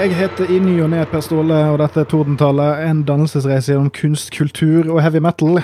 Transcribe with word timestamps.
Jeg 0.00 0.14
heter 0.16 0.48
i 0.48 0.56
ny 0.64 0.78
og 0.80 0.86
ne 0.94 1.02
Per 1.10 1.20
Ståle, 1.20 1.56
og 1.74 1.74
dette 1.82 2.00
er 2.00 2.06
Tordentallet. 2.08 2.86
En 2.88 3.02
dannelsesreise 3.04 3.74
gjennom 3.74 3.90
kunst, 3.92 4.30
kultur 4.32 4.86
og 4.94 5.02
heavy 5.04 5.20
metal. 5.20 5.58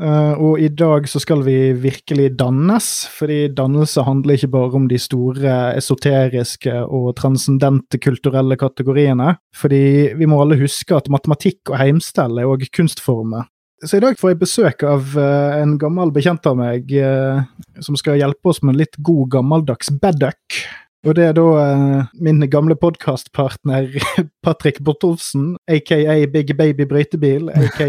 Uh, 0.00 0.32
og 0.40 0.62
i 0.64 0.70
dag 0.72 1.04
så 1.12 1.20
skal 1.20 1.42
vi 1.44 1.74
virkelig 1.76 2.30
dannes, 2.40 2.86
fordi 3.12 3.50
dannelse 3.52 4.00
handler 4.06 4.38
ikke 4.38 4.48
bare 4.54 4.78
om 4.80 4.86
de 4.88 4.96
store 4.96 5.58
esoteriske 5.76 6.72
og 6.86 7.10
transcendente 7.20 8.00
kulturelle 8.00 8.56
kategoriene. 8.56 9.34
Fordi 9.52 9.84
vi 10.16 10.30
må 10.30 10.40
alle 10.40 10.56
huske 10.62 10.96
at 10.96 11.12
matematikk 11.12 11.74
og 11.74 11.76
heimstell 11.82 12.40
er 12.40 12.48
òg 12.48 12.64
kunstformer. 12.72 13.44
Så 13.84 13.98
i 13.98 14.06
dag 14.06 14.16
får 14.16 14.32
jeg 14.32 14.40
besøk 14.40 14.86
av 14.88 15.18
uh, 15.20 15.58
en 15.58 15.76
gammel 15.76 16.14
bekjent 16.16 16.48
av 16.48 16.56
meg 16.56 16.88
uh, 16.96 17.44
som 17.84 18.00
skal 18.00 18.16
hjelpe 18.16 18.54
oss 18.54 18.64
med 18.64 18.72
en 18.72 18.86
litt 18.86 18.96
god 19.04 19.34
gammeldags 19.36 19.92
bedduck. 20.00 20.62
Og 21.02 21.16
det 21.18 21.24
er 21.26 21.32
da 21.34 21.44
eh, 21.58 22.10
min 22.22 22.44
gamle 22.50 22.76
podkastpartner 22.78 23.88
Patrick 24.46 24.78
Bortolfsen, 24.86 25.56
aka 25.66 26.14
Big 26.30 26.52
Baby 26.58 26.86
Brøytebil, 26.86 27.48
aka 27.50 27.88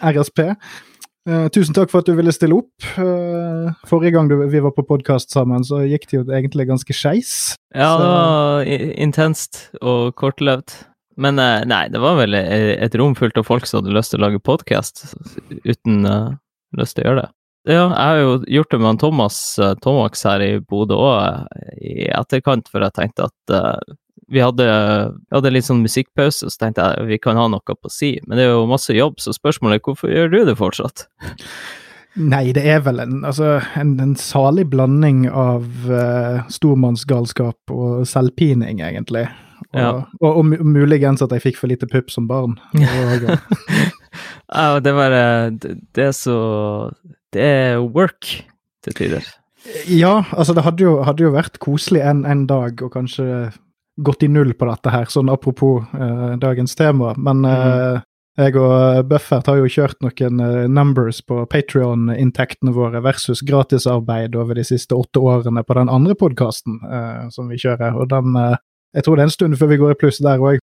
RSP. 0.00 0.46
Eh, 1.28 1.48
tusen 1.52 1.76
takk 1.76 1.92
for 1.92 2.00
at 2.00 2.08
du 2.08 2.14
ville 2.16 2.32
stille 2.32 2.56
opp. 2.56 2.86
Eh, 2.96 3.66
forrige 3.88 4.14
gang 4.16 4.30
du, 4.32 4.38
vi 4.40 4.62
var 4.64 4.72
på 4.72 4.86
podkast 4.88 5.36
sammen, 5.36 5.66
så 5.68 5.82
gikk 5.84 6.08
det 6.08 6.16
jo 6.16 6.22
egentlig 6.32 6.70
ganske 6.70 6.96
skeis. 6.96 7.34
Ja, 7.76 7.90
så. 7.92 7.98
det 8.00 8.08
var 8.14 8.70
intenst 9.04 9.66
og 9.82 10.14
kortløpt. 10.16 10.86
Men 11.20 11.36
nei, 11.36 11.82
det 11.92 12.00
var 12.00 12.16
vel 12.16 12.32
et 12.32 12.94
rom 12.96 13.12
fullt 13.18 13.36
av 13.36 13.44
folk 13.44 13.66
som 13.68 13.82
hadde 13.82 13.92
lyst 13.92 14.14
til 14.14 14.22
å 14.22 14.24
lage 14.24 14.40
podkast 14.40 15.10
uten 15.66 16.06
lyst 16.78 16.96
til 16.96 17.04
å 17.04 17.10
gjøre 17.10 17.24
det. 17.26 17.30
Ja, 17.68 17.90
jeg 17.92 17.96
har 18.00 18.18
jo 18.22 18.36
gjort 18.48 18.70
det 18.72 18.78
med 18.80 18.88
han 18.88 19.00
Thomas 19.00 19.38
uh, 19.60 19.74
Tomax 19.84 20.22
her 20.24 20.40
i 20.40 20.52
Bodø 20.64 20.96
òg, 20.96 21.50
i 21.76 22.06
etterkant, 22.08 22.70
for 22.72 22.80
jeg 22.86 22.96
tenkte 22.96 23.28
at 23.28 23.52
uh, 23.52 23.96
vi 24.30 24.40
hadde, 24.40 24.64
hadde, 25.34 25.52
litt 25.52 25.66
sånn 25.66 25.82
musikkpause, 25.84 26.48
så 26.48 26.62
tenkte 26.62 26.86
jeg 26.86 27.08
vi 27.10 27.18
kan 27.20 27.36
ha 27.36 27.48
noe 27.50 27.76
på 27.76 27.92
si. 27.92 28.14
Men 28.24 28.38
det 28.38 28.46
er 28.46 28.54
jo 28.54 28.70
masse 28.70 28.94
jobb, 28.96 29.18
så 29.20 29.34
spørsmålet 29.36 29.80
er 29.80 29.84
hvorfor 29.84 30.12
gjør 30.12 30.32
du 30.32 30.38
det 30.48 30.56
fortsatt? 30.60 31.08
Nei, 32.32 32.50
det 32.54 32.64
er 32.66 32.80
vel 32.82 32.98
en, 33.04 33.20
altså, 33.26 33.60
en, 33.78 33.92
en 34.02 34.16
salig 34.18 34.64
blanding 34.70 35.28
av 35.28 35.68
uh, 35.90 36.48
stormannsgalskap 36.50 37.70
og 37.74 38.08
selvpining, 38.08 38.80
egentlig. 38.82 39.28
Og, 39.70 39.78
ja. 39.78 39.90
og, 39.92 40.24
og, 40.24 40.40
og, 40.56 40.66
muligens 40.66 41.22
at 41.22 41.32
jeg 41.36 41.44
fikk 41.44 41.60
for 41.60 41.70
lite 41.70 41.86
pupp 41.90 42.10
som 42.10 42.26
barn. 42.30 42.56
ja, 44.50 44.80
det 44.82 44.94
var 44.96 45.14
det, 45.14 45.76
det 45.94 46.08
er 46.08 46.16
så 46.16 46.38
det 47.34 47.46
er 47.46 47.82
work 47.82 48.26
til 48.84 48.96
tider. 48.96 49.26
Ja, 49.88 50.22
altså 50.32 50.54
det 50.56 50.64
hadde 50.64 50.84
jo, 50.84 51.00
hadde 51.04 51.26
jo 51.26 51.34
vært 51.34 51.58
koselig 51.60 52.02
en, 52.06 52.24
en, 52.24 52.46
dag 52.48 52.80
og 52.80 52.94
kanskje 52.94 53.50
gått 54.00 54.24
i 54.24 54.30
null 54.32 54.54
på 54.56 54.68
dette 54.68 54.92
her, 54.92 55.10
sånn 55.12 55.28
apropos 55.32 55.84
uh, 55.92 56.38
dagens 56.40 56.72
tema. 56.78 57.12
Men 57.20 57.44
uh, 57.44 58.00
jeg 58.40 58.56
og 58.56 59.04
Buffert 59.10 59.50
har 59.50 59.58
jo 59.60 59.68
kjørt 59.68 60.00
noen 60.00 60.40
uh, 60.40 60.64
numbers 60.70 61.20
på 61.28 61.42
Patrion-inntektene 61.52 62.72
våre 62.72 63.02
versus 63.04 63.44
gratisarbeid 63.44 64.38
over 64.40 64.56
de 64.56 64.64
siste 64.64 64.96
åtte 64.96 65.20
årene 65.20 65.66
på 65.66 65.76
den 65.76 65.92
andre 65.92 66.16
podkasten 66.16 66.80
som 67.34 67.52
vi 67.52 67.60
kjører. 67.60 68.00
Og 68.00 68.08
den 68.08 68.32
Jeg 68.96 69.04
tror 69.04 69.16
det 69.16 69.22
er 69.22 69.28
en 69.28 69.36
stund 69.36 69.58
før 69.60 69.68
vi 69.70 69.76
går 69.78 69.92
i 69.92 70.00
pluss 70.00 70.24
der 70.24 70.40
òg. 70.40 70.58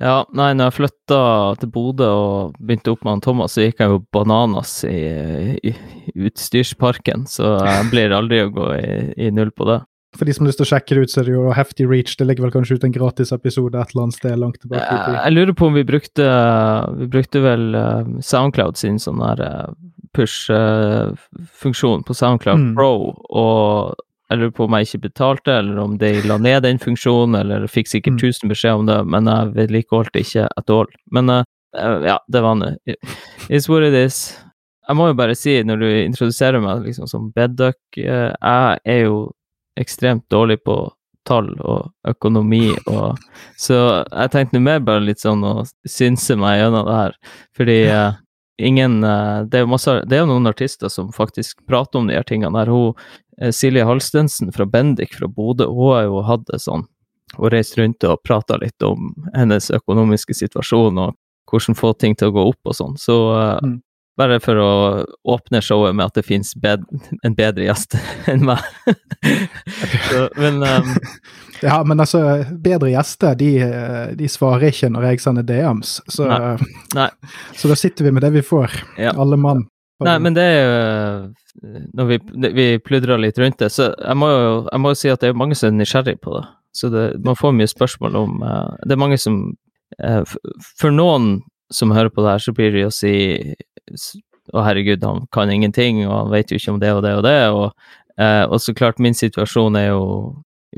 Ja, 0.00 0.22
nei, 0.32 0.54
når 0.56 0.70
jeg 0.70 0.76
flytta 0.78 1.20
til 1.60 1.70
Bodø 1.74 2.06
og 2.08 2.56
begynte 2.56 2.94
opp 2.94 3.02
med 3.04 3.18
han 3.18 3.22
Thomas, 3.24 3.52
så 3.52 3.66
gikk 3.66 3.82
jeg 3.82 3.92
jo 3.92 4.00
bananas 4.16 4.78
i, 4.88 5.00
i, 5.60 5.74
utstyrsparken, 6.16 7.26
så 7.28 7.58
jeg 7.60 7.90
blir 7.92 8.16
aldri 8.16 8.40
å 8.46 8.52
gå 8.54 8.70
i, 8.78 8.94
i, 9.26 9.28
null 9.36 9.52
på 9.52 9.68
det. 9.68 9.82
For 10.16 10.26
de 10.26 10.34
som 10.34 10.46
har 10.46 10.50
lyst 10.50 10.58
til 10.62 10.66
å 10.66 10.70
sjekke 10.72 10.96
det 10.96 11.04
ut, 11.04 11.12
så 11.12 11.20
er 11.20 11.28
det 11.28 11.34
jo 11.36 11.44
heftig 11.54 11.86
reach. 11.86 12.16
Det 12.18 12.26
ligger 12.26 12.48
vel 12.48 12.54
kanskje 12.56 12.80
ut 12.80 12.86
en 12.88 12.96
gratis 12.96 13.30
episode 13.36 13.76
et 13.76 13.92
eller 13.92 14.08
annet 14.08 14.18
sted 14.18 14.40
langt 14.40 14.58
tilbake 14.58 14.88
i 14.88 14.96
tid. 15.04 15.18
Jeg 15.20 15.36
lurer 15.36 15.54
på 15.60 15.68
om 15.68 15.76
vi 15.76 15.84
brukte 15.86 16.26
Vi 16.98 17.06
brukte 17.12 17.44
vel 17.44 17.68
uh, 17.76 18.00
Soundcloud 18.24 18.80
sin 18.80 18.98
sånn 18.98 19.22
der 19.22 19.44
uh, 19.44 19.68
push-funksjon 20.16 22.02
uh, 22.02 22.06
på 22.08 22.16
Soundcloud 22.18 22.64
mm. 22.64 22.72
Pro, 22.80 22.94
og 23.30 24.00
jeg 24.30 24.38
lurer 24.38 24.52
på 24.54 24.66
om 24.66 24.74
jeg 24.76 24.86
ikke 24.86 25.06
betalte, 25.08 25.54
eller 25.58 25.78
om 25.82 25.96
de 25.98 26.12
la 26.22 26.36
ned 26.38 26.62
den 26.62 26.78
funksjonen, 26.78 27.34
eller 27.40 27.66
fikk 27.70 27.90
sikkert 27.90 28.20
1000 28.20 28.46
mm. 28.46 28.52
beskjed 28.52 28.82
om 28.82 28.86
det, 28.86 28.98
men 29.10 29.26
jeg 29.26 29.54
vedlikeholdt 29.56 30.20
ikke 30.20 30.46
at 30.46 30.70
all. 30.70 30.92
Men 31.10 31.32
uh, 31.34 31.42
ja, 32.06 32.20
det 32.30 32.44
var 32.44 32.54
nå 32.60 32.70
It's 33.50 33.66
what 33.70 33.82
it 33.88 33.96
is. 33.98 34.38
Jeg 34.86 34.98
må 34.98 35.08
jo 35.10 35.18
bare 35.18 35.34
si, 35.38 35.56
når 35.66 35.82
du 35.82 35.88
introduserer 35.90 36.62
meg 36.62 36.86
liksom 36.86 37.10
som 37.10 37.28
bedduck, 37.34 37.80
uh, 37.98 38.30
jeg 38.30 38.80
er 38.94 39.02
jo 39.08 39.20
ekstremt 39.80 40.28
dårlig 40.30 40.60
på 40.62 40.78
tall 41.26 41.50
og 41.58 41.90
økonomi 42.08 42.70
og 42.88 43.18
Så 43.60 43.76
jeg 43.76 44.30
tenkte 44.32 44.62
mer 44.62 44.80
bare 44.80 45.04
litt 45.04 45.20
sånn 45.20 45.42
å 45.44 45.66
synse 45.88 46.36
meg 46.38 46.62
gjennom 46.62 46.86
det 46.86 46.98
her, 47.00 47.18
fordi 47.58 47.78
uh, 47.90 48.12
ingen 48.60 49.00
det 49.00 49.56
er, 49.56 49.64
jo 49.64 49.70
masse, 49.72 49.94
det 50.08 50.18
er 50.18 50.28
noen 50.28 50.48
artister 50.50 50.92
som 50.92 51.08
faktisk 51.14 51.64
prater 51.68 52.00
om 52.00 52.08
de 52.10 52.16
her 52.18 52.26
tingene 52.28 52.60
her. 52.60 52.70
Hun 52.70 52.94
Eh, 53.40 53.50
Silje 53.50 53.84
Halstensen 53.84 54.52
fra 54.52 54.66
Bendik 54.66 55.14
fra 55.14 55.28
Bodø, 55.28 55.66
hun 55.66 55.94
har 55.94 56.02
jo 56.02 56.22
hatt 56.22 56.46
det 56.46 56.60
sånn 56.60 56.86
og 57.38 57.52
reist 57.54 57.76
rundt 57.78 58.04
og 58.04 58.22
prata 58.26 58.56
litt 58.58 58.82
om 58.82 59.12
hennes 59.36 59.70
økonomiske 59.70 60.34
situasjon 60.34 60.98
og 60.98 61.14
hvordan 61.50 61.78
få 61.78 61.92
ting 61.94 62.16
til 62.18 62.30
å 62.30 62.34
gå 62.34 62.42
opp 62.50 62.72
og 62.72 62.74
sånn. 62.74 62.96
Så 62.98 63.14
uh, 63.30 63.60
mm. 63.62 63.76
bare 64.18 64.40
for 64.42 64.58
å 64.58 64.72
åpne 65.36 65.62
showet 65.62 65.94
med 65.94 66.10
at 66.10 66.18
det 66.18 66.26
fins 66.26 66.50
bed 66.58 66.82
en 67.22 67.36
bedre 67.38 67.68
gjest 67.68 67.94
enn 68.30 68.42
meg. 68.50 68.66
Så, 70.10 70.26
men 70.42 70.58
um, 70.66 70.90
Ja, 71.62 71.80
men 71.84 72.00
altså, 72.00 72.22
bedre 72.64 72.92
gjester, 72.92 73.34
de, 73.36 73.50
de, 74.16 74.28
svarer 74.32 74.70
ikke 74.70 74.88
når 74.92 75.10
jeg 75.10 75.20
sender 75.24 75.44
DMs, 75.44 75.98
så, 76.08 76.28
nei. 76.30 76.70
Nei. 76.96 77.10
så 77.58 77.68
da 77.68 77.76
sitter 77.76 78.08
vi 78.08 78.14
med 78.16 78.24
det 78.24 78.32
vi 78.38 78.44
får, 78.46 78.78
ja. 79.00 79.12
alle 79.12 79.36
mann. 79.40 79.66
Nei, 80.00 80.16
men 80.22 80.36
det 80.36 80.44
er 80.48 80.62
jo 80.64 81.74
Når 81.98 82.06
vi, 82.08 82.16
vi 82.56 82.66
pludrer 82.80 83.20
litt 83.20 83.38
rundt 83.38 83.58
det, 83.60 83.68
så 83.74 83.90
jeg 83.92 84.16
må 84.16 84.30
jo 84.30 84.52
jeg 84.64 84.80
må 84.80 84.94
si 84.96 85.10
at 85.12 85.20
det 85.20 85.28
er 85.28 85.36
mange 85.36 85.58
som 85.58 85.68
er 85.68 85.76
nysgjerrig 85.76 86.16
på 86.24 86.38
det. 86.38 86.46
Så 86.72 86.88
det, 86.88 87.04
man 87.24 87.36
får 87.36 87.52
mye 87.52 87.68
spørsmål 87.68 88.16
om 88.16 88.42
uh, 88.46 88.70
Det 88.86 88.94
er 88.94 89.00
mange 89.02 89.18
som 89.18 89.40
uh, 89.98 90.34
For 90.78 90.94
noen 90.94 91.40
som 91.74 91.92
hører 91.94 92.10
på 92.14 92.22
det 92.22 92.36
her, 92.36 92.44
så 92.44 92.54
blir 92.54 92.72
det 92.74 92.86
å 92.86 92.94
si 92.94 93.14
Å, 94.50 94.62
herregud, 94.66 95.04
han 95.06 95.26
kan 95.34 95.50
ingenting, 95.50 96.00
og 96.08 96.14
han 96.14 96.30
vet 96.32 96.50
jo 96.50 96.58
ikke 96.58 96.72
om 96.72 96.78
det 96.82 96.88
og 96.90 97.04
det 97.04 97.12
og 97.14 97.20
det. 97.22 97.34
Og, 97.54 97.90
uh, 98.18 98.44
og 98.50 98.56
så 98.58 98.74
klart, 98.74 98.98
min 98.98 99.14
situasjon 99.14 99.76
er 99.78 99.92
jo 99.92 100.00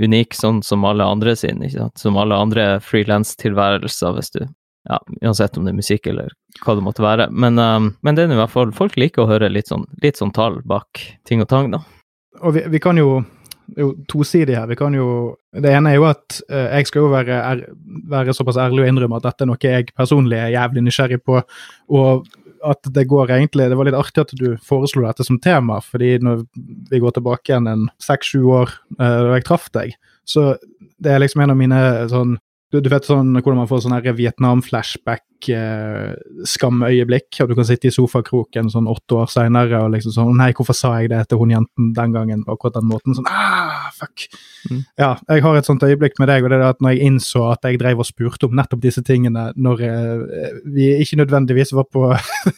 unik, 0.01 0.35
sånn 0.39 0.63
som 0.65 0.87
alle 0.89 1.05
andre 1.05 1.35
sin, 1.37 1.63
ikke 1.65 1.85
sant? 1.85 2.01
som 2.01 2.17
alle 2.21 2.39
andre 2.39 2.67
frilanstilværelser, 2.85 4.17
hvis 4.17 4.33
du 4.37 4.43
ja, 4.89 4.99
uansett 5.23 5.57
om 5.57 5.67
det 5.67 5.71
er 5.71 5.79
musikk 5.79 6.09
eller 6.11 6.33
hva 6.65 6.75
det 6.75 6.83
måtte 6.83 7.05
være. 7.05 7.29
Men, 7.31 7.59
um, 7.59 7.93
men 8.03 8.17
det 8.17 8.25
er 8.25 8.33
i 8.35 8.39
hvert 8.41 8.51
fall 8.51 8.73
Folk 8.75 8.97
liker 8.99 9.23
å 9.23 9.29
høre 9.31 9.51
litt 9.53 9.71
sånn, 9.71 9.85
litt 10.03 10.19
sånn 10.19 10.33
tall 10.35 10.59
bak 10.67 10.99
ting 11.29 11.45
og 11.45 11.47
tang, 11.53 11.71
da. 11.71 11.85
Og 12.43 12.57
vi, 12.57 12.65
vi 12.73 12.81
kan 12.83 12.99
jo 12.99 13.21
jo 13.79 13.93
tosidig 14.11 14.57
her. 14.57 14.67
Vi 14.69 14.77
kan 14.77 14.95
jo 14.95 15.37
Det 15.53 15.71
ene 15.71 15.93
er 15.93 15.99
jo 16.01 16.07
at 16.09 16.39
uh, 16.51 16.69
jeg 16.79 16.89
skal 16.89 17.05
jo 17.05 17.09
være, 17.13 17.37
er, 17.37 17.65
være, 18.09 18.35
såpass 18.35 18.57
ærlig 18.61 18.87
og 18.87 18.89
innrømme 18.89 19.19
at 19.21 19.27
dette 19.29 19.45
er 19.45 19.51
noe 19.51 19.61
jeg 19.61 19.93
personlig 19.97 20.39
er 20.41 20.55
jævlig 20.55 20.83
nysgjerrig 20.87 21.21
på. 21.23 21.43
Og 21.93 22.27
at 22.63 22.89
det 22.95 23.09
går 23.11 23.33
egentlig 23.35 23.69
Det 23.71 23.77
var 23.79 23.89
litt 23.89 23.99
artig 23.99 24.23
at 24.23 24.33
du 24.39 24.55
foreslo 24.63 25.05
dette 25.07 25.27
som 25.27 25.41
tema, 25.43 25.81
fordi 25.83 26.15
når 26.23 26.45
vi 26.91 27.01
går 27.03 27.17
tilbake 27.17 27.53
igjen 27.53 27.69
en 27.71 27.85
seks-sju 28.03 28.41
år 28.47 28.73
uh, 29.01 29.19
da 29.29 29.37
jeg 29.37 29.47
traff 29.49 29.69
deg, 29.75 29.97
så 30.29 30.53
det 31.03 31.13
er 31.13 31.23
liksom 31.23 31.43
en 31.43 31.55
av 31.55 31.59
mine 31.59 31.83
sånn 32.13 32.39
du, 32.73 32.79
du, 32.81 32.89
vet 32.89 33.05
sånn 33.05 33.35
hvordan 33.37 33.59
man 33.61 33.69
får 33.69 33.83
sånn 33.85 33.99
Vietnam-flashback 34.17 35.49
eh. 35.53 36.15
Og 37.45 37.51
du 37.51 37.55
kan 37.59 37.67
sitte 37.69 37.91
i 37.91 37.93
sofakroken 37.93 38.71
sånn 38.73 38.89
åtte 38.89 39.19
år 39.21 39.29
seinere 39.29 39.83
og 39.85 39.93
liksom 39.93 40.15
sånn 40.15 40.39
Nei, 40.41 40.55
hvorfor 40.57 40.77
sa 40.77 40.95
jeg 41.03 41.13
det 41.13 41.27
til 41.29 41.43
hun 41.43 41.53
jenten 41.53 41.91
den 41.93 42.15
gangen 42.17 42.47
på 42.47 42.57
akkurat 42.57 42.79
den 42.79 42.89
måten? 42.89 43.19
Sånn 43.19 43.29
ah, 43.29 43.62
fuck. 44.03 44.27
Mm. 44.71 44.83
Ja, 44.99 45.11
jeg 45.29 45.43
har 45.45 45.59
et 45.59 45.69
sånt 45.69 45.83
øyeblikk 45.87 46.19
med 46.21 46.31
deg, 46.31 46.45
og 46.45 46.53
det 46.53 46.59
er 46.59 46.67
at 46.69 46.83
når 46.83 46.97
jeg 46.97 47.09
innså 47.11 47.45
at 47.53 47.67
jeg 47.67 47.81
drev 47.81 48.03
og 48.03 48.09
spurte 48.09 48.49
om 48.49 48.57
nettopp 48.59 48.83
disse 48.83 49.03
tingene 49.07 49.49
når 49.57 49.83
eh, 49.87 50.55
vi 50.75 50.91
ikke 51.03 51.21
nødvendigvis 51.23 51.75
var 51.77 51.89
på 51.91 52.05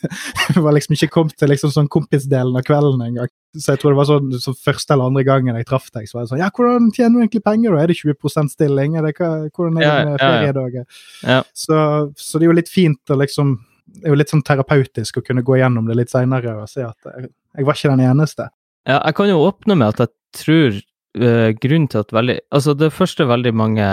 Var 0.65 0.75
liksom 0.77 0.97
ikke 0.97 1.13
kommet 1.13 1.37
til 1.41 1.51
liksom 1.51 1.73
sånn 1.73 1.91
kompisdelen 1.93 2.57
av 2.57 2.65
kvelden 2.67 3.03
engang. 3.05 3.31
Så 3.57 3.75
jeg 3.75 3.81
tror 3.81 3.95
det 3.95 4.01
var 4.01 4.09
sånn 4.09 4.33
så 4.43 4.55
første 4.59 4.95
eller 4.95 5.11
andre 5.11 5.25
gangen 5.27 5.59
jeg 5.59 5.69
traff 5.69 5.87
deg, 5.95 6.09
så 6.09 6.19
var 6.19 6.25
jeg 6.25 6.33
sånn 6.33 6.43
Ja, 6.43 6.51
hvordan 6.55 6.91
tjener 6.95 7.17
du 7.17 7.25
egentlig 7.25 7.45
penger, 7.47 7.77
da? 7.77 7.85
Er 7.85 7.93
det 7.93 7.99
20 8.01 8.51
stilling? 8.53 8.97
Er 8.99 9.07
det, 9.07 9.15
hvordan 9.19 9.79
er 9.79 9.85
det 9.85 10.09
med 10.11 10.25
feriedager? 10.25 10.89
Ja, 11.23 11.39
ja. 11.39 11.45
Så, 11.55 11.79
så 12.19 12.41
det 12.41 12.49
er 12.49 12.53
jo 12.53 12.59
litt 12.59 12.73
fint 12.73 13.15
å 13.15 13.19
liksom 13.21 13.57
Det 13.95 14.09
er 14.09 14.15
jo 14.15 14.19
litt 14.19 14.33
sånn 14.33 14.45
terapeutisk 14.47 15.21
å 15.21 15.25
kunne 15.25 15.45
gå 15.47 15.61
gjennom 15.61 15.87
det 15.89 15.99
litt 16.01 16.13
seinere 16.13 16.57
og 16.63 16.69
se 16.71 16.83
at 16.87 16.99
jeg, 17.11 17.31
jeg, 17.55 17.67
var 17.67 17.79
ikke 17.79 17.93
den 17.93 18.05
eneste. 18.09 18.49
Ja, 18.89 18.99
jeg 18.99 19.17
kan 19.17 19.31
jo 19.31 19.45
åpne 19.45 19.77
med 19.79 19.95
at 19.95 20.03
jeg 20.03 20.13
tror 20.41 20.81
grunnen 21.15 21.87
til 21.89 22.03
at 22.03 22.13
veldig 22.13 22.41
Altså, 22.51 22.75
det 22.75 22.93
første 22.93 23.27
veldig 23.29 23.55
mange 23.55 23.87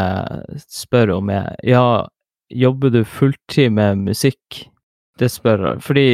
spør 0.68 1.18
om, 1.20 1.30
er 1.30 1.56
ja, 1.64 2.08
jobber 2.50 2.90
du 2.90 3.04
fulltid 3.04 3.72
med 3.72 4.06
musikk? 4.08 4.66
Det 5.20 5.30
spør 5.32 5.68
jeg. 5.68 5.82
Fordi 5.86 6.06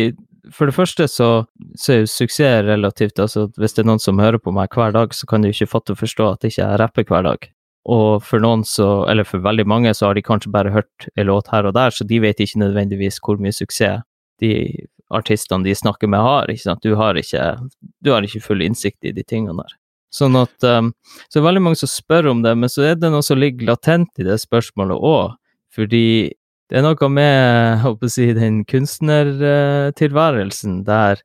for 0.53 0.69
det 0.69 0.75
første 0.75 1.07
så, 1.07 1.29
så, 1.75 1.93
er 1.93 1.99
jo 2.01 2.09
suksess 2.11 2.65
relativt. 2.67 3.19
altså 3.19 3.47
Hvis 3.57 3.75
det 3.75 3.83
er 3.83 3.89
noen 3.89 4.03
som 4.03 4.19
hører 4.19 4.39
på 4.39 4.51
meg 4.55 4.73
hver 4.73 4.91
dag, 4.95 5.13
så 5.13 5.27
kan 5.27 5.43
de 5.43 5.51
ikke 5.51 5.69
fatte 5.69 5.95
og 5.95 6.01
forstå 6.01 6.27
at 6.31 6.43
ikke 6.47 6.61
jeg 6.61 6.79
rapper 6.79 7.07
hver 7.07 7.23
dag. 7.23 7.49
og 7.87 8.23
for 8.23 8.43
noen 8.43 8.65
så, 8.67 9.05
eller 9.07 9.23
for 9.23 9.39
veldig 9.39 9.63
mange, 9.67 9.93
så 9.95 10.09
har 10.09 10.17
de 10.17 10.21
kanskje 10.21 10.51
bare 10.51 10.73
hørt 10.73 11.07
en 11.15 11.27
låt 11.29 11.47
her 11.47 11.65
og 11.65 11.73
der, 11.73 11.89
så 11.89 12.03
de 12.03 12.19
vet 12.19 12.39
ikke 12.39 12.59
nødvendigvis 12.59 13.21
hvor 13.23 13.39
mye 13.39 13.55
suksess 13.55 14.03
de 14.43 14.51
artistene 15.09 15.63
de 15.63 15.75
snakker 15.75 16.07
med, 16.11 16.19
har. 16.19 16.51
ikke 16.51 16.65
sant? 16.65 16.83
Du 16.83 16.95
har 16.99 17.15
ikke, 17.15 17.55
du 18.03 18.11
har 18.11 18.27
ikke 18.27 18.43
full 18.43 18.61
innsikt 18.61 19.07
i 19.07 19.15
de 19.15 19.23
tingene 19.23 19.55
der. 19.55 19.77
Sånn 20.13 20.35
at 20.39 20.63
um, 20.63 20.93
Så 21.27 21.33
det 21.35 21.41
er 21.41 21.49
veldig 21.49 21.65
mange 21.65 21.79
som 21.81 21.89
spør 21.91 22.25
om 22.31 22.39
det, 22.45 22.53
men 22.57 22.69
så 22.71 22.81
er 22.87 22.95
det 22.99 23.09
noe 23.11 23.25
som 23.25 23.39
ligger 23.39 23.67
latent 23.71 24.11
i 24.19 24.23
det 24.27 24.37
spørsmålet 24.43 24.97
òg. 24.97 25.25
Fordi 25.75 26.07
det 26.67 26.75
er 26.79 26.83
noe 26.83 27.09
med 27.11 27.79
håper 27.83 28.07
si, 28.11 28.25
den 28.35 28.55
kunstnertilværelsen 28.67 30.73
der 30.87 31.15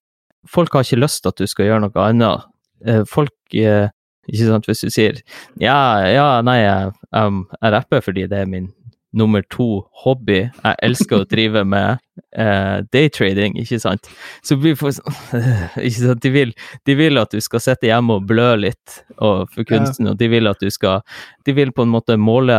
folk 0.50 0.72
har 0.74 0.82
ikke 0.86 1.02
lyst 1.02 1.18
til 1.22 1.30
at 1.32 1.38
du 1.38 1.46
skal 1.50 1.66
gjøre 1.68 1.82
noe 1.86 2.00
annet. 2.02 2.38
Eh, 2.86 3.04
Folk 3.08 3.34
eh, 3.54 3.88
Ikke 4.30 4.46
sant, 4.46 4.66
hvis 4.70 4.82
du 4.84 4.90
sier 4.94 5.14
ja, 5.58 5.98
ja, 6.06 6.42
nei, 6.46 6.60
jeg, 6.62 6.92
um, 7.10 7.42
jeg 7.58 7.72
rapper 7.74 7.98
fordi 8.04 8.22
det 8.30 8.38
er 8.38 8.46
min 8.46 8.68
nummer 9.12 9.44
to 9.52 9.82
hobby. 10.04 10.46
Jeg 10.48 10.78
elsker 10.82 11.22
å 11.22 11.28
drive 11.28 11.62
med 11.68 12.00
eh, 12.36 12.80
daytrading, 12.94 13.58
ikke 13.60 13.80
sant. 13.82 14.08
Så 14.44 14.56
blir 14.60 14.76
folk 14.78 14.96
sånn 14.96 15.44
Ikke 15.86 15.98
sant, 15.98 16.22
de 16.24 16.32
vil, 16.32 16.54
de 16.88 16.96
vil 16.98 17.20
at 17.20 17.34
du 17.34 17.40
skal 17.44 17.62
sitte 17.64 17.90
hjemme 17.90 18.18
og 18.18 18.26
blø 18.30 18.54
litt 18.60 19.02
og, 19.18 19.48
for 19.52 19.68
kunsten, 19.68 20.10
og 20.12 20.18
de 20.20 20.30
vil 20.32 20.50
at 20.50 20.60
du 20.62 20.70
skal 20.72 21.02
De 21.46 21.54
vil 21.56 21.74
på 21.76 21.84
en 21.84 21.92
måte 21.92 22.16
måle 22.20 22.58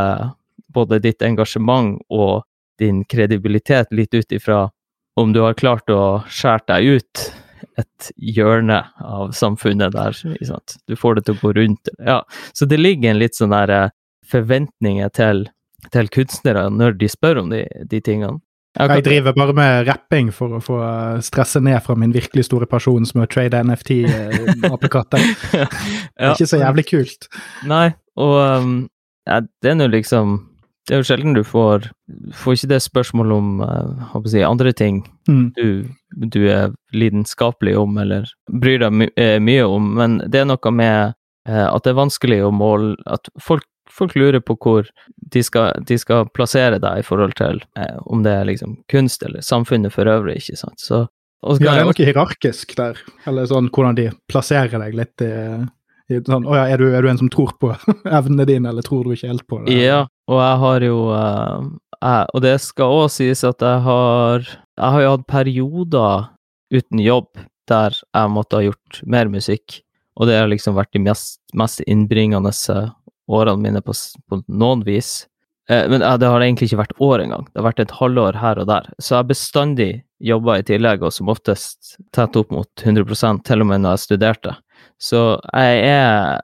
både 0.74 1.02
ditt 1.04 1.22
engasjement 1.26 2.00
og 2.10 2.44
din 2.82 3.04
kredibilitet 3.06 3.92
litt 3.94 4.14
ut 4.14 4.32
ifra 4.34 4.66
om 5.20 5.34
du 5.34 5.44
har 5.44 5.54
klart 5.54 5.90
å 5.94 6.24
skjære 6.26 6.66
deg 6.72 6.98
ut 6.98 7.26
et 7.80 8.12
hjørne 8.18 8.80
av 9.02 9.34
samfunnet 9.38 9.94
der. 9.94 10.18
Ikke 10.34 10.50
sant? 10.50 10.78
Du 10.90 10.96
får 11.00 11.20
det 11.20 11.26
til 11.28 11.38
å 11.38 11.42
gå 11.42 11.54
rundt. 11.60 11.92
Ja. 12.02 12.22
Så 12.54 12.68
det 12.70 12.82
ligger 12.82 13.14
en 13.14 13.22
litt 13.22 13.38
sånn 13.38 13.54
der 13.54 13.74
eh, 13.74 13.94
forventninger 14.30 15.14
til, 15.14 15.46
til 15.92 16.10
kunstnere 16.14 16.70
når 16.72 16.98
de 17.00 17.10
spør 17.12 17.44
om 17.44 17.50
de, 17.54 17.66
de 17.90 18.00
tingene. 18.04 18.40
Jeg 18.74 19.04
driver 19.06 19.36
bare 19.38 19.54
med 19.54 19.88
rapping 19.88 20.32
for 20.34 20.56
å 20.58 20.62
få 20.64 20.78
stresse 21.22 21.60
ned 21.62 21.78
fra 21.86 21.94
min 22.00 22.14
virkelig 22.14 22.48
store 22.48 22.66
person 22.66 23.06
som 23.06 23.22
er 23.22 23.28
å 23.28 23.30
trade 23.30 23.60
NFT-apekatter. 23.68 25.22
ja. 25.60 25.68
Det 25.68 26.26
er 26.26 26.34
ikke 26.34 26.50
så 26.50 26.62
jævlig 26.64 26.86
kult. 26.90 27.28
Nei, 27.70 27.92
og 28.18 28.34
um, 28.64 28.74
ja, 29.30 29.44
det 29.62 29.72
er 29.72 29.78
nå 29.78 29.88
liksom 29.94 30.40
Det 30.84 30.98
er 30.98 31.00
jo 31.00 31.08
sjelden 31.08 31.32
du 31.38 31.46
får 31.48 31.86
Får 32.36 32.58
ikke 32.58 32.70
det 32.74 32.80
spørsmålet 32.84 33.38
om 33.38 33.62
uh, 33.64 34.18
jeg 34.26 34.34
si, 34.34 34.42
andre 34.44 34.74
ting 34.76 35.04
Mm. 35.24 35.54
du, 35.56 35.88
du 36.12 36.42
er 36.52 36.74
lidenskapelig 36.92 37.78
om 37.80 37.96
eller 38.02 38.26
bryr 38.52 38.82
deg 38.82 38.92
my 38.92 39.06
eh, 39.16 39.38
mye 39.40 39.64
om, 39.64 39.86
men 39.96 40.18
det 40.28 40.42
er 40.42 40.50
noe 40.50 40.72
med 40.76 41.14
eh, 41.48 41.68
at 41.70 41.86
det 41.86 41.94
er 41.94 41.96
vanskelig 41.96 42.42
å 42.44 42.50
måle 42.52 42.98
At 43.08 43.30
folk, 43.40 43.64
folk 43.94 44.16
lurer 44.18 44.42
på 44.44 44.56
hvor 44.62 44.88
de 45.34 45.44
skal, 45.46 45.74
de 45.88 45.98
skal 46.02 46.28
plassere 46.34 46.80
deg 46.82 47.02
i 47.02 47.06
forhold 47.06 47.36
til 47.40 47.62
eh, 47.80 48.00
om 48.06 48.24
det 48.26 48.34
er 48.40 48.50
liksom 48.50 48.78
kunst 48.92 49.24
eller 49.26 49.46
samfunnet 49.46 49.94
for 49.94 50.10
øvrig, 50.10 50.40
ikke 50.42 50.60
sant. 50.60 50.82
Så, 50.82 51.06
Ja, 51.44 51.58
det 51.60 51.70
er 51.70 51.80
noe 51.84 51.92
noe 51.92 52.08
hierarkisk 52.08 52.76
der. 52.80 53.00
Eller 53.28 53.48
sånn 53.50 53.70
hvordan 53.74 53.98
de 54.00 54.10
plasserer 54.32 54.80
deg 54.80 54.96
litt 54.96 55.24
i, 55.26 55.32
i 56.14 56.22
sånn 56.24 56.48
Å 56.48 56.56
ja, 56.56 56.66
er 56.72 56.80
du, 56.80 56.88
er 56.96 57.04
du 57.04 57.10
en 57.12 57.20
som 57.20 57.32
tror 57.34 57.52
på 57.60 57.74
evnene 58.20 58.48
dine, 58.50 58.72
eller 58.72 58.86
tror 58.86 59.04
du 59.06 59.16
ikke 59.16 59.32
helt 59.32 59.48
på 59.50 59.62
det? 59.64 59.76
Ja, 59.76 60.04
og 60.32 60.40
jeg 60.40 60.62
har 60.66 60.88
jo 60.88 61.00
eh, 61.18 61.72
jeg, 62.00 62.28
Og 62.34 62.46
det 62.48 62.58
skal 62.64 63.00
òg 63.02 63.10
sies 63.12 63.44
at 63.48 63.64
jeg 63.64 63.84
har 63.88 64.48
Jeg 64.48 64.96
har 64.96 65.04
jo 65.04 65.16
hatt 65.18 65.28
perioder 65.30 66.30
uten 66.74 67.02
jobb 67.04 67.44
der 67.70 67.96
jeg 67.96 68.32
måtte 68.34 68.58
ha 68.58 68.66
gjort 68.66 68.98
mer 69.08 69.30
musikk, 69.32 69.78
og 70.20 70.28
det 70.28 70.36
har 70.36 70.50
liksom 70.52 70.76
vært 70.76 70.92
de 70.92 71.00
mest, 71.06 71.38
mest 71.56 71.80
innbringende 71.88 72.52
årene 73.32 73.62
mine 73.62 73.82
på, 73.84 73.96
på 74.30 74.42
noen 74.48 74.84
vis. 74.88 75.26
Eh, 75.70 75.90
men 75.90 76.02
eh, 76.02 76.18
det 76.20 76.30
har 76.32 76.44
egentlig 76.44 76.72
ikke 76.72 76.82
vært 76.84 77.04
år 77.04 77.24
engang. 77.24 77.46
Det 77.52 77.62
har 77.62 77.70
vært 77.70 77.84
et 77.84 77.96
halvår 78.00 78.40
her 78.42 78.62
og 78.62 78.70
der. 78.72 78.90
Så 79.00 79.14
jeg 79.14 79.20
har 79.22 79.30
bestandig 79.32 79.92
jobba 80.24 80.60
i 80.60 80.66
tillegg, 80.68 81.04
og 81.04 81.14
som 81.16 81.32
oftest 81.32 81.98
tett 82.16 82.38
opp 82.40 82.52
mot 82.56 82.84
100 82.84 83.44
til 83.48 83.64
og 83.64 83.70
med 83.70 83.84
når 83.84 83.98
jeg 83.98 84.06
studerte. 84.08 84.58
Så 85.02 85.40
jeg 85.52 85.86
er 85.90 86.42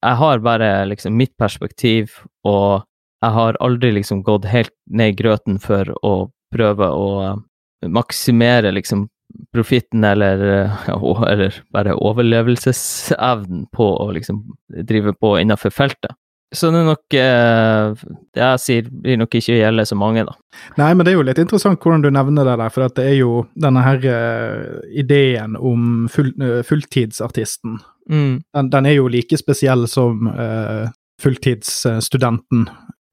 Jeg 0.00 0.16
har 0.16 0.38
bare 0.38 0.86
liksom 0.88 1.12
mitt 1.12 1.36
perspektiv, 1.36 2.14
og 2.48 2.86
jeg 3.20 3.32
har 3.32 3.56
aldri 3.60 3.90
liksom 3.92 4.22
gått 4.24 4.46
helt 4.48 4.72
ned 4.88 5.12
i 5.12 5.16
grøten 5.18 5.58
for 5.60 5.84
å 6.00 6.30
prøve 6.54 6.88
å 6.88 7.08
eh, 7.26 7.88
maksimere 7.88 8.72
liksom 8.72 9.08
profitten 9.54 10.04
eller, 10.04 10.42
eh, 10.62 10.88
eller 11.32 11.60
bare 11.74 11.96
overlevelsesevnen 11.98 13.68
på 13.74 13.92
å 14.04 14.10
liksom 14.16 14.42
drive 14.86 15.14
på 15.18 15.36
innenfor 15.40 15.74
feltet. 15.74 16.16
Så 16.50 16.72
det 16.74 16.80
er 16.80 16.86
nok 16.88 17.14
eh, 17.14 18.00
Det 18.34 18.40
jeg 18.40 18.58
sier, 18.58 18.86
blir 18.90 19.20
nok 19.20 19.36
ikke 19.38 19.54
gjelde 19.54 19.84
så 19.86 19.94
mange, 19.98 20.24
da. 20.26 20.34
Nei, 20.80 20.88
men 20.96 21.06
det 21.06 21.12
er 21.12 21.20
jo 21.20 21.26
litt 21.28 21.38
interessant 21.38 21.78
hvordan 21.78 22.02
du 22.02 22.10
nevner 22.10 22.48
det 22.48 22.56
der, 22.58 22.72
for 22.74 22.88
at 22.88 22.96
det 22.98 23.06
er 23.06 23.18
jo 23.20 23.44
denne 23.54 23.84
her 23.86 24.06
eh, 24.10 24.80
ideen 24.98 25.54
om 25.54 26.08
full, 26.10 26.32
fulltidsartisten. 26.66 27.78
Mm. 28.10 28.40
Den, 28.42 28.70
den 28.72 28.90
er 28.90 28.98
jo 28.98 29.06
like 29.12 29.38
spesiell 29.38 29.86
som 29.90 30.26
uh, 30.26 30.90
fulltidsstudenten. 31.22 32.66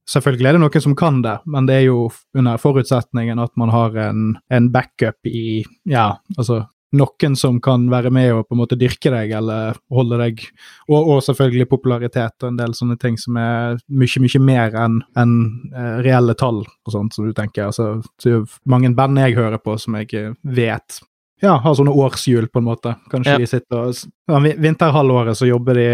Selvfølgelig 0.07 0.47
er 0.49 0.55
det 0.57 0.61
noen 0.63 0.81
som 0.83 0.95
kan 0.95 1.21
det, 1.25 1.35
men 1.45 1.65
det 1.67 1.81
er 1.81 1.85
jo 1.89 2.07
under 2.37 2.57
forutsetningen 2.61 3.39
at 3.43 3.51
man 3.59 3.69
har 3.73 3.95
en, 4.07 4.25
en 4.53 4.69
backup 4.71 5.27
i 5.27 5.65
Ja, 5.89 6.13
altså 6.37 6.65
noen 6.95 7.33
som 7.35 7.57
kan 7.59 7.89
være 7.91 8.07
med 8.15 8.29
og 8.31 8.45
på 8.47 8.55
en 8.55 8.61
måte 8.61 8.77
dyrke 8.79 9.11
deg 9.11 9.33
eller 9.35 9.75
holde 9.91 10.15
deg 10.21 10.39
Og, 10.87 10.95
og 11.11 11.17
selvfølgelig 11.25 11.67
popularitet 11.67 12.45
og 12.45 12.47
en 12.53 12.59
del 12.61 12.71
sånne 12.77 12.95
ting 13.01 13.17
som 13.19 13.35
er 13.41 13.75
mye, 13.91 14.21
mye 14.23 14.39
mer 14.39 14.77
enn 14.85 15.01
en, 15.19 15.33
eh, 15.75 15.97
reelle 16.07 16.37
tall 16.39 16.61
og 16.63 16.93
sånt, 16.95 17.13
som 17.17 17.27
du 17.27 17.33
tenker. 17.35 17.67
Altså, 17.67 17.97
det 18.23 18.31
er 18.31 18.37
jo 18.37 18.45
mange 18.71 18.93
band 18.95 19.19
jeg 19.19 19.35
hører 19.35 19.59
på 19.59 19.75
som 19.83 19.99
jeg 19.99 20.13
eh, 20.15 20.31
vet 20.47 21.01
ja, 21.43 21.57
har 21.61 21.75
sånne 21.77 21.91
årshjul, 21.93 22.47
på 22.49 22.63
en 22.63 22.65
måte. 22.65 22.95
Kanskje 23.11 23.35
Ja. 23.35 23.37
de 23.43 23.45
sitter 23.51 23.77
og 23.77 23.91
ja, 24.31 24.39
Vinterhalvåret 24.57 25.37
så 25.37 25.45
jobber 25.45 25.75
de, 25.77 25.89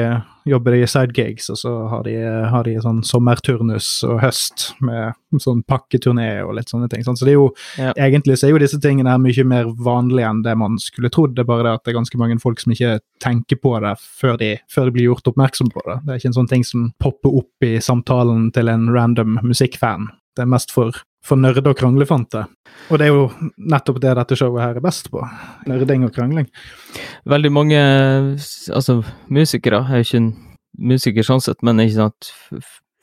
jobber 0.45 0.71
de 0.75 0.81
i 0.83 0.87
sidegigs, 0.89 1.49
og 1.53 1.57
så 1.57 1.73
har 1.91 2.03
de, 2.07 2.13
har 2.51 2.63
de 2.67 2.75
sånn 2.83 3.01
sommerturnus 3.05 3.87
og 4.07 4.19
høst 4.23 4.73
med 4.83 5.13
sånn 5.41 5.63
pakketurné 5.65 6.43
og 6.45 6.53
litt 6.57 6.69
sånne 6.69 6.89
ting. 6.91 7.03
Sånn. 7.05 7.17
Så 7.17 7.25
det 7.25 7.33
er 7.33 7.39
jo, 7.39 7.49
Ja. 7.77 7.93
egentlig 7.97 8.37
så 8.37 8.47
er 8.47 8.51
jo 8.53 8.59
disse 8.61 8.79
tingene 8.79 9.09
her 9.09 9.17
mye 9.17 9.43
mer 9.45 9.65
vanlige 9.65 10.29
enn 10.29 10.43
det 10.43 10.55
man 10.57 10.77
skulle 10.77 11.09
trodd. 11.09 11.35
Det 11.35 11.39
er 11.45 11.49
bare 11.49 11.63
det 11.63 11.73
at 11.73 11.83
det 11.83 11.93
er 11.93 11.99
ganske 11.99 12.17
mange 12.17 12.39
folk 12.41 12.59
som 12.59 12.71
ikke 12.73 12.99
tenker 13.19 13.55
på 13.61 13.79
det 13.81 13.97
før 13.99 14.37
de, 14.37 14.59
før 14.69 14.85
de 14.85 14.91
blir 14.91 15.09
gjort 15.09 15.27
oppmerksom 15.33 15.71
på 15.73 15.81
det. 15.87 15.99
Det 16.05 16.11
er 16.13 16.19
ikke 16.21 16.31
en 16.33 16.39
sånn 16.41 16.49
ting 16.49 16.63
som 16.63 16.91
popper 16.99 17.33
opp 17.39 17.63
i 17.63 17.77
samtalen 17.79 18.51
til 18.53 18.69
en 18.69 18.89
random 18.93 19.39
musikkfan. 19.43 20.09
Det 20.33 20.43
er 20.43 20.49
mest 20.49 20.73
for, 20.73 20.95
for 21.25 21.39
nerder 21.39 21.73
og 21.73 21.77
kranglefante. 21.77 22.45
Og 22.89 22.99
det 22.99 23.07
er 23.07 23.13
jo 23.13 23.27
nettopp 23.57 23.99
det 24.01 24.15
dette 24.17 24.37
showet 24.39 24.63
her 24.63 24.79
er 24.79 24.85
best 24.85 25.11
på. 25.13 25.21
Nerding 25.69 26.07
og 26.07 26.13
krangling. 26.15 26.49
Veldig 27.29 27.51
mange 27.53 27.81
altså, 28.73 29.01
musikere 29.29 29.83
er 29.85 30.01
jo 30.01 30.07
ikke 30.07 30.21
en 30.23 30.31
musiker 30.93 31.27
sånn 31.27 31.43
sett, 31.43 31.61
men 31.61 31.81
ikke 31.83 31.99
sant, 31.99 32.31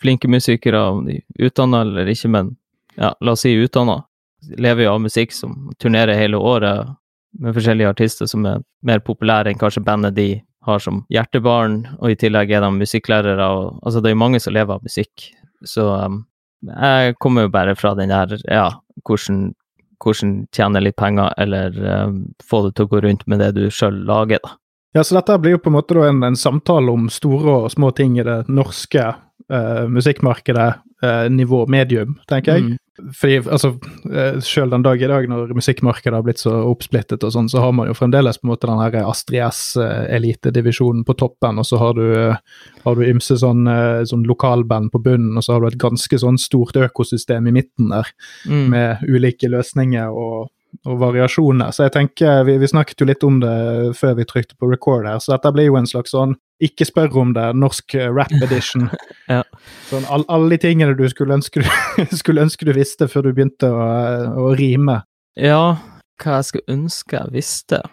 flinke 0.03 0.31
musikere, 0.33 0.81
om 0.91 1.05
de 1.07 1.21
er 1.21 1.51
utdanna 1.51 1.85
eller 1.87 2.09
ikke, 2.11 2.31
men 2.33 2.55
ja, 2.97 3.13
la 3.21 3.35
oss 3.37 3.45
si 3.47 3.53
utdanna, 3.55 4.01
lever 4.59 4.89
jo 4.89 4.95
av 4.97 5.05
musikk 5.05 5.35
som 5.37 5.69
turnerer 5.79 6.19
hele 6.19 6.41
året 6.41 6.97
med 7.39 7.55
forskjellige 7.55 7.93
artister 7.93 8.27
som 8.27 8.47
er 8.49 8.63
mer 8.87 9.03
populære 9.05 9.53
enn 9.53 9.61
kanskje 9.61 9.85
bandet 9.87 10.17
de 10.17 10.31
har 10.67 10.83
som 10.83 11.05
hjertebarn, 11.13 11.85
og 12.01 12.13
i 12.13 12.19
tillegg 12.21 12.51
er 12.53 12.65
de 12.65 12.71
musikklærere. 12.75 13.47
Og, 13.47 13.79
altså, 13.85 14.01
det 14.01 14.11
er 14.11 14.17
jo 14.17 14.25
mange 14.25 14.41
som 14.43 14.53
lever 14.57 14.77
av 14.77 14.85
musikk. 14.85 15.31
Så 15.65 15.87
um, 15.89 16.25
jeg 16.67 17.17
kommer 17.23 17.47
jo 17.47 17.53
bare 17.55 17.75
fra 17.79 17.95
den 17.99 18.13
der, 18.13 18.37
ja, 18.51 18.69
hvordan, 19.09 19.53
hvordan 20.03 20.35
tjene 20.55 20.83
litt 20.83 20.99
penger, 21.01 21.33
eller 21.41 21.77
uh, 21.81 22.13
få 22.45 22.65
det 22.67 22.75
til 22.77 22.89
å 22.89 22.93
gå 22.93 23.03
rundt 23.07 23.27
med 23.31 23.43
det 23.43 23.55
du 23.57 23.65
sjøl 23.73 24.03
lager, 24.09 24.43
da. 24.45 24.57
Ja, 24.97 25.05
så 25.07 25.21
dette 25.21 25.37
blir 25.39 25.55
jo 25.55 25.63
på 25.63 25.71
en 25.71 25.77
måte 25.77 26.03
en, 26.03 26.25
en 26.27 26.37
samtale 26.39 26.91
om 26.91 27.05
store 27.13 27.53
og 27.63 27.71
små 27.71 27.93
ting 27.95 28.17
i 28.19 28.27
det 28.27 28.41
norske 28.51 29.05
uh, 29.07 29.85
musikkmarkedet, 29.87 30.71
eh, 31.03 31.27
nivå 31.33 31.67
medium, 31.69 32.19
tenker 32.29 32.57
jeg. 32.59 32.63
Mm. 32.63 32.79
Fordi 33.17 33.37
altså, 33.49 33.71
eh, 34.13 34.41
selv 34.45 34.75
den 34.75 34.83
dag 34.85 35.01
i 35.03 35.09
dag, 35.09 35.29
når 35.29 35.55
musikkmarkedet 35.57 36.13
har 36.19 36.25
blitt 36.27 36.43
så 36.43 36.53
oppsplittet 36.69 37.25
og 37.25 37.33
sånn, 37.33 37.49
så 37.49 37.63
har 37.65 37.73
man 37.73 37.89
jo 37.89 37.95
fremdeles 37.97 38.37
på 38.37 38.45
en 38.45 38.53
måte 38.53 38.69
den 38.69 38.83
her 38.83 38.99
Astrid 39.09 39.41
S-elitedivisjonen 39.47 41.05
på 41.09 41.17
toppen, 41.17 41.59
og 41.61 41.67
så 41.67 41.81
har 41.81 41.95
du, 41.97 42.05
eh, 42.13 42.37
har 42.85 42.95
du 42.95 43.03
ymse 43.07 43.39
sånn, 43.41 43.67
eh, 43.69 44.05
sånn 44.05 44.27
lokalband 44.29 44.93
på 44.93 45.03
bunnen, 45.03 45.37
og 45.37 45.43
så 45.45 45.55
har 45.55 45.61
du 45.61 45.67
et 45.69 45.79
ganske 45.79 46.19
sånn 46.19 46.39
stort 46.39 46.77
økosystem 46.77 47.49
i 47.49 47.53
midten 47.53 47.89
der, 47.89 48.07
Mm. 48.47 48.69
med 48.71 48.99
ulike 49.09 49.49
løsninger 49.49 50.09
og, 50.09 50.51
og 50.87 51.01
variasjoner. 51.01 51.73
Så 51.75 51.87
jeg 51.87 51.95
tenker, 51.97 52.45
vi, 52.49 52.57
vi 52.61 52.69
snakket 52.71 53.03
jo 53.03 53.09
litt 53.09 53.25
om 53.27 53.41
det 53.43 53.55
før 53.99 54.17
vi 54.19 54.27
trykte 54.29 54.57
på 54.59 54.71
record 54.71 55.09
her, 55.09 55.21
så 55.23 55.35
dette 55.35 55.53
blir 55.55 55.71
jo 55.71 55.79
en 55.81 55.89
slags 55.89 56.15
sånn 56.15 56.37
ikke 56.61 56.85
spør 56.89 57.17
om 57.23 57.31
det, 57.37 57.47
norsk 57.57 57.97
rap 58.13 58.33
edition. 58.47 58.89
Ja. 59.31 59.43
Sånn, 59.89 60.09
all, 60.13 60.27
alle 60.33 60.55
de 60.55 60.61
tingene 60.67 60.97
du 60.99 61.07
skulle 61.13 61.39
ønske 61.39 61.65
du, 61.65 61.71
skulle 62.21 62.45
ønske 62.45 62.69
du 62.69 62.75
visste 62.77 63.09
før 63.11 63.29
du 63.29 63.33
begynte 63.37 63.71
å, 63.73 63.87
å 64.45 64.51
rime. 64.59 65.01
Ja, 65.41 65.79
hva 66.21 66.41
jeg 66.41 66.51
skulle 66.51 66.77
ønske 66.77 67.17
jeg 67.17 67.35
visste. 67.39 67.85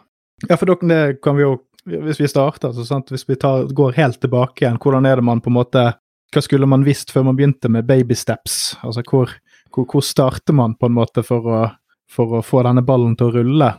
Ja, 0.47 0.57
for 0.57 0.69
dere, 0.69 0.89
det 0.91 1.21
kan 1.25 1.37
vi 1.37 1.47
jo, 1.47 1.55
hvis 1.87 2.19
vi 2.21 2.29
starter, 2.29 2.75
så 2.75 2.83
sant, 2.85 3.13
hvis 3.13 3.25
vi 3.29 3.39
tar, 3.39 3.69
går 3.73 3.95
helt 3.97 4.19
tilbake 4.21 4.65
igjen, 4.65 4.81
hvordan 4.83 5.07
er 5.09 5.17
det 5.17 5.25
man 5.25 5.41
på 5.41 5.51
en 5.53 5.59
måte 5.61 5.87
hva 6.35 6.43
skulle 6.43 6.67
man 6.67 6.83
visst 6.83 7.13
før 7.13 7.29
man 7.29 7.37
begynte 7.37 7.69
med 7.71 7.87
baby 7.87 8.15
steps? 8.17 8.75
Altså 8.83 9.03
hvor, 9.07 9.31
hvor, 9.71 9.85
hvor 9.87 10.03
starter 10.03 10.55
man 10.55 10.75
på 10.75 10.89
en 10.89 10.97
måte 10.97 11.23
for 11.25 11.47
å, 11.47 11.61
for 12.11 12.37
å 12.39 12.43
få 12.45 12.63
denne 12.67 12.83
ballen 12.85 13.15
til 13.19 13.29
å 13.29 13.35
rulle? 13.39 13.69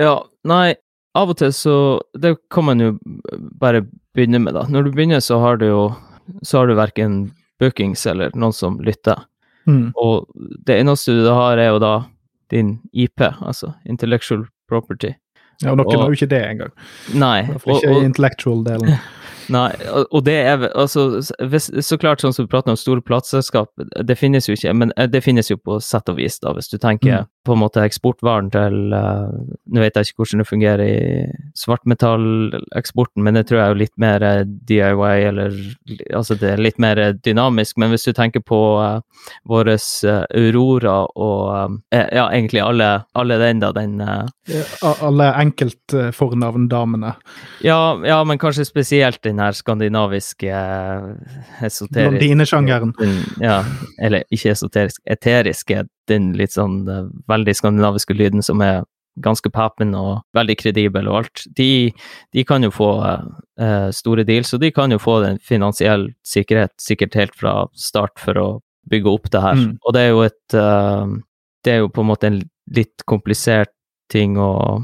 Ja, 0.00 0.14
nei, 0.48 0.74
av 1.18 1.32
og 1.32 1.36
til 1.40 1.50
så 1.52 1.74
Det 2.14 2.36
kan 2.54 2.64
man 2.68 2.80
jo 2.80 2.92
bare 3.60 3.82
begynne 4.14 4.38
med, 4.42 4.54
da. 4.54 4.66
Når 4.70 4.84
du 4.86 4.90
begynner, 4.94 5.20
så 5.24 5.40
har 5.42 5.56
du 5.60 5.66
jo 5.66 5.82
så 6.46 6.58
har 6.60 6.66
du 6.70 6.74
verken 6.78 7.32
bookings 7.60 8.06
eller 8.06 8.30
noen 8.38 8.52
som 8.54 8.78
lytter. 8.86 9.18
Mm. 9.66 9.90
Og 9.98 10.28
det 10.66 10.76
eneste 10.80 11.12
du 11.18 11.26
har, 11.28 11.58
er 11.58 11.72
jo 11.72 11.80
da 11.82 11.94
din 12.50 12.76
IP, 12.92 13.20
altså 13.42 13.72
intellectual 13.84 14.46
property. 14.70 15.10
Ja, 15.62 15.72
og 15.72 15.78
noen 15.82 15.86
Og- 15.90 16.00
har 16.00 16.08
jo 16.08 16.16
ikke 16.20 16.28
det 16.30 16.42
engang. 16.46 16.70
Nei. 17.14 17.42
Iallfall 17.48 17.74
Og, 17.74 17.82
ikke 17.82 17.96
og, 17.96 18.04
intellectual-delen. 18.04 18.94
Nei, 19.50 19.72
og 20.14 20.22
det 20.24 20.36
er 20.46 20.68
altså, 20.78 21.08
hvis, 21.50 21.66
Så 21.84 21.98
klart, 21.98 22.20
sånn 22.22 22.32
som 22.32 22.44
vi 22.46 22.50
prater 22.52 22.70
om 22.70 22.76
store 22.78 23.02
plateselskap, 23.02 23.68
det 24.06 24.14
finnes 24.16 24.46
jo 24.46 24.54
ikke, 24.54 24.72
men 24.78 24.92
eh, 24.96 25.08
det 25.10 25.24
finnes 25.24 25.50
jo 25.50 25.56
på 25.58 25.80
sett 25.82 26.08
og 26.08 26.16
vis, 26.20 26.38
da, 26.38 26.52
hvis 26.54 26.70
du 26.70 26.78
tenker 26.78 27.24
Mm. 27.24 27.26
På 27.46 27.54
en 27.54 27.60
måte 27.62 27.80
eksportvaren 27.86 28.50
til 28.52 28.92
uh, 28.92 29.30
Nå 29.72 29.80
vet 29.80 29.96
jeg 29.96 30.10
ikke 30.10 30.20
hvordan 30.20 30.42
det 30.42 30.48
fungerer 30.48 30.82
i 30.84 30.96
svartmetalleksporten, 31.56 33.22
men 33.24 33.38
det 33.38 33.46
tror 33.48 33.58
jeg 33.58 33.64
er 33.64 33.74
jo 33.74 33.80
litt 33.80 33.94
mer 34.02 34.24
eh, 34.26 34.42
DIY, 34.68 35.20
eller 35.30 35.54
altså 36.16 36.36
det 36.38 36.50
er 36.52 36.62
litt 36.62 36.80
mer 36.82 36.98
eh, 37.00 37.12
dynamisk. 37.24 37.78
Men 37.80 37.92
hvis 37.94 38.04
du 38.08 38.12
tenker 38.16 38.42
på 38.44 38.58
uh, 38.82 39.00
våre 39.48 39.76
Aurora 40.10 40.96
og 41.14 41.44
uh, 41.48 41.78
ja, 41.94 42.26
egentlig 42.26 42.62
alle, 42.64 42.90
alle 43.16 43.38
den, 43.40 43.62
da, 43.62 43.70
den 43.76 44.00
Alle 44.00 45.30
enkeltfornavndamene. 45.44 47.14
Ja, 47.64 47.80
ja, 48.04 48.20
men 48.26 48.40
kanskje 48.42 48.66
spesielt 48.68 49.22
den 49.24 49.40
her 49.40 49.56
skandinaviske 49.56 50.50
esoteriske 51.60 52.10
Blondinesjangeren. 52.10 52.94
Ja, 53.40 53.62
eller 54.02 54.26
ikke 54.34 54.52
esoterisk, 54.56 55.00
eteriske, 55.08 55.86
den 56.10 56.32
litt 56.38 56.56
sånn 56.56 56.82
eh, 56.90 57.06
veldig 57.30 57.54
skandinaviske 57.56 58.16
lyden 58.16 58.44
som 58.44 58.62
er 58.64 58.82
ganske 59.20 59.50
papen 59.52 59.92
og 59.98 60.22
veldig 60.36 60.56
kredibel 60.60 61.08
og 61.10 61.22
alt. 61.22 61.42
De, 61.58 61.90
de 62.32 62.44
kan 62.46 62.64
jo 62.64 62.70
få 62.72 62.90
eh, 63.04 63.88
store 63.94 64.24
deals, 64.28 64.52
og 64.54 64.62
de 64.62 64.70
kan 64.74 64.92
jo 64.94 65.00
få 65.02 65.18
den 65.24 65.40
finansiell 65.44 66.10
sikkerhet 66.26 66.74
sikkert 66.80 67.18
helt 67.18 67.34
fra 67.36 67.54
start 67.74 68.22
for 68.22 68.38
å 68.38 68.48
bygge 68.90 69.10
opp 69.10 69.28
det 69.34 69.42
her. 69.44 69.58
Mm. 69.58 69.74
Og 69.82 69.96
det 69.96 70.06
er 70.06 70.14
jo 70.14 70.22
et 70.28 70.56
eh, 70.56 71.18
Det 71.60 71.74
er 71.74 71.82
jo 71.82 71.90
på 71.92 72.00
en 72.00 72.08
måte 72.08 72.30
en 72.30 72.38
litt 72.72 73.02
komplisert 73.04 73.74
ting 74.08 74.38
å 74.40 74.80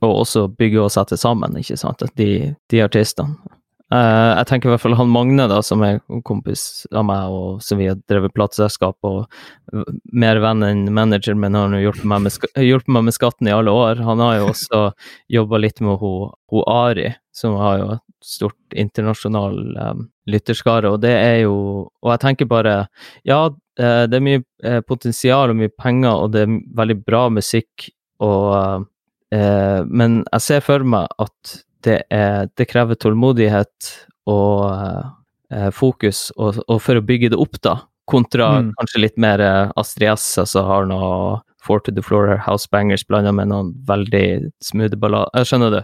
å 0.00 0.10
også 0.22 0.46
bygge 0.56 0.80
og 0.80 0.92
sette 0.92 1.18
sammen, 1.20 1.56
ikke 1.60 1.76
sant, 1.80 2.04
de, 2.16 2.54
de 2.72 2.84
artistene. 2.84 3.36
Eh, 3.90 4.32
jeg 4.38 4.46
tenker 4.46 4.68
i 4.68 4.70
hvert 4.70 4.82
fall 4.84 4.94
han 4.94 5.10
Magne, 5.10 5.48
da, 5.50 5.58
som 5.66 5.82
er 5.82 5.98
kompis 6.26 6.84
av 6.94 7.02
meg, 7.08 7.32
og 7.34 7.62
som 7.64 7.80
vi 7.80 7.88
har 7.90 7.98
drevet 8.10 8.34
plateselskap, 8.36 8.96
og 9.06 9.24
mer 10.14 10.38
venn 10.42 10.62
enn 10.66 10.84
manager, 10.94 11.34
men 11.34 11.58
har 11.58 11.74
hjulpet 11.74 12.06
meg 12.06 12.28
hjulpet 12.54 12.92
meg 12.94 13.08
med 13.08 13.16
skatten 13.16 13.50
i 13.50 13.54
alle 13.54 13.74
år. 13.74 14.02
Han 14.06 14.22
har 14.22 14.36
jo 14.38 14.52
også 14.52 14.82
jobba 15.38 15.58
litt 15.62 15.82
med 15.82 15.98
hun, 16.02 16.30
hun 16.52 16.68
Ari, 16.70 17.08
som 17.34 17.56
har 17.58 17.80
jo 17.80 17.88
et 17.96 18.04
stort 18.22 18.78
internasjonal 18.78 19.58
um, 19.80 20.04
lytterskare, 20.30 20.92
og 20.92 21.00
det 21.02 21.14
er 21.16 21.38
jo 21.46 21.56
Og 22.04 22.10
jeg 22.12 22.20
tenker 22.22 22.48
bare, 22.48 22.74
ja, 23.26 23.40
eh, 23.80 24.04
det 24.06 24.18
er 24.18 24.24
mye 24.24 24.82
potensial 24.86 25.50
og 25.50 25.58
mye 25.58 25.72
penger, 25.72 26.12
og 26.14 26.30
det 26.36 26.44
er 26.44 26.54
veldig 26.78 26.98
bra 27.02 27.24
musikk, 27.32 27.90
og 28.22 28.86
uh, 29.34 29.82
men 29.86 30.22
jeg 30.26 30.46
ser 30.46 30.64
for 30.66 30.84
meg 30.84 31.10
at 31.22 31.58
det, 31.86 32.02
er, 32.10 32.48
det 32.56 32.66
krever 32.70 32.94
tålmodighet 33.00 33.90
og 34.26 34.70
eh, 35.50 35.70
fokus, 35.74 36.30
og, 36.36 36.58
og 36.68 36.80
for 36.82 37.00
å 37.00 37.04
bygge 37.04 37.30
det 37.32 37.38
opp, 37.40 37.60
da, 37.64 37.78
kontra 38.10 38.48
Mm. 38.60 38.72
kanskje 38.78 39.00
litt 39.04 39.16
mer 39.22 39.40
eh, 39.40 39.70
Astrid 39.80 40.08
S, 40.16 40.38
altså 40.42 40.64
har 40.66 40.86
noe 40.90 41.40
Four 41.62 41.80
to 41.84 41.92
the 41.92 42.00
Floor 42.02 42.36
House 42.40 42.66
Bangers 42.72 43.04
blanda 43.06 43.32
med 43.36 43.48
noen 43.50 43.74
veldig 43.86 44.50
smooth 44.64 44.94
ballader. 44.96 45.28
Jeg 45.36 45.50
skjønner 45.50 45.70
du? 45.70 45.80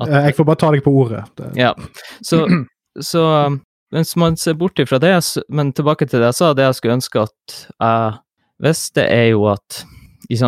At- 0.00 0.08
Eh, 0.08 0.24
Jeg 0.26 0.34
får 0.36 0.44
bare 0.48 0.56
ta 0.58 0.70
deg 0.72 0.82
på 0.84 0.90
ordet. 1.04 1.22
Det, 1.36 1.50
Ja. 1.56 1.74
Så, 2.22 2.46
så 3.00 3.22
mens 3.92 4.16
man 4.16 4.36
ser 4.36 4.54
bort 4.54 4.78
ifra 4.82 4.98
det, 4.98 5.12
men 5.48 5.72
tilbake 5.72 6.08
til 6.08 6.18
det 6.20 6.32
jeg 6.32 6.34
sa, 6.40 6.52
det 6.54 6.64
jeg 6.66 6.74
skulle 6.80 6.96
ønske 6.98 7.22
at 7.22 7.56
jeg 7.80 8.18
visste, 8.60 9.04
er 9.06 9.28
jo 9.30 9.46
at 9.52 9.84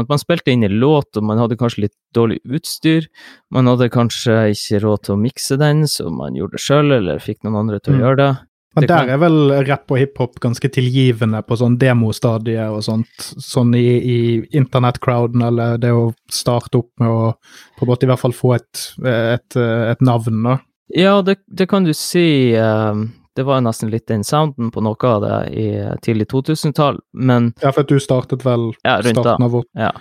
Man 0.09 0.19
spilte 0.23 0.53
inn 0.55 0.63
en 0.65 0.79
låt, 0.79 1.17
og 1.17 1.25
man 1.27 1.39
hadde 1.43 1.57
kanskje 1.59 1.83
litt 1.89 1.97
dårlig 2.15 2.39
utstyr. 2.47 3.09
Man 3.51 3.67
hadde 3.67 3.91
kanskje 3.91 4.37
ikke 4.55 4.81
råd 4.85 5.03
til 5.09 5.15
å 5.17 5.21
mikse 5.21 5.59
den, 5.59 5.85
så 5.91 6.07
man 6.13 6.35
gjorde 6.39 6.53
det 6.59 6.63
sjøl, 6.63 6.93
eller 7.01 7.19
fikk 7.19 7.43
noen 7.43 7.57
andre 7.65 7.81
til 7.81 7.95
å 7.95 7.97
Mm. 7.97 8.03
gjøre 8.05 8.17
det. 8.17 8.31
Men 8.75 8.87
der 8.89 9.09
er 9.13 9.19
vel 9.21 9.67
rapp 9.69 9.91
og 9.93 9.99
hiphop 10.01 10.39
ganske 10.41 10.69
tilgivende 10.73 11.43
på 11.45 11.59
sånn 11.61 11.75
demostadie 11.77 12.63
og 12.73 12.81
sånt, 12.83 13.11
sånn 13.19 13.75
i, 13.77 13.85
i 14.01 14.19
internettcrowden, 14.57 15.43
eller 15.45 15.77
det 15.77 15.91
å 15.93 16.15
starte 16.31 16.79
opp 16.81 16.89
med 16.99 17.09
å 17.11 17.35
på 17.77 17.83
en 17.85 17.89
måte 17.91 18.07
i 18.07 18.09
hvert 18.09 18.23
fall 18.23 18.33
få 18.33 18.55
et, 18.57 18.85
et, 19.05 19.57
et 19.57 20.01
navn, 20.01 20.43
da. 20.47 20.59
Ja, 20.97 21.19
det, 21.21 21.39
det 21.53 21.69
kan 21.69 21.85
du 21.85 21.93
si. 21.93 22.55
um, 22.57 23.11
det 23.37 23.45
var 23.49 23.61
jo 23.61 23.65
nesten 23.69 23.91
litt 23.93 24.07
den 24.11 24.25
sounden 24.27 24.71
på 24.75 24.83
noe 24.85 25.09
av 25.09 25.23
det 25.25 25.37
i 25.57 25.67
tidlig 26.05 26.27
2000-tall, 26.33 26.99
men 27.17 27.53
Ja, 27.63 27.71
for 27.73 27.83
at 27.87 27.89
du 27.93 27.99
startet 28.03 28.45
vel 28.45 28.71
Ja, 28.85 28.99
rundt 29.01 29.17
starten 29.23 29.47
av 29.47 29.55
vårt 29.57 29.69
Ja, 29.79 29.93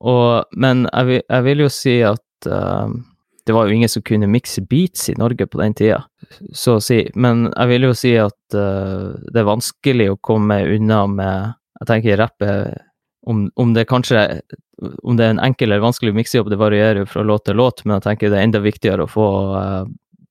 og, 0.00 0.44
men 0.56 0.86
jeg, 0.92 1.06
vil- 1.10 1.24
jeg 1.28 1.44
vil 1.46 1.62
jo 1.66 1.68
si 1.70 1.94
at 2.08 2.48
uh, 2.50 2.88
det 3.46 3.54
var 3.56 3.66
jo 3.70 3.74
ingen 3.78 3.88
som 3.92 4.02
kunne 4.06 4.28
mikse 4.30 4.62
beats 4.70 5.08
i 5.10 5.14
Norge 5.18 5.46
på 5.50 5.58
den 5.62 5.74
tida, 5.74 6.02
så 6.54 6.76
å 6.78 6.82
si. 6.84 7.00
Men 7.18 7.46
jeg 7.50 7.70
vil 7.72 7.86
jo 7.88 7.94
si 7.96 8.12
at 8.20 8.56
uh, 8.56 9.14
det 9.30 9.40
er 9.42 9.48
vanskelig 9.48 10.10
å 10.12 10.18
komme 10.22 10.60
unna 10.76 11.04
med 11.10 11.54
Jeg 11.80 11.88
tenker 11.88 12.18
rappet 12.20 12.76
om, 13.26 13.46
om 13.56 13.72
det 13.76 13.86
kanskje 13.88 14.40
om 15.04 15.16
det 15.16 15.26
er 15.26 15.34
en 15.34 15.42
enkel 15.44 15.68
eller 15.68 15.82
vanskelig 15.84 16.14
miksejobb, 16.16 16.48
det 16.52 16.56
varierer 16.60 17.02
jo 17.02 17.08
fra 17.08 17.22
låt 17.22 17.44
til 17.48 17.58
låt, 17.60 17.82
men 17.84 17.98
jeg 17.98 18.06
tenker 18.06 18.30
det 18.32 18.38
er 18.40 18.46
enda 18.48 18.60
viktigere 18.64 19.04
å 19.04 19.10
få 19.12 19.26
uh, 19.52 19.84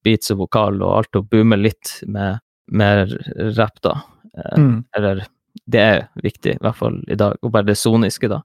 beats 0.05 0.31
og 0.33 0.39
vokal 0.45 0.79
og 0.81 0.95
alt 0.97 1.19
og 1.19 1.27
boome 1.29 1.57
litt 1.59 1.99
med 2.09 2.39
mer 2.71 3.05
rapp, 3.57 3.81
da. 3.85 3.99
Eh, 4.37 4.57
mm. 4.61 4.77
eller 4.97 5.25
det 5.69 5.81
er 5.81 6.07
viktig, 6.23 6.55
i 6.55 6.63
hvert 6.63 6.77
fall 6.77 7.01
i 7.09 7.17
dag, 7.19 7.37
og 7.41 7.53
bare 7.53 7.69
det 7.71 7.77
soniske, 7.77 8.29
da. 8.31 8.41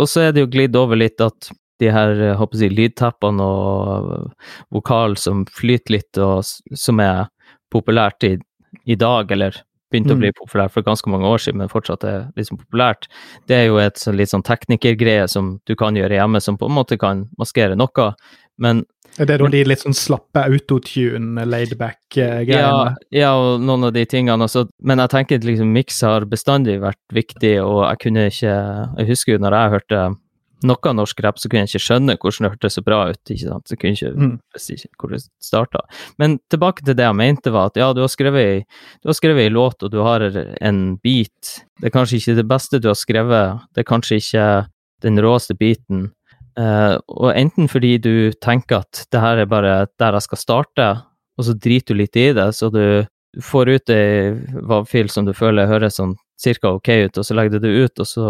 Og 0.00 0.08
så 0.10 0.26
er 0.26 0.34
det 0.34 0.44
jo 0.44 0.52
glidd 0.52 0.76
over 0.76 0.98
litt 0.98 1.20
at 1.24 1.50
de 1.78 1.92
her 1.94 2.34
håper 2.40 2.58
jeg, 2.58 2.72
si, 2.72 2.74
lydtappene 2.74 3.44
og 3.44 4.32
vokal 4.74 5.16
som 5.20 5.44
flyter 5.46 5.94
litt, 5.94 6.18
og 6.18 6.42
som 6.74 7.00
er 7.04 7.28
populært 7.72 8.26
i, 8.26 8.34
i 8.88 8.96
dag, 8.98 9.30
eller 9.30 9.60
begynte 9.92 10.12
å 10.12 10.18
Mm. 10.18 10.20
bli 10.20 10.32
populært 10.36 10.72
for 10.74 10.84
ganske 10.84 11.08
mange 11.08 11.24
år 11.24 11.38
siden, 11.38 11.58
men 11.62 11.70
fortsatt 11.72 12.04
er 12.04 12.32
liksom 12.36 12.58
populært, 12.58 13.08
det 13.46 13.56
er 13.56 13.66
jo 13.68 13.78
et 13.78 13.96
så, 13.96 14.12
litt 14.12 14.28
sånn 14.28 14.44
teknikergreie 14.44 15.28
som 15.28 15.60
du 15.64 15.74
kan 15.76 15.96
gjøre 15.96 16.18
hjemme, 16.18 16.40
som 16.40 16.58
på 16.58 16.66
en 16.68 16.76
måte 16.76 16.98
kan 16.98 17.28
maskere 17.38 17.76
noe. 17.76 18.12
Men 18.58 18.84
Er 19.18 19.26
det 19.26 19.38
da 19.40 19.48
de 19.50 19.64
litt 19.66 19.82
sånn 19.82 19.96
slappe 19.96 20.44
autotune, 20.46 21.44
laidback-greiene? 21.46 22.94
ja, 23.14 23.32
og 23.34 23.60
noen 23.64 23.88
av 23.88 23.92
de 23.96 24.04
tingene. 24.06 24.46
Altså, 24.46 24.66
men 24.82 24.98
jeg 25.02 25.10
tenker 25.14 25.44
liksom 25.44 25.72
miks 25.74 26.00
har 26.06 26.26
bestandig 26.30 26.78
vært 26.82 27.00
viktig, 27.14 27.56
og 27.64 27.82
jeg 27.88 27.98
kunne 28.04 28.28
ikke 28.30 28.54
Jeg 28.98 29.08
husker 29.10 29.32
jo 29.36 29.42
når 29.42 29.56
jeg 29.58 29.74
hørte 29.76 30.02
noe 30.66 30.92
norsk 30.94 31.20
rap, 31.22 31.38
så 31.38 31.46
kunne 31.48 31.62
jeg 31.66 31.70
ikke 31.70 31.84
skjønne 31.86 32.16
hvordan 32.18 32.46
det 32.46 32.50
hørtes 32.56 32.74
så 32.78 32.82
bra 32.82 32.96
ut. 33.12 33.20
ikke 33.30 33.46
sant? 33.46 33.68
Så 33.68 33.76
kunne 33.78 33.94
jeg 33.94 33.98
ikke 33.98 34.18
Mm. 34.18 34.38
ikke 34.58 34.98
hvor 34.98 35.10
det 35.10 35.20
starta. 35.40 35.80
Men 36.18 36.38
tilbake 36.50 36.84
til 36.84 36.94
det 36.94 37.04
jeg 37.06 37.14
mente, 37.14 37.52
var 37.52 37.66
at 37.66 37.76
ja, 37.76 37.92
du 37.92 38.00
har 38.00 38.08
skrevet 38.08 38.66
ei 39.38 39.48
låt, 39.50 39.82
og 39.82 39.90
du 39.90 39.98
har 40.02 40.20
en 40.60 40.96
beat. 40.96 41.62
Det 41.80 41.86
er 41.86 41.90
kanskje 41.94 42.18
ikke 42.18 42.36
det 42.36 42.48
beste 42.48 42.80
du 42.80 42.88
har 42.88 42.98
skrevet, 42.98 43.60
det 43.74 43.84
er 43.86 43.90
kanskje 43.94 44.18
ikke 44.18 44.68
den 45.02 45.16
råeste 45.18 45.54
beaten. 45.54 46.10
Eh, 46.58 46.94
og 47.14 47.30
enten 47.36 47.68
fordi 47.70 47.96
du 48.02 48.32
tenker 48.42 48.82
at 48.82 49.04
det 49.12 49.22
her 49.22 49.42
er 49.42 49.50
bare 49.50 49.76
der 50.00 50.18
jeg 50.18 50.26
skal 50.26 50.40
starte, 50.40 50.88
og 51.38 51.46
så 51.46 51.54
driter 51.54 51.94
du 51.94 52.02
litt 52.02 52.18
i 52.18 52.30
det, 52.34 52.48
så 52.56 52.70
du 52.74 53.06
får 53.44 53.70
ut 53.76 53.92
ei 53.94 54.32
WAV-fil 54.66 55.10
som 55.12 55.28
du 55.28 55.34
føler 55.36 55.70
høres 55.70 56.00
sånn 56.00 56.16
cirka 56.40 56.72
ok 56.74 56.90
ut, 57.06 57.20
og 57.20 57.26
så 57.26 57.36
legger 57.36 57.58
du 57.58 57.66
det 57.66 57.84
ut, 57.84 58.02
og 58.02 58.08
så 58.08 58.26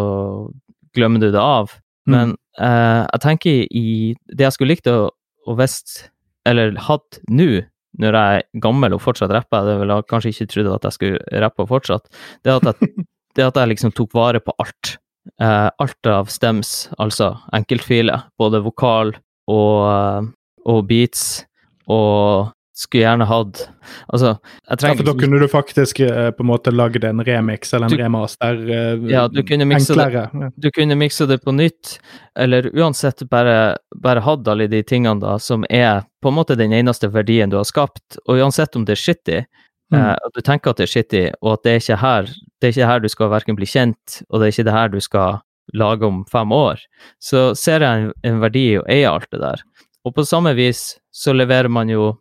glemmer 0.97 1.23
du 1.23 1.31
det 1.33 1.41
av. 1.41 1.73
Mm. 2.09 2.13
Men 2.15 2.37
uh, 2.61 3.07
jeg 3.07 3.25
tenker 3.25 3.65
i 3.65 3.89
det 4.29 4.49
jeg 4.49 4.57
skulle 4.57 4.75
likt 4.75 4.91
å, 4.93 5.09
å 5.49 5.57
visst, 5.57 6.11
eller 6.49 6.77
hatt 6.89 7.21
nå, 7.31 7.65
når 7.99 8.17
jeg 8.19 8.41
er 8.41 8.63
gammel 8.63 8.97
og 8.97 9.03
fortsatt 9.05 9.33
rapper, 9.33 9.65
det 9.65 9.79
ville 9.81 9.97
jeg 9.97 10.09
kanskje 10.11 10.35
ikke 10.35 10.51
trodd 10.53 10.73
at 10.75 10.89
jeg 10.89 10.99
skulle 10.99 11.45
rappe 11.45 11.69
fortsatt, 11.69 12.11
det 12.45 12.59
at 12.59 12.69
jeg, 12.69 13.07
det 13.39 13.49
at 13.49 13.61
jeg 13.61 13.73
liksom 13.73 13.95
tok 13.97 14.17
vare 14.17 14.43
på 14.45 14.53
alt. 14.61 14.99
Eh, 15.41 15.71
alt 15.79 16.07
av 16.07 16.27
stems, 16.33 16.89
altså 16.99 17.37
enkeltfiler, 17.53 18.25
både 18.39 18.63
vokal 18.65 19.15
og, 19.49 19.75
eh, 19.89 20.31
og 20.67 20.87
beats, 20.89 21.45
og 21.89 22.53
skulle 22.79 23.03
gjerne 23.03 23.27
hatt 23.27 23.65
Altså, 24.13 24.37
jeg 24.39 24.69
Ja, 24.71 24.77
trenger 24.77 24.97
for 25.01 25.07
da 25.09 25.15
kunne 25.19 25.39
du 25.41 25.49
faktisk 25.51 26.01
eh, 26.05 26.31
på 26.31 26.45
en 26.45 26.47
måte 26.51 26.71
lagd 26.71 27.03
en 27.05 27.19
remix 27.27 27.73
eller 27.75 27.87
en 27.89 27.97
Du- 27.97 28.03
remaster 28.03 28.61
eh, 28.71 29.11
Ja, 29.11 29.27
du 29.29 29.43
kunne 29.43 29.65
det. 29.67 29.79
enklere. 29.81 30.31
Ja. 30.43 30.51
du 30.59 30.71
kunne 30.71 30.95
mikse 30.97 31.27
det 31.27 31.41
på 31.45 31.53
nytt, 31.55 31.99
eller 32.37 32.71
uansett 32.75 33.29
bare, 33.29 33.77
bare 33.97 34.21
hatt 34.21 34.47
alle 34.49 34.69
de 34.69 34.83
tingene 34.83 35.19
da, 35.21 35.39
som 35.39 35.65
er 35.71 36.05
på 36.23 36.29
en 36.29 36.35
måte 36.35 36.57
den 36.57 36.71
eneste 36.73 37.09
verdien 37.11 37.51
du 37.51 37.57
har 37.57 37.65
skapt, 37.65 38.19
og 38.29 38.37
uansett 38.39 38.77
om 38.77 38.85
det 38.85 38.93
er 38.99 39.03
shitty, 39.03 39.45
Mm. 39.91 39.97
uh, 40.05 40.17
og 40.23 40.33
du 40.35 40.43
tenker 40.43 40.69
at 40.71 40.77
det 40.77 40.83
er 40.85 40.93
shitty, 40.93 41.31
og 41.43 41.53
at 41.55 41.63
det 41.65 41.71
er 41.73 41.79
ikke 41.81 41.97
her 41.99 42.27
det 42.61 42.69
er 42.69 42.73
ikke 42.73 42.83
det 42.83 42.91
her 42.91 43.01
du 43.05 43.09
skal 43.09 43.31
verken 43.31 43.57
bli 43.59 43.67
kjent, 43.67 44.23
og 44.29 44.41
det 44.41 44.49
er 44.49 44.53
ikke 44.57 44.67
det 44.69 44.75
her 44.77 44.89
du 44.93 45.01
skal 45.01 45.41
lage 45.77 46.07
om 46.07 46.23
fem 46.31 46.53
år, 46.53 46.81
så 47.21 47.55
ser 47.59 47.85
jeg 47.85 48.05
en, 48.07 48.13
en 48.25 48.39
verdi 48.41 48.63
i 48.73 48.79
å 48.81 48.87
eie 48.89 49.09
alt 49.11 49.29
det 49.31 49.41
der. 49.43 49.61
Og 50.09 50.15
på 50.17 50.25
samme 50.25 50.55
vis 50.57 50.97
så 51.13 51.35
leverer 51.37 51.69
man 51.69 51.91
jo 51.93 52.15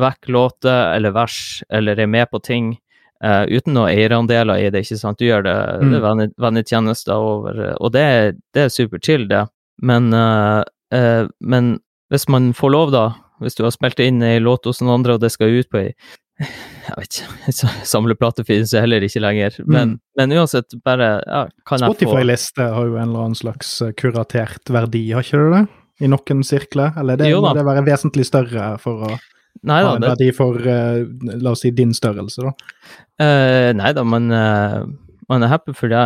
vekk 0.00 0.30
låter 0.32 0.94
eller 0.96 1.12
vers, 1.14 1.62
eller 1.70 2.00
er 2.00 2.08
med 2.10 2.30
på 2.32 2.40
ting 2.42 2.72
uh, 3.24 3.44
uten 3.46 3.76
noen 3.76 3.92
eierandeler 3.92 4.62
i 4.64 4.70
det, 4.72 4.82
ikke 4.86 4.98
sant. 4.98 5.18
Du 5.20 5.26
gjør 5.28 5.44
det, 5.46 5.54
Mm. 5.82 5.90
det 5.92 5.98
er 5.98 6.06
venne- 6.08 6.32
vennetjenester 6.40 7.14
over, 7.14 7.60
og 7.80 7.92
det, 7.92 8.06
det 8.56 8.64
er 8.64 8.72
superchill, 8.72 9.28
det. 9.28 9.44
Men, 9.82 10.08
uh, 10.14 10.64
uh, 10.94 11.28
men 11.40 11.78
hvis 12.10 12.26
man 12.28 12.52
får 12.56 12.70
lov, 12.72 12.90
da, 12.94 13.04
hvis 13.42 13.54
du 13.58 13.64
har 13.66 13.70
spilt 13.74 14.00
inn 14.00 14.22
ei 14.22 14.38
låt 14.40 14.64
hos 14.64 14.80
noen 14.80 15.00
andre, 15.00 15.14
og 15.14 15.20
det 15.20 15.30
skal 15.34 15.52
ut 15.60 15.68
på 15.70 15.78
ei 15.84 15.92
jeg 16.40 16.94
vet 16.98 17.18
ikke, 17.20 17.68
samleplate 17.86 18.44
finnes 18.46 18.72
jo 18.74 18.80
heller 18.82 19.04
ikke 19.06 19.22
lenger. 19.22 19.58
Men, 19.66 19.94
Mm. 19.94 20.00
men 20.18 20.32
uansett, 20.40 20.74
bare 20.84 21.22
ja, 21.26 21.44
kan 21.66 21.78
jeg 21.78 21.88
få 21.88 21.94
Spotify-liste 21.94 22.66
har 22.74 22.88
jo 22.88 22.96
en 22.96 23.08
eller 23.08 23.20
annen 23.28 23.38
slags 23.38 23.80
eh, 23.82 23.92
kuratert 23.92 24.66
verdi, 24.74 25.04
har 25.14 25.22
ikke 25.22 25.38
det 25.44 25.52
det? 25.54 25.64
I 26.02 26.08
noen 26.10 26.42
sirkler? 26.42 26.92
Eller 26.98 27.16
det, 27.16 27.28
Jo 27.30 27.40
må 27.40 27.52
det 27.54 27.64
være 27.64 27.84
vesentlig 27.86 28.26
større 28.26 28.72
for 28.82 29.06
å 29.06 29.18
Nei 29.62 29.78
ha 29.84 29.94
en 29.94 30.00
det, 30.02 30.08
verdi 30.10 30.32
for, 30.34 30.58
uh, 30.58 31.04
la 31.38 31.52
oss 31.54 31.60
si, 31.62 31.70
din 31.70 31.92
størrelse, 31.94 32.42
da? 32.42 32.50
Uh, 33.22 33.70
nei 33.78 33.92
da, 33.94 34.02
man, 34.02 34.26
uh, 34.34 34.82
man 35.30 35.42
er 35.46 35.52
happy 35.52 35.72
for 35.72 35.88
det. 35.88 36.02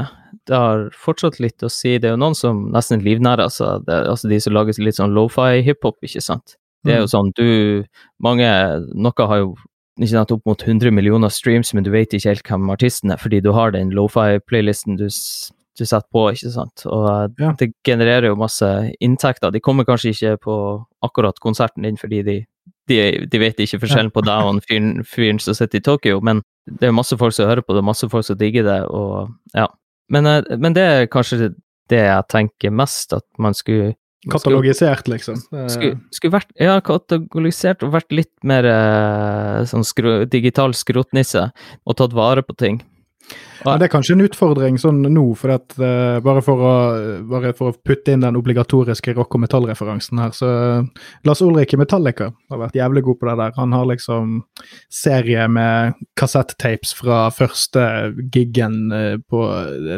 Det 0.46 0.54
har 0.54 0.90
fortsatt 0.92 1.40
litt 1.40 1.64
å 1.64 1.70
si. 1.72 1.96
Det 1.98 2.10
er 2.10 2.12
jo 2.14 2.20
noen 2.20 2.36
som 2.36 2.66
nesten 2.70 3.00
livnærer 3.02 3.48
seg. 3.50 3.88
Er 3.88 4.04
altså 4.12 4.28
de 4.28 4.38
som 4.44 4.52
lager 4.52 4.76
litt 4.84 4.96
sånn 5.00 5.16
lofi 5.16 5.62
hiphop, 5.64 5.96
ikke 6.04 6.20
sant. 6.22 6.56
Det 6.84 6.92
er 6.94 7.00
jo 7.00 7.08
Mm. 7.08 7.14
sånn, 7.16 7.32
du 7.34 7.84
Mange 8.20 8.46
Noe 8.94 9.26
har 9.26 9.38
jo 9.38 9.56
sant, 10.06 10.30
opp 10.30 10.44
mot 10.46 10.62
100 10.62 10.90
millioner 10.94 11.28
streams, 11.28 11.74
men 11.74 11.82
du 11.82 11.90
vet 11.90 12.12
ikke 12.14 12.28
helt 12.30 12.46
hvem 12.46 12.70
artisten 12.70 13.10
er, 13.10 13.16
fordi 13.18 13.40
du 13.42 13.50
har 13.52 13.70
den 13.74 13.90
lofi-playlisten 13.90 14.96
du, 14.96 15.08
du 15.08 15.84
setter 15.84 16.06
på, 16.12 16.30
ikke 16.32 16.52
sant. 16.54 16.84
Og 16.86 17.08
eh, 17.10 17.28
Ja. 17.42 17.52
det 17.58 17.72
genererer 17.84 18.26
jo 18.30 18.36
masse 18.36 18.92
inntekter. 19.00 19.50
De 19.50 19.60
kommer 19.60 19.84
kanskje 19.84 20.10
ikke 20.14 20.36
på 20.46 20.84
akkurat 21.02 21.38
konserten 21.40 21.82
din 21.82 21.96
fordi 21.96 22.22
de 22.22 22.44
de, 22.88 23.26
de 23.28 23.38
vet 23.38 23.58
ikke 23.60 23.80
forskjellen 23.82 24.10
på 24.10 24.22
deg 24.24 24.46
og 24.48 24.62
fyren, 24.64 25.02
fyren 25.04 25.38
som 25.38 25.52
sitter 25.52 25.76
i 25.76 25.82
Tokyo, 25.84 26.20
men 26.24 26.40
det 26.80 26.88
er 26.88 26.92
masse 26.96 27.16
folk 27.20 27.34
som 27.36 27.44
hører 27.48 27.60
på 27.60 27.74
det, 27.76 27.82
masse 27.84 28.08
folk 28.08 28.24
som 28.24 28.38
digger 28.40 28.64
det, 28.64 28.78
og 28.88 29.28
ja. 29.54 29.66
Men, 30.08 30.24
eh, 30.26 30.42
men 30.56 30.72
det 30.72 30.82
er 30.82 31.06
kanskje 31.12 31.50
det 31.92 31.98
jeg 32.06 32.24
tenker 32.32 32.70
mest, 32.72 33.12
at 33.12 33.24
man 33.38 33.52
skulle- 33.52 33.94
Katalogisert, 34.26 35.06
liksom. 35.06 35.38
Skulle, 35.70 35.94
skulle 36.10 36.34
vært 36.34 36.50
ja, 36.58 36.80
katalogisert 36.82 37.84
og 37.86 37.92
vært 37.94 38.10
litt 38.10 38.32
mer 38.42 38.66
eh, 38.66 39.60
sånn 39.70 39.86
skru, 39.86 40.24
digital 40.26 40.74
skrotnisse 40.74 41.44
og 41.86 41.98
tatt 42.00 42.16
vare 42.18 42.42
på 42.42 42.56
ting. 42.58 42.80
Ja, 43.64 43.74
det 43.78 43.88
er 43.88 43.90
kanskje 43.90 44.14
en 44.14 44.22
utfordring 44.22 44.76
sånn 44.78 45.00
nå, 45.02 45.24
for 45.38 45.52
at, 45.56 45.74
uh, 45.80 46.18
bare, 46.22 46.42
for 46.46 46.62
å, 46.62 46.74
bare 47.28 47.50
for 47.58 47.72
å 47.72 47.76
putte 47.84 48.14
inn 48.14 48.22
den 48.22 48.38
obligatoriske 48.38 49.14
rock- 49.16 49.34
og 49.34 49.42
metallreferansen 49.42 50.20
her, 50.22 50.34
så 50.36 50.50
eh, 50.52 51.08
Lars 51.26 51.42
Ulrik 51.42 51.74
i 51.74 51.80
Metallica 51.80 52.30
har 52.30 52.60
vært 52.60 52.78
jævlig 52.78 53.02
god 53.08 53.18
på 53.18 53.28
det 53.28 53.36
der. 53.40 53.56
Han 53.58 53.74
har 53.74 53.88
liksom 53.90 54.36
serie 54.94 55.48
med 55.50 55.98
kassettapes 56.18 56.94
fra 56.98 57.24
første 57.34 57.84
giggen 58.34 58.78
uh, 58.94 59.16
på 59.26 59.42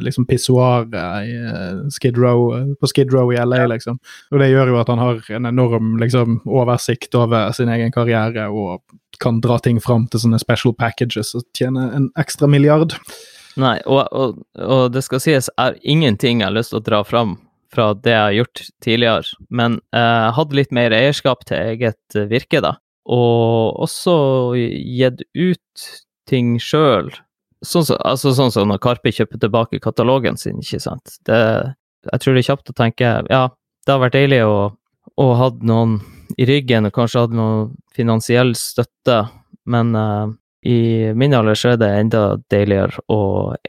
liksom 0.07 0.27
pissoaret 0.31 0.97
i 1.29 1.37
eh, 1.37 1.85
Skid 1.93 2.19
Row, 2.21 2.49
på 2.81 2.91
Skid 2.91 3.13
Row 3.15 3.33
i 3.35 3.41
LA, 3.41 3.67
liksom. 3.75 4.01
Og 4.33 4.41
det 4.41 4.51
gjør 4.51 4.73
jo 4.73 4.81
at 4.81 4.91
han 4.93 5.03
har 5.03 5.21
en 5.37 5.53
enorm 5.53 5.95
liksom, 6.01 6.41
oversikt 6.49 7.15
over 7.19 7.53
sin 7.57 7.71
egen 7.73 7.93
karriere 7.95 8.49
og 8.49 8.81
kan 9.21 9.41
dra 9.45 9.59
ting 9.63 9.81
fram 9.83 10.07
til 10.11 10.23
sånne 10.25 10.41
special 10.43 10.75
packages 10.77 11.35
og 11.39 11.47
tjene 11.57 11.87
en 11.97 12.09
ekstra 12.21 12.49
milliard. 12.51 12.97
Nei, 13.61 13.77
og, 13.85 14.07
og, 14.15 14.43
og 14.63 14.85
det 14.95 15.03
skal 15.05 15.23
sies, 15.23 15.51
er 15.61 15.79
ingenting 15.83 16.41
jeg 16.41 16.49
har 16.49 16.57
lyst 16.57 16.73
til 16.75 16.81
å 16.81 16.87
dra 16.87 17.03
fram 17.07 17.37
fra 17.71 17.93
det 17.95 18.13
jeg 18.15 18.23
har 18.23 18.37
gjort 18.37 18.63
tidligere, 18.83 19.41
men 19.55 19.79
eh, 19.95 20.21
jeg 20.27 20.37
hadde 20.39 20.59
litt 20.59 20.73
mer 20.75 20.95
eierskap 20.95 21.45
til 21.47 21.59
eget 21.59 22.21
virke, 22.31 22.63
da. 22.65 22.77
Og 23.11 23.79
også 23.87 24.15
gitt 24.57 25.23
ut 25.35 25.91
ting 26.31 26.57
sjøl. 26.63 27.11
Sånn 27.67 27.85
som 27.87 27.99
altså 28.07 28.33
sånn 28.37 28.53
som 28.55 28.71
når 28.71 28.81
Karpe 28.83 29.13
kjøper 29.13 29.41
tilbake 29.43 29.83
katalogen 29.83 30.39
sin, 30.41 30.63
ikke 30.63 30.81
sant. 30.83 31.19
Det, 31.29 31.41
jeg 32.09 32.23
tror 32.23 32.37
det 32.37 32.43
er 32.43 32.49
kjapt 32.49 32.73
å 32.73 32.77
tenke 32.77 33.11
ja, 33.29 33.43
det 33.85 33.93
har 33.93 34.03
vært 34.03 34.17
deilig 34.17 34.41
å, 34.47 34.57
å 35.21 35.27
ha 35.37 35.51
noen 35.67 35.99
i 36.39 36.47
ryggen 36.49 36.89
og 36.89 36.95
kanskje 36.95 37.25
hadde 37.25 37.39
noe 37.39 37.63
finansiell 37.97 38.53
støtte, 38.59 39.23
men 39.71 39.95
uh, 39.97 40.29
i 40.67 41.11
min 41.17 41.35
alder 41.37 41.57
så 41.59 41.75
er 41.75 41.81
det 41.81 41.91
enda 42.03 42.25
deiligere 42.53 43.03
å 43.13 43.21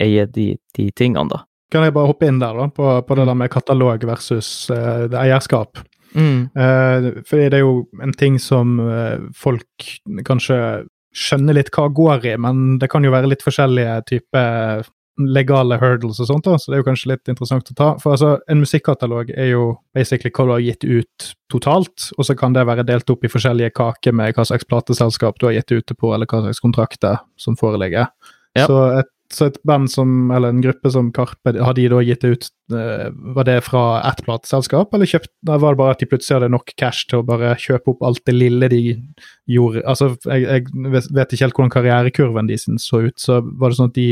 eie 0.02 0.28
de, 0.28 0.54
de 0.78 0.90
tingene, 0.96 1.30
da. 1.32 1.46
Kan 1.72 1.86
jeg 1.88 1.96
bare 1.96 2.10
hoppe 2.10 2.28
inn 2.28 2.42
der 2.42 2.58
da, 2.58 2.68
på, 2.68 2.88
på 3.08 3.16
det 3.16 3.26
der 3.30 3.38
med 3.40 3.52
katalog 3.54 4.04
versus 4.08 4.70
uh, 4.74 5.08
eierskap? 5.08 5.80
eierskap? 5.80 5.88
Uh, 6.12 7.22
fordi 7.24 7.46
det 7.48 7.62
er 7.62 7.64
jo 7.64 7.86
en 8.04 8.16
ting 8.20 8.40
som 8.44 8.74
folk 9.32 9.92
kanskje 10.28 10.58
skjønner 11.16 11.56
litt 11.56 11.72
hva 11.76 11.88
går 11.92 12.28
i, 12.28 12.36
men 12.40 12.76
det 12.80 12.92
kan 12.92 13.04
jo 13.04 13.14
være 13.14 13.32
litt 13.32 13.44
forskjellige 13.44 13.96
typer 14.12 14.84
legale 15.30 15.78
hurdles 15.82 16.20
og 16.24 16.30
sånt, 16.30 16.48
da, 16.48 16.58
så 16.58 16.72
det 16.72 16.78
er 16.78 16.84
jo 16.84 16.88
kanskje 16.90 17.12
litt 17.14 17.32
interessant 17.32 17.72
å 17.72 17.78
ta. 17.78 17.90
For 18.02 18.16
altså, 18.16 18.34
en 18.52 18.64
musikkatalog 18.64 19.32
er 19.36 19.52
jo 19.54 19.64
basically 19.98 20.34
hva 20.34 20.48
du 20.48 20.54
har 20.56 20.66
gitt 20.66 20.86
ut 20.88 21.32
totalt, 21.52 22.10
og 22.18 22.28
så 22.28 22.36
kan 22.40 22.56
det 22.56 22.68
være 22.70 22.88
delt 22.88 23.10
opp 23.14 23.26
i 23.26 23.32
forskjellige 23.32 23.76
kaker 23.78 24.16
med 24.18 24.36
hva 24.38 24.48
slags 24.48 24.68
plateselskap 24.70 25.42
du 25.42 25.50
har 25.50 25.58
gitt 25.60 25.74
ut 25.74 25.96
på, 25.98 26.14
eller 26.16 26.30
hva 26.30 26.46
slags 26.46 26.64
kontrakter 26.64 27.20
som 27.40 27.58
foreligger. 27.60 28.10
Ja. 28.58 28.68
Så, 28.68 28.78
et, 29.00 29.10
så 29.32 29.48
et 29.48 29.60
band 29.68 29.88
som, 29.92 30.32
eller 30.36 30.52
en 30.52 30.62
gruppe 30.64 30.92
som 30.92 31.12
Karpe, 31.16 31.54
har 31.56 31.76
de 31.78 31.88
da 31.92 32.02
gitt 32.04 32.26
ut 32.28 32.50
eh, 32.76 33.08
Var 33.38 33.48
det 33.48 33.58
fra 33.64 34.02
ett 34.10 34.20
plateselskap, 34.26 34.92
eller 34.94 35.08
kjøpt, 35.08 35.32
var 35.48 35.64
det 35.64 35.80
bare 35.80 35.96
at 35.96 36.04
de 36.04 36.10
plutselig 36.12 36.40
hadde 36.40 36.52
nok 36.52 36.74
cash 36.80 37.08
til 37.08 37.22
å 37.22 37.28
bare 37.28 37.54
kjøpe 37.62 37.94
opp 37.94 38.04
alt 38.08 38.24
det 38.28 38.36
lille 38.36 38.72
de 38.72 38.82
gjorde? 39.52 39.86
Altså, 39.88 40.12
jeg, 40.28 40.68
jeg 40.68 41.06
vet 41.16 41.36
ikke 41.36 41.46
helt 41.46 41.60
hvordan 41.60 41.76
karrierekurven 41.78 42.52
de 42.52 42.60
sin 42.60 42.82
så 42.82 43.06
ut, 43.08 43.18
så 43.22 43.40
var 43.42 43.72
det 43.72 43.80
sånn 43.80 43.94
at 43.94 44.00
de 44.00 44.10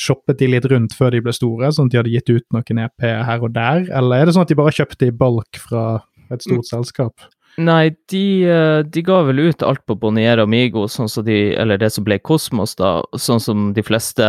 shoppet 0.00 0.38
de 0.40 0.48
litt 0.54 0.64
rundt 0.72 0.94
før 0.96 1.12
de 1.14 1.20
ble 1.24 1.34
store, 1.36 1.68
sånn 1.76 1.90
at 1.90 1.92
de 1.94 2.00
hadde 2.00 2.14
gitt 2.14 2.32
ut 2.32 2.46
noen 2.56 2.84
EP 2.86 3.04
her 3.28 3.44
og 3.44 3.52
der, 3.56 3.84
eller 3.92 4.22
er 4.22 4.30
det 4.30 4.34
sånn 4.38 4.46
at 4.48 4.54
de 4.54 4.58
bare 4.62 4.72
kjøpte 4.78 5.10
i 5.10 5.18
balk 5.24 5.60
fra 5.60 5.84
et 6.30 6.42
stort 6.46 6.66
selskap? 6.70 7.28
Nei, 7.58 7.90
de, 8.08 8.20
eh, 8.46 8.80
de 8.86 9.02
ga 9.04 9.16
vel 9.26 9.40
ut 9.50 9.62
alt 9.66 9.82
på 9.84 9.96
Bonier 9.98 10.38
Amigo, 10.38 10.84
sånn 10.88 11.08
som 11.10 11.24
de, 11.26 11.50
eller 11.58 11.76
det 11.82 11.88
som 11.92 12.04
ble 12.06 12.16
Kosmos, 12.22 12.76
da, 12.78 13.02
sånn 13.18 13.42
som 13.42 13.64
de 13.76 13.82
fleste 13.84 14.22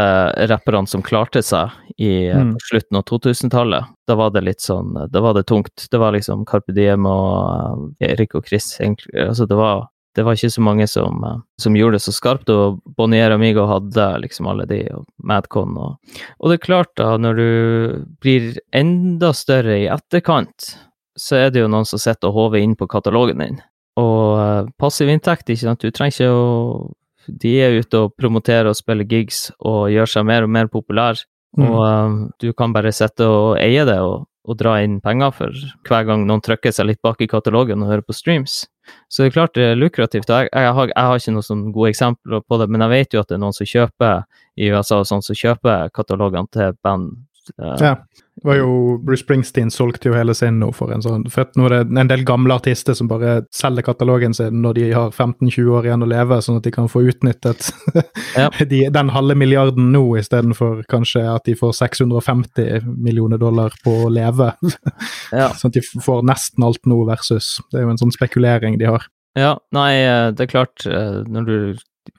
rapperne 0.50 0.90
som 0.90 1.04
klarte 1.06 1.44
seg 1.46 1.70
i 2.02 2.10
eh, 2.32 2.36
Mm. 2.42 2.56
slutten 2.66 2.98
av 2.98 3.06
2000-tallet. 3.06 3.86
Da 4.10 4.16
var 4.18 4.32
det 4.34 4.42
litt 4.44 4.60
sånn, 4.66 4.98
da 5.14 5.22
var 5.22 5.38
det 5.38 5.46
tungt. 5.48 5.86
Det 5.92 6.00
var 6.02 6.12
liksom 6.18 6.44
Carpe 6.50 6.74
Diem 6.74 7.06
og 7.06 7.94
eh, 8.02 8.10
Erik 8.12 8.34
og 8.36 8.50
Chris, 8.50 8.74
egentlig. 8.82 9.14
Altså, 9.30 9.48
det 9.48 9.56
var, 9.56 9.86
det 10.16 10.26
var 10.28 10.36
ikke 10.36 10.52
så 10.52 10.62
mange 10.64 10.88
som, 10.92 11.24
eh, 11.24 11.40
som 11.62 11.76
gjorde 11.78 12.00
det 12.00 12.04
så 12.06 12.14
skarpt, 12.16 12.50
og 12.52 12.80
Bonnier 12.98 13.32
Amigo 13.32 13.66
hadde 13.70 14.08
liksom 14.26 14.50
alle 14.52 14.66
de, 14.68 14.82
og 14.94 15.06
Madcon 15.24 15.78
og 15.78 15.98
Og 16.40 16.50
det 16.50 16.60
er 16.60 16.66
klart, 16.66 16.94
da, 16.98 17.18
når 17.18 17.36
du 17.36 18.06
blir 18.22 18.58
enda 18.74 19.32
større 19.34 19.78
i 19.80 19.88
etterkant, 19.88 20.76
så 21.18 21.36
er 21.36 21.50
det 21.52 21.62
jo 21.62 21.68
noen 21.68 21.86
som 21.86 22.00
sitter 22.00 22.30
og 22.30 22.34
håver 22.34 22.60
inn 22.62 22.76
på 22.76 22.88
katalogen 22.88 23.40
din. 23.40 23.62
Og 24.00 24.40
uh, 24.40 24.70
passiv 24.80 25.10
inntekt, 25.12 25.50
ikke 25.50 25.68
sant, 25.68 25.82
du 25.82 25.92
trenger 25.92 26.16
ikke 26.16 26.32
å 26.32 26.92
De 27.28 27.52
er 27.62 27.76
ute 27.78 28.00
og 28.00 28.16
promoterer 28.18 28.66
og 28.66 28.76
spiller 28.76 29.06
gigs 29.06 29.52
og 29.60 29.92
gjør 29.94 30.10
seg 30.10 30.26
mer 30.26 30.44
og 30.44 30.50
mer 30.50 30.68
populær, 30.68 31.20
Mm. 31.52 31.66
og 31.68 31.80
uh, 31.84 32.30
du 32.40 32.54
kan 32.54 32.72
bare 32.72 32.94
sitte 32.96 33.26
og 33.28 33.58
eie 33.60 33.84
det 33.84 33.98
og, 34.00 34.24
og 34.48 34.56
dra 34.56 34.78
inn 34.80 35.02
penger 35.04 35.34
for 35.36 35.52
hver 35.84 36.06
gang 36.08 36.24
noen 36.24 36.40
trykker 36.40 36.72
seg 36.72 36.88
litt 36.88 37.02
bak 37.04 37.20
i 37.20 37.28
katalogen 37.28 37.84
og 37.84 37.92
hører 37.92 38.06
på 38.08 38.16
streams. 38.16 38.68
Så 39.10 39.24
det 39.24 39.30
er 39.30 39.36
klart 39.36 39.56
det 39.58 39.66
er 39.72 39.80
lukrativt. 39.80 40.30
Jeg, 40.30 40.50
jeg, 40.52 40.74
har, 40.78 40.92
jeg 40.92 41.10
har 41.10 41.20
ikke 41.20 41.34
noen 41.36 41.48
sånn 41.48 41.66
gode 41.76 41.92
eksempler 41.94 42.44
på 42.48 42.62
det, 42.62 42.70
men 42.72 42.86
jeg 42.86 42.94
vet 42.94 43.16
jo 43.16 43.24
at 43.24 43.30
det 43.30 43.38
er 43.38 43.44
noen 43.44 43.58
som 43.58 43.70
kjøper 43.70 44.24
i 44.58 44.72
USA 44.72 45.02
og 45.02 45.10
sånn, 45.10 45.26
som 45.26 45.38
kjøper 45.38 45.92
katalogene 45.96 46.50
til 46.54 46.78
band. 46.84 47.12
Eh, 47.60 47.76
Ja. 47.82 47.96
Det 48.42 48.48
var 48.48 48.56
jo 48.58 48.98
Bruce 49.06 49.22
Springsteen 49.26 49.70
solgte 49.70 50.08
jo 50.10 50.14
hele 50.16 50.34
sin 50.34 50.56
nå 50.60 50.72
for 50.74 50.90
en 50.96 51.02
sånn 51.04 51.26
For 51.30 51.46
nå 51.60 51.66
er 51.68 51.84
det 51.84 52.00
en 52.00 52.08
del 52.10 52.24
gamle 52.26 52.56
artister 52.56 52.96
som 52.98 53.10
bare 53.12 53.42
selger 53.54 53.84
katalogen 53.86 54.34
sin 54.34 54.62
når 54.64 54.74
de 54.80 54.86
har 54.96 55.12
15-20 55.12 55.68
år 55.70 55.86
igjen 55.90 56.06
å 56.06 56.08
leve, 56.10 56.40
sånn 56.42 56.58
at 56.58 56.64
de 56.66 56.72
kan 56.74 56.88
få 56.90 57.04
utnyttet 57.12 57.68
Ja. 58.40 58.48
de, 58.66 58.80
den 58.90 59.12
halve 59.14 59.36
milliarden 59.38 59.92
nå, 59.94 60.02
istedenfor 60.18 60.82
kanskje 60.90 61.26
at 61.36 61.46
de 61.46 61.58
får 61.60 61.76
650 61.84 62.88
millioner 62.88 63.38
dollar 63.38 63.76
på 63.84 63.98
å 64.08 64.10
leve. 64.10 64.54
Ja. 65.32 65.52
sånn 65.54 65.70
at 65.70 65.78
de 65.78 65.84
får 66.02 66.24
nesten 66.28 66.66
alt 66.66 66.82
nå 66.90 67.04
versus 67.08 67.60
Det 67.72 67.82
er 67.82 67.86
jo 67.86 67.94
en 67.94 68.02
sånn 68.02 68.16
spekulering 68.16 68.80
de 68.82 68.90
har. 68.90 69.06
Ja, 69.38 69.54
nei, 69.76 69.92
eh, 70.04 70.32
det 70.36 70.48
er 70.48 70.52
klart, 70.56 70.84
eh, 70.88 71.22
når 71.28 71.46
du 71.48 71.56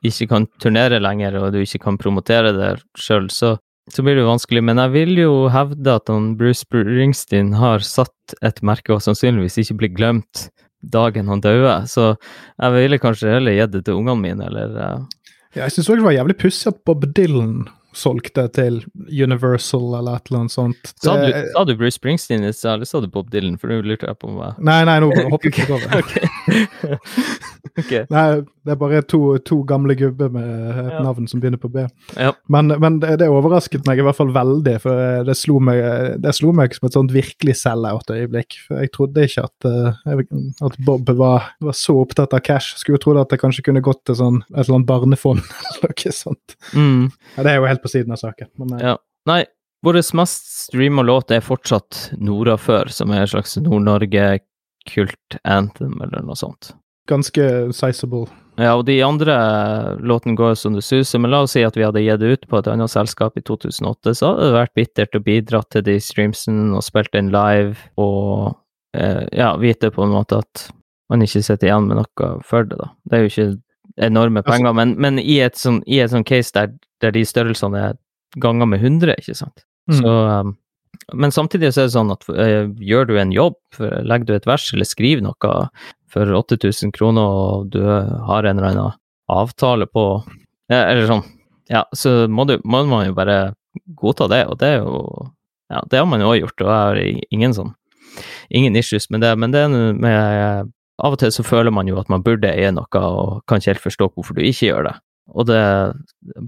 ikke 0.07 0.29
kan 0.31 0.47
turnere 0.63 1.01
lenger, 1.03 1.35
og 1.41 1.53
du 1.53 1.59
ikke 1.65 1.83
kan 1.83 1.99
promotere 2.01 2.53
det 2.57 2.71
sjøl, 2.97 3.27
så, 3.33 3.57
så 3.91 4.05
blir 4.05 4.15
det 4.17 4.23
jo 4.23 4.31
vanskelig. 4.31 4.63
Men 4.65 4.81
jeg 4.83 4.95
vil 4.95 5.17
jo 5.19 5.33
hevde 5.53 5.97
at 5.99 6.11
han 6.13 6.33
Bruce 6.39 6.63
Springsteen 6.63 7.55
har 7.59 7.83
satt 7.87 8.37
et 8.45 8.63
merke, 8.63 8.95
og 8.95 9.03
sannsynligvis 9.05 9.59
ikke 9.65 9.79
blir 9.81 9.95
glemt 9.97 10.47
dagen 10.83 11.31
han 11.31 11.43
døde. 11.43 11.75
Så 11.91 12.13
jeg 12.15 12.77
ville 12.77 13.01
kanskje 13.03 13.37
heller 13.37 13.57
gitt 13.57 13.75
det 13.75 13.85
til 13.87 13.99
ungene 14.01 14.23
mine, 14.23 14.49
eller 14.51 14.79
uh... 14.79 15.29
Ja, 15.53 15.67
jeg 15.67 15.75
syns 15.75 15.91
òg 15.93 16.01
det 16.01 16.07
var 16.07 16.15
jævlig 16.17 16.39
pussig 16.41 16.71
at 16.71 16.79
Bob 16.87 17.03
Dylan 17.13 17.67
solgte 17.97 18.47
til 18.57 18.81
Universal 19.09 19.95
eller 19.99 20.17
et 20.19 20.31
eller 20.31 20.41
annet 20.45 20.55
sånt. 20.55 20.93
Sa 21.03 21.17
du, 21.21 21.29
sa 21.53 21.65
du 21.69 21.75
Bruce 21.77 21.99
Springsteen 21.99 22.45
i 22.49 22.53
stad, 22.57 22.79
eller 22.81 22.89
sa 22.89 23.01
du 23.05 23.09
Bob 23.13 23.31
Dylan? 23.33 23.59
For 23.61 23.69
du 23.73 23.83
lurte 23.87 24.09
jeg 24.09 24.19
på 24.23 24.31
meg. 24.33 24.59
Nei, 24.65 24.81
nei, 24.89 24.99
nå 25.05 25.11
hopper 25.33 25.53
jeg 25.53 25.71
over. 25.71 26.01
okay. 26.01 26.99
Ok. 27.79 27.93
Nei, 28.13 28.25
det 28.67 28.73
er 28.75 28.79
bare 28.79 29.01
to, 29.09 29.19
to 29.47 29.61
gamle 29.69 29.95
gubber 29.97 30.29
med 30.35 30.45
et 30.45 30.91
Ja. 30.93 30.99
navn 31.07 31.29
som 31.31 31.41
begynner 31.41 31.61
på 31.63 31.71
B. 31.73 31.85
Ja. 32.21 32.33
Men, 32.53 32.69
men 32.83 32.99
det, 33.01 33.15
det 33.23 33.29
overrasket 33.33 33.87
meg 33.89 34.01
i 34.03 34.05
hvert 34.05 34.19
fall 34.19 34.33
veldig, 34.35 34.75
for 34.83 35.23
det 35.25 35.37
slo 35.39 35.57
meg, 35.63 35.81
det 36.23 36.35
slo 36.37 36.51
meg 36.57 36.75
som 36.77 36.89
et 36.89 36.97
sånt 36.99 37.15
virkelig 37.15 37.55
sell-out-øyeblikk. 37.63 38.59
For 38.67 38.83
jeg 38.83 38.93
trodde 38.93 39.25
ikke 39.25 39.47
at, 39.47 39.69
eh, 39.71 40.23
at 40.69 40.77
Bob 40.85 41.09
var, 41.17 41.49
var 41.65 41.79
så 41.79 41.97
opptatt 42.03 42.35
av 42.37 42.43
cash. 42.45 42.75
Skulle 42.83 42.99
jo 42.99 43.05
trodd 43.07 43.23
at 43.23 43.33
det 43.33 43.41
kanskje 43.43 43.65
kunne 43.71 43.85
gått 43.85 44.03
til 44.11 44.19
sånn, 44.21 44.43
et 44.53 44.65
eller 44.67 44.81
annet 44.81 44.91
barnefond 44.91 45.41
eller 45.73 45.95
noe 45.95 46.15
sånt. 46.19 46.57
Mm. 46.77 47.09
Ja, 47.39 47.47
det 47.47 47.55
er 47.55 47.61
jo 47.63 47.71
helt 47.71 47.82
på 47.83 47.91
siden 47.93 48.13
av 48.15 48.21
saken. 48.23 48.49
Men, 48.59 48.79
eh, 48.79 48.87
Ja. 48.93 48.97
Nei, 49.27 49.45
vår 49.85 50.01
mest 50.15 50.47
streama 50.67 51.03
låt 51.03 51.31
er 51.31 51.41
fortsatt 51.41 52.13
Nora 52.19 52.57
før, 52.57 52.89
som 52.91 53.11
er 53.11 53.23
en 53.23 53.27
slags 53.31 53.57
Nord-Norge-kult 54.23 55.39
anthem, 55.45 56.01
eller 56.03 56.23
noe 56.23 56.35
sånt. 56.39 56.73
ganske 57.09 57.73
sizable. 57.75 58.29
Ja, 58.59 58.77
og 58.77 58.85
de 58.87 59.01
andre 59.03 59.35
låtene 59.99 60.37
går 60.37 60.55
som 60.57 60.75
det 60.77 60.85
suser, 60.85 61.19
men 61.19 61.33
la 61.33 61.41
oss 61.43 61.53
si 61.57 61.63
at 61.67 61.75
vi 61.75 61.83
hadde 61.83 62.03
gitt 62.05 62.21
det 62.21 62.31
ut 62.33 62.45
på 62.49 62.59
et 62.61 62.69
annet 62.71 62.91
selskap 62.93 63.37
i 63.37 63.43
2008, 63.43 64.13
så 64.15 64.29
hadde 64.31 64.47
det 64.47 64.59
vært 64.61 64.75
bittert 64.79 65.19
å 65.19 65.25
bidra 65.25 65.63
til 65.69 65.83
de 65.83 65.97
streamsene 65.99 66.77
og 66.77 66.85
spilt 66.87 67.11
den 67.13 67.33
live, 67.33 67.75
og 67.99 68.55
eh, 68.95 69.27
ja, 69.33 69.57
vite 69.57 69.91
på 69.91 70.05
en 70.05 70.15
måte 70.15 70.39
at 70.45 70.69
man 71.11 71.25
ikke 71.25 71.43
sitter 71.43 71.67
igjen 71.71 71.89
med 71.89 71.97
noe 71.99 72.31
for 72.47 72.63
det, 72.69 72.79
da. 72.79 72.91
Det 73.09 73.19
er 73.19 73.25
jo 73.25 73.33
ikke 73.33 73.49
enorme 74.07 74.43
Altså- 74.45 74.53
penger, 74.53 74.73
men, 74.79 74.95
men 75.01 75.19
i 75.19 75.41
et 75.41 75.59
sånn, 75.59 75.83
i 75.87 75.99
et 76.05 76.11
sånn 76.13 76.25
case 76.25 76.53
der, 76.55 76.71
der 77.03 77.15
de 77.15 77.25
størrelsene 77.27 77.87
er 77.91 78.01
ganger 78.41 78.69
med 78.71 78.83
100, 78.83 79.17
ikke 79.21 79.37
sant. 79.37 79.65
Mm. 79.91 79.97
Så, 79.99 80.13
um, 80.13 80.55
men 81.19 81.35
samtidig 81.35 81.73
så 81.75 81.83
er 81.83 81.91
det 81.91 81.97
sånn 81.97 82.15
at 82.15 82.25
uh, 82.31 82.71
gjør 82.81 83.11
du 83.11 83.17
en 83.21 83.35
jobb, 83.35 83.59
legger 83.81 84.29
du 84.29 84.35
et 84.37 84.49
vers 84.49 84.69
eller 84.73 84.89
skriver 84.89 85.25
noe 85.27 85.53
for 86.13 86.35
8000 86.39 86.93
kroner, 86.95 87.23
og 87.23 87.73
du 87.73 87.83
har 87.83 88.45
en 88.45 88.59
eller 88.59 88.71
annen 88.73 88.99
avtale 89.33 89.89
på 89.89 90.07
ja, 90.69 90.83
Eller 90.91 91.07
sånn, 91.09 91.23
ja, 91.73 91.85
så 91.97 92.27
må, 92.29 92.45
du, 92.49 92.59
må 92.65 92.83
man 92.89 93.07
jo 93.07 93.17
bare 93.17 93.55
godta 93.99 94.29
det, 94.31 94.45
og 94.51 94.59
det 94.61 94.75
er 94.77 94.83
jo 94.83 95.31
Ja, 95.73 95.81
det 95.89 96.03
har 96.03 96.09
man 96.09 96.21
jo 96.21 96.33
òg 96.33 96.43
gjort, 96.43 96.61
og 96.61 96.69
jeg 96.69 96.83
har 96.83 97.01
ingen 97.33 97.57
sånn 97.57 97.73
Ingen 98.53 98.77
issues 98.77 99.09
med 99.09 99.23
det, 99.25 99.33
men 99.41 99.55
det 99.55 99.63
er 99.65 99.73
med 99.97 100.73
Av 101.03 101.15
og 101.15 101.21
til 101.23 101.33
så 101.33 101.45
føler 101.47 101.73
man 101.73 101.89
jo 101.89 101.97
at 102.01 102.11
man 102.13 102.25
burde 102.25 102.51
eie 102.51 102.71
noe, 102.75 102.87
og 103.01 103.41
kan 103.49 103.63
ikke 103.63 103.73
helt 103.73 103.87
forstå 103.87 104.11
hvorfor 104.13 104.37
du 104.37 104.43
ikke 104.45 104.69
gjør 104.69 104.91
det. 104.91 104.93
Og 105.31 105.47
det 105.47 105.63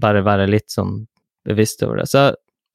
bare 0.01 0.25
være 0.25 0.49
litt 0.51 0.69
sånn 0.73 1.05
bevisst 1.47 1.83
over 1.85 2.01
det. 2.01 2.09
Så 2.11 2.31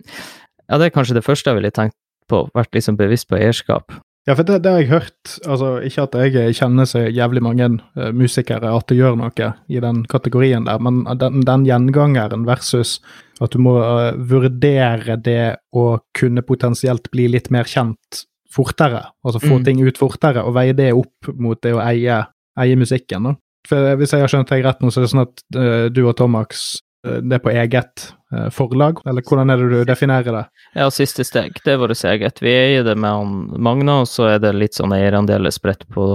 ja, 0.07 0.79
det 0.79 0.87
er 0.89 0.95
kanskje 0.95 1.19
det 1.19 1.27
første 1.27 1.51
jeg 1.51 1.59
ville 1.61 1.75
tenkt 1.75 1.97
på, 2.31 2.45
vært 2.55 2.73
liksom 2.77 2.97
bevisst 2.99 3.29
på 3.31 3.39
eierskap. 3.41 3.93
Ja, 4.29 4.35
for 4.37 4.45
det, 4.47 4.61
det 4.63 4.71
har 4.71 4.83
jeg 4.83 4.91
hørt. 4.91 5.33
Altså, 5.49 5.71
ikke 5.83 6.05
at 6.05 6.17
jeg 6.37 6.55
kjenner 6.59 6.87
så 6.87 7.03
jævlig 7.09 7.43
mange 7.43 7.67
uh, 7.97 8.11
musikere 8.15 8.71
at 8.77 8.87
det 8.93 8.99
gjør 9.01 9.17
noe 9.19 9.49
i 9.73 9.81
den 9.83 10.03
kategorien 10.11 10.69
der, 10.69 10.79
men 10.79 11.03
den, 11.19 11.41
den 11.49 11.65
gjengangeren 11.67 12.45
versus 12.47 12.99
at 13.41 13.57
du 13.57 13.63
må 13.65 13.79
uh, 13.81 14.13
vurdere 14.15 15.17
det 15.19 15.57
å 15.73 15.87
kunne 16.17 16.45
potensielt 16.47 17.09
bli 17.11 17.31
litt 17.33 17.49
mer 17.51 17.67
kjent 17.71 18.27
fortere, 18.51 19.07
altså 19.25 19.41
få 19.41 19.59
Mm. 19.61 19.65
ting 19.65 19.81
ut 19.87 19.99
fortere, 19.99 20.43
og 20.45 20.55
veie 20.55 20.75
det 20.75 20.93
opp 20.93 21.31
mot 21.39 21.59
det 21.63 21.73
å 21.75 21.83
eie, 21.83 22.21
eie 22.59 22.77
musikken. 22.77 23.29
Da. 23.31 23.35
For 23.69 23.97
Hvis 24.01 24.15
jeg 24.15 24.25
har 24.25 24.33
skjønt 24.33 24.53
deg 24.53 24.65
rett 24.65 24.81
nå, 24.81 24.93
så 24.93 25.01
er 25.01 25.07
det 25.07 25.13
sånn 25.13 25.27
at 25.27 25.43
uh, 25.57 25.85
du 25.93 26.01
og 26.07 26.15
Tomax 26.19 26.81
uh, 27.07 27.19
det 27.21 27.37
er 27.37 27.43
på 27.45 27.53
eget 27.53 28.07
uh, 28.33 28.49
forlag, 28.55 29.03
eller 29.09 29.27
hvordan 29.27 29.53
er 29.53 29.61
det 29.61 29.69
du 29.73 29.91
definerer 29.91 30.37
det? 30.39 30.45
Ja, 30.79 30.89
siste 30.95 31.27
steg, 31.29 31.61
det 31.67 31.75
er 31.75 31.83
vårt 31.83 32.01
eget. 32.09 32.41
Vi 32.41 32.55
eier 32.55 32.87
det 32.87 32.97
med 32.97 33.13
han 33.19 33.37
Magna, 33.61 34.01
og 34.05 34.09
så 34.09 34.31
er 34.33 34.41
det 34.43 34.55
litt 34.57 34.79
sånn 34.79 34.97
eierandeler 34.97 35.53
spredt 35.55 35.85
på 35.93 36.07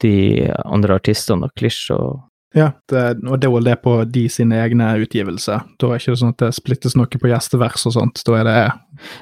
de 0.00 0.48
andre 0.64 0.96
artistene 1.00 1.50
og 1.50 1.56
Klisj 1.60 1.92
og 1.98 2.24
Ja, 2.56 2.72
det, 2.90 3.02
og 3.30 3.38
det 3.38 3.46
er 3.46 3.52
vel 3.54 3.66
det 3.68 3.76
på 3.84 3.92
de 4.10 4.24
sine 4.32 4.56
egne 4.58 4.88
utgivelser. 4.98 5.60
Da 5.78 5.86
er 5.86 5.92
det 5.94 6.00
ikke 6.02 6.16
sånn 6.18 6.32
at 6.34 6.40
det 6.42 6.48
splittes 6.56 6.96
noe 6.98 7.06
på 7.22 7.30
gjestevers 7.30 7.84
og 7.86 7.94
sånt. 7.94 8.22
Da 8.26 8.34
er 8.40 8.48
det 8.48 8.56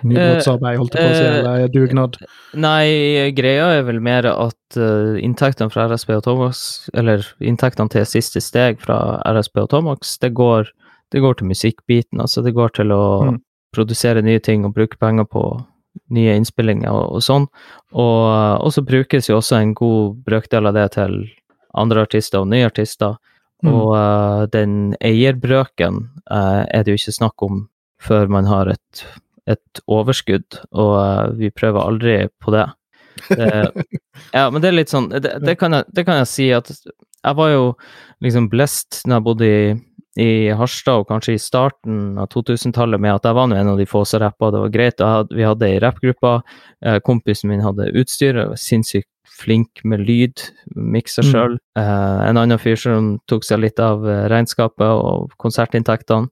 nybrottsarbeid, 0.09 0.79
holdt 0.81 0.97
jeg 0.97 1.05
på 1.05 1.11
å 1.11 1.19
si, 1.19 1.27
eh, 1.27 1.39
eller 1.43 1.69
dugnad. 1.75 2.17
Nei, 2.57 3.29
greia 3.37 3.67
er 3.77 3.85
vel 3.89 4.01
mer 4.01 4.31
at 4.33 4.79
uh, 4.81 5.19
inntektene 5.21 5.69
fra 5.75 5.85
RSB 5.93 6.15
og 6.17 6.25
Tomax, 6.25 6.63
eller 6.97 7.27
inntektene 7.45 7.93
til 7.93 8.07
siste 8.09 8.41
steg 8.41 8.81
fra 8.81 9.21
RSB 9.29 9.61
og 9.67 9.69
Tomax, 9.75 10.17
det 10.25 10.33
går, 10.39 10.73
det 11.13 11.21
går 11.25 11.39
til 11.41 11.51
musikkbiten. 11.53 12.21
Altså 12.25 12.43
det 12.47 12.55
går 12.57 12.73
til 12.81 12.93
å 12.97 13.05
Mm. 13.29 13.43
produsere 13.77 14.23
nye 14.25 14.41
ting 14.41 14.65
og 14.65 14.73
bruke 14.73 14.97
penger 14.97 15.27
på 15.29 15.43
nye 16.17 16.33
innspillinger 16.39 16.89
og, 16.89 17.19
og 17.19 17.23
sånn. 17.23 17.45
Og, 17.93 18.25
og 18.65 18.73
så 18.73 18.81
brukes 18.87 19.29
jo 19.29 19.37
også 19.37 19.59
en 19.61 19.75
god 19.77 20.17
brøkdel 20.25 20.67
av 20.71 20.73
det 20.75 20.87
til 20.97 21.27
andre 21.75 22.05
artister 22.07 22.43
og 22.43 22.51
nye 22.53 22.69
artister. 22.69 23.17
Mm. 23.65 23.73
Og 23.73 23.95
uh, 23.97 24.47
den 24.53 24.75
eierbrøken 25.05 26.05
uh, 26.31 26.63
er 26.71 26.85
det 26.85 26.95
jo 26.95 27.01
ikke 27.01 27.17
snakk 27.17 27.47
om 27.47 27.65
før 28.03 28.31
man 28.31 28.47
har 28.47 28.71
et, 28.71 29.03
et 29.51 29.81
overskudd, 29.91 30.61
og 30.71 30.93
uh, 30.95 31.39
vi 31.39 31.51
prøver 31.51 31.83
aldri 31.83 32.19
på 32.43 32.55
det. 32.55 32.69
Ja, 34.31 34.45
men 34.51 34.63
det 34.63 34.69
er 34.69 34.77
litt 34.77 34.91
sånn 34.93 35.09
det, 35.11 35.33
det, 35.43 35.55
kan 35.59 35.75
jeg, 35.75 35.87
det 35.95 36.05
kan 36.07 36.21
jeg 36.21 36.29
si 36.31 36.45
at 36.55 36.69
jeg 36.71 37.35
var 37.39 37.49
jo 37.51 37.63
liksom 38.23 38.47
blessed 38.51 39.01
når 39.09 39.17
jeg 39.17 39.25
bodde 39.27 39.49
i, 39.49 39.63
i 40.23 40.31
Harstad, 40.55 41.03
og 41.03 41.09
kanskje 41.11 41.35
i 41.35 41.43
starten 41.43 42.19
av 42.21 42.29
2000-tallet, 42.35 43.03
med 43.03 43.17
at 43.17 43.27
jeg 43.27 43.39
var 43.39 43.51
nå 43.51 43.59
en 43.59 43.73
av 43.73 43.81
de 43.81 43.87
få 43.91 44.05
som 44.07 44.23
rappa. 44.23 44.53
Det 44.55 44.63
var 44.63 44.75
greit. 44.75 45.03
Hadde, 45.03 45.35
vi 45.35 45.47
hadde 45.47 45.67
ei 45.67 45.81
rappgruppe. 45.83 46.33
Kompisen 47.07 47.51
min 47.51 47.63
hadde 47.63 47.91
utstyr, 47.99 48.39
og 48.39 48.55
var 48.55 48.63
sinnssykt 48.63 49.11
flink 49.39 49.83
med 49.85 50.01
lyd, 50.07 50.43
miksa 50.75 51.23
Mm. 51.23 51.31
sjøl. 51.31 51.55
Eh, 51.79 52.29
en 52.29 52.37
annen 52.41 52.59
fyr 52.59 52.77
som 52.77 53.19
tok 53.31 53.45
seg 53.47 53.61
litt 53.63 53.79
av 53.81 54.03
eh, 54.09 54.27
regnskapet 54.29 54.83
og 54.89 55.31
konsertinntektene. 55.39 56.29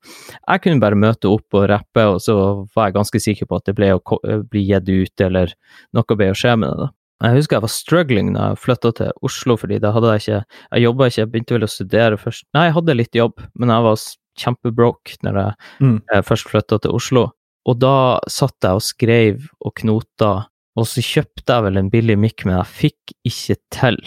Jeg 0.48 0.62
kunne 0.64 0.80
bare 0.82 0.98
møte 0.98 1.30
opp 1.30 1.54
og 1.54 1.68
rappe, 1.70 2.02
og 2.06 2.18
så 2.20 2.36
var 2.74 2.88
jeg 2.90 2.94
ganske 2.98 3.20
sikker 3.22 3.46
på 3.46 3.56
at 3.60 3.64
det 3.70 3.76
ble 3.78 3.92
å 3.94 4.18
eh, 4.26 4.42
bli 4.42 4.66
gitt 4.66 4.88
ut, 4.90 5.20
eller 5.20 5.52
noe 5.94 6.16
ble 6.18 6.30
å 6.32 6.36
skje 6.38 6.56
med 6.58 6.70
det. 6.70 6.78
da. 6.86 6.90
Jeg 7.24 7.36
husker 7.38 7.56
jeg 7.56 7.62
var 7.64 7.72
struggling 7.72 8.32
da 8.34 8.48
jeg 8.50 8.58
flytta 8.60 8.90
til 8.98 9.12
Oslo, 9.24 9.56
fordi 9.56 9.78
da 9.80 9.90
hadde 9.94 10.10
jeg 10.18 10.20
ikke 10.20 10.44
Jeg 10.74 10.82
jobba 10.84 11.06
ikke, 11.06 11.20
jeg 11.22 11.30
begynte 11.32 11.54
vel 11.56 11.64
å 11.64 11.72
studere 11.72 12.16
først. 12.20 12.44
Nei, 12.54 12.66
jeg 12.66 12.74
hadde 12.74 12.96
litt 12.96 13.12
jobb, 13.16 13.40
men 13.56 13.68
jeg 13.72 13.82
var 13.86 13.96
kjempebroke 14.36 15.16
når 15.24 15.34
jeg 15.40 15.54
Mm. 15.80 16.00
først 16.24 16.48
flytta 16.50 16.80
til 16.82 16.90
Oslo. 16.92 17.32
Og 17.66 17.78
da 17.80 18.20
satt 18.28 18.54
jeg 18.62 18.70
og 18.70 18.82
skrev 18.82 19.48
og 19.64 19.74
knota, 19.74 20.46
og 20.76 20.86
så 20.88 21.02
kjøpte 21.04 21.54
jeg 21.54 21.64
vel 21.66 21.80
en 21.80 21.90
billig 21.92 22.16
mic, 22.20 22.44
men 22.44 22.58
jeg 22.58 22.72
fikk 22.80 23.14
ikke 23.28 23.56
til. 23.74 24.00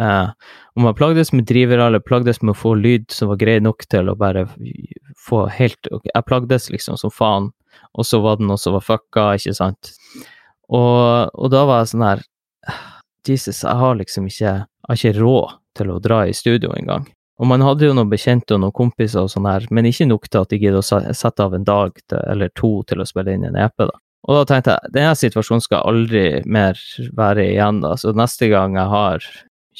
Eh, 0.00 0.28
om 0.78 0.86
jeg 0.88 0.96
plagdes 0.96 1.32
med 1.34 1.48
driver 1.48 1.82
eller 1.84 2.04
plagdes 2.04 2.40
med 2.42 2.54
å 2.54 2.58
få 2.58 2.74
lyd 2.78 3.10
som 3.12 3.32
var 3.32 3.40
grei 3.42 3.58
nok 3.60 3.84
til 3.92 4.08
å 4.08 4.16
bare 4.16 4.46
få 5.20 5.44
helt 5.52 5.90
Jeg 5.90 6.24
plagdes 6.26 6.70
liksom 6.72 6.96
som 6.96 7.12
faen, 7.12 7.50
og 7.92 8.06
så 8.08 8.22
var 8.24 8.38
det 8.38 8.46
noe 8.48 8.60
som 8.60 8.76
var 8.78 8.86
fucka, 8.86 9.32
ikke 9.36 9.56
sant. 9.58 9.92
Og, 10.72 11.28
og 11.34 11.50
da 11.52 11.64
var 11.68 11.82
jeg 11.82 11.92
sånn 11.92 12.06
her 12.06 12.22
Jesus, 13.28 13.62
jeg 13.62 13.78
har 13.78 13.98
liksom 13.98 14.24
ikke 14.30 14.46
Jeg 14.46 14.88
har 14.88 14.98
ikke 14.98 15.18
råd 15.20 15.58
til 15.78 15.90
å 15.92 16.00
dra 16.02 16.22
i 16.26 16.34
studio 16.36 16.72
engang. 16.76 17.04
Og 17.40 17.48
man 17.48 17.62
hadde 17.64 17.86
jo 17.88 17.94
noen 17.96 18.10
bekjente 18.10 18.54
og 18.54 18.60
noen 18.62 18.74
kompiser 18.76 19.24
og 19.24 19.30
sånn 19.32 19.48
her, 19.48 19.64
men 19.70 19.88
ikke 19.88 20.06
nok 20.06 20.28
til 20.28 20.44
at 20.44 20.52
de 20.52 20.58
gidder 20.60 20.82
å 20.82 21.14
sette 21.16 21.42
av 21.42 21.54
en 21.56 21.64
dag 21.66 21.96
til, 22.04 22.18
eller 22.30 22.52
to 22.58 22.72
til 22.86 23.02
å 23.02 23.06
spille 23.08 23.34
inn 23.34 23.46
en 23.48 23.58
EP, 23.58 23.86
da. 23.88 24.01
Og 24.28 24.36
da 24.38 24.42
tenkte 24.46 24.76
jeg, 24.76 24.92
denne 24.94 25.14
situasjonen 25.18 25.64
skal 25.64 25.82
aldri 25.88 26.26
mer 26.46 26.78
være 27.18 27.48
igjen, 27.50 27.80
da. 27.82 27.96
Så 27.98 28.14
neste 28.14 28.48
gang 28.52 28.76
jeg 28.78 28.92
har 28.92 29.26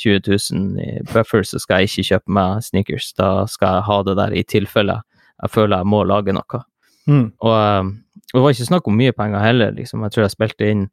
20 0.02 0.20
000 0.26 0.82
i 0.82 0.90
buffer, 1.12 1.44
så 1.46 1.60
skal 1.62 1.82
jeg 1.82 1.92
ikke 1.92 2.08
kjøpe 2.10 2.36
meg 2.38 2.64
sneakers. 2.66 3.12
Da 3.18 3.32
skal 3.50 3.78
jeg 3.78 3.88
ha 3.90 3.98
det 4.08 4.18
der 4.18 4.34
i 4.34 4.46
tilfelle 4.48 5.00
jeg 5.42 5.50
føler 5.50 5.82
jeg 5.82 5.90
må 5.90 6.04
lage 6.06 6.34
noe. 6.34 6.62
Mm. 7.10 7.26
Og 7.42 7.54
eh, 7.56 7.88
det 8.32 8.40
var 8.40 8.54
ikke 8.54 8.68
snakk 8.68 8.86
om 8.88 8.94
mye 8.96 9.14
penger 9.16 9.42
heller, 9.44 9.72
liksom. 9.76 10.04
Jeg 10.06 10.14
tror 10.14 10.24
jeg 10.24 10.34
spilte 10.36 10.68
inn 10.70 10.84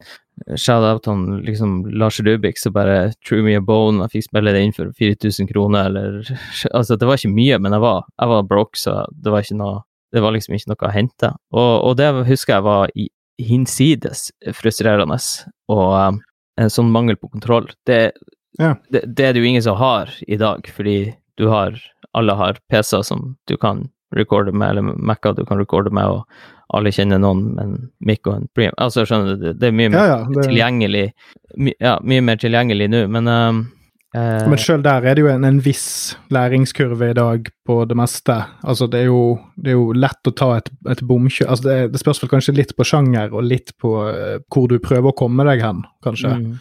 shout-out 0.55 1.03
til 1.05 1.43
liksom 1.45 1.83
Lars 1.99 2.19
Rubik, 2.25 2.57
så 2.59 2.71
bare 2.73 3.11
True 3.27 3.43
Me 3.45 3.57
a 3.59 3.61
Bone, 3.63 4.01
jeg 4.05 4.15
fikk 4.15 4.29
spille 4.29 4.53
det 4.55 4.63
inn 4.65 4.75
for 4.75 4.91
4000 4.97 5.51
kroner, 5.51 5.91
eller 5.91 6.19
Altså, 6.77 6.97
det 6.97 7.07
var 7.07 7.19
ikke 7.19 7.35
mye, 7.35 7.59
men 7.61 7.75
jeg 7.75 7.83
var, 7.85 8.09
jeg 8.19 8.33
var 8.33 8.49
broke, 8.49 8.79
så 8.79 9.03
det 9.11 9.33
var 9.33 9.45
ikke 9.45 9.59
noe 9.61 9.85
Det 10.09 10.23
var 10.23 10.33
liksom 10.33 10.55
ikke 10.57 10.71
noe 10.71 10.87
å 10.87 10.89
hente. 10.89 11.27
Og, 11.53 11.73
og 11.85 11.97
det 11.99 12.07
husker 12.25 12.55
jeg 12.55 12.65
var 12.65 12.89
i, 12.97 13.03
hinsides 13.39 14.29
frustrerende, 14.57 15.17
og 15.71 15.87
eh, 15.99 16.19
en 16.59 16.73
sånn 16.73 16.91
mangel 16.91 17.17
på 17.19 17.31
kontroll. 17.31 17.69
Det, 17.87 18.11
Ja. 18.59 18.73
det, 18.91 19.05
det 19.15 19.25
er 19.25 19.33
det 19.33 19.39
jo 19.43 19.47
ingen 19.47 19.63
som 19.63 19.77
har 19.79 20.09
i 20.27 20.35
dag, 20.35 20.67
fordi 20.75 21.13
du 21.37 21.47
har 21.47 21.77
Alle 22.17 22.33
har 22.33 22.57
PC-er 22.71 23.03
som 23.05 23.35
du 23.47 23.55
kan 23.55 23.83
recorde 24.17 24.51
med, 24.51 24.69
eller 24.71 24.81
Mac-er 24.97 25.35
du 25.37 25.43
kan 25.45 25.59
recorde 25.59 25.91
med, 25.93 26.09
og 26.09 26.25
alle 26.73 26.89
kjenner 26.91 27.19
noen 27.21 27.43
med 27.53 27.63
en 27.63 27.75
mic 28.01 28.25
og 28.25 28.33
en 28.33 28.47
pream. 28.57 28.73
Altså, 28.81 29.03
skjønner 29.05 29.37
du, 29.37 29.51
det, 29.53 29.67
er 29.67 29.75
mye 29.77 29.91
mer 29.93 29.99
Ja, 29.99 30.07
ja. 30.07 30.17
Det, 30.33 30.47
tilgjengelig 30.49 31.03
my, 31.57 31.73
Ja, 31.79 31.99
mye 32.01 32.23
mer 32.25 32.41
tilgjengelig 32.41 32.89
nå, 32.89 33.03
men 33.13 33.29
Eh, 33.29 33.61
Men 34.15 34.57
sjøl 34.57 34.81
der 34.81 35.05
er 35.05 35.17
det 35.17 35.21
jo 35.21 35.29
en, 35.29 35.43
en 35.45 35.59
viss 35.61 36.15
læringskurve 36.33 37.11
i 37.11 37.17
dag 37.17 37.51
på 37.67 37.75
det 37.85 37.97
meste. 37.99 38.39
Altså, 38.65 38.87
det 38.89 39.03
er 39.03 39.11
jo, 39.11 39.35
det 39.53 39.73
er 39.73 39.77
jo 39.77 39.91
lett 39.93 40.31
å 40.31 40.33
ta 40.33 40.47
et, 40.57 40.71
et 40.89 41.03
bomkjør 41.05 41.51
altså, 41.53 41.67
det, 41.67 41.77
det 41.93 42.01
spørs 42.01 42.23
vel 42.23 42.31
kanskje 42.31 42.55
litt 42.57 42.73
på 42.77 42.87
sjanger 42.89 43.35
og 43.35 43.45
litt 43.45 43.75
på 43.77 43.93
uh, 44.07 44.39
hvor 44.49 44.65
du 44.71 44.79
prøver 44.81 45.11
å 45.11 45.17
komme 45.19 45.45
deg 45.51 45.61
hen, 45.65 45.85
kanskje. 46.05 46.33
mm. 46.41 46.57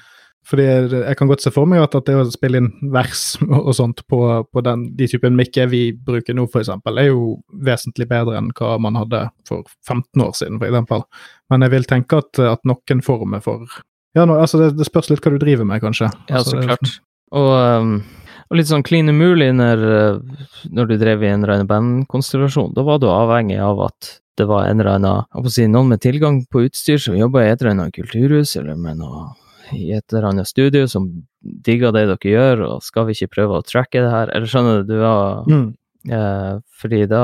Fordi 0.49 0.65
jeg 0.65 1.17
kan 1.19 1.29
godt 1.29 1.43
se 1.45 1.51
for 1.53 1.69
meg 1.69 1.83
at, 1.85 1.97
at 1.99 2.07
det 2.09 2.15
å 2.17 2.29
spille 2.33 2.63
inn 2.63 2.71
vers 2.95 3.23
og 3.67 3.73
sånt 3.77 4.05
på, 4.09 4.21
på 4.49 4.65
den, 4.65 4.87
de 4.97 5.09
typen 5.11 5.37
mikker 5.37 5.69
vi 5.73 5.83
bruker 5.93 6.37
nå, 6.37 6.47
f.eks., 6.49 6.71
er 6.89 7.11
jo 7.11 7.35
vesentlig 7.65 8.09
bedre 8.09 8.39
enn 8.41 8.53
hva 8.57 8.77
man 8.81 8.97
hadde 8.97 9.27
for 9.49 9.69
15 9.89 10.25
år 10.25 10.33
siden, 10.39 10.61
f.eks. 10.63 11.05
Men 11.53 11.67
jeg 11.67 11.77
vil 11.77 11.91
tenke 11.91 12.23
at, 12.23 12.41
at 12.57 12.65
noen 12.69 13.05
former 13.05 13.45
for 13.45 13.67
Ja, 14.17 14.25
nå, 14.25 14.39
altså 14.41 14.63
det, 14.63 14.73
det 14.79 14.89
spørs 14.89 15.13
litt 15.13 15.21
hva 15.25 15.35
du 15.35 15.41
driver 15.43 15.69
med, 15.69 15.83
kanskje. 15.85 16.09
Ja, 16.31 16.41
altså, 16.41 16.57
så 16.57 16.65
klart. 16.65 16.97
Og, 17.37 17.51
um, 17.53 17.99
og 18.49 18.57
litt 18.57 18.71
sånn 18.71 18.87
klin 18.87 19.11
umulig 19.13 19.51
når, 19.57 19.83
uh, 19.85 20.47
når 20.73 20.89
du 20.89 20.97
drev 21.01 21.25
i 21.25 21.33
en 21.33 21.43
eller 21.43 21.59
annen 21.59 21.71
bandkonstellasjon. 21.71 22.73
Da 22.77 22.87
var 22.87 23.03
du 23.03 23.11
avhengig 23.13 23.59
av 23.63 23.83
at 23.91 24.15
det 24.39 24.47
var 24.47 24.69
en 24.69 24.81
eller 24.81 24.95
annen, 24.95 25.51
si, 25.51 25.67
noen 25.67 25.91
med 25.93 26.03
tilgang 26.05 26.45
på 26.47 26.69
utstyr 26.69 27.01
som 27.03 27.19
jobba 27.19 27.43
i 27.43 27.51
et 27.51 27.61
eller 27.61 27.75
annet 27.75 27.97
kulturhus 27.97 28.55
eller 28.61 28.79
med 28.79 29.01
noe 29.03 29.27
i 29.75 29.91
et 29.93 30.13
eller 30.13 30.31
annet 30.31 30.49
studio 30.49 30.87
som 30.89 31.09
digga 31.41 31.91
det 31.93 32.07
dere 32.09 32.31
gjør, 32.33 32.63
og 32.69 32.85
skal 32.85 33.09
vi 33.09 33.17
ikke 33.17 33.35
prøve 33.37 33.59
å 33.59 33.67
tracke 33.67 34.01
det 34.01 34.13
her? 34.13 34.33
Eller 34.35 34.49
skjønner 34.51 34.83
du, 34.83 34.95
du 34.95 35.03
har 35.05 35.45
Mm. 35.49 35.69
Eh, 36.09 36.59
fordi 36.79 37.07
da 37.11 37.23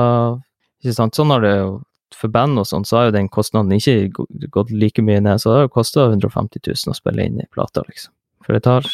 ikke 0.83 0.93
sant, 0.93 1.15
Sånn 1.15 1.31
har 1.31 1.39
det 1.41 1.53
jo 1.55 1.69
For 2.13 2.29
band 2.29 2.59
og 2.59 2.67
sånn, 2.67 2.83
så 2.85 2.97
har 2.97 3.05
jo 3.07 3.13
den 3.15 3.29
kostnaden 3.31 3.71
ikke 3.75 4.25
gått 4.51 4.69
like 4.71 5.01
mye 5.01 5.21
ned. 5.23 5.41
Så 5.41 5.49
det 5.49 5.55
har 5.55 5.65
jo 5.65 5.71
kosta 5.73 6.05
150 6.11 6.61
000 6.63 6.93
å 6.93 6.95
spille 6.95 7.25
inn 7.25 7.41
i 7.41 7.47
plata, 7.51 7.83
liksom. 7.89 8.13
For 8.45 8.55
det 8.55 8.61
tar, 8.63 8.87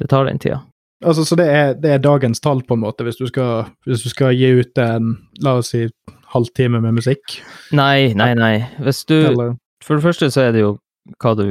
det 0.00 0.08
tar 0.12 0.28
den 0.28 0.40
tida. 0.42 0.62
Altså, 1.02 1.24
så 1.26 1.36
det 1.38 1.48
er, 1.50 1.72
det 1.74 1.90
er 1.90 2.02
dagens 2.02 2.40
tall, 2.40 2.62
på 2.62 2.76
en 2.76 2.84
måte, 2.84 3.04
hvis 3.04 3.18
du 3.18 3.26
skal, 3.26 3.66
hvis 3.86 4.04
du 4.04 4.10
skal 4.12 4.36
gi 4.38 4.52
ut 4.62 4.78
en 4.78 5.16
la 5.42 5.56
oss 5.58 5.72
si 5.74 5.88
halvtime 6.32 6.80
med 6.82 6.96
musikk? 7.00 7.40
Nei, 7.74 8.12
nei, 8.18 8.32
nei. 8.38 8.54
Hvis 8.82 9.04
du 9.08 9.18
Eller 9.18 9.56
For 9.82 9.98
det 9.98 10.06
første 10.06 10.30
så 10.30 10.46
er 10.46 10.52
det 10.54 10.62
jo 10.62 10.76
hva 11.18 11.34
du, 11.34 11.46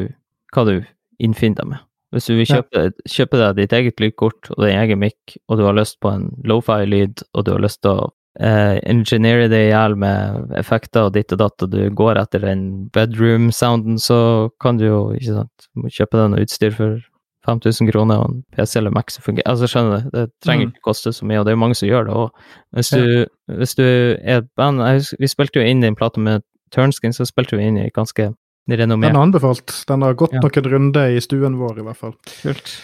hva 0.55 0.65
du 0.67 0.77
innfinner 1.19 1.61
deg 1.61 1.73
med. 1.73 1.83
Hvis 2.15 2.27
du 2.27 2.33
vil 2.35 2.47
kjøpe, 2.47 2.89
kjøpe 3.07 3.39
deg 3.39 3.59
ditt 3.59 3.75
eget 3.75 4.01
lydkort 4.03 4.49
og 4.51 4.65
din 4.65 4.79
egen 4.79 4.99
mic, 4.99 5.37
og 5.47 5.59
du 5.59 5.67
har 5.67 5.75
lyst 5.77 5.99
på 6.03 6.11
en 6.11 6.25
lofi-lyd, 6.47 7.23
og 7.35 7.45
du 7.47 7.53
har 7.53 7.63
lyst 7.63 7.81
til 7.85 7.91
å 7.91 8.09
eh, 8.39 8.79
engineere 8.91 9.47
det 9.51 9.61
i 9.67 9.69
hjel 9.69 9.95
med 9.99 10.51
effekter 10.59 11.07
og 11.07 11.15
ditt 11.15 11.31
og 11.35 11.39
datt, 11.43 11.63
og 11.63 11.71
du 11.71 11.85
går 11.95 12.19
etter 12.19 12.43
den 12.43 12.65
bedroom-sounden, 12.95 13.99
så 13.99 14.49
kan 14.63 14.79
du 14.79 14.89
jo 14.89 14.99
ikke 15.15 15.37
sant, 15.37 15.69
kjøpe 15.87 16.19
deg 16.19 16.33
noe 16.33 16.43
utstyr 16.47 16.75
for 16.75 16.99
5000 17.47 17.89
kroner 17.91 18.19
og 18.21 18.29
en 18.29 18.43
PC 18.55 18.75
eller 18.77 18.91
Mac 18.93 19.09
som 19.15 19.23
fungerer. 19.25 19.47
Altså, 19.49 19.65
skjønner 19.71 20.03
du, 20.03 20.09
det 20.13 20.25
trenger 20.45 20.67
Mm. 20.67 20.73
ikke 20.75 20.85
koste 20.91 21.09
så 21.13 21.25
mye, 21.25 21.39
og 21.39 21.45
det 21.45 21.51
er 21.53 21.57
jo 21.57 21.63
mange 21.63 21.75
som 21.79 21.89
gjør 21.89 22.05
det 22.05 22.13
òg. 22.13 22.29
Hvis, 22.77 22.89
du- 22.93 23.55
hvis 23.57 23.75
du 23.75 23.83
er 23.83 24.37
et 24.37 24.49
band 24.55 24.79
husker, 24.81 25.13
Vi 25.19 25.27
spilte 25.27 25.59
jo 25.59 25.65
inn 25.65 25.83
i 25.83 25.87
en 25.87 25.95
plate 25.95 26.19
med 26.19 26.43
Turnskin, 26.71 27.11
så 27.13 27.25
spilte 27.25 27.57
vi 27.57 27.63
inn 27.67 27.77
i 27.77 27.89
ganske 27.89 28.33
renommert 28.69 29.11
Den 29.11 29.17
er 29.17 29.25
anbefalt. 29.25 29.83
Den 29.87 30.01
har 30.03 30.13
gått 30.13 30.33
Ja. 30.33 30.39
noen 30.39 30.71
runder 30.71 31.15
i 31.17 31.19
stuen 31.19 31.57
vår, 31.57 31.79
i 31.79 31.83
hvert 31.83 31.97
fall. 31.97 32.13
Kult. 32.43 32.79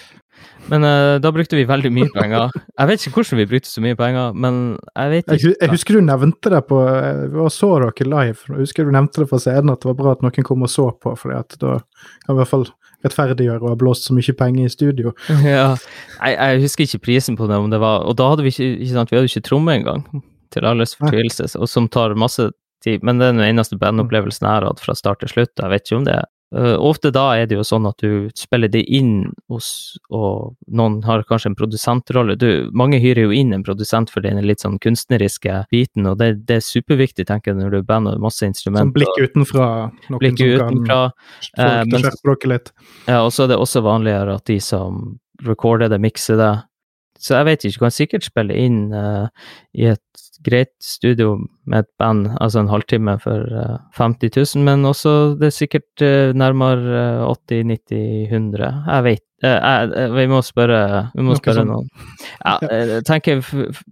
Men 0.70 0.84
uh, 0.84 1.18
da 1.24 1.32
brukte 1.32 1.56
vi 1.56 1.64
veldig 1.66 1.90
mye 1.94 2.10
penger. 2.14 2.50
Jeg 2.80 2.88
vet 2.90 3.00
ikke 3.08 3.22
hvordan 3.22 3.38
vi 3.40 3.46
brukte 3.46 3.70
så 3.72 3.82
mye 3.82 3.96
penger, 3.96 4.34
men 4.36 4.78
jeg 4.98 5.10
vet 5.14 5.26
ikke. 5.32 5.38
Jeg, 5.48 5.56
jeg 5.62 5.70
husker 5.72 5.94
du 5.94 6.02
nevnte 6.02 6.50
det 6.52 6.68
på 6.68 6.78
Vi 7.32 7.38
så 7.54 7.70
dere 7.80 8.06
live. 8.10 8.38
Jeg 8.50 8.58
husker 8.66 8.84
du 8.86 8.92
nevnte 8.92 9.24
det 9.24 9.30
på 9.32 9.40
scenen 9.40 9.72
at 9.72 9.80
det 9.82 9.86
var 9.86 9.98
bra 10.02 10.12
at 10.12 10.22
noen 10.26 10.44
kom 10.44 10.62
og 10.68 10.70
så 10.70 10.92
på, 11.00 11.16
for 11.18 11.32
da 11.62 11.80
kan 11.80 12.36
vi 12.36 12.36
i 12.36 12.42
hvert 12.42 12.52
fall 12.52 12.66
rettferdiggjøre 13.06 13.62
å 13.62 13.74
ha 13.74 13.80
blåst 13.80 14.08
så 14.08 14.16
mye 14.18 14.36
penger 14.38 14.66
i 14.66 14.74
studio. 14.74 15.14
Ja. 15.48 15.76
Jeg, 16.18 16.38
jeg 16.38 16.64
husker 16.64 16.88
ikke 16.88 17.06
prisen 17.06 17.38
på 17.38 17.48
det, 17.50 17.60
om 17.62 17.70
det 17.72 17.78
var 17.80 18.08
Og 18.10 18.18
da 18.18 18.32
hadde 18.32 18.44
vi 18.46 18.52
ikke, 18.52 18.72
ikke 18.82 18.96
sant, 18.96 19.12
vi 19.12 19.20
hadde 19.20 19.30
ikke 19.30 19.46
tromme 19.46 19.76
engang, 19.78 20.06
til 20.54 20.66
alles 20.66 20.96
fortvilelse, 20.98 21.52
og 21.60 21.70
som 21.70 21.90
tar 21.92 22.16
masse 22.18 22.50
tid. 22.84 23.04
Men 23.06 23.20
det 23.20 23.30
er 23.30 23.38
den 23.38 23.46
eneste 23.46 23.78
bandopplevelsen 23.80 24.48
jeg 24.48 24.54
har 24.54 24.68
hatt 24.68 24.82
fra 24.84 24.96
start 24.98 25.22
til 25.24 25.32
slutt. 25.34 25.54
Jeg 25.60 25.74
vet 25.74 25.86
ikke 25.86 26.00
om 26.00 26.08
det 26.08 26.18
Eh, 26.56 26.76
ofte 26.80 27.10
da 27.12 27.26
er 27.36 27.48
det 27.50 27.58
jo 27.58 27.64
sånn 27.68 27.84
at 27.90 28.00
du 28.00 28.30
spiller 28.40 28.72
det 28.72 28.86
inn 28.88 29.34
hos 29.52 29.98
Og 30.16 30.54
noen 30.72 31.02
har 31.04 31.26
kanskje 31.28 31.50
en 31.52 31.58
produsentrolle. 31.60 32.38
Du, 32.40 32.70
mange 32.72 33.02
hyrer 33.04 33.26
jo 33.28 33.34
inn 33.36 33.52
en 33.52 33.66
produsent 33.68 34.12
for 34.14 34.24
den 34.24 34.40
litt 34.46 34.64
sånn 34.64 34.78
kunstneriske 34.80 35.66
biten, 35.74 36.08
og 36.08 36.22
det, 36.22 36.46
det 36.48 36.62
er 36.62 36.64
superviktig, 36.64 37.28
tenker 37.28 37.52
jeg, 37.52 37.60
når 37.60 37.74
du 37.76 37.78
er 37.82 37.88
band 37.90 38.12
og 38.14 38.24
masse 38.24 38.40
Som 38.40 38.54
instrumenter. 38.54 38.96
blikk 38.96 39.20
utenfra. 39.20 39.68
Noen 40.08 40.24
Blikk 40.24 40.40
som 40.40 40.54
utenfra. 40.56 41.00
kan 41.58 41.68
eh, 41.68 42.00
skjerpe 42.00 42.38
dere 42.38 42.54
litt. 42.54 42.72
Ja, 43.10 43.20
og 43.26 43.34
så 43.36 43.44
er 43.44 43.52
det 43.52 43.60
også 43.60 43.84
vanligere 43.84 44.40
at 44.40 44.48
de 44.48 44.60
som 44.64 45.18
recorder 45.44 45.92
det, 45.92 46.00
mikser 46.02 46.40
det. 46.40 46.54
Så 47.20 47.36
jeg 47.38 47.48
vet 47.48 47.66
ikke, 47.66 47.76
du 47.78 47.86
kan 47.86 47.96
sikkert 47.96 48.28
spille 48.28 48.58
inn 48.58 48.82
uh, 48.94 49.28
i 49.74 49.90
et 49.92 50.24
greit 50.46 50.74
studio 50.84 51.36
med 51.66 51.86
et 51.86 51.90
band, 52.00 52.28
altså 52.42 52.62
en 52.62 52.72
halvtime 52.72 53.18
for 53.22 53.48
uh, 53.52 53.78
50 53.98 54.56
000, 54.56 54.66
men 54.68 54.86
også 54.86 55.14
det 55.40 55.50
er 55.50 55.56
sikkert 55.56 56.06
uh, 56.06 56.36
nærmere 56.38 57.26
80 57.26 57.66
90 57.74 58.28
100 58.32 58.70
Jeg 58.88 59.08
vet 59.08 59.27
eh, 59.44 59.58
jeg, 59.58 59.92
eh, 59.96 60.14
Vi 60.16 60.26
må 60.32 60.42
spørre, 60.46 60.80
vi 61.16 61.26
må 61.26 61.36
spørre 61.38 61.64
sånt. 61.64 61.72
noen. 61.72 61.90
Ja, 62.44 62.58
eh, 62.70 62.94
jeg 62.96 63.06
tenker 63.08 63.44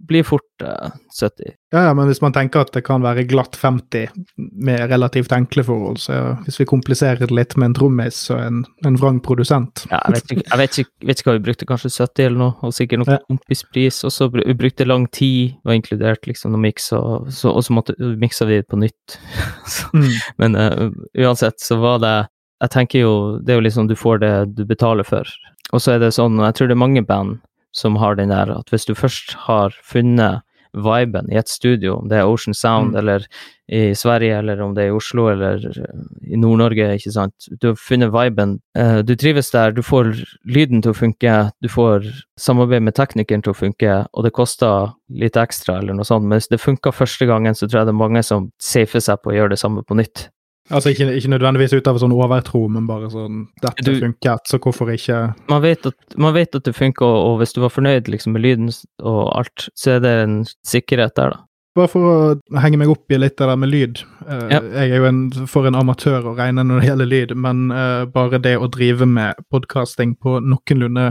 blir 0.08 0.26
fort 0.26 0.64
eh, 0.64 0.90
70. 1.16 1.54
Ja, 1.74 1.82
ja, 1.88 1.94
men 1.98 2.06
hvis 2.06 2.22
man 2.22 2.32
tenker 2.32 2.62
at 2.62 2.72
det 2.72 2.84
kan 2.86 3.02
være 3.02 3.24
glatt 3.28 3.56
50 3.58 4.12
med 4.36 4.84
relativt 4.90 5.32
enkle 5.34 5.64
forhold, 5.66 5.98
så 6.00 6.36
hvis 6.46 6.60
vi 6.60 6.68
kompliserer 6.68 7.26
det 7.26 7.34
litt 7.34 7.56
med 7.58 7.72
en 7.72 7.76
trommis 7.78 8.20
og 8.30 8.40
en, 8.40 8.60
en 8.86 8.98
vrang 9.00 9.18
produsent 9.24 9.84
Ja, 9.90 9.98
jeg 10.06 10.14
vet 10.14 10.36
ikke, 10.36 10.60
vet 10.62 10.78
ikke, 10.82 10.94
vet 11.10 11.20
ikke 11.20 11.30
hva 11.30 11.36
vi 11.38 11.44
brukte, 11.48 11.68
kanskje 11.68 11.92
70 11.96 12.28
eller 12.28 12.42
noe, 12.44 12.54
og 12.62 12.76
sikkert 12.76 13.02
noe 13.02 13.16
Ja. 13.16 13.18
kompispris. 13.26 14.02
Og 14.06 14.14
så 14.14 14.30
vi 14.32 14.54
brukte 14.54 14.86
lang 14.86 15.06
tid, 15.10 15.56
var 15.66 15.78
inkludert 15.78 16.26
liksom 16.28 16.54
noe 16.54 16.62
miks, 16.62 16.92
og 16.96 17.30
så, 17.34 17.50
og 17.50 17.66
så 17.66 17.76
måtte, 17.76 17.96
miksa 17.98 18.46
vi 18.48 18.60
det 18.60 18.70
på 18.70 18.78
nytt. 18.80 19.18
så, 19.74 19.90
mm. 19.94 20.16
men 20.42 20.58
uh, 20.58 20.88
uansett 21.18 21.60
så 21.62 21.78
var 21.82 22.00
det 22.02 22.16
Jeg 22.62 22.70
tenker 22.72 23.00
jo, 23.02 23.12
det 23.44 23.52
er 23.52 23.58
jo 23.60 23.66
liksom 23.66 23.88
du 23.90 23.94
får 23.94 24.20
det 24.22 24.32
du 24.56 24.64
betaler 24.64 25.04
for. 25.04 25.28
Og 25.74 25.80
så 25.82 25.92
er 25.96 25.98
det 26.00 26.14
sånn, 26.16 26.38
jeg 26.40 26.54
tror 26.56 26.68
det 26.70 26.76
er 26.76 26.84
mange 26.86 27.02
band 27.06 27.38
som 27.76 27.96
har 28.00 28.14
den 28.16 28.30
der 28.32 28.48
at 28.54 28.70
hvis 28.72 28.86
du 28.88 28.94
først 28.96 29.34
har 29.46 29.74
funnet 29.84 30.40
viben 30.76 31.28
i 31.32 31.36
et 31.40 31.48
studio, 31.48 31.94
om 32.02 32.08
det 32.08 32.18
er 32.18 32.28
Ocean 32.28 32.52
Sound 32.54 32.92
Mm. 32.92 32.98
eller 32.98 33.26
i 33.72 33.94
Sverige, 33.94 34.38
eller 34.38 34.60
om 34.60 34.74
det 34.74 34.84
er 34.84 34.88
i 34.88 34.96
Oslo 34.96 35.28
eller 35.32 35.56
eh, 35.56 36.32
i 36.32 36.36
Nord-Norge, 36.36 36.88
ikke 36.98 37.12
sant. 37.12 37.34
Du 37.60 37.68
har 37.68 37.74
funnet 37.80 38.12
viben. 38.12 38.60
eh, 38.76 39.00
Du 39.02 39.14
trives 39.16 39.50
der, 39.50 39.72
du 39.72 39.80
får 39.82 40.12
lyden 40.44 40.82
til 40.82 40.92
å 40.92 40.96
funke, 40.96 41.50
du 41.62 41.68
får 41.68 42.04
samarbeid 42.38 42.82
med 42.82 42.94
teknikeren 42.94 43.42
til 43.42 43.52
å 43.52 43.56
funke, 43.56 44.06
og 44.12 44.24
det 44.24 44.32
koster 44.36 44.92
litt 45.10 45.36
ekstra 45.36 45.78
eller 45.80 45.94
noe 45.94 46.04
sånt. 46.04 46.24
Men 46.24 46.38
hvis 46.38 46.48
det 46.48 46.60
funka 46.60 46.92
første 46.92 47.26
gangen, 47.26 47.54
så 47.54 47.66
tror 47.68 47.80
jeg 47.80 47.86
det 47.86 47.94
er 47.96 48.04
mange 48.04 48.22
som 48.22 48.50
safer 48.60 49.00
seg 49.00 49.22
på 49.22 49.32
å 49.32 49.34
gjøre 49.36 49.50
det 49.56 49.58
samme 49.58 49.82
på 49.82 49.96
nytt. 49.96 50.28
Altså 50.70 50.90
ikke, 50.90 51.12
ikke 51.14 51.30
nødvendigvis 51.30 51.76
ut 51.78 51.86
av 51.86 51.98
sånn 52.02 52.14
overtro, 52.16 52.64
men 52.72 52.88
bare 52.88 53.06
sånn 53.12 53.44
Dette 53.62 53.84
Du- 53.86 54.00
funket, 54.02 54.48
så 54.50 54.58
hvorfor 54.58 54.90
ikke 54.90 55.34
man 55.48 55.62
vet 55.62 55.86
at, 55.86 55.94
man 56.18 56.34
vet 56.34 56.54
at 56.58 56.64
det 56.64 56.74
funker, 56.74 57.06
og, 57.06 57.38
hvis 57.38 57.52
du 57.54 57.60
var 57.62 57.70
fornøyd 57.70 58.08
liksom, 58.10 58.32
med 58.34 58.42
lyden 58.42 58.70
og 59.02 59.30
alt, 59.38 59.68
så 59.78 59.96
er 59.96 60.00
det 60.00 60.14
en 60.24 60.40
sikkerhet 60.66 61.14
der, 61.16 61.30
da. 61.36 61.42
Bare 61.76 61.90
for 61.92 62.08
å 62.08 62.60
henge 62.62 62.78
meg 62.80 62.88
opp 62.88 63.12
i 63.12 63.18
litt 63.20 63.36
det 63.36 63.46
der 63.50 63.56
med 63.60 63.68
lyd. 63.68 63.98
Uh, 64.24 64.48
Ja. 64.48 64.60
Jeg 64.80 64.90
er 64.90 64.96
jo 64.96 65.04
en, 65.04 65.18
for 65.46 65.66
en 65.68 65.74
amatør 65.76 66.24
å 66.24 66.32
regne 66.34 66.64
når 66.64 66.80
det 66.80 66.88
gjelder 66.88 67.06
lyd, 67.10 67.34
men 67.36 67.66
uh, 67.70 68.06
bare 68.08 68.40
det 68.40 68.54
å 68.56 68.70
drive 68.72 69.04
med 69.06 69.34
podkasting 69.52 70.16
på 70.16 70.38
noenlunde 70.40 71.10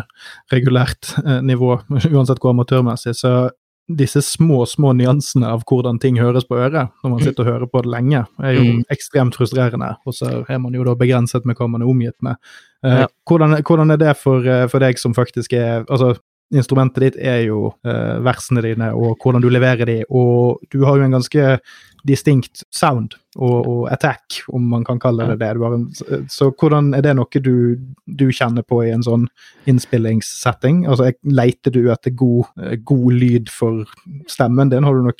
regulært 0.52 1.14
uh, 1.22 1.40
nivå, 1.46 1.78
uansett 2.16 2.42
hvor 2.42 2.56
amatørmessig, 2.56 3.14
så 3.16 3.52
disse 3.88 4.22
små, 4.22 4.64
små 4.66 4.94
nyansene 4.98 5.46
av 5.46 5.64
hvordan 5.70 6.00
ting 6.02 6.18
høres 6.18 6.44
på 6.50 6.58
øret 6.58 6.90
når 7.04 7.10
man 7.12 7.20
sitter 7.22 7.44
og 7.46 7.52
hører 7.54 7.70
på 7.70 7.82
det 7.84 7.92
lenge, 7.92 8.26
er 8.42 8.54
jo 8.58 8.64
Mm. 8.64 8.84
ekstremt 8.90 9.36
frustrerende. 9.36 9.96
Og 10.08 10.14
så 10.14 10.46
er 10.50 10.58
man 10.60 10.74
jo 10.74 10.84
da 10.84 10.96
begrenset 10.96 11.46
med 11.46 11.56
hva 11.56 11.68
man 11.70 11.82
er 11.82 11.86
omgitt 11.88 12.16
med. 12.22 12.36
Eh, 12.84 13.02
Ja. 13.02 13.08
hvordan, 13.30 13.62
hvordan 13.64 13.92
er 13.92 13.98
det 13.98 14.18
for, 14.18 14.42
eh, 14.48 14.68
for 14.68 14.80
deg 14.80 14.98
som 14.98 15.14
faktisk 15.14 15.54
er 15.54 15.84
altså 15.86 16.18
Instrumentet 16.54 17.00
ditt 17.02 17.16
er 17.18 17.42
jo 17.48 17.74
eh, 17.84 18.20
versene 18.22 18.62
dine 18.62 18.94
og 18.94 19.18
hvordan 19.18 19.42
du 19.42 19.50
leverer 19.50 19.84
de, 19.86 20.04
og 20.12 20.60
du 20.72 20.86
har 20.86 20.96
jo 20.98 21.02
en 21.04 21.12
ganske 21.12 21.60
distinkt 22.06 22.64
sound 22.74 23.16
og, 23.36 23.66
og 23.66 23.82
attack, 23.94 24.40
om 24.54 24.68
man 24.72 24.86
kan 24.88 25.00
kalle 25.02 25.28
det 25.32 25.40
det. 25.42 25.52
Har 25.60 25.74
så 26.32 26.52
hvordan 26.54 26.94
er 26.96 27.04
det 27.06 27.16
noe 27.18 27.42
du, 27.44 27.76
du 28.06 28.28
kjenner 28.30 28.66
på 28.66 28.84
i 28.86 28.94
en 28.94 29.04
sånn 29.06 29.28
innspillingssetting? 29.70 30.86
Altså, 30.88 31.12
Leiter 31.26 31.74
du 31.76 31.90
etter 31.94 32.16
god, 32.16 32.52
eh, 32.62 32.78
god 32.86 33.20
lyd 33.20 33.52
for 33.54 33.84
stemmen 34.32 34.72
din? 34.74 34.86
Har 34.88 34.96
du 34.96 35.06
noen 35.06 35.14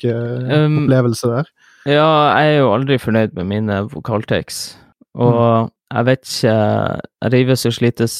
Um, 0.46 0.82
opplevelse 0.84 1.30
der? 1.30 1.48
Ja, 1.86 2.08
jeg 2.38 2.56
er 2.56 2.60
jo 2.60 2.72
aldri 2.74 2.98
fornøyd 2.98 3.34
med 3.38 3.48
mine 3.50 3.80
vokaltakes. 3.92 4.76
Og 5.16 5.70
jeg 5.86 6.06
vet 6.08 6.22
ikke 6.26 6.54
Jeg 7.22 7.32
rives 7.32 7.62
og 7.68 7.74
slites 7.74 8.14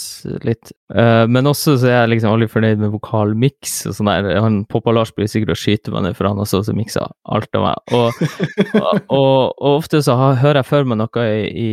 litt. 0.47 0.71
Uh, 0.95 1.27
men 1.31 1.49
også 1.51 1.75
så 1.81 1.89
er 1.91 1.97
jeg 1.97 2.11
liksom 2.13 2.33
aldri 2.33 2.47
fornøyd 2.51 2.79
med 2.79 2.93
vokalmiks 2.95 3.75
og 3.91 3.97
sånn 3.97 4.11
der. 4.11 4.29
Han 4.43 4.61
Poppa 4.71 4.95
Lars 4.95 5.11
blir 5.15 5.29
sikkert 5.31 5.55
å 5.55 5.59
skyte 5.59 5.95
meg 5.95 6.07
ned, 6.07 6.17
for 6.19 6.29
han 6.31 6.39
også 6.43 6.63
så 6.63 6.75
og 6.75 6.79
miksa 6.79 7.09
alt 7.37 7.59
av 7.59 7.67
meg. 7.67 7.95
Og, 7.99 8.21
og, 8.81 9.01
og, 9.19 9.33
og, 9.59 9.71
ofte 9.73 10.01
så 10.07 10.15
har, 10.19 10.39
hører 10.43 10.63
jeg 10.63 10.71
for 10.71 10.89
meg 10.91 11.01
noe 11.03 11.27
i, 11.27 11.49
i, 11.67 11.73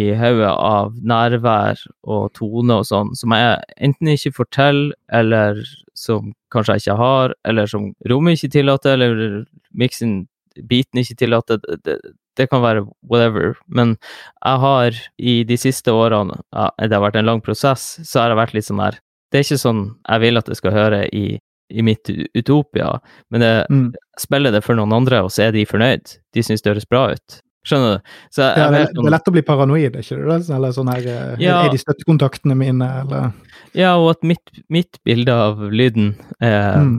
i 0.00 0.02
hodet 0.16 0.54
av 0.54 0.96
nærvær 1.12 1.84
og 2.08 2.32
tone 2.38 2.80
og 2.80 2.88
sånn, 2.88 3.12
som 3.18 3.36
jeg 3.36 3.60
enten 3.88 4.12
ikke 4.14 4.36
forteller, 4.40 4.96
eller 5.12 5.60
som 5.98 6.32
kanskje 6.54 6.78
jeg 6.78 6.86
ikke 6.86 7.00
har, 7.02 7.36
eller 7.48 7.68
som 7.68 7.92
rommet 8.08 8.38
ikke 8.38 8.56
tillater, 8.58 8.96
eller 8.96 9.44
miksen 9.76 10.22
biten 10.68 11.00
ikke 11.02 11.20
tillater. 11.20 11.60
Det, 11.62 11.78
det, 11.84 11.98
det 12.38 12.48
kan 12.52 12.62
være 12.62 12.86
whatever, 13.10 13.56
men 13.66 13.96
jeg 14.38 14.62
har 14.64 15.02
i 15.18 15.34
de 15.48 15.58
siste 15.60 15.92
årene, 15.94 16.38
ja, 16.54 16.70
det 16.80 16.94
har 16.94 17.04
vært 17.04 17.18
en 17.20 17.28
lang 17.28 17.42
prosess, 17.44 17.96
så 18.06 18.22
har 18.22 18.32
jeg 18.32 18.40
vært 18.40 18.56
litt 18.56 18.68
sånn 18.68 18.82
her 18.82 19.00
Det 19.28 19.40
er 19.40 19.44
ikke 19.44 19.60
sånn 19.60 19.82
jeg 20.06 20.24
vil 20.24 20.40
at 20.40 20.48
det 20.48 20.56
skal 20.56 20.72
høre 20.72 21.02
i, 21.12 21.26
i 21.68 21.84
mitt 21.84 22.08
utopia, 22.38 22.94
men 23.34 23.44
jeg 23.44 23.66
mm. 23.68 23.90
spiller 24.20 24.54
det 24.54 24.62
for 24.64 24.78
noen 24.78 24.94
andre, 25.02 25.20
og 25.26 25.34
så 25.34 25.48
er 25.48 25.52
de 25.56 25.66
fornøyd. 25.68 26.16
De 26.32 26.44
syns 26.46 26.64
det 26.64 26.72
høres 26.72 26.88
bra 26.88 27.10
ut. 27.12 27.42
Skjønner 27.68 27.98
du? 27.98 28.12
Jeg, 28.32 28.44
ja, 28.46 28.68
det, 28.70 28.78
er, 28.78 28.92
det, 28.94 29.02
er 29.02 29.12
lett 29.12 29.28
å 29.28 29.34
bli 29.34 29.42
paranoid, 29.44 29.98
ikke 30.00 30.18
det? 30.22 30.38
Eller 30.54 30.72
sånn 30.74 30.90
her 30.92 31.08
eh, 31.10 31.42
ja. 31.42 31.58
Er 31.66 31.74
de 31.74 31.80
støttekontaktene 31.82 32.56
mine, 32.58 32.88
eller 33.02 33.32
Ja, 33.76 33.96
og 33.98 34.14
at 34.14 34.24
mitt, 34.26 34.62
mitt 34.72 35.00
bilde 35.06 35.34
av 35.34 35.60
lyden 35.68 36.14
er 36.40 36.78
mm. 36.80 36.94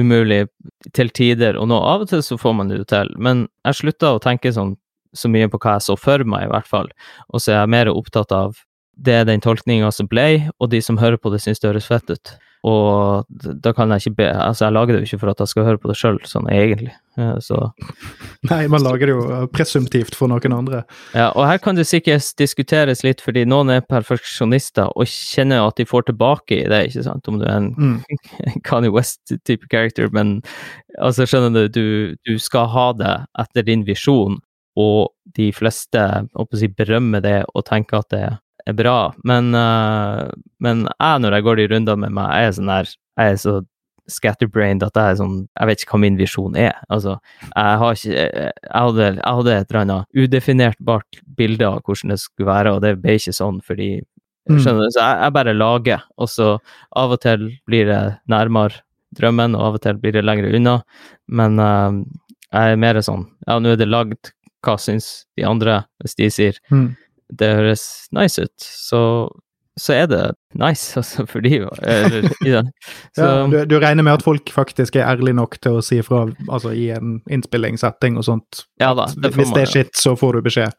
umulig 0.00 0.44
til 0.96 1.12
tider, 1.14 1.58
og 1.60 1.68
nå 1.72 1.80
av 1.82 2.06
og 2.06 2.12
til 2.12 2.24
så 2.24 2.38
får 2.40 2.56
man 2.56 2.72
det 2.72 2.80
jo 2.80 2.88
til, 2.94 3.12
men 3.20 3.46
jeg 3.66 3.80
slutta 3.82 4.14
å 4.14 4.22
tenke 4.22 4.54
sånn 4.54 4.76
så 5.14 5.30
mye 5.30 5.48
på 5.50 5.60
hva 5.62 5.78
jeg 5.78 5.88
så 5.88 5.98
for 5.98 6.24
meg, 6.28 6.48
i 6.48 6.52
hvert 6.52 6.70
fall. 6.70 6.90
Og 7.30 7.42
så 7.42 7.54
er 7.54 7.60
jeg 7.62 7.74
mer 7.76 7.92
opptatt 7.92 8.34
av 8.34 8.58
det 8.94 9.14
er 9.20 9.24
den 9.26 9.42
tolkninga 9.42 9.90
som 9.94 10.06
ble, 10.10 10.50
og 10.62 10.70
de 10.70 10.80
som 10.84 10.98
hører 11.00 11.18
på 11.18 11.32
det, 11.32 11.42
syns 11.42 11.62
det 11.62 11.72
høres 11.72 11.88
fett 11.90 12.10
ut. 12.12 12.34
Og 12.64 13.26
da 13.60 13.74
kan 13.76 13.90
jeg 13.92 14.00
ikke 14.00 14.18
be 14.22 14.26
Altså, 14.32 14.64
jeg 14.64 14.72
lager 14.72 14.94
det 14.94 15.00
jo 15.02 15.08
ikke 15.10 15.18
for 15.20 15.32
at 15.34 15.40
jeg 15.42 15.50
skal 15.50 15.66
høre 15.66 15.80
på 15.82 15.90
det 15.90 15.96
sjøl, 16.00 16.20
sånn 16.24 16.46
egentlig. 16.48 16.94
Så 17.44 17.58
Nei, 18.50 18.62
man 18.72 18.80
lager 18.80 19.10
det 19.10 19.16
jo 19.16 19.40
presumptivt 19.52 20.16
for 20.16 20.32
noen 20.32 20.54
andre. 20.56 20.80
Ja, 21.12 21.28
og 21.34 21.44
her 21.50 21.60
kan 21.60 21.76
det 21.76 21.84
sikkert 21.90 22.30
diskuteres 22.40 23.04
litt, 23.04 23.20
fordi 23.24 23.44
noen 23.48 23.74
er 23.74 23.84
perfeksjonister 23.84 24.94
og 24.96 25.10
kjenner 25.10 25.66
at 25.66 25.76
de 25.76 25.88
får 25.88 26.08
tilbake 26.08 26.62
i 26.62 26.70
det, 26.72 26.80
ikke 26.88 27.04
sant, 27.10 27.28
om 27.28 27.42
du 27.42 27.44
er 27.44 27.58
en 27.58 27.70
mm. 27.76 28.00
Kanye 28.68 28.94
West-type 28.94 29.68
character, 29.68 30.08
men 30.16 30.38
altså, 30.96 31.28
skjønner 31.28 31.68
du, 31.68 31.68
du, 31.68 31.86
du 32.24 32.40
skal 32.40 32.70
ha 32.72 32.88
det 32.96 33.14
etter 33.44 33.68
din 33.68 33.84
visjon, 33.84 34.40
og 34.80 35.12
de 35.36 35.50
fleste 35.54 36.00
si, 36.58 36.68
berømmer 36.68 37.22
det 37.24 37.38
og 37.54 37.64
tenker 37.68 38.02
at 38.02 38.10
det 38.14 38.24
er 38.66 38.76
bra. 38.76 39.12
Men, 39.26 39.52
uh, 39.54 40.30
men 40.62 40.86
jeg, 40.88 41.22
når 41.22 41.38
jeg 41.38 41.46
går 41.46 41.60
de 41.60 41.68
rundene 41.74 42.02
med 42.06 42.16
meg, 42.16 42.32
jeg 42.34 42.50
er 42.50 42.58
sånn 42.58 42.72
der 42.72 42.92
Jeg 43.14 43.32
er 43.32 43.40
så 43.40 43.54
scatterbrained 44.10 44.82
at 44.84 44.98
jeg 44.98 45.14
er 45.14 45.18
sånn 45.20 45.36
Jeg 45.46 45.68
vet 45.68 45.82
ikke 45.84 45.94
hva 45.94 46.00
min 46.04 46.18
visjon 46.20 46.56
er. 46.60 46.80
Altså, 46.92 47.18
jeg 47.44 47.78
har 47.82 48.00
ikke 48.00 48.24
Jeg 48.24 48.54
hadde, 48.72 49.10
jeg 49.12 49.36
hadde 49.38 49.54
et 49.54 49.70
eller 49.70 49.80
annet 49.82 50.24
udefinertbart 50.24 51.22
bilde 51.38 51.68
av 51.68 51.84
hvordan 51.84 52.14
det 52.14 52.20
skulle 52.22 52.50
være, 52.50 52.74
og 52.74 52.82
det 52.84 52.96
ble 53.02 53.16
ikke 53.20 53.36
sånn 53.36 53.62
fordi 53.64 53.90
mm. 54.00 54.58
Skjønner 54.58 54.88
du? 54.88 54.96
Så 54.96 55.00
jeg, 55.00 55.20
jeg 55.22 55.36
bare 55.38 55.56
lager, 55.56 56.08
og 56.20 56.32
så 56.32 56.50
av 57.04 57.16
og 57.16 57.22
til 57.24 57.48
blir 57.68 57.88
det 57.88 58.02
nærmere 58.30 58.82
drømmen, 59.14 59.54
og 59.54 59.68
av 59.68 59.78
og 59.78 59.84
til 59.84 59.98
blir 60.02 60.16
det 60.16 60.24
lenger 60.24 60.56
unna. 60.58 60.78
Men 61.30 61.60
uh, 61.62 62.00
jeg 62.50 62.74
er 62.74 62.80
mer 62.80 63.00
sånn 63.04 63.28
Ja, 63.48 63.60
nå 63.60 63.74
er 63.74 63.80
det 63.80 63.90
lagd 63.90 64.34
hva 64.64 64.76
syns 64.80 65.24
de 65.38 65.46
andre? 65.48 65.82
Hvis 66.02 66.16
de 66.18 66.28
sier 66.32 66.60
mm. 66.72 66.92
det 67.40 67.50
høres 67.58 67.84
nice 68.14 68.44
ut, 68.44 68.54
så, 68.64 69.00
så 69.80 69.96
er 69.96 70.08
det 70.10 70.22
nice, 70.60 70.94
altså, 71.00 71.26
for 71.30 71.44
de. 71.44 71.60
Eller, 71.82 72.30
ja. 72.52 72.64
Så, 73.16 73.28
ja, 73.28 73.34
du, 73.50 73.58
du, 73.74 73.76
regner 73.82 74.06
med 74.06 74.18
at 74.18 74.26
folk 74.26 74.50
faktisk 74.54 74.98
er 74.98 75.08
ærlige 75.10 75.38
nok 75.40 75.58
til 75.60 75.80
å 75.80 75.84
si 75.84 76.00
fra 76.06 76.24
altså, 76.48 76.72
i 76.72 76.88
en 76.96 77.18
innspillingssetting 77.28 78.18
og 78.20 78.28
sånt? 78.30 78.64
Ja 78.82 78.94
da, 78.96 79.10
det 79.14 79.34
hvis 79.36 79.54
det 79.54 79.66
er 79.66 79.76
shit, 79.76 79.94
så 79.98 80.16
får 80.18 80.38
du 80.38 80.48
beskjed? 80.48 80.74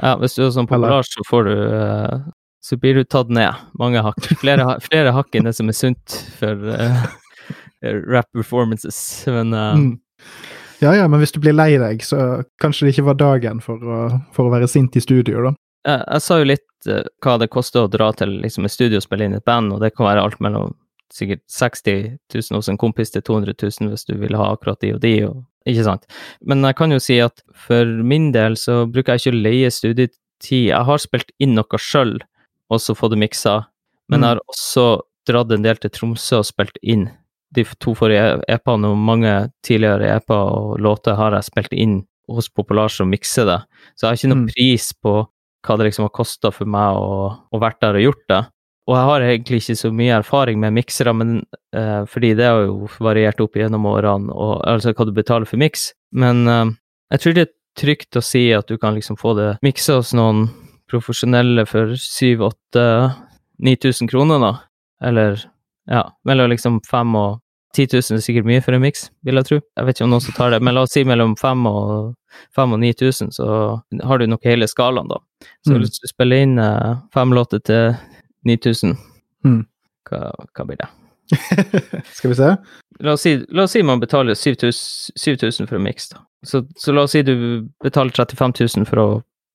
Ja, 0.00 0.16
hvis 0.20 0.36
du 0.38 0.44
er 0.46 0.54
sånn 0.54 0.70
popular, 0.70 1.06
så 1.06 1.26
får 1.30 1.50
du 1.50 1.56
uh, 1.56 2.20
så 2.60 2.76
blir 2.76 2.94
du 2.94 3.04
tatt 3.08 3.30
ned 3.32 3.56
mange 3.80 4.02
hakk. 4.04 4.20
Flere, 4.40 4.76
flere 4.84 5.14
hakk 5.16 5.34
enn 5.36 5.48
det 5.48 5.56
som 5.56 5.70
er 5.72 5.76
sunt 5.76 6.16
for 6.36 6.68
uh, 6.68 7.06
rap 8.12 8.28
performances. 8.36 8.98
Men 9.32 9.54
uh, 9.56 9.72
mm. 9.78 9.92
Ja 10.80 10.94
ja, 10.96 11.06
men 11.08 11.20
hvis 11.20 11.34
du 11.34 11.40
blir 11.42 11.56
lei 11.56 11.74
deg, 11.80 12.02
så 12.04 12.42
kanskje 12.62 12.86
det 12.86 12.94
ikke 12.94 13.10
var 13.10 13.18
dagen 13.20 13.60
for 13.64 13.80
å, 13.84 13.98
for 14.34 14.48
å 14.48 14.52
være 14.54 14.68
sint 14.70 14.96
i 14.96 15.02
studio, 15.04 15.50
da. 15.50 15.54
Jeg, 15.86 16.04
jeg 16.04 16.24
sa 16.24 16.38
jo 16.40 16.48
litt 16.48 16.88
uh, 16.88 17.02
hva 17.24 17.36
det 17.40 17.50
koster 17.52 17.84
å 17.84 17.90
dra 17.92 18.10
til 18.16 18.38
liksom, 18.42 18.66
et 18.68 18.74
studio 18.74 19.00
og 19.00 19.04
spille 19.04 19.28
inn 19.28 19.36
et 19.36 19.44
band, 19.48 19.74
og 19.74 19.84
det 19.84 19.92
kan 19.96 20.08
være 20.08 20.24
alt 20.24 20.40
mellom 20.44 20.74
sikkert 21.12 21.42
60 21.50 22.16
000 22.32 22.56
hos 22.56 22.68
en 22.70 22.78
kompis 22.78 23.10
til 23.12 23.24
200 23.26 23.56
000 23.58 23.90
hvis 23.90 24.06
du 24.06 24.14
vil 24.20 24.36
ha 24.38 24.52
akkurat 24.54 24.80
de 24.84 24.94
og 24.94 25.00
de, 25.02 25.14
og, 25.26 25.42
ikke 25.68 25.84
sant. 25.84 26.06
Men 26.46 26.64
jeg 26.64 26.78
kan 26.78 26.94
jo 26.94 27.00
si 27.02 27.18
at 27.20 27.42
for 27.66 27.88
min 28.06 28.30
del 28.32 28.56
så 28.56 28.84
bruker 28.88 29.16
jeg 29.16 29.24
ikke 29.24 29.36
å 29.36 29.42
leie 29.44 29.72
studietid. 29.74 30.16
Jeg 30.70 30.86
har 30.88 31.02
spilt 31.02 31.34
inn 31.42 31.52
noe 31.58 31.80
sjøl, 31.82 32.14
og 32.72 32.80
så 32.80 32.96
fått 32.96 33.12
det 33.12 33.20
miksa, 33.20 33.58
men 34.08 34.22
mm. 34.22 34.24
jeg 34.24 34.30
har 34.30 34.44
også 34.54 34.86
dratt 35.28 35.52
en 35.52 35.66
del 35.66 35.80
til 35.82 35.92
Tromsø 35.92 36.40
og 36.40 36.48
spilt 36.48 36.78
inn 36.80 37.10
de 37.56 37.64
to 37.82 37.94
forrige 37.98 38.38
EP-ene 38.50 38.92
og 38.92 39.02
mange 39.10 39.34
tidligere 39.66 40.14
EP-er 40.16 40.54
og 40.60 40.78
låter 40.82 41.18
har 41.18 41.34
jeg 41.36 41.48
spilt 41.48 41.74
inn 41.74 42.00
hos 42.30 42.46
Popular 42.54 42.92
som 42.92 43.10
mikser 43.10 43.48
det. 43.48 43.58
Så 43.98 44.06
jeg 44.06 44.10
har 44.10 44.18
ikke 44.18 44.30
noen 44.30 44.46
mm. 44.46 44.54
pris 44.54 44.90
på 45.02 45.16
hva 45.66 45.76
det 45.76 45.88
liksom 45.88 46.06
har 46.06 46.16
kosta 46.16 46.52
for 46.54 46.70
meg 46.70 46.96
å, 46.96 47.28
å 47.50 47.60
vært 47.60 47.80
der 47.82 47.98
og 47.98 48.06
gjort 48.06 48.26
det. 48.30 48.42
Og 48.88 48.96
jeg 48.96 49.06
har 49.06 49.24
egentlig 49.26 49.58
ikke 49.60 49.76
så 49.78 49.90
mye 49.94 50.16
erfaring 50.18 50.60
med 50.62 50.74
miksere, 50.74 51.12
men 51.14 51.28
eh, 51.76 52.02
fordi 52.10 52.30
det 52.38 52.46
har 52.48 52.60
jo 52.64 52.88
variert 53.02 53.40
opp 53.42 53.56
gjennom 53.58 53.86
årene, 53.86 54.32
og, 54.34 54.54
altså 54.66 54.92
hva 54.96 55.04
du 55.06 55.12
betaler 55.14 55.46
for 55.46 55.58
miks. 55.60 55.92
Men 56.16 56.36
eh, 56.50 56.66
jeg 57.14 57.20
tror 57.22 57.34
det 57.36 57.44
er 57.44 57.52
trygt 57.78 58.18
å 58.18 58.22
si 58.24 58.52
at 58.56 58.68
du 58.70 58.76
kan 58.80 58.94
liksom 58.96 59.16
få 59.20 59.30
det 59.38 59.50
miksa 59.62 59.92
hos 60.00 60.10
noen 60.16 60.38
profesjonelle 60.90 61.62
for 61.70 61.86
7000-8000-9000 61.94 64.10
kroner, 64.10 64.38
da. 64.42 64.52
Eller 65.06 65.30
ja, 65.88 66.02
mellom 66.28 66.50
liksom 66.50 66.80
fem 66.90 67.14
og 67.16 67.40
10 67.76 67.86
000 67.92 68.18
er 68.18 68.22
sikkert 68.24 68.48
mye 68.48 68.62
for 68.64 68.74
en 68.74 68.82
miks, 68.82 69.08
vil 69.26 69.38
jeg 69.38 69.46
tro. 69.46 69.58
Jeg 69.78 69.86
vet 69.86 69.98
ikke 69.98 70.06
om 70.08 70.14
noen 70.14 70.24
som 70.24 70.34
tar 70.34 70.50
det, 70.50 70.58
men 70.64 70.74
la 70.74 70.82
oss 70.86 70.94
si 70.96 71.04
mellom 71.06 71.36
5 71.38 71.66
og, 71.70 72.14
5 72.58 72.74
og 72.74 72.80
9000, 72.82 73.30
så 73.36 73.48
har 74.06 74.18
du 74.18 74.26
nok 74.26 74.48
hele 74.48 74.66
skalaen, 74.70 75.10
da. 75.10 75.20
Så 75.66 75.74
mm. 75.74 75.82
hvis 75.84 76.02
du 76.02 76.08
spiller 76.10 76.42
inn 76.44 76.58
uh, 76.58 76.98
fem 77.14 77.34
låter 77.36 77.62
til 77.62 77.94
9000, 78.48 78.96
mm. 79.46 79.60
hva, 80.10 80.22
hva, 80.50 80.66
blir 80.66 80.80
det? 80.82 80.90
Skal 82.16 82.32
vi 82.32 82.40
se? 82.40 82.50
La 83.06 83.14
oss 83.14 83.22
si, 83.22 83.36
la 83.54 83.68
oss 83.68 83.76
si 83.78 83.84
man 83.86 84.02
betaler 84.02 84.34
7000, 84.34 85.14
7000 85.14 85.70
for 85.70 85.78
en 85.78 85.86
miks, 85.86 86.10
da. 86.10 86.24
Så, 86.42 86.64
så, 86.76 86.92
la 86.96 87.04
oss 87.06 87.14
si 87.14 87.22
du 87.22 87.36
betaler 87.84 88.10
35 88.16 88.56
000 88.80 88.90
for 88.90 89.02
å, 89.02 89.08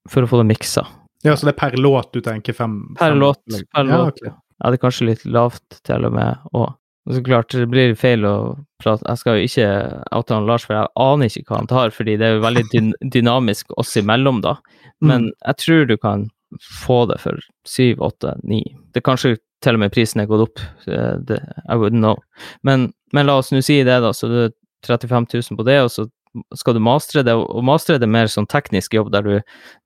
for 0.09 0.23
å 0.23 0.31
få 0.31 0.39
det 0.39 0.47
miksa. 0.53 0.85
Ja, 1.25 1.33
så 1.35 1.49
det 1.49 1.55
er 1.55 1.59
per 1.59 1.77
låt 1.81 2.13
du 2.13 2.21
tenker 2.23 2.53
fem? 2.55 2.77
Per 2.95 3.11
fem, 3.11 3.19
låt. 3.19 3.43
Per 3.49 3.83
ja, 3.89 3.97
låt. 3.97 4.21
Okay. 4.21 4.29
Ja, 4.29 4.39
det 4.55 4.67
hadde 4.67 4.81
kanskje 4.81 5.09
litt 5.09 5.25
lavt 5.27 5.79
til 5.87 6.07
og 6.07 6.13
med. 6.15 6.43
Og 6.55 6.69
så 7.11 7.21
klart, 7.25 7.53
det 7.53 7.67
blir 7.69 7.93
feil 7.99 8.25
å 8.25 8.35
prate 8.81 9.05
Jeg 9.05 9.21
skal 9.21 9.37
jo 9.37 9.49
ikke 9.49 9.67
oute 10.15 10.39
Lars, 10.47 10.65
for 10.65 10.77
jeg 10.77 10.93
aner 11.03 11.29
ikke 11.29 11.51
hva 11.51 11.59
han 11.61 11.69
tar, 11.69 11.93
fordi 11.93 12.15
det 12.17 12.27
er 12.27 12.37
jo 12.37 12.45
veldig 12.45 12.63
dyn 12.71 12.93
dynamisk 13.15 13.75
oss 13.77 13.93
imellom, 13.99 14.41
da. 14.45 14.55
Men 15.03 15.29
mm. 15.29 15.35
jeg 15.43 15.61
tror 15.63 15.85
du 15.91 15.97
kan 16.01 16.29
få 16.63 17.03
det 17.11 17.19
for 17.21 17.41
syv, 17.67 18.01
åtte, 18.05 18.37
ni. 18.47 18.63
Det 18.93 19.03
er 19.03 19.09
kanskje 19.11 19.35
til 19.65 19.77
og 19.77 19.83
med 19.83 19.93
prisen 19.93 20.21
er 20.23 20.29
gått 20.29 20.47
opp. 20.47 20.63
Det, 20.85 21.39
I 21.67 21.77
wouldn't 21.77 22.01
know. 22.01 22.21
Men, 22.63 22.91
men 23.13 23.27
la 23.27 23.39
oss 23.41 23.51
nå 23.51 23.61
si 23.65 23.81
det, 23.83 23.99
da. 24.03 24.13
Så 24.15 24.29
det 24.31 24.43
er 24.47 24.55
35 24.87 25.27
000 25.33 25.59
på 25.59 25.65
det, 25.67 25.79
og 25.83 25.91
så 25.91 26.07
skal 26.55 26.75
du 26.77 26.81
mastre 26.83 27.23
det, 27.25 27.35
og 27.35 27.63
mastre 27.65 27.97
det 28.01 28.09
mer 28.11 28.29
sånn 28.31 28.47
teknisk 28.49 28.95
jobb 28.97 29.11
der 29.13 29.25
du, 29.25 29.35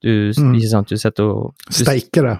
du 0.05 0.11
mm. 0.35 0.53
ikke 0.59 0.71
sant, 0.71 0.91
du 0.91 0.99
sitter 0.99 1.29
og 1.29 1.69
Steiker 1.73 2.25
det. 2.25 2.37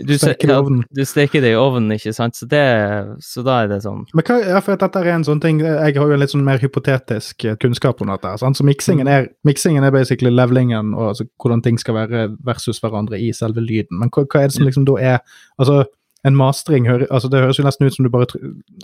Du 0.00 0.14
steker 0.16 0.48
det 0.48 0.54
i 0.54 0.56
ovnen. 0.56 0.80
Ja, 0.80 0.96
du 0.96 1.08
steker 1.08 1.44
det 1.44 1.50
i 1.52 1.58
ovnen, 1.60 1.92
ikke 1.96 2.12
sant, 2.16 2.38
så, 2.38 2.48
det, 2.48 2.62
så 3.24 3.44
da 3.44 3.58
er 3.64 3.70
det 3.72 3.80
sånn. 3.84 4.06
Men 4.16 4.26
hva, 4.26 4.38
ja, 4.40 4.62
for 4.64 4.80
dette 4.80 5.02
er 5.02 5.12
en 5.12 5.26
sånn 5.26 5.42
ting, 5.42 5.60
Jeg 5.60 5.96
har 5.98 6.12
jo 6.12 6.16
en 6.16 6.22
litt 6.22 6.32
sånn 6.32 6.46
mer 6.46 6.62
hypotetisk 6.62 7.44
eh, 7.44 7.58
kunnskap 7.60 8.00
om 8.00 8.12
dette. 8.12 8.32
sant, 8.40 8.56
så 8.56 8.66
Miksingen 8.66 9.08
mm. 9.08 9.12
er, 9.12 9.30
miksingen 9.46 9.84
er 9.84 9.94
basically 9.94 10.32
levelingen 10.32 10.94
og 10.96 11.12
altså, 11.12 11.28
hvordan 11.42 11.64
ting 11.66 11.80
skal 11.80 11.98
være 12.00 12.28
versus 12.46 12.80
hverandre 12.80 13.20
i 13.20 13.32
selve 13.36 13.64
lyden. 13.64 14.00
Men 14.00 14.12
hva, 14.14 14.24
hva 14.24 14.44
er 14.44 14.50
det 14.50 14.56
som 14.56 14.68
liksom 14.68 14.88
da 14.88 14.96
er 15.14 15.18
altså 15.60 15.82
en 16.26 16.36
mastring 16.36 16.84
altså 16.90 17.30
Det 17.32 17.40
høres 17.40 17.58
jo 17.58 17.64
nesten 17.64 17.88
ut 17.88 17.94
som 17.94 18.04
du 18.04 18.10
bare 18.12 18.26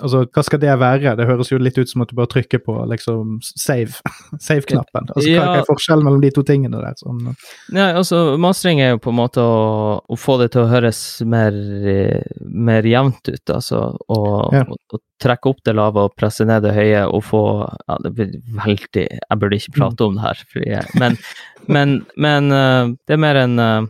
altså 0.00 0.22
Hva 0.24 0.44
skal 0.46 0.60
det 0.62 0.72
være? 0.80 1.12
Det 1.18 1.26
høres 1.28 1.50
jo 1.52 1.58
litt 1.60 1.76
ut 1.76 1.90
som 1.90 2.04
at 2.04 2.12
du 2.12 2.16
bare 2.16 2.30
trykker 2.32 2.62
på 2.64 2.76
liksom 2.88 3.38
save, 3.44 3.92
save-knappen. 4.46 5.10
altså 5.12 5.28
ja. 5.28 5.44
Hva 5.44 5.60
er 5.60 5.68
forskjellen 5.68 6.06
mellom 6.06 6.22
de 6.24 6.32
to 6.32 6.44
tingene 6.46 6.80
der? 6.80 6.96
Sånn. 7.00 7.34
Ja, 7.74 7.90
altså 7.90 8.38
Mastring 8.40 8.80
er 8.80 8.94
jo 8.94 9.02
på 9.04 9.12
en 9.12 9.18
måte 9.20 9.44
å, 9.44 9.98
å 10.00 10.18
få 10.20 10.38
det 10.40 10.52
til 10.54 10.64
å 10.64 10.70
høres 10.70 11.02
mer, 11.28 11.56
mer 12.46 12.88
jevnt 12.88 13.28
ut, 13.28 13.52
altså. 13.52 13.82
Og, 14.12 14.54
ja. 14.56 14.64
og, 14.64 14.80
og, 14.94 15.02
trekke 15.22 15.48
opp 15.48 15.62
det 15.64 15.72
lave 15.72 16.02
og 16.04 16.12
presse 16.12 16.44
ned 16.44 16.60
det 16.66 16.74
høye 16.76 17.06
og 17.08 17.22
få 17.24 17.42
ja, 17.64 17.94
det 18.04 18.10
blir 18.18 18.34
veldig 18.52 19.04
Jeg 19.08 19.38
burde 19.40 19.56
ikke 19.56 19.72
prate 19.78 20.04
om 20.04 20.18
det 20.18 20.24
her, 20.26 20.42
jeg, 20.60 20.90
men, 21.00 21.16
men, 21.72 21.94
men, 22.20 22.50
uh, 22.52 22.92
det 23.08 23.16
er 23.16 23.22
mer 23.24 23.40
en 23.40 23.56
uh, 23.56 23.88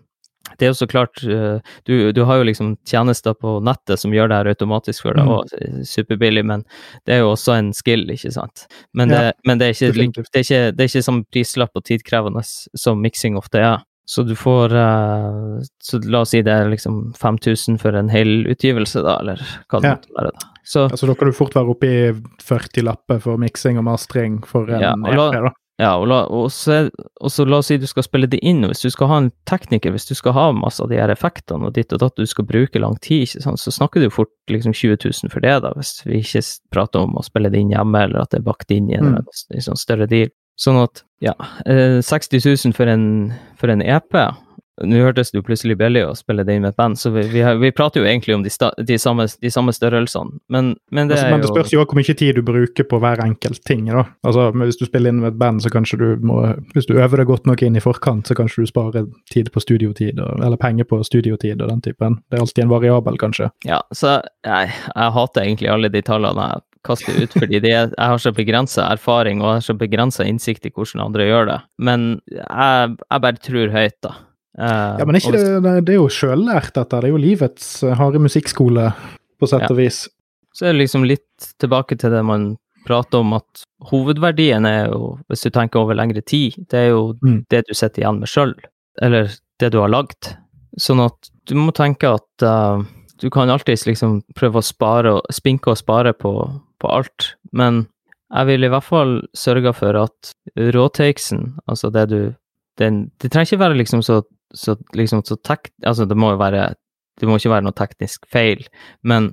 det 0.59 0.69
er 0.69 0.73
jo 0.73 0.79
så 0.79 0.89
klart 0.91 1.23
uh, 1.25 1.59
du, 1.89 2.13
du, 2.17 2.23
har 2.29 2.41
jo 2.41 2.47
liksom 2.49 2.75
tjenester 2.89 3.37
på 3.39 3.59
nettet 3.65 4.03
som 4.03 4.15
gjør 4.15 4.31
det 4.33 4.41
her 4.41 4.53
automatisk 4.55 5.07
for 5.07 5.19
deg, 5.19 5.27
mm. 5.27 5.35
og 5.37 5.85
superbillig, 5.89 6.45
men 6.47 6.65
det 7.07 7.17
er 7.17 7.25
jo 7.25 7.33
også 7.35 7.57
en 7.57 7.73
skill, 7.77 8.07
ikke 8.13 8.33
sant. 8.35 8.67
Men 8.97 9.13
det, 9.13 9.23
ja, 9.31 9.35
men 9.49 9.61
det, 9.61 9.69
er, 9.69 9.77
ikke, 9.77 9.93
det, 9.93 10.25
er, 10.33 10.47
ikke, 10.47 10.63
det 10.73 10.87
er 10.87 10.93
ikke 10.93 11.07
sånn 11.11 11.27
prislapp 11.33 11.79
og 11.79 11.87
tidkrevende 11.89 12.45
som 12.47 13.03
miksing 13.03 13.39
ofte 13.39 13.63
er. 13.63 13.85
Så 14.09 14.23
du 14.23 14.37
får 14.39 14.71
uh, 14.75 15.61
Så 15.83 15.99
la 16.07 16.21
oss 16.23 16.31
si 16.31 16.43
det 16.47 16.53
er 16.55 16.69
liksom 16.71 17.09
5000 17.19 17.81
for 17.83 17.97
en 17.99 18.11
hel 18.13 18.47
utgivelse, 18.47 19.03
da, 19.03 19.19
eller 19.23 19.43
hva 19.67 19.81
det 19.83 19.91
ja. 19.91 19.97
måtte 19.99 20.15
være. 20.19 20.35
da. 20.35 20.53
Så, 20.67 20.85
altså, 20.87 21.07
da 21.11 21.15
kan 21.19 21.31
du 21.31 21.35
fort 21.35 21.55
være 21.55 21.75
oppe 21.75 21.91
i 21.91 21.99
40 22.43 22.87
lapper 22.87 23.21
for 23.23 23.39
miksing 23.39 23.79
og 23.79 23.87
mastring 23.87 24.41
for 24.47 24.71
en 24.71 24.83
ja, 24.83 24.95
EP, 24.95 25.19
da. 25.35 25.53
Ja, 25.77 25.91
og, 26.01 26.07
la, 26.09 26.23
og, 26.33 26.47
så, 26.55 26.87
og, 27.21 27.29
så, 27.33 27.45
la 27.45 27.59
oss 27.61 27.69
si 27.69 27.77
du 27.77 27.85
skal 27.89 28.07
spille 28.07 28.29
det 28.33 28.39
inn, 28.41 28.63
og 28.65 28.73
hvis 28.73 28.87
du 28.87 28.93
skal 28.95 29.11
ha 29.11 29.19
en 29.21 29.29
tekniker, 29.49 29.93
hvis 29.93 30.09
du 30.09 30.15
skal 30.17 30.33
ha 30.33 30.47
masse 30.57 30.81
av 30.81 30.89
de 30.89 30.97
her 30.97 31.13
effektene 31.13 31.69
og 31.69 31.75
ditt 31.77 31.93
og 31.93 32.01
datt, 32.01 32.17
du 32.17 32.29
skal 32.29 32.49
bruke 32.49 32.81
lang 32.81 32.97
tid, 33.05 33.29
sant, 33.29 33.61
så 33.61 33.75
snakker 33.75 34.01
du 34.01 34.09
fort 34.13 34.33
liksom 34.49 34.73
20 34.73 34.97
000 35.05 35.35
for 35.35 35.45
det, 35.45 35.59
da, 35.67 35.75
hvis 35.77 35.99
vi 36.09 36.23
ikke 36.23 36.43
prater 36.73 37.05
om 37.05 37.21
å 37.21 37.27
spille 37.27 37.53
det 37.53 37.61
inn 37.61 37.75
hjemme, 37.75 38.07
eller 38.09 38.25
at 38.25 38.33
det 38.33 38.41
er 38.41 38.49
bakt 38.49 38.73
inn 38.73 38.89
i 38.89 38.97
en, 38.97 39.19
mm. 39.19 39.37
en 39.53 39.67
sånn 39.69 39.81
større 39.81 40.09
deal. 40.09 40.33
Sånn 40.57 40.81
at, 40.81 41.05
ja, 41.21 41.35
60 41.69 42.09
eh, 42.41 42.47
000 42.65 42.73
for 42.77 42.89
en, 42.89 43.07
for 43.61 43.69
en 43.69 43.85
EP, 43.85 44.17
nå 44.85 45.01
hørtes 45.01 45.33
det 45.33 45.41
jo 45.41 45.45
plutselig 45.47 45.77
billig 45.81 46.03
å 46.05 46.15
spille 46.17 46.45
det 46.45 46.57
inn 46.57 46.65
med 46.67 46.75
et 46.75 46.79
band, 46.81 46.99
så 47.01 47.11
vi, 47.15 47.25
vi, 47.33 47.43
vi 47.63 47.71
prater 47.73 48.03
jo 48.03 48.09
egentlig 48.09 48.37
om 48.37 48.45
de, 48.45 48.53
sta, 48.53 48.71
de, 48.77 48.99
samme, 49.01 49.25
de 49.41 49.53
samme, 49.53 49.73
størrelsene, 49.77 50.37
men, 50.53 50.75
men 50.93 51.09
det 51.09 51.17
altså, 51.17 51.31
Men 51.33 51.45
det 51.45 51.51
spørs 51.51 51.73
jo 51.73 51.83
hvor 51.83 51.99
mye 51.99 52.17
tid 52.17 52.37
du 52.37 52.43
bruker 52.47 52.89
på 52.89 53.01
hver 53.01 53.23
enkelt 53.25 53.63
ting. 53.69 53.87
da. 53.89 54.05
Altså, 54.27 54.51
Hvis 54.53 54.81
du 54.81 54.87
spiller 54.89 55.15
inn 55.15 55.23
med 55.25 55.35
et 55.35 55.41
band, 55.41 55.63
så 55.65 55.73
kanskje 55.73 55.99
du 56.01 56.07
må 56.27 56.39
Hvis 56.75 56.89
du 56.89 56.97
øver 56.97 57.23
deg 57.23 57.31
godt 57.31 57.49
nok 57.49 57.63
inn 57.63 57.77
i 57.77 57.83
forkant, 57.83 58.29
så 58.29 58.37
kanskje 58.37 58.65
du 58.65 58.71
sparer 58.71 59.09
tid 59.33 59.51
på 59.53 59.63
studiotid, 59.63 60.21
eller 60.21 60.61
penger 60.61 60.89
på 60.89 61.01
studiotid 61.07 61.61
og 61.63 61.71
den 61.71 61.83
typen. 61.85 62.21
Det 62.31 62.39
er 62.39 62.45
alltid 62.45 62.65
en 62.67 62.73
variabel, 62.73 63.19
kanskje. 63.21 63.51
Ja, 63.67 63.81
så 63.95 64.21
jeg, 64.47 64.73
jeg 64.93 65.15
hater 65.19 65.45
egentlig 65.45 65.73
alle 65.73 65.93
de 65.93 66.03
tallene 66.05 66.51
jeg 66.53 66.65
kaster 66.87 67.17
ut, 67.19 67.35
fordi 67.35 67.61
det, 67.65 67.73
jeg 67.73 67.91
har 67.99 68.21
så 68.23 68.33
begrensa 68.35 68.87
erfaring 68.93 69.43
og 69.43 69.49
jeg 69.49 69.61
har 69.61 69.67
så 69.69 69.77
begrensa 69.79 70.27
innsikt 70.29 70.69
i 70.69 70.73
hvordan 70.75 71.05
andre 71.09 71.27
gjør 71.27 71.51
det. 71.51 71.59
Men 71.83 72.07
jeg, 72.31 72.97
jeg 73.03 73.25
bare 73.27 73.43
tror 73.49 73.75
høyt, 73.75 73.99
da. 74.07 74.15
Uh, 74.57 74.97
ja, 75.01 75.05
men 75.05 75.19
ikke 75.19 75.35
det, 75.37 75.73
det, 75.85 75.95
er 75.95 75.99
jo 75.99 76.11
sjøllært, 76.13 76.73
dette. 76.75 77.01
Det 77.01 77.11
er 77.11 77.13
jo 77.13 77.21
livets 77.21 77.73
harde 77.99 78.21
musikkskole, 78.23 78.91
på 79.37 79.49
sett 79.51 79.69
og 79.69 79.79
vis. 79.79 80.07
Så 80.57 80.67
er 80.67 80.73
det 80.73 80.87
liksom 80.87 81.05
litt 81.05 81.51
tilbake 81.61 81.99
til 82.01 82.15
det 82.15 82.23
man 82.25 82.55
prater 82.87 83.21
om, 83.21 83.35
at 83.37 83.65
hovedverdien 83.91 84.67
er 84.69 84.87
jo, 84.93 85.17
hvis 85.29 85.45
du 85.45 85.51
tenker 85.53 85.83
over 85.83 85.99
lengre 85.99 86.23
tid, 86.25 86.57
det 86.71 86.87
er 86.87 86.93
jo 86.95 87.11
mm. 87.21 87.41
det 87.53 87.67
du 87.69 87.75
sitter 87.75 88.05
igjen 88.05 88.23
med 88.23 88.31
sjøl, 88.31 88.55
eller 89.03 89.35
det 89.61 89.73
du 89.75 89.81
har 89.83 89.93
lagd. 89.93 90.31
Sånn 90.81 91.03
at 91.05 91.31
du 91.49 91.57
må 91.59 91.75
tenke 91.77 92.15
at 92.17 92.47
uh, 92.47 92.81
du 93.21 93.29
kan 93.33 93.53
alltids 93.53 93.87
liksom 93.89 94.21
prøve 94.39 94.63
å 94.63 94.65
spare, 94.65 95.19
spinke 95.35 95.73
og 95.73 95.81
spare 95.81 96.15
på, 96.17 96.33
på 96.81 96.93
alt, 96.93 97.35
men 97.53 97.85
jeg 98.35 98.49
vil 98.49 98.67
i 98.67 98.73
hvert 98.73 98.87
fall 98.87 99.13
sørge 99.37 99.73
for 99.77 99.99
at 100.01 100.33
råtakesen, 100.57 101.53
altså 101.71 101.93
det 101.95 102.09
du 102.11 102.21
den, 102.77 103.07
Det 103.17 103.31
trenger 103.33 103.55
ikke 103.55 103.63
være 103.63 103.79
liksom 103.79 104.03
så 104.05 104.19
så 104.57 104.77
liksom 104.97 105.23
så 105.27 105.37
tek... 105.37 105.71
Altså, 105.85 106.07
det 106.09 106.17
må 106.19 106.33
jo 106.35 106.41
være 106.41 106.75
Det 107.21 107.29
må 107.29 107.39
ikke 107.39 107.55
være 107.55 107.65
noe 107.65 107.77
teknisk 107.77 108.27
feil, 108.29 108.67
men 109.01 109.31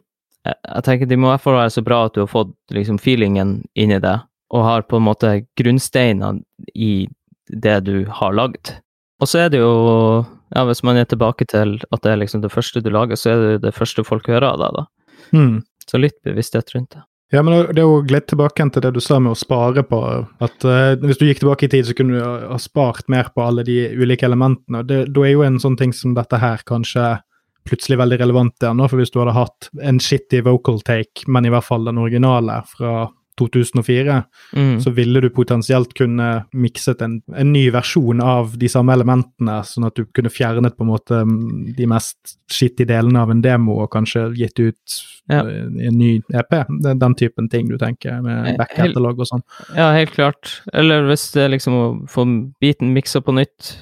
jeg, 0.48 0.56
jeg 0.56 0.84
tenker 0.88 1.10
det 1.10 1.18
må 1.20 1.28
i 1.28 1.34
hvert 1.34 1.44
fall 1.44 1.58
være 1.58 1.74
så 1.76 1.84
bra 1.84 2.06
at 2.08 2.16
du 2.16 2.22
har 2.24 2.30
fått 2.32 2.54
liksom 2.72 3.00
feelingen 3.00 3.58
i 3.76 3.88
det, 3.92 4.16
og 4.56 4.64
har 4.64 4.86
på 4.88 5.00
en 5.00 5.08
måte 5.08 5.34
grunnsteinene 5.60 6.44
i 6.76 7.10
det 7.50 7.78
du 7.88 8.06
har 8.08 8.36
lagd. 8.36 8.78
Og 9.20 9.30
så 9.30 9.46
er 9.46 9.52
det 9.54 9.60
jo 9.62 9.74
ja, 10.54 10.64
Hvis 10.68 10.84
man 10.84 11.00
er 11.00 11.08
tilbake 11.10 11.48
til 11.50 11.80
at 11.92 12.04
det 12.04 12.12
er 12.12 12.20
liksom 12.22 12.44
det 12.44 12.52
første 12.54 12.82
du 12.84 12.92
lager, 12.94 13.18
så 13.18 13.32
er 13.34 13.42
det 13.42 13.64
det 13.64 13.74
første 13.74 14.04
folk 14.06 14.28
hører 14.30 14.52
av 14.52 14.60
deg, 14.62 14.76
da. 14.78 14.84
Mm. 15.34 15.56
Så 15.90 15.98
litt 15.98 16.20
bevissthet 16.24 16.70
rundt 16.76 16.94
det. 16.94 17.02
Ja, 17.34 17.42
men 17.42 17.74
det 17.74 17.82
er 17.82 17.88
jo 17.88 18.02
litt 18.14 18.28
tilbake 18.30 18.66
til 18.70 18.84
det 18.86 18.92
du 18.94 19.00
sa 19.02 19.18
med 19.18 19.34
å 19.34 19.40
spare 19.40 19.82
på. 19.88 20.00
At 20.44 20.66
uh, 20.68 20.94
Hvis 21.02 21.18
du 21.18 21.26
gikk 21.26 21.42
tilbake 21.42 21.66
i 21.66 21.72
tid, 21.72 21.88
så 21.88 21.96
kunne 21.98 22.20
du 22.20 22.22
ha 22.22 22.60
spart 22.62 23.10
mer 23.10 23.32
på 23.34 23.42
alle 23.42 23.66
de 23.66 23.78
ulike 23.98 24.28
elementene. 24.28 24.84
Da 24.86 25.24
er 25.26 25.32
jo 25.32 25.42
en 25.46 25.58
sånn 25.62 25.80
ting 25.80 25.96
som 25.98 26.14
dette 26.14 26.38
her 26.38 26.62
kanskje 26.70 27.16
plutselig 27.66 27.98
veldig 28.04 28.20
relevant 28.22 28.54
der 28.62 28.76
nå. 28.78 28.86
For 28.92 29.02
hvis 29.02 29.14
du 29.14 29.18
hadde 29.24 29.34
hatt 29.34 29.72
en 29.82 30.02
shitty 30.04 30.44
vocal 30.46 30.78
take, 30.86 31.26
men 31.26 31.48
i 31.48 31.54
hvert 31.54 31.66
fall 31.66 31.90
den 31.90 32.02
originale 32.04 32.60
fra 32.70 33.08
2004, 33.40 34.18
mm. 34.56 34.76
så 34.84 34.92
ville 34.94 35.22
du 35.24 35.30
potensielt 35.34 35.94
kunne 35.98 36.28
mikset 36.54 37.02
en, 37.06 37.18
en, 37.34 37.54
ny 37.54 37.66
versjon 37.74 38.22
av 38.24 38.56
de 38.60 38.70
samme 38.72 38.94
elementene, 38.96 39.60
sånn 39.68 39.88
at 39.88 39.98
du 39.98 40.06
kunne 40.16 40.32
fjernet 40.34 40.78
på 40.78 40.86
en 40.86 40.92
måte 40.92 41.22
mm, 41.28 41.74
de 41.78 41.88
mest 41.90 42.38
skittige 42.52 42.92
delene 42.94 43.24
av 43.24 43.34
en 43.34 43.44
demo 43.44 43.80
og 43.84 43.92
kanskje 43.94 44.30
gitt 44.38 44.62
ut 44.62 45.00
ja. 45.32 45.40
Eh, 45.40 45.88
en 45.88 45.98
ny 45.98 46.18
EP. 46.36 46.56
Det 46.84 46.92
er 46.92 47.00
den 47.00 47.16
typen 47.16 47.48
ting 47.52 47.70
du 47.72 47.78
tenker, 47.80 48.20
med 48.26 48.52
eh, 48.52 48.58
back-catalog 48.60 49.24
og 49.24 49.30
sånn. 49.30 49.46
Ja, 49.78 49.94
helt 49.96 50.14
klart. 50.18 50.58
Eller 50.74 51.08
hvis 51.08 51.30
det 51.36 51.46
er 51.46 51.54
liksom 51.54 51.80
å 51.80 51.86
få 52.12 52.28
biten 52.64 52.92
miksa 52.96 53.24
på 53.24 53.36
nytt. 53.38 53.76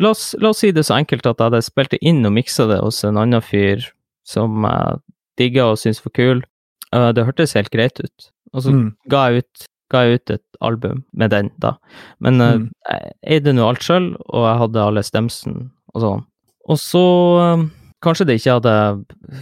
La 0.00 0.12
oss, 0.14 0.32
la 0.40 0.50
oss, 0.50 0.62
si 0.64 0.72
det 0.74 0.86
så 0.88 0.96
enkelt 0.98 1.26
at 1.26 1.38
jeg 1.38 1.50
hadde 1.50 1.62
spilt 1.66 1.94
det 1.94 2.02
inn 2.06 2.24
og 2.26 2.34
miksa 2.34 2.66
det 2.70 2.80
hos 2.82 3.02
en 3.06 3.20
annen 3.20 3.42
fyr 3.44 3.86
som 4.26 4.66
jeg 4.66 5.00
digga 5.40 5.70
og 5.72 5.80
syntes 5.80 6.02
var 6.04 6.16
kul. 6.16 6.42
Uh, 6.90 7.10
det 7.14 7.26
hørtes 7.26 7.54
helt 7.58 7.70
greit 7.74 8.00
ut. 8.02 8.30
Og 8.54 8.64
så 8.64 8.74
mm. 8.74 8.86
ga, 9.12 9.26
jeg 9.30 9.44
ut, 9.44 9.66
ga, 9.92 10.04
jeg 10.06 10.20
ut, 10.20 10.32
et 10.36 10.62
album 10.64 11.04
med 11.12 11.32
den, 11.34 11.50
da. 11.62 11.74
Men 12.22 12.42
uh, 12.42 12.56
jeg 12.88 13.12
eide 13.36 13.54
nå 13.56 13.68
alt 13.68 13.84
sjøl, 13.86 14.12
og 14.28 14.48
jeg 14.48 14.62
hadde 14.64 14.86
alle 14.86 15.04
stemsen 15.06 15.60
og 15.94 16.04
sånn. 16.04 16.24
Og 16.70 16.80
så 16.80 17.04
uh, 17.40 17.68
Kanskje 18.00 18.24
det 18.30 18.38
ikke 18.38 18.54
hadde 18.56 18.74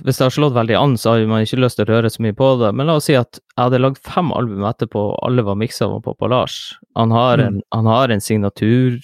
Hvis 0.02 0.18
det 0.18 0.24
har 0.24 0.32
slått 0.34 0.56
veldig 0.56 0.74
an, 0.74 0.96
så 0.98 1.12
har 1.12 1.26
man 1.30 1.44
ikke 1.44 1.60
lyst 1.62 1.78
til 1.78 1.86
å 1.86 1.92
røre 1.92 2.10
så 2.10 2.24
mye 2.24 2.34
på 2.34 2.48
det. 2.58 2.72
Men 2.74 2.88
la 2.90 2.96
oss 2.98 3.06
si 3.06 3.14
at 3.14 3.38
jeg 3.38 3.60
hadde 3.60 3.78
lagd 3.78 4.00
fem 4.02 4.32
album 4.34 4.64
etterpå, 4.66 5.04
og 5.12 5.20
alle 5.28 5.44
var 5.46 5.58
miksa 5.60 5.86
av 5.86 6.00
Pappa 6.02 6.30
Lars. 6.32 6.56
Han 6.98 7.14
har 7.14 7.38
en, 7.38 7.60
mm. 7.60 7.66
han 7.76 7.90
har 7.90 8.10
en 8.10 8.24
signatur 8.24 8.98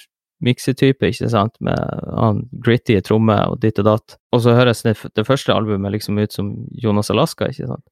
miksetype, 0.45 1.09
ikke 1.09 1.31
sant, 1.33 1.55
med 1.65 1.79
han 2.15 2.43
gritty 2.65 2.97
trommer 3.05 3.51
og 3.53 3.61
ditt 3.63 3.79
og 3.81 3.89
datt. 3.89 4.17
Og 4.35 4.43
så 4.43 4.55
høres 4.57 4.83
det, 4.83 4.97
det, 5.15 5.25
første 5.27 5.55
albumet 5.55 5.95
liksom 5.95 6.19
ut 6.19 6.35
som 6.35 6.49
Jonas 6.83 7.11
Alaska, 7.15 7.49
ikke 7.53 7.69
sant. 7.71 7.85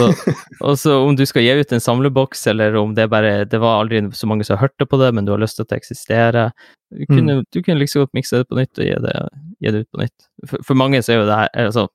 Og 0.66 0.76
så, 0.78 0.98
om 1.00 1.16
du 1.16 1.24
skal 1.28 1.46
gi 1.46 1.54
ut 1.56 1.72
en 1.72 1.80
samleboks, 1.80 2.42
eller 2.52 2.76
om 2.76 2.92
det 2.96 3.08
bare 3.08 3.46
Det 3.48 3.60
var 3.62 3.80
aldri 3.80 4.02
så 4.16 4.28
mange 4.28 4.44
som 4.44 4.60
hørte 4.60 4.86
på 4.86 5.00
det, 5.00 5.12
men 5.16 5.24
du 5.24 5.32
har 5.32 5.40
lyst 5.40 5.56
til 5.56 5.64
at 5.64 5.72
det 5.72 5.80
eksisterer. 5.80 6.52
Du 6.92 7.06
kunne, 7.06 7.38
mm. 7.40 7.48
du 7.48 7.62
kunne 7.62 7.80
liksom 7.80 8.04
godt 8.04 8.18
mikse 8.18 8.42
det 8.42 8.50
på 8.50 8.60
nytt 8.60 8.82
og 8.82 8.86
gi 8.90 8.98
det, 9.06 9.16
gi 9.64 9.72
det 9.72 9.82
ut 9.86 9.90
på 9.90 10.02
nytt. 10.02 10.28
For, 10.44 10.68
for, 10.68 10.80
mange 10.82 11.00
så 11.00 11.14
er 11.14 11.20
jo 11.22 11.26
det 11.30 11.40
her 11.40 11.66
altså, 11.70 11.88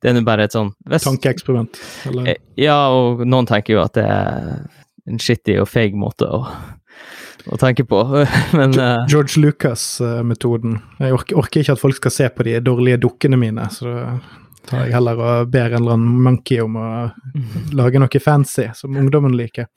det 0.00 0.10
er 0.10 0.16
nå 0.16 0.24
bare 0.26 0.46
et 0.48 0.56
sånn 0.56 0.70
Tankeeksperiment? 0.88 1.80
eller? 2.08 2.38
ja, 2.58 2.78
og 2.96 3.22
noen 3.28 3.48
tenker 3.50 3.76
jo 3.76 3.82
at 3.84 3.98
det 3.98 4.06
er 4.08 4.62
en 5.10 5.20
skittig 5.20 5.58
og 5.60 5.68
feig 5.70 5.96
måte 5.98 6.28
å 6.28 6.44
å 7.48 7.58
tenke 7.60 7.86
på. 7.88 8.02
Men, 8.58 8.76
uh, 8.76 9.06
George 9.10 9.40
Lucas-metoden. 9.40 10.78
Jeg 11.00 11.16
orker, 11.16 11.40
orker, 11.40 11.64
ikke 11.64 11.78
at 11.78 11.82
folk 11.82 11.98
skal 12.00 12.14
se 12.14 12.28
på 12.34 12.46
de 12.48 12.58
dårlige 12.64 13.00
dukkene 13.06 13.40
mine, 13.40 13.68
så 13.72 13.94
tar 14.68 14.84
jeg 14.84 14.94
heller 14.94 15.20
og 15.20 15.50
ber 15.52 15.72
en 15.72 15.80
eller 15.80 15.96
annen 15.96 16.22
monkey 16.24 16.60
om 16.62 16.76
å 16.78 16.88
lage 17.76 18.00
noe 18.02 18.22
fancy 18.22 18.66
som 18.76 18.96
ungdommen 18.96 19.34
liker. 19.36 19.68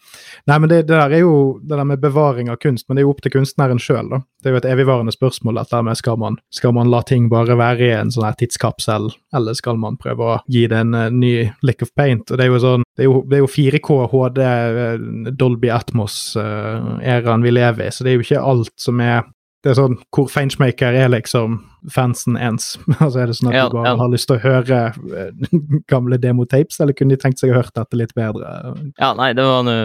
Nei, 0.50 0.58
men 0.58 0.70
det, 0.72 0.84
det, 0.88 0.96
der 0.96 1.16
er 1.18 1.24
jo 1.24 1.36
det 1.62 1.78
der 1.78 1.88
med 1.88 2.02
bevaring 2.04 2.52
av 2.52 2.60
kunst, 2.64 2.88
men 2.88 2.98
det 2.98 3.04
er 3.04 3.08
jo 3.08 3.14
opp 3.14 3.24
til 3.26 3.36
kunstneren 3.38 3.82
sjøl, 3.82 4.12
da. 4.12 4.22
Det 4.44 4.52
er 4.52 4.56
jo 4.56 4.62
et 4.62 4.70
evigvarende 4.74 5.16
spørsmål 5.16 5.62
dette 5.62 5.82
med 5.88 6.00
skal 6.00 6.20
man, 6.20 6.40
skal 6.54 6.76
man 6.76 6.92
la 6.92 7.04
ting 7.08 7.30
bare 7.32 7.58
være 7.60 7.88
i 7.88 7.94
en 7.96 8.12
sånn 8.14 8.28
her 8.28 8.40
tidskapsel, 8.40 9.10
eller 9.36 9.60
skal 9.60 9.80
man 9.82 10.00
prøve 10.02 10.30
å 10.30 10.40
gi 10.52 10.66
det 10.72 10.82
en 10.84 10.98
uh, 10.98 11.08
ny 11.14 11.36
lick 11.66 11.86
of 11.86 11.94
paint? 11.98 12.28
Og 12.30 12.40
det 12.40 12.48
er 12.48 12.52
jo 12.52 12.64
sånn 12.64 12.88
det 12.94 13.06
er 13.06 13.10
jo, 13.10 13.22
det 13.30 13.40
er 13.40 13.46
jo 13.46 13.50
4K 13.50 13.96
HD, 14.12 14.42
eh, 14.44 15.32
Dolby 15.40 15.72
Atmos-æraen 15.74 17.42
uh, 17.42 17.46
vi 17.46 17.54
lever 17.56 17.88
i, 17.88 17.94
så 17.94 18.06
det 18.06 18.12
er 18.12 18.20
jo 18.20 18.26
ikke 18.28 18.44
alt 18.54 18.76
som 18.80 19.02
er 19.02 19.24
det 19.64 19.72
er 19.72 19.80
sånn 19.80 19.96
hvor 20.12 20.28
Feinschmaker 20.28 20.96
er 21.00 21.12
liksom 21.14 21.62
fansen 21.92 22.38
ens. 22.38 22.78
altså 23.00 23.24
Er 23.24 23.32
det 23.32 23.38
sånn 23.40 23.52
at 23.52 23.58
ja, 23.58 23.66
du 23.70 23.78
bare 23.78 23.94
ja. 23.94 23.98
har 24.00 24.12
lyst 24.12 24.30
til 24.30 24.38
å 24.38 24.44
høre 24.44 24.82
eh, 24.94 25.58
gamle 25.92 26.20
demotapes, 26.22 26.80
eller 26.84 26.96
kunne 26.98 27.16
de 27.16 27.22
tenkt 27.22 27.42
seg 27.42 27.54
å 27.54 27.58
hørt 27.60 27.74
dette 27.76 28.00
litt 28.00 28.14
bedre? 28.18 28.74
Ja, 29.00 29.14
nei, 29.18 29.32
det 29.38 29.46
var 29.48 29.66
nå 29.68 29.76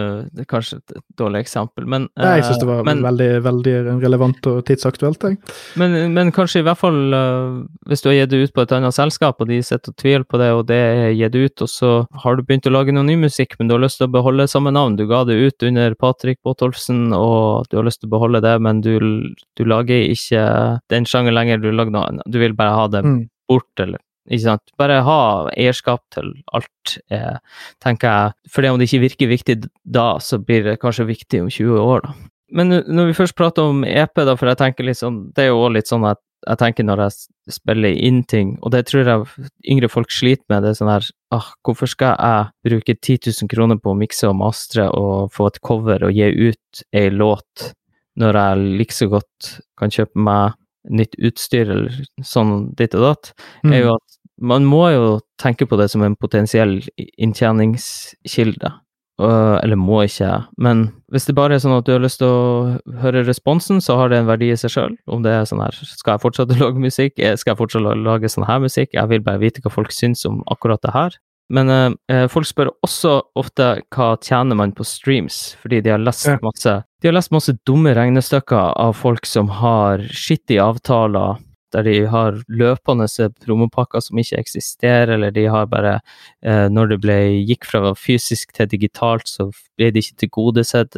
kanskje 0.49 0.79
et 0.79 0.97
dårlig 1.19 1.43
eksempel, 1.45 1.87
men 1.89 2.07
Nei, 2.19 2.39
Jeg 2.39 2.47
syns 2.47 2.61
det 2.61 2.67
var 2.69 2.85
men, 2.87 3.01
veldig, 3.05 3.29
veldig 3.45 3.75
relevant 4.03 4.47
og 4.49 4.61
tidsaktuelt, 4.67 5.23
jeg. 5.23 5.39
Men, 5.79 5.95
men 6.15 6.31
kanskje 6.35 6.61
i 6.61 6.65
hvert 6.65 6.79
fall 6.79 6.99
uh, 7.13 7.59
hvis 7.89 8.03
du 8.03 8.09
har 8.09 8.17
gitt 8.17 8.31
det 8.33 8.41
ut 8.43 8.53
på 8.55 8.63
et 8.63 8.73
annet 8.75 8.95
selskap, 8.95 9.39
og 9.41 9.49
de 9.49 9.59
sitter 9.65 9.93
og 9.93 9.99
tviler 9.99 10.25
på 10.27 10.39
det, 10.41 10.49
og 10.55 10.65
det 10.69 10.79
er 10.79 11.13
gitt 11.17 11.37
ut, 11.37 11.65
og 11.65 11.71
så 11.71 11.91
har 12.23 12.37
du 12.37 12.43
begynt 12.45 12.67
å 12.69 12.73
lage 12.73 12.95
noe 12.95 13.07
ny 13.07 13.17
musikk, 13.19 13.55
men 13.59 13.69
du 13.69 13.75
har 13.75 13.83
lyst 13.83 14.01
til 14.01 14.09
å 14.09 14.13
beholde 14.13 14.47
samme 14.51 14.73
navn. 14.75 14.97
Du 14.99 15.05
ga 15.09 15.23
det 15.27 15.37
ut 15.39 15.67
under 15.69 15.95
Patrick 15.99 16.41
Botolfsen, 16.45 17.09
og 17.15 17.69
du 17.69 17.79
har 17.79 17.87
lyst 17.87 18.03
til 18.03 18.09
å 18.09 18.15
beholde 18.15 18.43
det, 18.45 18.55
men 18.63 18.83
du, 18.85 18.95
du 19.59 19.65
lager 19.67 20.09
ikke 20.13 20.43
den 20.93 21.07
sjangeren 21.09 21.37
lenger. 21.37 21.63
du 21.63 21.71
lager 21.71 21.88
lag 21.95 22.13
noe 22.15 22.29
Du 22.29 22.39
vil 22.41 22.55
bare 22.57 22.75
ha 22.75 22.87
det 22.91 23.03
mm. 23.05 23.19
bort, 23.49 23.71
eller 23.79 24.01
ikke 24.29 24.45
sant. 24.45 24.73
Bare 24.77 25.01
ha 25.05 25.19
eierskap 25.55 26.03
til 26.13 26.31
alt, 26.53 26.97
eh, 27.09 27.37
tenker 27.81 28.09
jeg. 28.09 28.49
For 28.53 28.67
om 28.69 28.77
det 28.79 28.89
ikke 28.89 29.05
virker 29.07 29.31
viktig 29.31 29.55
da, 29.83 30.09
så 30.21 30.37
blir 30.37 30.67
det 30.67 30.79
kanskje 30.83 31.07
viktig 31.09 31.41
om 31.45 31.49
20 31.49 31.79
år, 31.81 32.05
da. 32.05 32.13
Men 32.49 32.79
når 32.81 33.11
vi 33.11 33.17
først 33.19 33.37
prater 33.37 33.69
om 33.69 33.83
EP, 33.85 34.15
da, 34.25 34.33
for 34.37 34.49
jeg 34.49 34.57
tenker 34.57 34.87
litt 34.87 34.97
sånn, 34.97 35.27
det 35.35 35.45
er 35.45 35.51
jo 35.51 35.61
òg 35.61 35.75
litt 35.75 35.89
sånn 35.89 36.07
at 36.09 36.21
jeg 36.47 36.59
tenker 36.61 36.85
når 36.87 37.01
jeg 37.03 37.55
spiller 37.57 37.97
inn 38.07 38.21
ting, 38.29 38.53
og 38.63 38.71
det 38.73 38.85
tror 38.87 39.07
jeg 39.07 39.49
yngre 39.69 39.89
folk 39.91 40.11
sliter 40.13 40.45
med, 40.49 40.63
det 40.63 40.71
er 40.71 40.77
sånn 40.79 40.91
her 40.91 41.07
ah, 41.35 41.49
hvorfor 41.67 41.89
skal 41.91 42.15
jeg 42.15 42.69
bruke 42.69 42.95
10 42.95 43.19
000 43.43 43.51
kroner 43.51 43.79
på 43.81 43.91
å 43.91 43.97
mikse 43.99 44.29
og 44.29 44.37
mastre 44.39 44.87
og 44.95 45.33
få 45.35 45.49
et 45.51 45.59
cover 45.65 46.07
og 46.07 46.15
gi 46.15 46.29
ut 46.49 46.83
ei 46.95 47.09
låt, 47.11 47.73
når 48.19 48.39
jeg 48.39 48.71
like 48.79 48.95
så 48.95 49.09
godt 49.11 49.51
kan 49.79 49.93
kjøpe 49.93 50.25
meg 50.29 50.55
nytt 50.89 51.15
utstyr 51.19 51.69
eller 51.69 51.91
sånn 52.23 52.73
ditt 52.75 52.95
og 52.95 53.01
datt, 53.01 53.33
Mm. 53.65 53.73
er 53.73 53.81
jo 53.83 53.93
at 53.95 54.17
man 54.41 54.63
må 54.65 54.85
jo 54.93 55.19
tenke 55.41 55.67
på 55.67 55.77
det 55.77 55.89
som 55.91 56.01
en 56.01 56.15
potensiell 56.15 56.81
inntjeningskilde. 57.19 58.71
Eller 59.19 59.75
må 59.75 59.97
ikke, 60.07 60.45
men 60.57 60.93
hvis 61.11 61.25
det 61.27 61.35
bare 61.35 61.57
er 61.57 61.59
sånn 61.59 61.75
at 61.77 61.83
du 61.83 61.91
har 61.91 61.99
lyst 61.99 62.21
til 62.21 62.29
å 62.31 62.79
høre 63.01 63.25
responsen, 63.27 63.81
så 63.83 63.97
har 63.99 64.07
det 64.13 64.21
en 64.21 64.29
verdi 64.29 64.47
i 64.53 64.55
seg 64.55 64.71
sjøl. 64.71 64.95
Om 65.11 65.23
det 65.25 65.33
er 65.35 65.43
sånn 65.49 65.59
her, 65.59 65.75
skal 65.75 66.13
jeg 66.15 66.23
fortsette 66.23 66.55
å 66.55 66.59
lage 66.63 66.79
musikk, 66.79 67.19
Eh, 67.19 67.35
skal 67.35 67.51
jeg 67.53 67.59
fortsatt 67.59 67.83
la- 67.83 67.97
lage 67.99 68.29
sånn 68.31 68.47
her 68.47 68.59
musikk, 68.63 68.93
jeg 68.95 69.09
vil 69.11 69.19
bare 69.19 69.41
vite 69.41 69.59
hva 69.65 69.71
folk 69.73 69.91
syns 69.91 70.23
om 70.25 70.39
akkurat 70.49 70.79
det 70.81 70.93
her. 70.95 71.17
Men 71.51 71.97
eh, 72.07 72.27
folk 72.31 72.45
spør 72.47 72.69
også 72.85 73.17
ofte 73.35 73.81
hva 73.91 74.13
tjener 74.23 74.55
man 74.55 74.71
på 74.71 74.85
streams, 74.87 75.57
fordi 75.59 75.81
de 75.83 75.89
har 75.89 75.99
lest 75.99 76.29
masse 76.45 76.77
De 77.01 77.07
har 77.07 77.15
lest 77.15 77.31
masse 77.31 77.53
dumme 77.67 77.93
regnestykker 77.95 78.73
av 78.79 78.97
folk 78.99 79.27
som 79.29 79.51
har 79.61 80.03
skittige 80.11 80.63
avtaler 80.63 81.39
der 81.73 81.85
de 81.85 81.95
har 82.09 82.37
løpende 82.47 83.05
promopakker 83.43 84.01
som 84.01 84.19
ikke 84.19 84.39
eksisterer, 84.41 85.13
eller 85.15 85.31
de 85.31 85.45
har 85.45 85.67
bare 85.69 85.99
eh, 86.41 86.67
Når 86.69 86.93
det 86.93 86.99
ble, 87.03 87.17
gikk 87.45 87.67
fra 87.69 87.93
fysisk 87.95 88.53
til 88.57 88.69
digitalt, 88.69 89.27
så 89.29 89.49
ble 89.77 89.91
de 89.93 90.01
ikke 90.01 90.25
tilgodesett 90.25 90.97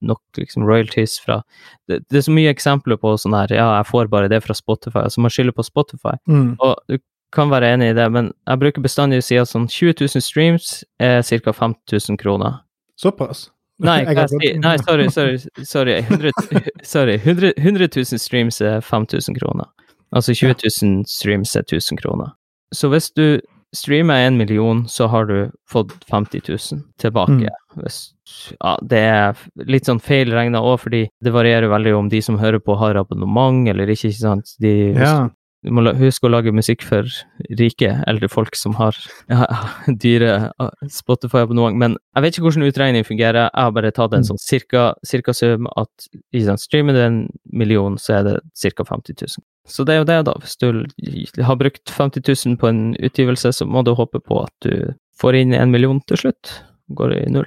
nok 0.00 0.20
liksom, 0.38 0.66
royalties 0.68 1.18
fra 1.20 1.42
det, 1.88 2.02
det 2.08 2.20
er 2.20 2.26
så 2.28 2.34
mye 2.34 2.52
eksempler 2.52 3.00
på 3.02 3.16
sånn 3.18 3.36
her 3.36 3.54
Ja, 3.54 3.68
jeg 3.80 3.88
får 3.90 4.12
bare 4.12 4.30
det 4.30 4.42
fra 4.44 4.54
Spotify. 4.54 5.02
Altså 5.06 5.24
man 5.24 5.32
skylder 5.34 5.56
på 5.56 5.66
Spotify. 5.66 6.14
Mm. 6.28 6.54
Og 6.60 6.76
du 6.88 6.98
kan 7.32 7.50
være 7.50 7.72
enig 7.74 7.92
i 7.92 7.96
det, 7.96 8.06
men 8.12 8.30
jeg 8.46 8.60
bruker 8.60 8.84
bestandig 8.84 9.22
å 9.22 9.24
si 9.26 9.40
at 9.40 9.50
sånn 9.50 9.66
20 9.66 10.04
000 10.04 10.22
streams 10.24 10.82
er 11.00 11.22
ca. 11.24 11.56
5000 11.56 12.20
kroner. 12.20 12.60
Såpass? 13.00 13.48
Nei, 13.82 13.98
jeg 14.06 14.58
nei 14.62 14.76
sorry, 14.82 15.08
sorry. 15.10 15.38
sorry. 15.64 15.96
100, 16.06 16.32
sorry. 16.86 17.16
100, 17.18 17.54
100 17.58 17.88
000 17.96 18.20
streams 18.22 18.60
er 18.60 18.80
5000 18.80 19.38
kroner. 19.40 19.70
Altså 20.12 20.34
20 20.36 20.54
000 20.82 21.04
streams 21.08 21.56
er 21.56 21.64
1000 21.66 21.98
kroner. 22.02 22.34
Så 22.74 22.88
hvis 22.92 23.10
du 23.16 23.40
streamer 23.76 24.26
en 24.26 24.36
million, 24.36 24.84
så 24.88 25.06
har 25.08 25.26
du 25.26 25.50
fått 25.70 25.92
50 26.10 26.42
000 26.48 26.82
tilbake. 27.00 27.48
Hvis, 27.80 28.12
ja, 28.58 28.74
det 28.84 29.00
er 29.08 29.38
litt 29.68 29.88
sånn 29.88 30.00
feil 30.02 30.32
regna 30.32 30.60
òg, 30.60 30.82
fordi 30.84 31.06
det 31.24 31.32
varierer 31.32 31.72
veldig 31.72 31.94
om 31.96 32.10
de 32.12 32.20
som 32.24 32.40
hører 32.40 32.60
på, 32.60 32.76
har 32.80 33.00
abonnement 33.00 33.68
eller 33.72 33.88
ikke. 33.88 34.12
ikke 34.12 34.20
sant? 34.20 34.56
De, 34.60 34.74
Ja. 34.92 35.30
Du 35.62 35.70
må 35.70 35.84
huske 35.94 36.26
å 36.26 36.30
lage 36.32 36.50
musikk 36.54 36.82
for 36.82 37.06
rike, 37.58 37.92
eldre 38.10 38.28
folk 38.30 38.56
som 38.58 38.74
har 38.80 38.96
ja, 39.30 39.46
dyre 40.04 40.50
ah, 40.58 40.72
Spotify-abonnement. 40.90 41.78
Men 41.78 41.96
jeg 42.16 42.24
vet 42.24 42.34
ikke 42.36 42.46
hvordan 42.48 42.66
utregning 42.66 43.06
fungerer. 43.06 43.46
Jeg 43.46 43.66
har 43.68 43.74
bare 43.76 43.92
tatt 43.94 44.12
en 44.16 44.22
Mm. 44.22 44.28
sånn 44.32 44.42
cirka, 44.42 44.82
cirka 45.06 45.32
sum 45.34 45.68
at 45.76 46.08
hvis 46.34 46.46
sant, 46.50 46.60
streamer 46.62 46.94
du 46.94 47.00
en 47.02 47.20
million, 47.52 47.96
så 47.98 48.18
er 48.18 48.22
det 48.28 48.36
ca. 48.74 48.84
50 48.84 49.14
000. 49.22 49.44
Så 49.66 49.86
det 49.86 49.94
er 49.94 50.02
jo 50.02 50.08
det, 50.10 50.18
da. 50.26 50.34
Hvis 50.42 50.58
du 51.36 51.42
har 51.46 51.56
brukt 51.56 51.86
50 51.90 52.26
000 52.26 52.58
på 52.58 52.68
en 52.68 52.82
utgivelse, 52.98 53.52
så 53.54 53.66
må 53.66 53.84
du 53.86 53.94
håpe 53.94 54.18
på 54.20 54.42
at 54.42 54.54
du 54.66 54.94
får 55.22 55.38
inn 55.38 55.54
en 55.54 55.70
million 55.70 56.00
til 56.10 56.18
slutt. 56.18 56.56
Går 56.90 57.14
i 57.20 57.24
null. 57.30 57.46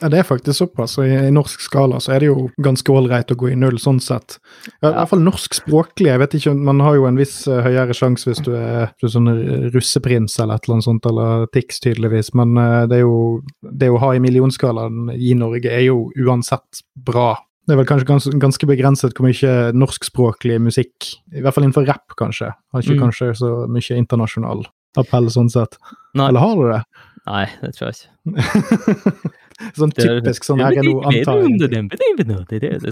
Ja, 0.00 0.08
det 0.08 0.18
er 0.18 0.24
faktisk 0.24 0.56
såpass. 0.58 0.94
og 0.98 1.04
I, 1.06 1.12
I 1.28 1.30
norsk 1.34 1.60
skala 1.60 1.98
så 2.00 2.14
er 2.14 2.20
det 2.24 2.28
jo 2.30 2.46
ganske 2.64 2.88
ålreit 2.92 3.30
å 3.32 3.36
gå 3.36 3.50
i 3.52 3.56
null, 3.58 3.76
sånn 3.78 4.00
sett. 4.00 4.38
Ja, 4.80 4.88
I 4.88 4.94
hvert 4.96 5.10
fall 5.10 5.24
norskspråklig. 5.26 6.06
Jeg 6.08 6.22
vet 6.22 6.36
ikke, 6.38 6.54
Man 6.56 6.80
har 6.80 6.94
jo 6.96 7.04
en 7.08 7.18
viss 7.20 7.34
uh, 7.48 7.60
høyere 7.66 7.92
sjanse 7.96 8.30
hvis 8.30 8.40
du 8.46 8.52
er, 8.56 8.92
du 9.00 9.06
er 9.08 9.12
sånn 9.12 9.28
russeprins 9.74 10.38
eller 10.40 10.56
et 10.56 10.64
eller 10.68 10.78
annet 10.78 10.88
sånt, 10.88 11.06
eller 11.10 11.46
Tix 11.52 11.80
tydeligvis, 11.84 12.32
men 12.34 12.56
uh, 12.56 12.84
det 12.88 13.02
jo 13.02 13.42
Det 13.60 13.90
å 13.92 13.98
ha 14.00 14.14
i 14.16 14.22
millionskalaen 14.24 15.10
i 15.14 15.34
Norge 15.36 15.68
er 15.72 15.84
jo 15.88 16.06
uansett 16.16 16.80
bra. 16.96 17.34
Det 17.66 17.72
er 17.72 17.78
vel 17.80 17.86
kanskje 17.88 18.08
gans, 18.08 18.26
ganske 18.40 18.66
begrenset 18.68 19.14
hvor 19.16 19.24
mye 19.28 19.52
norskspråklig 19.72 20.58
musikk, 20.60 21.12
i 21.32 21.40
hvert 21.44 21.54
fall 21.56 21.64
innenfor 21.64 21.86
rapp, 21.88 22.12
kanskje. 22.20 22.50
Har 22.72 22.82
ikke 22.84 22.96
Mm. 22.98 23.02
kanskje 23.06 23.30
så 23.40 23.52
mye 23.72 23.96
internasjonal 24.00 24.64
appell 25.00 25.30
sånn 25.32 25.48
sett. 25.50 25.78
Nei. 26.14 26.28
Eller 26.28 26.40
har 26.40 26.56
du 26.56 26.66
det? 26.72 26.82
Nei, 27.26 27.46
det 27.62 27.72
tror 27.74 27.88
jeg 27.88 27.96
ikke. 27.96 29.30
sånn 29.78 29.92
typisk 29.94 30.46
sånn 30.46 30.62
her 30.64 30.76
er 30.80 30.86
noe 30.86 31.12
er 31.14 31.24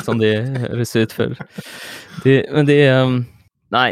sånn 0.07 0.23
de 0.23 0.33
høres 0.63 0.97
ut 0.97 1.13
for 1.17 1.37
de, 2.25 2.39
Men 2.53 2.67
de 2.69 2.81
um, 2.91 3.21
Nei, 3.73 3.89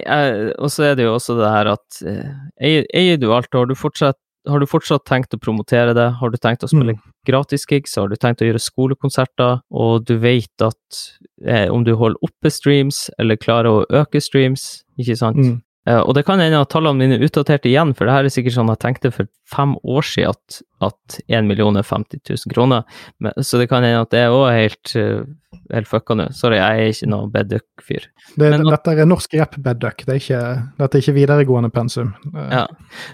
og 0.60 0.68
så 0.68 0.90
er 0.90 0.98
det 0.98 1.06
jo 1.06 1.14
også 1.16 1.38
det 1.38 1.48
her 1.48 1.70
at 1.72 2.02
eh, 2.04 2.26
eier, 2.60 2.84
eier 2.92 3.16
du 3.16 3.30
alt, 3.32 3.48
har 3.56 3.64
du 3.70 3.72
fortsatt 3.78 4.18
har 4.48 4.60
du 4.60 4.64
fortsatt 4.68 5.04
tenkt 5.04 5.34
å 5.36 5.38
promotere 5.40 5.92
det? 5.96 6.06
Har 6.16 6.30
du 6.32 6.36
tenkt 6.40 6.62
å 6.64 6.68
spille 6.68 6.94
Mm. 6.94 7.00
gratisgigs? 7.28 7.96
Har 7.96 8.08
du 8.08 8.16
tenkt 8.16 8.40
å 8.40 8.46
gjøre 8.48 8.60
skolekonserter? 8.60 9.60
Og 9.70 10.04
du 10.08 10.14
vet 10.16 10.64
at 10.64 11.00
eh, 11.44 11.68
om 11.68 11.84
du 11.84 11.94
holder 11.94 12.16
oppe 12.24 12.48
streams, 12.52 13.10
eller 13.18 13.36
klarer 13.36 13.68
å 13.68 13.86
øke 14.00 14.20
streams, 14.20 14.82
ikke 14.98 15.16
sant? 15.16 15.36
Mm. 15.36 15.58
Eh, 15.88 15.96
og 15.96 16.12
det 16.16 16.26
kan 16.28 16.40
hende 16.42 16.60
at 16.60 16.68
tallene 16.74 17.00
mine 17.00 17.16
er 17.16 17.24
utdatert 17.24 17.64
igjen, 17.68 17.94
for 17.96 18.04
det 18.04 18.12
her 18.12 18.26
er 18.28 18.32
sikkert 18.34 18.58
sånn 18.58 18.68
jeg 18.68 18.82
tenkte 18.82 19.10
for 19.14 19.28
fem 19.48 19.72
år 19.88 20.04
siden 20.04 20.34
at, 20.34 20.58
at 20.90 21.20
1 21.32 21.48
million 21.48 21.78
er 21.80 21.86
50 21.86 22.20
000 22.28 22.52
kroner. 22.52 22.84
Men, 23.18 23.32
så 23.40 23.60
det 23.60 23.70
kan 23.70 23.86
hende 23.86 24.02
at 24.04 24.12
det 24.12 24.26
òg 24.28 24.44
er 24.50 24.58
helt, 24.58 24.92
uh, 25.00 25.62
helt 25.72 25.88
fucka 25.88 26.18
nå. 26.20 26.26
Sorry, 26.36 26.58
jeg 26.60 26.84
er 26.84 26.92
ikke 26.92 27.08
noen 27.14 27.32
bedduck-fyr. 27.32 28.10
Det, 28.36 28.52
dette 28.68 28.94
er 28.94 29.08
norsk 29.08 29.38
rap-bedduck, 29.40 30.04
det 30.04 30.20
dette 30.20 30.90
er 30.90 31.00
ikke 31.00 31.16
videregående 31.16 31.72
pensum. 31.72 32.12
Eh, 32.34 32.52
Ja. 32.60 32.66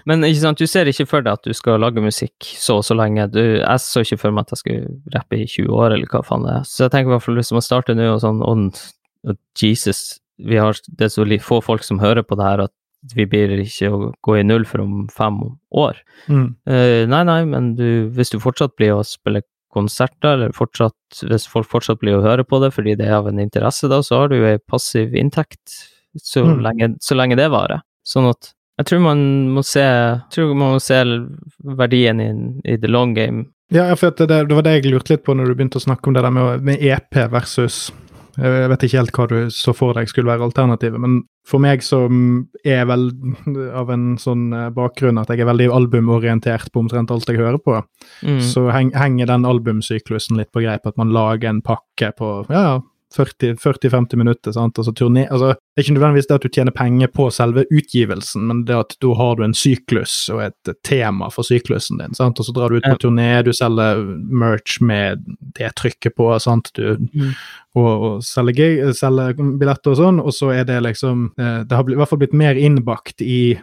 Men 0.09 0.27
ikke 0.27 0.43
sant, 0.43 0.59
du 0.59 0.67
ser 0.67 0.91
ikke 0.91 1.07
for 1.07 1.23
deg 1.23 1.39
at 1.39 1.47
du 1.47 1.55
skal 1.55 1.79
lage 1.79 2.03
musikk 2.03 2.51
så 2.59 2.81
og 2.81 2.85
så 2.87 2.99
lenge. 2.99 3.29
Du, 3.31 3.41
jeg 3.61 3.83
så 3.85 4.03
ikke 4.03 4.19
for 4.25 4.35
meg 4.35 4.43
at 4.43 4.57
jeg 4.57 4.65
skulle 4.65 5.15
rappe 5.15 5.39
i 5.39 5.47
20 5.47 5.71
år, 5.71 5.95
eller 5.95 6.11
hva 6.11 6.25
faen 6.27 6.43
det 6.43 6.59
er. 6.59 6.67
Så 6.67 6.83
jeg 6.85 6.97
tenker 6.97 7.13
i 7.13 7.15
hvert 7.15 7.29
fall 7.29 7.39
hvis 7.39 7.55
man 7.55 7.63
starter 7.71 7.95
nå 7.95 8.11
og 8.11 8.23
sånn, 8.27 8.43
og 8.43 9.35
Jesus, 9.57 10.19
vi 10.37 10.59
har, 10.61 10.77
det 10.97 11.07
er 11.07 11.13
så 11.13 11.25
få 11.41 11.61
folk 11.65 11.83
som 11.83 11.99
hører 11.99 12.23
på 12.23 12.37
det 12.37 12.45
her 12.45 12.65
at 12.67 12.73
vi 13.15 13.25
blir 13.29 13.53
ikke 13.61 13.89
å 13.93 13.99
gå 14.25 14.37
i 14.39 14.43
null 14.43 14.65
for 14.65 14.81
om 14.81 15.07
fem 15.13 15.37
år. 15.71 15.99
Mm. 16.27 16.55
Uh, 16.67 17.03
nei, 17.09 17.23
nei, 17.29 17.41
men 17.45 17.75
du, 17.77 18.09
hvis 18.15 18.33
du 18.33 18.39
fortsatt 18.41 18.75
blir 18.75 18.95
å 18.95 19.05
spille 19.05 19.43
konserter, 19.73 20.33
eller 20.33 20.55
fortsatt, 20.55 20.95
hvis 21.29 21.45
folk 21.49 21.69
fortsatt 21.69 22.01
blir 22.01 22.17
å 22.17 22.23
høre 22.25 22.45
på 22.47 22.59
det 22.63 22.71
fordi 22.73 22.95
det 22.97 23.07
er 23.07 23.19
av 23.19 23.27
en 23.29 23.39
interesse, 23.43 23.89
da, 23.91 24.01
så 24.03 24.23
har 24.23 24.31
du 24.33 24.39
ei 24.39 24.57
passiv 24.57 25.15
inntekt 25.15 25.77
så, 26.17 26.43
Mm. 26.47 26.61
lenge, 26.65 26.95
så 27.03 27.15
lenge 27.15 27.37
det 27.37 27.49
varer. 27.53 27.83
Sånn 28.07 28.29
at 28.31 28.53
jeg 28.77 28.85
tror 28.89 28.99
man 29.01 29.19
må 29.53 29.63
se, 29.65 29.83
man 30.37 30.57
må 30.57 30.79
se 30.81 30.97
verdien 31.77 32.19
i, 32.21 32.29
i 32.73 32.77
the 32.77 32.87
long 32.87 33.13
game. 33.13 33.47
Ja, 33.73 33.93
for 33.95 34.11
det, 34.11 34.27
det 34.47 34.55
var 34.55 34.63
det 34.63 34.77
jeg 34.77 34.91
lurte 34.91 35.13
litt 35.15 35.25
på 35.25 35.35
når 35.35 35.49
du 35.49 35.55
begynte 35.55 35.81
å 35.81 35.83
snakke 35.83 36.07
om 36.07 36.13
det 36.15 36.23
der 36.23 36.31
med, 36.31 36.63
med 36.63 36.81
EP 36.81 37.17
versus 37.33 37.91
Jeg 38.37 38.69
vet 38.69 38.83
ikke 38.85 38.99
helt 38.99 39.15
hva 39.17 39.25
du 39.31 39.37
så 39.49 39.73
for 39.73 39.97
deg 39.97 40.09
skulle 40.11 40.29
være 40.29 40.45
alternativet, 40.45 40.99
men 41.01 41.23
for 41.47 41.63
meg 41.63 41.81
som 41.81 42.47
er 42.67 42.83
vel 42.85 43.07
av 43.73 43.89
en 43.89 44.11
sånn 44.21 44.51
eh, 44.53 44.67
bakgrunn 44.75 45.17
at 45.17 45.31
jeg 45.33 45.41
er 45.41 45.49
veldig 45.49 45.71
albumorientert 45.73 46.69
på 46.73 46.83
omtrent 46.83 47.09
alt 47.11 47.25
jeg 47.29 47.39
hører 47.41 47.57
på, 47.57 47.79
Mm. 48.23 48.39
så 48.41 48.63
henger 48.73 49.27
den 49.29 49.45
albumsyklusen 49.45 50.37
litt 50.37 50.51
på 50.51 50.61
greip, 50.63 50.85
at 50.87 50.97
man 50.97 51.11
lager 51.13 51.49
en 51.49 51.61
pakke 51.61 52.11
på 52.17 52.45
ja, 52.49 52.61
ja, 52.61 52.77
40-50 53.15 54.15
minutter. 54.15 54.51
sant? 54.51 54.77
Altså, 54.77 54.91
turné, 54.91 55.27
altså, 55.31 55.53
det 55.55 55.79
er 55.79 55.85
ikke 55.85 55.95
nødvendigvis 55.95 56.27
det 56.27 56.35
at 56.35 56.41
du 56.47 56.49
tjener 56.49 56.75
penger 56.75 57.07
på 57.07 57.27
selve 57.31 57.63
utgivelsen, 57.71 58.47
men 58.49 58.63
det 58.67 58.75
at 58.75 58.95
da 59.03 59.13
har 59.15 59.35
du 59.39 59.43
en 59.45 59.53
syklus 59.57 60.15
og 60.33 60.41
et 60.49 60.73
tema 60.83 61.29
for 61.33 61.47
syklusen 61.47 62.01
din. 62.01 62.13
sant? 62.17 62.39
Og 62.39 62.45
så 62.45 62.55
drar 62.55 62.69
du 62.73 62.77
ut 62.81 62.83
på 62.87 62.97
turné, 63.05 63.29
du 63.47 63.53
selger 63.55 64.03
merch 64.27 64.81
med 64.81 65.23
det 65.57 65.71
trykket 65.79 66.15
på, 66.17 66.31
sant? 66.43 66.71
Du, 66.73 66.97
Mm. 66.97 67.31
og, 67.75 68.03
og 68.03 68.23
selger, 68.25 68.91
selger 68.93 69.33
billetter 69.59 69.91
og 69.93 69.97
sånn, 69.97 70.19
og 70.19 70.33
så 70.33 70.51
er 70.53 70.63
det 70.65 70.81
liksom 70.83 71.31
eh, 71.37 71.63
Det 71.63 71.75
har 71.77 71.89
i 71.89 71.95
hvert 71.95 72.09
fall 72.09 72.19
blitt 72.19 72.33
mer 72.33 72.55
innbakt 72.55 73.21
i 73.21 73.57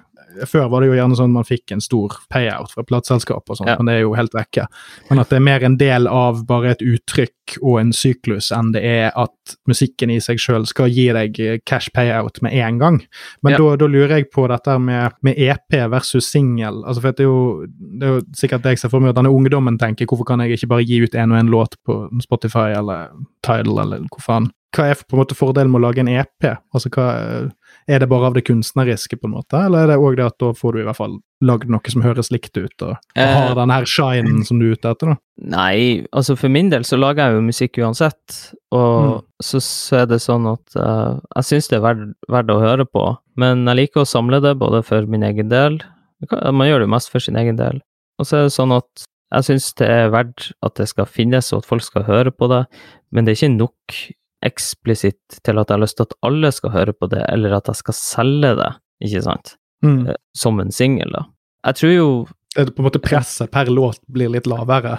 før 0.47 0.69
var 0.71 0.81
det 0.83 0.89
jo 0.91 0.97
gjerne 0.99 1.17
sånn 1.19 1.33
man 1.33 1.45
fikk 1.47 1.73
en 1.73 1.81
stor 1.85 2.17
payout 2.33 2.71
fra 2.75 2.83
plateselskap 2.87 3.49
og 3.51 3.57
sånt, 3.57 3.69
Ja. 3.71 3.77
men 3.79 3.87
det 3.87 3.95
er 3.95 4.01
jo 4.05 4.15
helt 4.15 4.33
vekke. 4.35 4.67
Men 5.11 5.19
at 5.23 5.29
det 5.31 5.37
er 5.37 5.45
mer 5.47 5.65
en 5.65 5.77
del 5.77 6.07
av 6.09 6.45
bare 6.47 6.71
et 6.75 6.83
uttrykk 6.83 7.59
og 7.63 7.79
en 7.81 7.93
syklus 7.93 8.51
enn 8.57 8.73
det 8.73 8.83
er 8.89 9.13
at 9.21 9.55
musikken 9.69 10.11
i 10.11 10.19
seg 10.21 10.39
sjøl 10.41 10.65
skal 10.67 10.89
gi 10.89 11.11
deg 11.13 11.39
eh, 11.41 11.59
cash 11.67 11.91
payout 11.95 12.41
med 12.43 12.53
en 12.55 12.79
gang. 12.79 13.01
Men 13.43 13.53
Ja. 13.53 13.59
da, 13.59 13.77
da 13.77 13.87
lurer 13.87 14.17
jeg 14.19 14.31
på 14.33 14.49
dette 14.49 14.79
med, 14.81 15.13
med 15.23 15.37
EP 15.39 15.77
versus 15.91 16.27
singel. 16.33 16.83
Altså 16.87 17.01
for 17.03 17.13
det, 17.13 17.21
er 17.21 17.25
jo, 17.29 17.67
det 17.99 18.03
er 18.09 18.15
jo 18.15 18.21
sikkert 18.35 18.63
det 18.63 18.71
jeg 18.75 18.79
ser 18.79 18.89
for 18.95 19.01
meg 19.01 19.11
at 19.11 19.17
denne 19.21 19.31
ungdommen 19.35 19.79
tenker, 19.79 20.07
hvorfor 20.07 20.25
kan 20.27 20.41
jeg 20.41 20.57
ikke 20.59 20.69
bare 20.73 20.85
gi 20.89 21.03
ut 21.05 21.15
en 21.15 21.33
og 21.33 21.39
en 21.39 21.53
låt 21.53 21.77
på 21.85 22.09
Spotify 22.25 22.73
eller 22.79 23.11
Tidal 23.45 23.79
eller 23.85 23.99
hvor 24.09 24.21
faen. 24.25 24.51
hva 24.75 24.89
er 24.91 24.95
på 25.07 25.15
en 25.15 25.21
måte 25.23 25.37
fordelen 25.39 25.71
med 25.71 25.79
å 25.83 25.85
lage 25.87 26.01
en 26.01 26.09
EP? 26.09 26.49
Altså, 26.75 26.89
hva, 26.91 27.51
Er 27.87 27.99
det 28.01 28.09
bare 28.09 28.31
av 28.31 28.35
det 28.35 28.45
kunstneriske, 28.49 29.19
på 29.21 29.29
en 29.29 29.35
måte, 29.35 29.59
eller 29.67 29.83
er 29.85 29.91
det 29.93 29.97
òg 30.01 30.15
det 30.17 30.25
at 30.25 30.39
da 30.41 30.53
får 30.57 30.73
du 30.73 30.79
i 30.81 30.85
hvert 30.87 30.97
fall 30.97 31.19
lagd 31.45 31.69
noe 31.69 31.91
som 31.93 32.01
høres 32.03 32.31
likt 32.33 32.57
ut, 32.57 32.73
og, 32.87 32.95
og 32.97 33.21
har 33.21 33.51
Eh. 33.51 33.55
den 33.59 33.71
her 33.75 33.85
shinen 33.85 34.45
som 34.49 34.59
du 34.59 34.71
er 34.71 34.73
ute 34.79 34.89
etter, 34.95 35.11
da? 35.13 35.17
Nei, 35.53 36.07
altså 36.17 36.37
for 36.41 36.49
min 36.49 36.71
del 36.73 36.87
så 36.89 36.97
lager 36.97 37.27
jeg 37.29 37.37
jo 37.37 37.43
musikk 37.51 37.79
uansett, 37.85 38.39
og 38.73 38.95
Mm. 39.05 39.23
så, 39.43 39.61
så 39.61 39.97
er 40.03 40.07
det 40.07 40.21
sånn 40.25 40.47
at 40.53 40.77
uh, 40.81 41.21
jeg 41.37 41.45
syns 41.51 41.69
det 41.69 41.77
er 41.77 41.85
verdt, 41.85 42.15
verdt 42.33 42.51
å 42.55 42.61
høre 42.63 42.87
på, 42.89 43.05
men 43.37 43.67
jeg 43.69 43.77
liker 43.83 44.01
å 44.07 44.09
samle 44.09 44.41
det 44.41 44.55
både 44.59 44.81
for 44.87 45.05
min 45.11 45.23
egen 45.23 45.49
del 45.53 45.81
Man 46.31 46.69
gjør 46.71 46.81
det 46.87 46.89
mest 46.89 47.11
for 47.13 47.21
sin 47.21 47.37
egen 47.37 47.57
del. 47.59 47.83
Og 48.19 48.25
så 48.25 48.39
er 48.39 48.43
det 48.47 48.55
sånn 48.55 48.73
at 48.73 49.05
jeg 49.35 49.45
syns 49.45 49.75
det 49.77 49.89
er 49.91 50.09
verdt 50.15 50.53
at 50.65 50.77
det 50.79 50.87
skal 50.89 51.05
finnes, 51.11 51.53
og 51.53 51.59
at 51.61 51.67
folk 51.69 51.83
skal 51.85 52.05
høre 52.07 52.31
på 52.33 52.49
det, 52.49 52.63
men 53.13 53.27
det 53.27 53.35
er 53.35 53.41
ikke 53.43 53.57
nok 53.59 53.97
eksplisitt 54.45 55.39
til 55.45 55.59
at 55.59 55.69
jeg 55.69 55.77
har 55.79 55.83
lyst 55.83 55.97
til 55.99 56.07
at 56.09 56.17
alle 56.27 56.51
skal 56.53 56.71
høre 56.75 56.93
på 56.97 57.09
det, 57.13 57.23
eller 57.33 57.57
at 57.59 57.67
jeg 57.71 57.81
skal 57.83 57.95
selge 57.99 58.55
det, 58.63 58.73
ikke 59.09 59.23
sant, 59.27 59.57
Mm. 59.85 60.07
Eh, 60.09 60.15
som 60.35 60.61
en 60.63 60.71
singel, 60.73 61.11
da. 61.13 61.27
Jeg 61.67 61.75
tror 61.77 61.91
jo 61.93 62.07
det 62.57 62.71
på 62.77 62.81
en 62.81 62.87
måte 62.87 63.01
presset 63.05 63.51
per 63.53 63.67
låt 63.69 63.99
blir 64.09 64.31
litt 64.33 64.47
lavere 64.49 64.95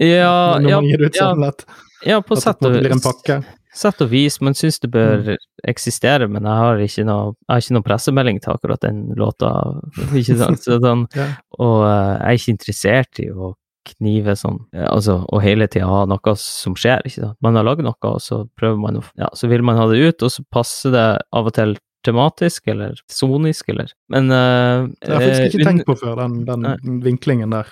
Ja, 0.00 0.58
når 0.60 0.68
ja, 0.70 0.80
man 0.80 0.88
gir 0.90 0.98
det 0.98 1.06
ut 1.12 1.16
ja, 1.16 1.28
samlet? 1.30 1.64
ja 2.04 2.18
på 2.20 2.34
At 2.34 2.40
det 2.40 2.42
sett 2.44 2.60
og 2.60 2.68
måte 2.68 2.80
blir 2.82 2.92
en 2.96 3.00
pakke? 3.00 3.38
sett 3.72 4.00
og 4.02 4.10
vis, 4.10 4.40
man 4.42 4.52
syns 4.58 4.80
det 4.82 4.90
bør 4.90 5.22
Mm. 5.30 5.36
eksistere, 5.72 6.26
men 6.28 6.42
jeg 6.44 6.52
har 6.58 6.76
ikke 6.84 7.04
noe, 7.06 7.32
har 7.48 7.60
ikke 7.62 7.74
noe 7.78 7.86
pressemelding 7.86 8.40
til 8.42 8.52
akkurat 8.52 8.80
den 8.82 9.00
låta, 9.16 9.50
ikke 10.20 10.36
sant. 10.36 10.64
Sånn, 10.68 11.06
Ja. 11.16 11.28
og 11.58 11.84
eh, 11.86 12.18
jeg 12.18 12.26
er 12.26 12.40
ikke 12.42 12.54
interessert 12.58 13.20
i 13.24 13.30
å 13.30 13.54
knive 13.88 14.34
sånn, 14.38 14.58
eh, 14.76 14.86
altså, 14.86 15.20
og 15.28 15.42
hele 15.44 15.68
tida 15.70 15.88
ha 15.88 16.02
noe 16.08 16.34
som 16.38 16.76
skjer, 16.78 17.04
ikke 17.06 17.24
sant. 17.24 17.38
Man 17.44 17.58
har 17.58 17.66
lagd 17.66 17.84
noe, 17.86 17.96
og 18.08 18.20
så 18.24 18.42
prøver 18.58 18.80
man 18.80 19.00
å, 19.00 19.04
ja, 19.20 19.30
så 19.36 19.50
vil 19.50 19.64
man 19.66 19.80
ha 19.80 19.86
det 19.90 20.00
ut, 20.00 20.26
og 20.26 20.34
så 20.34 20.44
passer 20.52 20.94
det 20.94 21.06
av 21.36 21.50
og 21.50 21.56
til 21.56 21.76
tematisk, 22.06 22.68
eller 22.72 22.96
sonisk, 23.12 23.68
eller, 23.72 23.90
men 24.12 24.30
uh, 24.32 24.86
Jeg 25.04 25.10
har 25.12 25.20
faktisk 25.24 25.42
ikke 25.50 25.60
eh, 25.60 25.66
tenkt 25.68 25.86
på 25.88 25.96
før, 26.00 26.14
den, 26.22 26.38
den 26.48 27.00
vinklingen 27.04 27.52
der. 27.52 27.68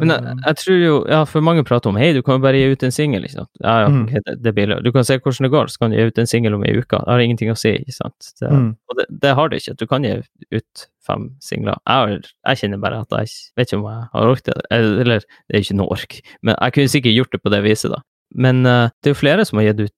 men 0.00 0.10
jeg, 0.14 0.34
jeg 0.46 0.56
tror 0.62 0.78
jo, 0.82 0.96
ja, 1.12 1.20
for 1.30 1.44
mange 1.46 1.62
prater 1.68 1.92
om 1.92 1.96
hei, 2.00 2.10
du 2.16 2.20
kan 2.26 2.38
jo 2.40 2.44
bare 2.44 2.58
gi 2.58 2.72
ut 2.74 2.82
en 2.88 2.94
singel, 2.94 3.24
ikke 3.28 3.38
sant. 3.40 3.50
Ja, 3.62 3.76
ja, 3.84 3.88
Mm. 3.88 4.02
okay, 4.04 4.20
det, 4.26 4.36
det 4.44 4.54
blir, 4.56 4.74
du 4.84 4.90
kan 4.92 5.06
se 5.06 5.16
hvordan 5.18 5.46
det 5.46 5.52
går, 5.54 5.70
så 5.72 5.78
kan 5.84 5.90
du 5.94 5.96
gi 6.00 6.08
ut 6.10 6.18
en 6.18 6.26
singel 6.30 6.54
om 6.58 6.64
ei 6.66 6.74
uke. 6.76 6.98
Det 6.98 7.08
har 7.14 7.22
ingenting 7.24 7.50
å 7.54 7.56
si, 7.58 7.74
ikke 7.78 7.96
sant. 8.00 8.32
Det, 8.40 8.50
Mm. 8.58 8.70
Og 8.90 8.96
det, 8.98 9.06
det 9.22 9.34
har 9.38 9.48
det 9.48 9.60
ikke. 9.62 9.76
Du 9.78 9.86
kan 9.86 10.02
gi 10.04 10.16
ut 10.58 10.86
fem 11.06 11.30
singler. 11.40 11.78
Jeg, 11.88 12.20
jeg 12.48 12.58
kjenner 12.62 12.80
bare 12.82 13.00
at 13.04 13.14
jeg 13.20 13.30
vet 13.56 13.70
ikke 13.70 13.78
om 13.80 13.86
jeg 13.88 14.08
har 14.12 14.30
orket 14.34 14.50
det. 14.50 14.62
Eller, 14.74 15.00
eller, 15.04 15.26
det 15.48 15.56
er 15.56 15.64
ikke 15.64 15.76
noe 15.78 15.92
ork, 15.94 16.18
men 16.42 16.56
jeg 16.58 16.74
kunne 16.76 16.92
sikkert 16.92 17.14
gjort 17.16 17.32
det 17.36 17.40
på 17.44 17.52
det 17.54 17.62
viset, 17.64 17.92
da. 17.94 18.02
Men 18.36 18.60
uh, 18.66 18.90
det 19.00 19.10
er 19.10 19.14
jo 19.14 19.20
flere 19.22 19.44
som 19.48 19.60
har 19.60 19.70
gitt 19.70 19.88
ut 19.88 19.94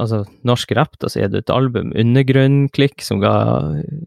altså 0.00 0.22
norsk 0.48 0.72
rap, 0.76 0.96
da, 1.00 1.08
som 1.08 1.22
gitt 1.22 1.36
ut 1.36 1.52
album. 1.52 1.94
Undergrunnklikk, 1.98 3.00
som 3.04 3.22
ga 3.22 3.32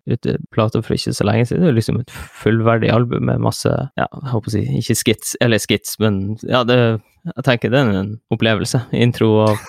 ut 0.10 0.30
en 0.30 0.46
plate 0.54 0.84
for 0.84 0.98
ikke 0.98 1.16
så 1.16 1.28
lenge 1.28 1.48
siden. 1.50 1.66
Det 1.66 1.72
er 1.72 1.80
liksom 1.80 2.02
et 2.02 2.14
fullverdig 2.44 2.92
album 2.94 3.28
med 3.30 3.42
masse 3.44 3.70
ja, 3.70 4.08
jeg 4.08 4.32
håper 4.34 4.52
å 4.52 4.56
si, 4.56 4.64
ikke 4.82 5.00
skits, 5.00 5.36
eller 5.44 5.62
skits, 5.62 5.98
men 6.04 6.24
ja, 6.46 6.64
det 6.68 6.80
jeg 7.24 7.46
tenker 7.48 7.72
det 7.72 7.80
er 7.80 7.94
en 8.02 8.16
opplevelse. 8.36 8.82
Intro 9.00 9.30
og 9.46 9.62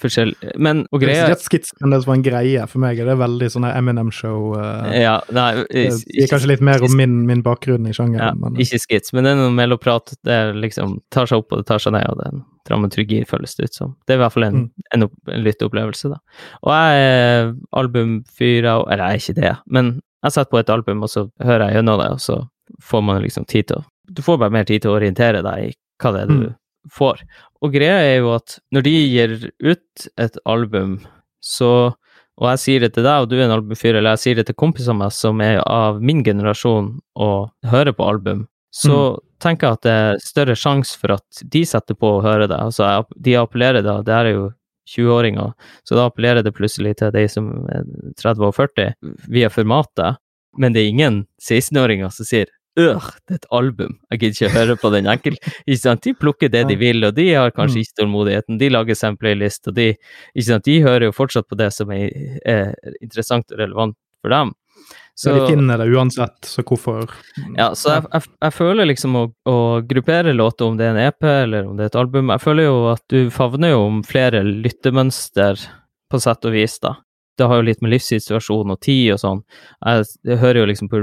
forskjellig 0.00 0.56
Men, 0.58 0.86
og 0.92 1.00
Det 1.00 1.08
er 1.08 1.14
greia 1.14 1.34
ikke 1.36 1.46
skits, 1.48 1.72
men 1.80 1.90
det 1.90 2.02
som 2.04 2.12
en 2.14 2.22
greie 2.22 2.66
for 2.68 2.78
meg. 2.82 2.98
er 2.98 3.04
Det 3.10 3.16
veldig 3.18 3.48
sånn 3.54 3.66
Eminem-show. 3.70 4.56
Uh, 4.56 4.92
Ja, 4.98 5.20
nei, 5.30 5.64
det 5.70 5.86
ikke- 6.08 6.28
kanskje 6.32 6.46
litt 6.48 6.60
mer 6.60 6.82
om 6.82 6.96
min, 6.96 7.26
min 7.26 7.42
bakgrunn 7.42 7.86
i 7.88 7.92
Ja, 7.92 8.32
men, 8.34 8.56
ikke 8.56 8.78
skits, 8.80 9.12
men 9.12 9.24
det 9.24 9.32
er 9.32 9.36
noe 9.36 9.50
melloprat. 9.50 10.14
Det 10.24 10.32
er 10.32 10.52
liksom 10.54 11.00
tar 11.10 11.26
seg 11.26 11.38
opp 11.38 11.52
og 11.52 11.58
det 11.58 11.66
tar 11.66 11.78
seg 11.78 11.92
ned, 11.92 12.06
og 12.08 12.18
det 12.18 12.26
er 12.26 12.34
en 12.36 12.44
dramaturgi, 12.68 13.26
føles 13.26 13.54
det 13.56 13.64
ut 13.70 13.74
som. 13.74 13.96
Det 14.06 14.14
er 14.14 14.18
i 14.18 14.22
hvert 14.22 14.32
fall 14.32 14.44
en, 14.44 14.54
Mm. 14.54 14.70
en, 14.94 15.02
en 15.28 15.42
lytteopplevelse, 15.44 16.10
da. 16.10 16.18
Og 16.62 16.72
jeg 16.72 16.98
er 16.98 17.54
albumfyr 17.74 18.64
Eller 18.90 18.96
jeg 18.96 19.14
er 19.14 19.18
ikke 19.32 19.40
det, 19.40 19.56
men 19.66 20.00
jeg 20.24 20.32
setter 20.32 20.50
på 20.50 20.58
et 20.60 20.70
album, 20.70 21.02
og 21.02 21.08
så 21.08 21.30
hører 21.40 21.68
jeg 21.70 21.76
gjennom 21.78 21.98
det, 22.02 22.10
og 22.10 22.18
så 22.18 22.48
får 22.82 23.02
man 23.04 23.22
liksom 23.22 23.46
tid 23.46 23.68
til 23.68 23.76
å 23.76 23.84
Du 24.10 24.22
får 24.22 24.38
bare 24.38 24.50
mer 24.50 24.64
tid 24.64 24.80
til 24.82 24.90
å 24.90 24.96
orientere 24.98 25.42
deg 25.44 25.68
i 25.68 25.72
hva 26.00 26.12
det 26.14 26.22
er 26.22 26.26
du 26.26 26.34
Mm. 26.48 26.54
Får. 26.94 27.22
Og 27.62 27.72
greia 27.74 28.00
er 28.04 28.18
jo 28.22 28.34
at 28.36 28.58
når 28.74 28.86
de 28.86 28.92
gir 28.96 29.38
ut 29.64 30.10
et 30.18 30.38
album, 30.46 31.00
så 31.44 31.94
og 32.38 32.46
jeg 32.52 32.62
sier 32.62 32.84
det 32.84 32.92
til 32.94 33.02
deg, 33.02 33.24
og 33.24 33.30
du 33.30 33.34
er 33.34 33.48
en 33.48 33.56
albumfyr, 33.56 33.96
eller 33.98 34.14
jeg 34.14 34.22
sier 34.22 34.38
det 34.38 34.44
til 34.46 34.56
kompiser 34.58 34.92
av 34.92 34.98
meg 35.00 35.14
som 35.14 35.40
er 35.42 35.58
av 35.66 35.98
min 35.98 36.20
generasjon 36.22 36.92
og 37.18 37.48
hører 37.66 37.96
på 37.98 38.06
album, 38.06 38.44
så 38.70 39.18
tenker 39.42 39.66
jeg 39.66 39.78
at 39.78 39.86
det 39.86 39.94
er 39.94 40.20
større 40.22 40.54
sjanse 40.58 40.94
for 41.00 41.16
at 41.16 41.40
de 41.50 41.64
setter 41.66 41.98
på 41.98 42.12
og 42.18 42.22
hører 42.26 42.46
det. 42.46 42.58
Altså, 42.58 43.02
de 43.16 43.34
appellerer 43.40 43.82
da, 43.82 43.96
det 44.06 44.14
her 44.14 44.30
er 44.30 44.36
jo 44.36 44.46
20-åringer, 44.94 45.50
så 45.82 45.98
da 45.98 46.06
appellerer 46.08 46.46
det 46.46 46.54
plutselig 46.56 46.94
til 47.00 47.10
de 47.16 47.24
som 47.32 47.50
er 47.74 47.88
30 48.22 48.46
og 48.46 48.54
40 48.56 48.94
via 49.34 49.50
formatet, 49.52 50.22
men 50.58 50.74
det 50.74 50.84
er 50.84 50.92
ingen 50.92 51.18
16-åringer 51.42 52.14
som 52.14 52.28
sier 52.28 52.54
Øh, 52.78 53.08
det 53.26 53.34
er 53.34 53.40
et 53.40 53.46
album, 53.52 53.96
jeg 54.12 54.20
gidder 54.20 54.36
ikke 54.36 54.54
høre 54.54 54.76
på 54.78 54.90
den 54.94 55.06
enkel. 55.10 55.36
De 55.66 56.14
plukker 56.14 56.48
det 56.52 56.66
de 56.68 56.76
vil, 56.78 57.04
og 57.04 57.14
de 57.16 57.28
har 57.34 57.50
kanskje 57.50 57.78
Mm. 57.80 57.82
ikke 57.82 57.98
tålmodigheten. 58.02 58.58
De 58.58 58.68
lager 58.70 58.94
seg 58.94 59.08
en 59.10 59.16
playlist, 59.18 59.66
og 59.68 59.74
de, 59.74 59.94
de 60.64 60.76
hører 60.82 61.08
jo 61.08 61.12
fortsatt 61.16 61.48
på 61.48 61.58
det 61.58 61.72
som 61.74 61.90
er, 61.90 62.08
er 62.46 62.74
interessant 63.02 63.50
og 63.52 63.58
relevant 63.58 63.96
for 64.22 64.30
dem. 64.30 64.54
så 65.18 65.34
de 65.34 65.46
finner 65.50 65.76
det 65.78 65.88
uansett, 65.90 66.38
så 66.46 66.62
hvorfor 66.62 67.08
Ja, 67.56 67.72
så 67.74 67.96
jeg, 67.96 68.04
jeg, 68.12 68.22
jeg 68.40 68.52
føler 68.54 68.86
liksom 68.86 69.16
å, 69.18 69.24
å 69.50 69.56
gruppere 69.82 70.32
låter, 70.32 70.66
om 70.70 70.76
det 70.78 70.86
er 70.86 70.94
en 70.94 71.02
EP 71.08 71.24
eller 71.24 71.66
om 71.66 71.76
det 71.76 71.82
er 71.88 71.90
et 71.90 71.98
album 71.98 72.30
Jeg 72.30 72.40
føler 72.44 72.68
jo 72.68 72.76
at 72.92 73.02
du 73.10 73.28
favner 73.34 73.72
jo 73.74 73.80
om 73.88 74.02
flere 74.06 74.44
lyttemønster, 74.46 75.58
på 76.10 76.20
sett 76.22 76.44
og 76.46 76.54
vis, 76.54 76.78
da. 76.80 76.94
Det 77.38 77.46
har 77.46 77.56
jo 77.60 77.66
litt 77.66 77.82
med 77.82 77.92
livssituasjon 77.92 78.70
og 78.72 78.80
tid 78.82 79.12
og 79.14 79.18
sånn. 79.22 79.42
Jeg, 79.84 80.06
jeg 80.26 80.38
hører 80.40 80.62
jo 80.62 80.68
liksom 80.70 80.88
på 80.90 81.02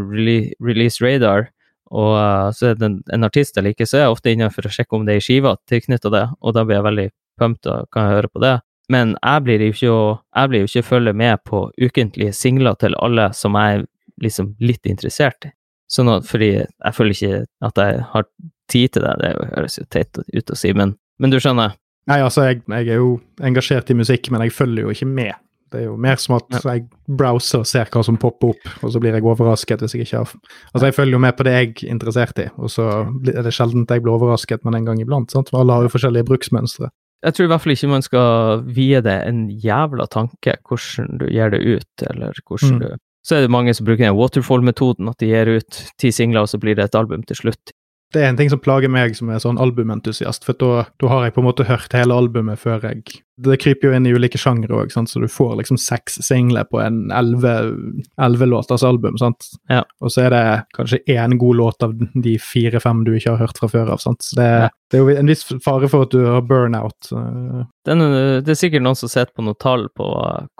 Release 0.65 1.03
Radar, 1.03 1.49
og 1.94 2.14
eh, 2.18 2.52
så 2.58 2.72
er 2.72 2.80
det 2.80 2.90
en, 3.14 3.28
artist 3.28 3.58
jeg 3.58 3.68
liker, 3.68 3.90
så 3.90 3.98
er 3.98 4.06
jeg 4.06 4.16
ofte 4.16 4.34
inne 4.34 4.50
for 4.54 4.66
å 4.66 4.72
sjekke 4.74 4.98
om 4.98 5.06
det 5.08 5.18
er 5.18 5.26
skiva 5.26 5.56
tilknytta 5.70 6.12
det, 6.14 6.24
og 6.42 6.56
da 6.58 6.66
blir 6.66 6.80
jeg 6.80 6.88
veldig 6.88 7.10
pumped 7.40 7.70
og 7.72 7.92
kan 7.94 8.10
høre 8.14 8.32
på 8.32 8.42
det. 8.44 8.56
Men 8.92 9.16
jeg 9.18 9.44
blir 9.46 9.64
jo 9.66 9.74
ikke, 9.74 9.94
jeg 10.40 10.52
blir 10.52 10.64
jo 10.64 10.72
ikke 10.72 10.90
følge 10.90 11.14
med 11.18 11.44
på 11.46 11.62
ukentlige 11.82 12.34
singler 12.38 12.78
til 12.82 12.98
alle 13.02 13.32
som 13.34 13.58
jeg 13.58 13.80
er 13.80 13.88
liksom 14.22 14.54
litt 14.62 14.86
interessert 14.90 15.50
i. 15.50 15.54
Sånn 15.92 16.10
at, 16.10 16.26
fordi 16.26 16.52
jeg 16.58 16.96
føler 16.98 17.16
ikke 17.16 17.42
at 17.68 17.82
jeg 17.82 18.06
har 18.14 18.28
tid 18.72 18.94
til 18.94 19.06
det, 19.06 19.16
det 19.22 19.34
høres 19.54 19.78
jo 19.78 19.86
teit 19.94 20.18
ut 20.18 20.54
å 20.54 20.58
si, 20.58 20.72
men, 20.74 20.96
men 21.22 21.34
du 21.34 21.38
skjønner? 21.42 21.76
Nei, 22.10 22.20
altså, 22.22 22.46
jeg, 22.46 22.62
jeg 22.70 22.94
er 22.94 23.02
jo 23.02 23.16
engasjert 23.46 23.90
i 23.90 23.98
musikk, 23.98 24.30
men 24.34 24.44
jeg 24.46 24.54
følger 24.54 24.86
jo 24.86 24.94
ikke 24.94 25.10
med. 25.10 25.34
Det 25.76 25.82
er 25.84 25.89
jo 25.89 25.95
mer 25.99 26.19
som 26.21 26.38
at 26.38 26.55
jeg 26.55 26.86
browser 27.19 27.65
og 27.65 27.67
ser 27.67 27.89
hva 27.91 28.03
som 28.07 28.15
popper 28.21 28.53
opp, 28.53 28.69
og 28.80 28.93
så 28.93 29.01
blir 29.03 29.15
jeg 29.17 29.26
overrasket 29.28 29.84
hvis 29.84 29.95
jeg 29.97 30.05
ikke 30.07 30.21
har 30.21 30.30
Altså, 30.71 30.86
jeg 30.88 30.95
følger 30.95 31.17
jo 31.17 31.23
med 31.26 31.36
på 31.36 31.43
det 31.47 31.55
jeg 31.55 31.71
er 31.76 31.91
interessert 31.91 32.39
i, 32.39 32.45
og 32.55 32.71
så 32.71 32.86
er 33.34 33.41
det 33.43 33.53
sjelden 33.55 33.84
jeg 33.89 34.03
blir 34.05 34.15
overrasket, 34.15 34.63
men 34.63 34.80
en 34.80 34.88
gang 34.88 35.01
iblant. 35.03 35.36
sant? 35.36 35.51
For 35.51 35.59
alle 35.59 35.76
har 35.76 35.84
jo 35.84 35.91
forskjellige 35.91 36.30
bruksmønstre. 36.32 36.89
Jeg 37.26 37.34
tror 37.34 37.47
i 37.47 37.49
hvert 37.51 37.63
fall 37.63 37.73
ikke 37.73 37.89
man 37.89 38.05
skal 38.05 38.63
vie 38.76 38.99
det 39.01 39.15
en 39.26 39.47
jævla 39.49 40.05
tanke 40.13 40.55
hvordan 40.69 41.19
du 41.19 41.26
gir 41.28 41.51
det 41.51 41.61
ut, 41.65 42.07
eller 42.09 42.38
hvordan 42.47 42.76
Mm. 42.76 42.80
du 42.80 42.97
Så 43.26 43.36
er 43.36 43.41
det 43.41 43.49
mange 43.49 43.73
som 43.73 43.88
bruker 43.88 44.05
den 44.05 44.15
waterfall-metoden, 44.15 45.09
at 45.09 45.17
de 45.17 45.26
gir 45.32 45.49
ut 45.57 45.80
ti 45.97 46.11
singler, 46.13 46.45
og 46.45 46.47
så 46.51 46.59
blir 46.61 46.76
det 46.78 46.86
et 46.86 46.95
album 46.95 47.23
til 47.26 47.36
slutt. 47.36 47.71
Det 48.16 48.24
er 48.24 48.30
en 48.32 48.38
ting 48.39 48.47
som 48.51 48.61
plager 48.63 48.88
meg 48.91 49.16
som 49.18 49.28
er 49.34 49.41
sånn 49.43 49.57
albumentusiast, 49.59 50.45
for 50.47 50.55
da, 50.61 50.86
da 51.03 51.07
har 51.11 51.26
jeg 51.28 51.34
på 51.36 51.41
en 51.43 51.47
måte 51.49 51.66
hørt 51.68 51.91
hele 51.97 52.16
albumet 52.16 52.61
før 52.61 52.86
jeg 52.88 53.01
Det 53.43 53.57
kryper 53.59 53.89
jo 53.89 53.95
inn 53.97 54.05
i 54.07 54.13
ulike 54.16 54.39
sjangre 54.39 54.72
òg, 54.80 54.93
så 54.95 55.20
du 55.20 55.28
får 55.28 55.57
liksom 55.59 55.76
seks 55.82 56.22
singler 56.24 56.63
på 56.72 56.80
en 56.80 57.09
elleve 57.11 58.47
låters 58.47 58.84
album, 58.88 59.18
sant. 59.20 59.49
Ja. 59.68 59.82
Og 59.99 60.13
så 60.16 60.24
er 60.26 60.30
det 60.32 60.43
kanskje 60.78 61.01
én 61.11 61.36
god 61.41 61.59
låt 61.59 61.84
av 61.84 61.93
de 61.99 62.38
fire-fem 62.39 63.03
du 63.03 63.11
ikke 63.18 63.34
har 63.36 63.43
hørt 63.43 63.59
fra 63.59 63.68
før 63.68 63.91
av, 63.91 63.99
sant. 63.99 64.24
Så 64.24 64.39
det, 64.39 64.47
Ja. 64.47 64.70
det 64.91 64.97
er 64.99 65.03
jo 65.03 65.18
en 65.20 65.28
viss 65.28 65.43
fare 65.66 65.89
for 65.91 66.07
at 66.07 66.11
du 66.16 66.24
har 66.26 66.41
burnout. 66.47 67.11
Det 67.11 67.91
er, 67.91 68.41
det 68.41 68.49
er 68.55 68.61
sikkert 68.61 68.82
noen 68.88 68.95
som 68.95 69.09
sitter 69.11 69.34
på 69.36 69.43
noen 69.43 69.59
tall 69.59 69.89
på 69.91 70.07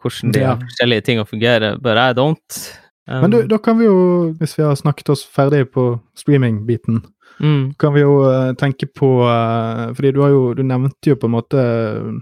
hvordan 0.04 0.34
de 0.36 0.40
Ja. 0.44 0.56
forskjellige 0.60 1.06
tingene 1.08 1.26
fungerer, 1.32 1.78
but 1.82 1.96
I 1.98 2.12
don't. 2.12 2.60
Um, 3.08 3.22
Men 3.22 3.32
du, 3.32 3.48
da 3.48 3.58
kan 3.62 3.78
vi 3.78 3.86
jo, 3.86 4.34
hvis 4.40 4.58
vi 4.58 4.64
har 4.66 4.76
snakket 4.76 5.10
oss 5.14 5.24
ferdig 5.24 5.68
på 5.72 6.02
streaming-biten, 6.18 7.04
mm, 7.40 7.74
kan 7.80 7.94
vi 7.94 8.02
jo 8.02 8.14
eh, 8.30 8.54
tenke 8.60 8.88
på 8.88 9.10
eh, 9.28 9.94
Fordi 9.96 10.12
du 10.16 10.22
har 10.22 10.30
jo, 10.30 10.54
du 10.54 10.64
nevnte 10.64 11.12
jo 11.12 11.16
på 11.16 11.28
en 11.28 11.36
måte 11.36 11.66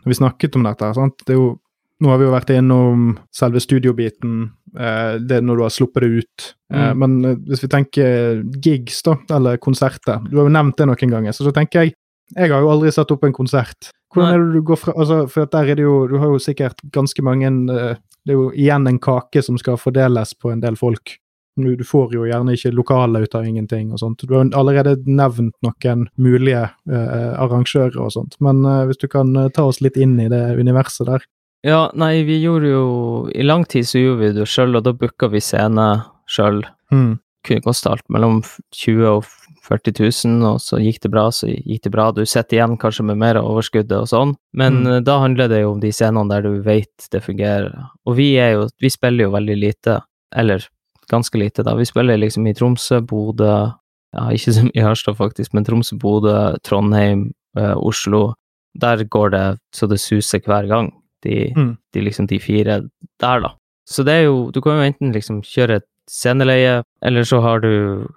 vi 0.06 0.14
snakket 0.18 0.56
om 0.56 0.64
dette, 0.64 0.94
sant? 0.96 1.24
Det 1.28 1.34
jo, 1.38 1.58
nå 2.04 2.10
har 2.10 2.18
vi 2.20 2.26
jo 2.26 2.34
vært 2.34 2.50
innom 2.56 3.18
selve 3.32 3.62
studiobiten, 3.64 4.52
eh, 4.78 5.18
det 5.24 5.42
når 5.44 5.56
du 5.58 5.64
har 5.64 5.70
sluppet 5.74 6.02
det 6.04 6.12
ut. 6.24 6.54
Eh, 6.74 6.90
Mm. 6.94 6.98
men 7.00 7.26
eh, 7.26 7.36
hvis 7.48 7.62
vi 7.64 7.68
tenker 7.70 8.44
gigs, 8.64 9.04
da, 9.06 9.14
eller 9.36 9.58
konserter 9.62 10.20
Du 10.30 10.38
har 10.40 10.48
jo 10.48 10.54
nevnt 10.56 10.76
det 10.78 10.88
noen 10.90 11.12
ganger, 11.12 11.32
så 11.32 11.44
så 11.46 11.54
tenker 11.54 11.84
jeg 11.84 11.94
Jeg 12.36 12.50
har 12.50 12.62
jo 12.62 12.70
aldri 12.72 12.90
satt 12.92 13.12
opp 13.12 13.24
en 13.28 13.34
konsert. 13.36 13.92
Hvordan 14.14 14.34
er 14.34 14.40
det 14.42 14.54
du 14.56 14.62
går 14.66 14.78
fra 14.78 14.94
altså, 14.98 15.28
For 15.30 15.46
der 15.46 15.70
er 15.70 15.76
det 15.76 15.84
jo 15.84 16.08
Du 16.08 16.18
har 16.18 16.28
jo 16.34 16.40
sikkert 16.40 16.82
ganske 16.92 17.22
mange 17.22 17.46
eh, 17.48 17.96
Det 18.26 18.34
er 18.34 18.40
jo 18.40 18.52
igjen 18.52 18.88
en 18.88 18.98
kake 19.00 19.44
som 19.44 19.58
skal 19.58 19.78
fordeles 19.78 20.34
på 20.34 20.52
en 20.52 20.62
del 20.62 20.76
folk. 20.76 21.18
Du, 21.56 21.76
du 21.78 21.84
får 21.86 22.14
jo 22.16 22.24
gjerne 22.26 22.56
ikke 22.56 22.72
lokale 22.74 23.22
ut 23.24 23.36
av 23.36 23.46
ingenting 23.46 23.92
og 23.94 24.00
sånt. 24.02 24.24
Du 24.26 24.34
har 24.34 24.48
allerede 24.58 24.96
nevnt 25.06 25.54
noen 25.62 26.08
mulige 26.18 26.64
eh, 26.90 27.34
arrangører 27.38 28.00
og 28.02 28.12
sånt, 28.16 28.36
men 28.42 28.64
eh, 28.66 28.86
hvis 28.90 28.98
du 29.04 29.08
kan 29.08 29.36
eh, 29.38 29.50
ta 29.54 29.64
oss 29.70 29.82
litt 29.82 29.98
inn 29.98 30.16
i 30.20 30.30
det 30.34 30.42
universet 30.58 31.06
der. 31.12 31.28
Ja, 31.64 31.92
nei, 31.96 32.24
vi 32.28 32.42
gjorde 32.44 32.68
jo 32.74 32.88
I 33.32 33.44
lang 33.46 33.64
tid 33.70 33.86
så 33.88 34.02
gjorde 34.02 34.20
vi 34.26 34.32
det 34.40 34.48
sjøl, 34.52 34.76
og 34.76 34.84
da 34.84 34.92
booka 34.98 35.30
vi 35.32 35.40
scene 35.40 35.86
sjøl. 36.28 36.64
Mm. 36.92 37.20
Kunne 37.48 37.62
koste 37.64 37.92
alt 37.94 38.04
mellom 38.12 38.42
20 38.76 39.06
og 39.14 39.24
40 39.64 39.94
000, 40.28 40.42
og 40.50 40.58
så 40.60 40.76
gikk 40.84 41.00
det 41.06 41.12
bra, 41.14 41.30
så 41.32 41.48
gikk 41.48 41.86
det 41.86 41.92
bra. 41.94 42.10
Du 42.12 42.26
sitter 42.28 42.58
igjen 42.58 42.76
kanskje 42.82 43.06
med 43.08 43.22
mer 43.22 43.40
av 43.40 43.48
overskuddet 43.48 43.96
og 44.02 44.10
sånn, 44.12 44.34
men 44.60 44.82
Mm. 44.84 44.88
eh, 44.98 45.00
da 45.08 45.20
handler 45.22 45.48
det 45.54 45.62
jo 45.62 45.72
om 45.78 45.80
de 45.80 45.92
scenene 45.96 46.28
der 46.34 46.42
du 46.50 46.62
vet 46.66 47.08
det 47.12 47.22
fungerer. 47.24 47.72
Og 48.08 48.18
vi 48.18 48.34
er 48.42 48.54
jo 48.58 48.68
Vi 48.82 48.90
spiller 48.90 49.26
jo 49.30 49.32
veldig 49.38 49.56
lite, 49.62 50.02
eller 50.36 50.66
ganske 51.12 51.38
lite, 51.40 51.64
da. 51.64 51.76
Vi 51.76 51.86
spiller 51.86 52.18
liksom 52.18 52.48
i 52.48 52.54
Tromsø, 52.54 53.02
Bodø 53.02 53.72
Ja, 54.14 54.28
ikke 54.30 54.52
så 54.54 54.62
mye 54.68 54.76
i 54.78 54.84
Harstad, 54.86 55.16
faktisk, 55.18 55.54
men 55.58 55.64
Tromsø, 55.66 55.96
Bodø, 55.98 56.54
Trondheim, 56.64 57.32
eh, 57.58 57.74
Oslo. 57.76 58.36
Der 58.80 59.04
går 59.06 59.32
det 59.32 59.58
så 59.74 59.88
det 59.90 60.00
suser 60.00 60.40
hver 60.46 60.68
gang. 60.70 60.92
De, 61.24 61.52
Mm. 61.56 61.78
de 61.94 62.02
liksom 62.02 62.28
de 62.28 62.38
fire 62.40 62.82
der, 63.20 63.40
da. 63.42 63.50
Så 63.90 64.04
det 64.06 64.14
er 64.14 64.24
jo 64.26 64.52
Du 64.52 64.62
kan 64.62 64.74
jo 64.78 64.84
enten 64.92 65.12
liksom 65.14 65.42
kjøre 65.42 65.76
et 65.78 65.86
sceneleie, 66.10 66.84
eller 67.02 67.22
så 67.24 67.42
har 67.42 67.60
du 67.62 68.08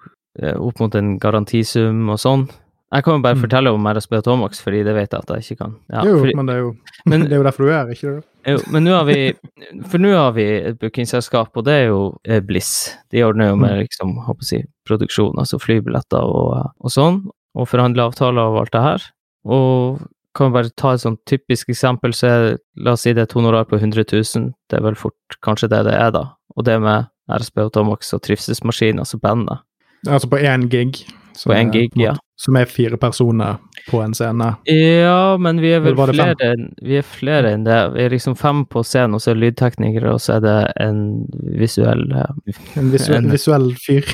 eh, 0.43 0.53
opp 0.59 0.80
mot 0.80 0.95
en 0.95 1.18
garantisum 1.18 2.11
og 2.11 2.18
sånn. 2.18 2.49
Jeg 2.95 3.03
kan 3.05 3.16
jo 3.16 3.22
bare 3.22 3.34
Mm. 3.34 3.41
fortelle 3.43 3.70
om 3.74 3.87
RSB 3.87 4.12
og 4.16 4.24
Tomax, 4.24 4.61
fordi 4.62 4.84
det 4.84 4.95
vet 4.95 5.11
jeg 5.11 5.18
at 5.20 5.28
jeg 5.34 5.43
ikke 5.43 5.57
kan. 5.59 5.72
Ja, 5.91 6.03
jo, 6.07 6.18
fordi, 6.20 6.34
men 6.37 6.47
det 6.47 6.55
er 6.55 6.59
jo, 6.61 6.76
men- 7.07 7.20
det 7.26 7.32
er 7.32 7.37
jo 7.37 7.43
derfor 7.43 7.64
du 7.64 7.70
er, 7.70 7.78
her, 7.84 7.87
ikke 7.91 8.14
det? 8.14 8.24
jo, 8.47 8.59
men 8.72 8.84
nå 8.84 8.91
har 8.95 9.05
vi 9.05 9.34
For 9.91 9.99
nå 9.99 10.12
har 10.14 10.32
vi 10.32 10.45
et 10.45 10.78
bookingselskap, 10.78 11.51
og 11.57 11.64
det 11.64 11.72
er 11.74 11.87
jo 11.89 12.16
eh, 12.24 12.41
Bliss. 12.41 12.95
De 13.11 13.22
ordner 13.24 13.49
jo 13.51 13.57
med 13.57 13.70
Mm. 13.72 13.78
liksom, 13.82 14.14
håper 14.26 14.53
jeg, 14.53 14.66
produksjon, 14.87 15.34
altså 15.37 15.59
flybilletter 15.59 16.22
og, 16.22 16.70
og 16.80 16.91
sånn, 16.91 17.26
og 17.57 17.66
forhandler 17.68 18.07
avtaler 18.07 18.39
og 18.55 18.61
alt 18.61 18.72
det 18.72 18.82
her. 18.82 19.03
Og 19.45 20.01
kan 20.34 20.53
bare 20.53 20.70
ta 20.76 20.93
et 20.93 21.01
sånn 21.01 21.18
typisk 21.26 21.68
eksempel, 21.70 22.12
så 22.12 22.26
er, 22.28 22.59
la 22.76 22.93
oss 22.93 23.01
si 23.03 23.12
det 23.12 23.18
er 23.22 23.22
et 23.30 23.32
honorar 23.32 23.64
på 23.64 23.78
100 23.80 24.05
000, 24.12 24.53
det 24.70 24.78
er 24.78 24.82
vel 24.82 24.95
fort 24.95 25.14
kanskje 25.43 25.68
det 25.70 25.84
det 25.87 25.95
er, 25.95 26.11
da. 26.12 26.24
Og 26.57 26.64
det 26.64 26.80
med 26.80 27.07
RSB 27.28 27.59
og 27.64 27.72
Tomax 27.72 28.12
og 28.14 28.22
trivselsmaskiner, 28.22 29.01
altså 29.01 29.18
bandet. 29.18 29.59
Altså 30.07 30.28
på 30.28 30.37
én 30.39 30.68
gig. 30.68 31.07
Som 31.37 31.53
På 31.53 31.57
en 31.59 31.70
gig, 31.70 31.91
en 31.95 32.01
måte- 32.01 32.05
ja. 32.05 32.16
Som 32.39 32.57
er 32.61 32.66
fire 32.68 32.97
personer 33.01 33.57
på 33.89 34.03
en 34.05 34.12
scene. 34.12 34.57
Ja, 34.68 35.37
men 35.41 35.57
vi 35.61 35.70
er 35.72 35.80
vel 35.80 35.95
flere, 35.97 36.51
vi 36.82 36.99
er 36.99 37.03
flere 37.07 37.53
enn 37.55 37.64
det. 37.64 37.78
Vi 37.95 38.03
er 38.05 38.11
liksom 38.12 38.34
fem 38.37 38.64
på 38.66 38.82
scenen, 38.84 39.14
og 39.16 39.20
så 39.24 39.30
er 39.30 39.34
det 39.39 39.45
lydteknikere, 39.57 40.12
og 40.12 40.20
så 40.20 40.34
er 40.37 40.41
det 40.45 40.72
en 40.84 41.01
visuell, 41.57 42.05
En 42.76 42.91
visuell, 42.93 43.24
En- 43.24 43.30
visuell 43.32 43.70
fyr. 43.80 44.05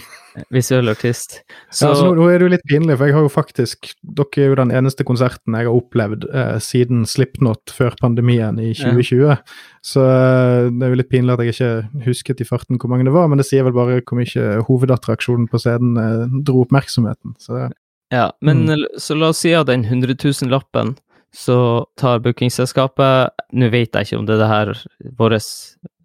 Visuell 0.54 0.88
artist. 0.88 1.40
Så, 1.70 1.84
ja, 1.84 1.90
altså, 1.92 2.06
nå, 2.08 2.14
nå 2.16 2.28
er 2.32 2.38
det 2.40 2.46
jo 2.46 2.52
litt 2.54 2.64
pinlig, 2.68 2.96
for 2.96 3.08
jeg 3.10 3.16
har 3.16 3.24
jo 3.26 3.32
faktisk 3.32 3.90
Dere 4.02 4.40
er 4.44 4.48
jo 4.52 4.56
den 4.62 4.72
eneste 4.74 5.04
konserten 5.08 5.56
jeg 5.58 5.68
har 5.68 5.76
opplevd 5.76 6.24
eh, 6.32 6.56
siden 6.64 7.04
Slipknot 7.08 7.72
før 7.76 7.96
pandemien 8.00 8.58
i 8.62 8.70
2020. 8.78 9.36
Så 9.84 10.00
eh, 10.06 10.70
det 10.72 10.86
er 10.88 10.94
jo 10.94 11.00
litt 11.02 11.12
pinlig 11.12 11.36
at 11.36 11.44
jeg 11.44 11.54
ikke 11.56 12.06
husket 12.08 12.40
i 12.44 12.48
farten 12.48 12.80
hvor 12.80 12.92
mange 12.92 13.04
det 13.08 13.14
var, 13.14 13.28
men 13.28 13.40
det 13.42 13.46
sier 13.48 13.66
vel 13.68 13.76
bare 13.76 14.00
hvor 14.00 14.18
mye 14.20 14.48
hovedattraksjonen 14.68 15.48
på 15.52 15.60
scenen 15.62 16.00
eh, 16.00 16.26
dro 16.48 16.64
oppmerksomheten. 16.66 17.36
Så 17.42 17.68
Ja, 18.12 18.30
men 18.44 18.66
Mm. 18.66 18.84
så 19.00 19.14
la 19.16 19.28
oss 19.32 19.38
si 19.40 19.54
av 19.56 19.66
den 19.66 19.84
100 19.84 20.14
000-lappen, 20.20 20.96
så 21.32 21.86
tar 21.96 22.18
bookingselskapet 22.20 23.30
Nå 23.56 23.70
vet 23.72 23.94
jeg 23.96 24.04
ikke 24.04 24.18
om 24.18 24.26
det 24.28 24.34
er 24.34 24.42
det 24.42 24.48
her 24.50 24.72
vårt 25.16 25.46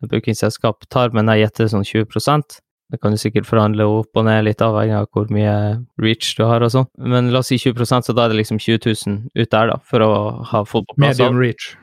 bookingselskap 0.07 0.86
tar, 0.89 1.11
men 1.15 1.28
jeg 1.28 1.45
gjetter 1.47 1.67
sånn 1.71 1.84
20 1.88 2.61
Det 2.91 3.01
kan 3.03 3.11
du 3.11 3.19
sikkert 3.19 3.47
forhandle 3.49 3.83
opp 3.83 4.15
og 4.15 4.23
ned, 4.29 4.45
litt 4.47 4.61
avhengig 4.63 4.95
av 4.95 5.09
hvor 5.11 5.27
mye 5.33 5.53
reach 5.99 6.29
du 6.38 6.45
har 6.47 6.63
og 6.63 6.71
sånn. 6.71 6.88
Men 6.97 7.33
la 7.33 7.41
oss 7.43 7.49
si 7.51 7.57
20% 7.59 8.07
så 8.07 8.15
da 8.15 8.25
er 8.25 8.31
det 8.31 8.39
liksom 8.39 8.61
20 8.63 8.79
000 9.07 9.17
ut 9.35 9.51
der, 9.51 9.73
da, 9.73 9.77
for 9.83 10.05
å 10.05 10.11
ha 10.53 10.63
fått 10.63 10.88
på 10.88 10.95
plass 10.95 11.19
medium 11.19 11.39
reach. 11.41 11.73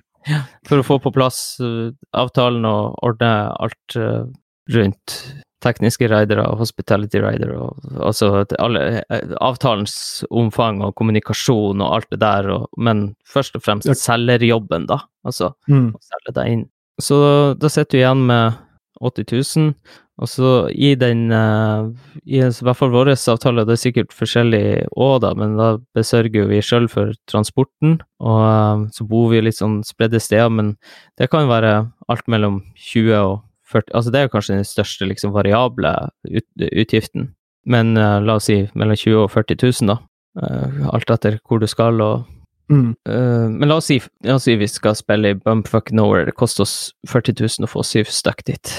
for 0.69 0.81
å 0.81 0.87
få 0.87 0.97
på 1.05 1.13
plass 1.13 1.59
uh, 1.61 1.91
avtalen 2.17 2.65
og 2.65 2.95
ordne 3.05 3.33
alt 3.61 3.97
uh, 4.01 4.25
rundt 4.73 5.19
tekniske 5.65 6.09
ridere 6.09 6.45
og 6.49 6.59
hospitality 6.61 7.21
ridere, 7.25 7.57
og 7.57 8.01
altså 8.05 8.45
alle, 8.61 9.03
eh, 9.09 9.31
avtalens 9.41 9.95
omfang 10.29 10.83
og 10.85 10.93
kommunikasjon 10.99 11.81
og 11.81 11.95
alt 11.99 12.11
det 12.13 12.21
der, 12.21 12.49
og, 12.53 12.67
men 12.77 13.15
først 13.29 13.57
og 13.57 13.65
fremst 13.65 13.89
selgerjobben, 14.01 14.85
da. 14.91 15.03
Altså 15.25 15.55
Mm. 15.69 15.95
å 15.97 16.01
selge 16.05 16.35
deg 16.37 16.53
inn. 16.53 16.65
Så 17.01 17.17
da 17.59 17.69
sitter 17.73 17.97
du 17.97 17.99
igjen 18.03 18.27
med 18.29 18.59
80 19.01 19.25
000, 19.57 19.75
og 20.23 20.31
så 20.31 20.51
i 20.71 20.93
den 20.95 21.27
eh, 21.35 21.89
I 22.23 22.43
hvert 22.47 22.79
fall 22.79 22.93
vår 22.95 23.11
avtale, 23.17 23.65
det 23.67 23.75
er 23.75 23.83
sikkert 23.83 24.15
forskjellig 24.15 24.87
òg, 24.95 25.17
da, 25.25 25.33
men 25.39 25.57
da 25.59 25.71
besørger 25.97 26.45
jo 26.45 26.51
vi 26.53 26.61
sjøl 26.63 26.87
for 26.91 27.17
transporten, 27.31 27.99
og 28.23 28.43
eh, 28.47 28.85
så 28.95 29.07
bor 29.11 29.33
vi 29.33 29.43
litt 29.43 29.59
sånn 29.59 29.81
spredde 29.87 30.23
steder, 30.23 30.53
men 30.55 30.75
det 31.19 31.31
kan 31.33 31.51
være 31.51 31.81
alt 32.13 32.31
mellom 32.31 32.63
20 32.79 33.19
og 33.19 33.43
40 33.75 33.97
Altså 33.97 34.13
det 34.13 34.21
er 34.21 34.31
kanskje 34.31 34.59
den 34.59 34.69
største 34.69 35.09
liksom 35.09 35.33
variable 35.35 35.91
ut, 36.29 36.47
utgiften, 36.63 37.33
men 37.67 37.97
uh, 37.97 38.21
la 38.23 38.37
oss 38.39 38.47
si 38.51 38.61
mellom 38.77 38.95
20 38.95 39.25
og 39.25 39.33
40 39.33 39.57
000, 39.83 39.89
da. 39.89 39.97
Uh, 40.37 40.91
alt 40.93 41.11
etter 41.11 41.41
hvor 41.43 41.63
du 41.63 41.67
skal 41.71 42.01
og 42.05 42.31
Mm. 42.73 42.95
Uh, 43.05 43.51
men 43.53 43.69
la 43.69 43.77
oss, 43.77 43.91
si, 43.91 43.99
la 44.25 44.39
oss 44.39 44.47
si 44.49 44.55
vi 44.57 44.65
skal 44.73 44.95
spille 44.97 45.35
i 45.35 45.37
Bumpfuck 45.37 45.91
Nowhere. 45.93 46.25
Det 46.25 46.33
koster 46.33 46.65
oss 46.65 46.95
40 47.13 47.37
000 47.37 47.67
å 47.67 47.69
få 47.69 47.85
syv 47.85 48.09
stykk 48.09 48.41
dit. 48.49 48.73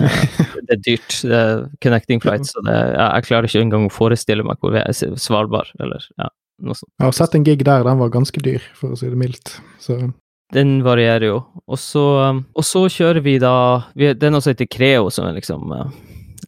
Eh, 0.00 0.24
det 0.66 0.76
er 0.76 0.82
dyrt. 0.82 1.18
Det 1.22 1.38
er 1.38 1.64
connecting 1.84 2.22
flights, 2.22 2.54
så 2.54 2.64
det, 2.66 2.74
ja, 2.74 3.10
jeg 3.16 3.28
klarer 3.28 3.48
ikke 3.48 3.62
engang 3.62 3.86
å 3.88 3.94
forestille 3.94 4.46
meg 4.46 4.60
hvor 4.62 4.74
vi 4.74 4.82
er. 4.82 4.94
Svalbard, 5.20 5.70
eller 5.82 6.06
ja, 6.18 6.30
noe 6.64 6.78
sånt. 6.78 6.90
Jeg 6.98 7.08
har 7.08 7.16
sett 7.20 7.38
en 7.38 7.46
gig 7.46 7.64
der, 7.66 7.86
den 7.86 8.00
var 8.02 8.12
ganske 8.14 8.44
dyr, 8.44 8.64
for 8.78 8.94
å 8.94 8.98
si 8.98 9.10
det 9.10 9.20
mildt. 9.20 9.56
Så 9.82 10.00
Den 10.54 10.76
varierer 10.86 11.28
jo. 11.28 11.38
Og 11.66 11.80
så, 11.80 12.04
um, 12.30 12.42
og 12.54 12.66
så 12.66 12.84
kjører 12.92 13.24
vi 13.24 13.38
da 13.42 13.54
vi, 13.96 14.12
Det 14.12 14.28
er 14.28 14.34
noe 14.34 14.44
som 14.44 14.52
heter 14.52 14.68
Creo, 14.70 15.08
som 15.10 15.26
er 15.26 15.38
liksom 15.38 15.72
uh, 15.72 15.88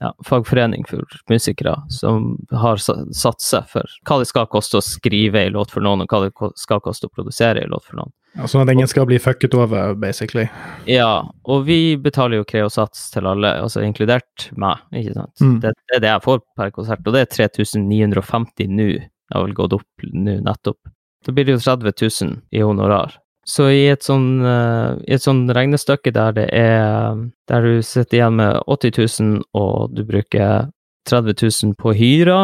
ja, 0.00 0.12
fagforening 0.26 0.84
for 0.88 1.02
musikere, 1.30 1.74
som 1.90 2.34
har 2.52 2.78
satt 2.82 3.42
seg 3.42 3.66
for 3.72 3.96
hva 4.06 4.20
det 4.20 4.28
skal 4.28 4.48
koste 4.52 4.78
å 4.78 4.84
skrive 4.84 5.46
en 5.46 5.56
låt 5.56 5.72
for 5.74 5.84
noen, 5.84 6.04
og 6.04 6.12
hva 6.12 6.26
det 6.26 6.52
skal 6.60 6.82
koste 6.84 7.08
å 7.08 7.14
produsere 7.14 7.64
en 7.64 7.72
låt 7.72 7.88
for 7.88 8.02
noen. 8.02 8.12
Ja, 8.36 8.48
Sånn 8.50 8.62
at 8.64 8.72
ingen 8.72 8.88
skal 8.90 9.06
bli 9.08 9.18
fucket 9.22 9.54
over, 9.56 9.94
basically. 9.98 10.46
Ja, 10.90 11.26
og 11.48 11.66
vi 11.68 11.96
betaler 12.00 12.40
jo 12.40 12.48
Kreosats 12.48 13.08
til 13.14 13.28
alle, 13.28 13.54
altså 13.64 13.84
inkludert 13.84 14.50
meg, 14.60 14.82
ikke 14.92 15.16
sant. 15.16 15.34
Mm. 15.40 15.58
Det, 15.64 15.72
det 15.88 15.98
er 15.98 16.04
det 16.04 16.12
jeg 16.12 16.24
får 16.26 16.42
per 16.58 16.74
konsert, 16.74 17.06
og 17.06 17.16
det 17.16 17.24
er 17.24 17.32
3950 17.32 18.74
nå. 18.76 18.90
Det 19.26 19.34
har 19.34 19.46
vel 19.46 19.56
gått 19.56 19.78
opp 19.78 20.08
nå 20.12 20.36
nettopp. 20.44 20.92
Da 21.26 21.34
blir 21.34 21.48
det 21.48 21.56
jo 21.56 21.62
30 21.64 21.96
000 22.22 22.36
i 22.54 22.62
honorar. 22.62 23.16
Så 23.46 23.68
i 23.70 23.84
et 23.88 24.02
sånn, 24.02 24.40
uh, 24.42 24.98
i 25.06 25.14
et 25.14 25.22
sånn 25.22 25.44
regnestykke 25.54 26.10
der 26.14 26.32
det 26.34 26.46
er 26.50 27.14
Der 27.46 27.62
du 27.62 27.82
sitter 27.86 28.18
igjen 28.18 28.40
med 28.40 28.58
80 28.66 28.96
000, 29.22 29.44
og 29.54 29.94
du 29.94 30.02
bruker 30.06 30.72
30 31.06 31.36
000 31.38 31.76
på 31.78 31.94
hyra, 31.94 32.40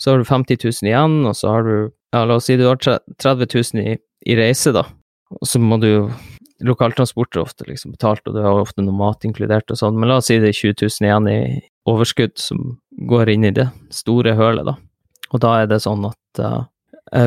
så 0.00 0.14
har 0.14 0.22
du 0.22 0.24
50 0.24 0.56
000 0.64 0.88
igjen, 0.88 1.18
og 1.28 1.36
så 1.36 1.56
har 1.56 1.68
du 1.68 1.74
Ja, 2.10 2.24
la 2.24 2.40
oss 2.40 2.48
si 2.48 2.56
du 2.58 2.64
har 2.66 2.80
30 2.80 3.46
000 3.54 3.84
i, 3.84 3.98
i 4.26 4.34
reise, 4.34 4.72
da. 4.74 4.86
Og 5.38 5.46
så 5.46 5.60
må 5.62 5.78
du 5.80 5.88
jo 5.88 6.02
Lokaltransport 6.60 7.36
er 7.36 7.40
ofte 7.40 7.64
liksom 7.64 7.94
betalt, 7.94 8.26
og 8.28 8.34
du 8.36 8.42
har 8.44 8.58
ofte 8.60 8.82
noe 8.84 8.92
mat 8.92 9.24
inkludert 9.24 9.72
og 9.72 9.78
sånn, 9.80 9.96
men 9.96 10.10
la 10.10 10.18
oss 10.20 10.28
si 10.28 10.36
det 10.42 10.50
er 10.50 10.58
20 10.58 10.74
000 10.84 11.06
igjen 11.06 11.28
i 11.32 11.40
overskudd 11.88 12.34
som 12.36 12.74
går 13.08 13.32
inn 13.32 13.46
i 13.48 13.54
det 13.56 13.64
store 13.94 14.34
hølet, 14.36 14.68
da. 14.68 14.76
Og 15.30 15.40
da 15.40 15.54
er 15.62 15.70
det 15.70 15.80
sånn 15.80 16.04
at 16.10 16.42
uh, 16.44 16.66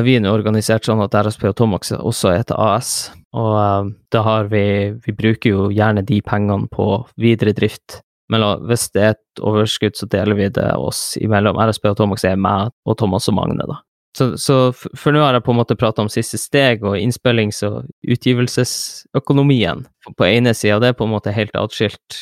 vi 0.06 0.14
er 0.16 0.22
nå 0.22 0.32
organisert 0.36 0.86
sånn 0.86 1.02
at 1.02 1.16
RSP 1.18 1.48
og 1.50 1.56
Tomax 1.58 1.90
også 1.96 2.30
er 2.30 2.44
et 2.44 2.54
AS, 2.54 2.92
og 3.34 3.52
uh, 3.58 3.90
da 4.14 4.22
har 4.22 4.50
vi 4.52 4.64
Vi 5.02 5.16
bruker 5.18 5.50
jo 5.50 5.68
gjerne 5.74 6.04
de 6.06 6.20
pengene 6.22 6.70
på 6.70 6.86
videre 7.18 7.56
drift. 7.56 8.00
Men 8.30 8.44
hvis 8.68 8.86
det 8.94 9.02
er 9.02 9.16
et 9.16 9.42
overskudd, 9.42 9.98
så 9.98 10.06
deler 10.08 10.38
vi 10.38 10.46
det 10.48 10.70
oss 10.78 11.18
imellom. 11.20 11.58
RSP 11.60 11.90
og 11.90 11.98
Tomax 11.98 12.24
er 12.24 12.38
meg 12.40 12.70
og 12.86 12.96
Thomas 12.96 13.28
og 13.28 13.36
Magne, 13.36 13.66
da. 13.68 13.82
Så, 14.16 14.36
så 14.38 14.58
for 14.72 15.14
nå 15.14 15.22
har 15.24 15.34
jeg 15.34 15.42
på 15.46 15.50
en 15.54 15.58
måte 15.58 15.76
prata 15.78 16.02
om 16.04 16.10
siste 16.12 16.38
steg 16.38 16.84
og 16.86 16.94
innspillings- 17.00 17.64
og 17.66 17.88
utgivelsesøkonomien 18.06 19.84
på 20.14 20.28
ene 20.28 20.54
sida. 20.54 20.78
Det 20.78 20.92
er 20.92 20.98
på 21.00 21.08
en 21.08 21.14
måte 21.16 21.34
helt 21.34 21.54
atskilt, 21.58 22.20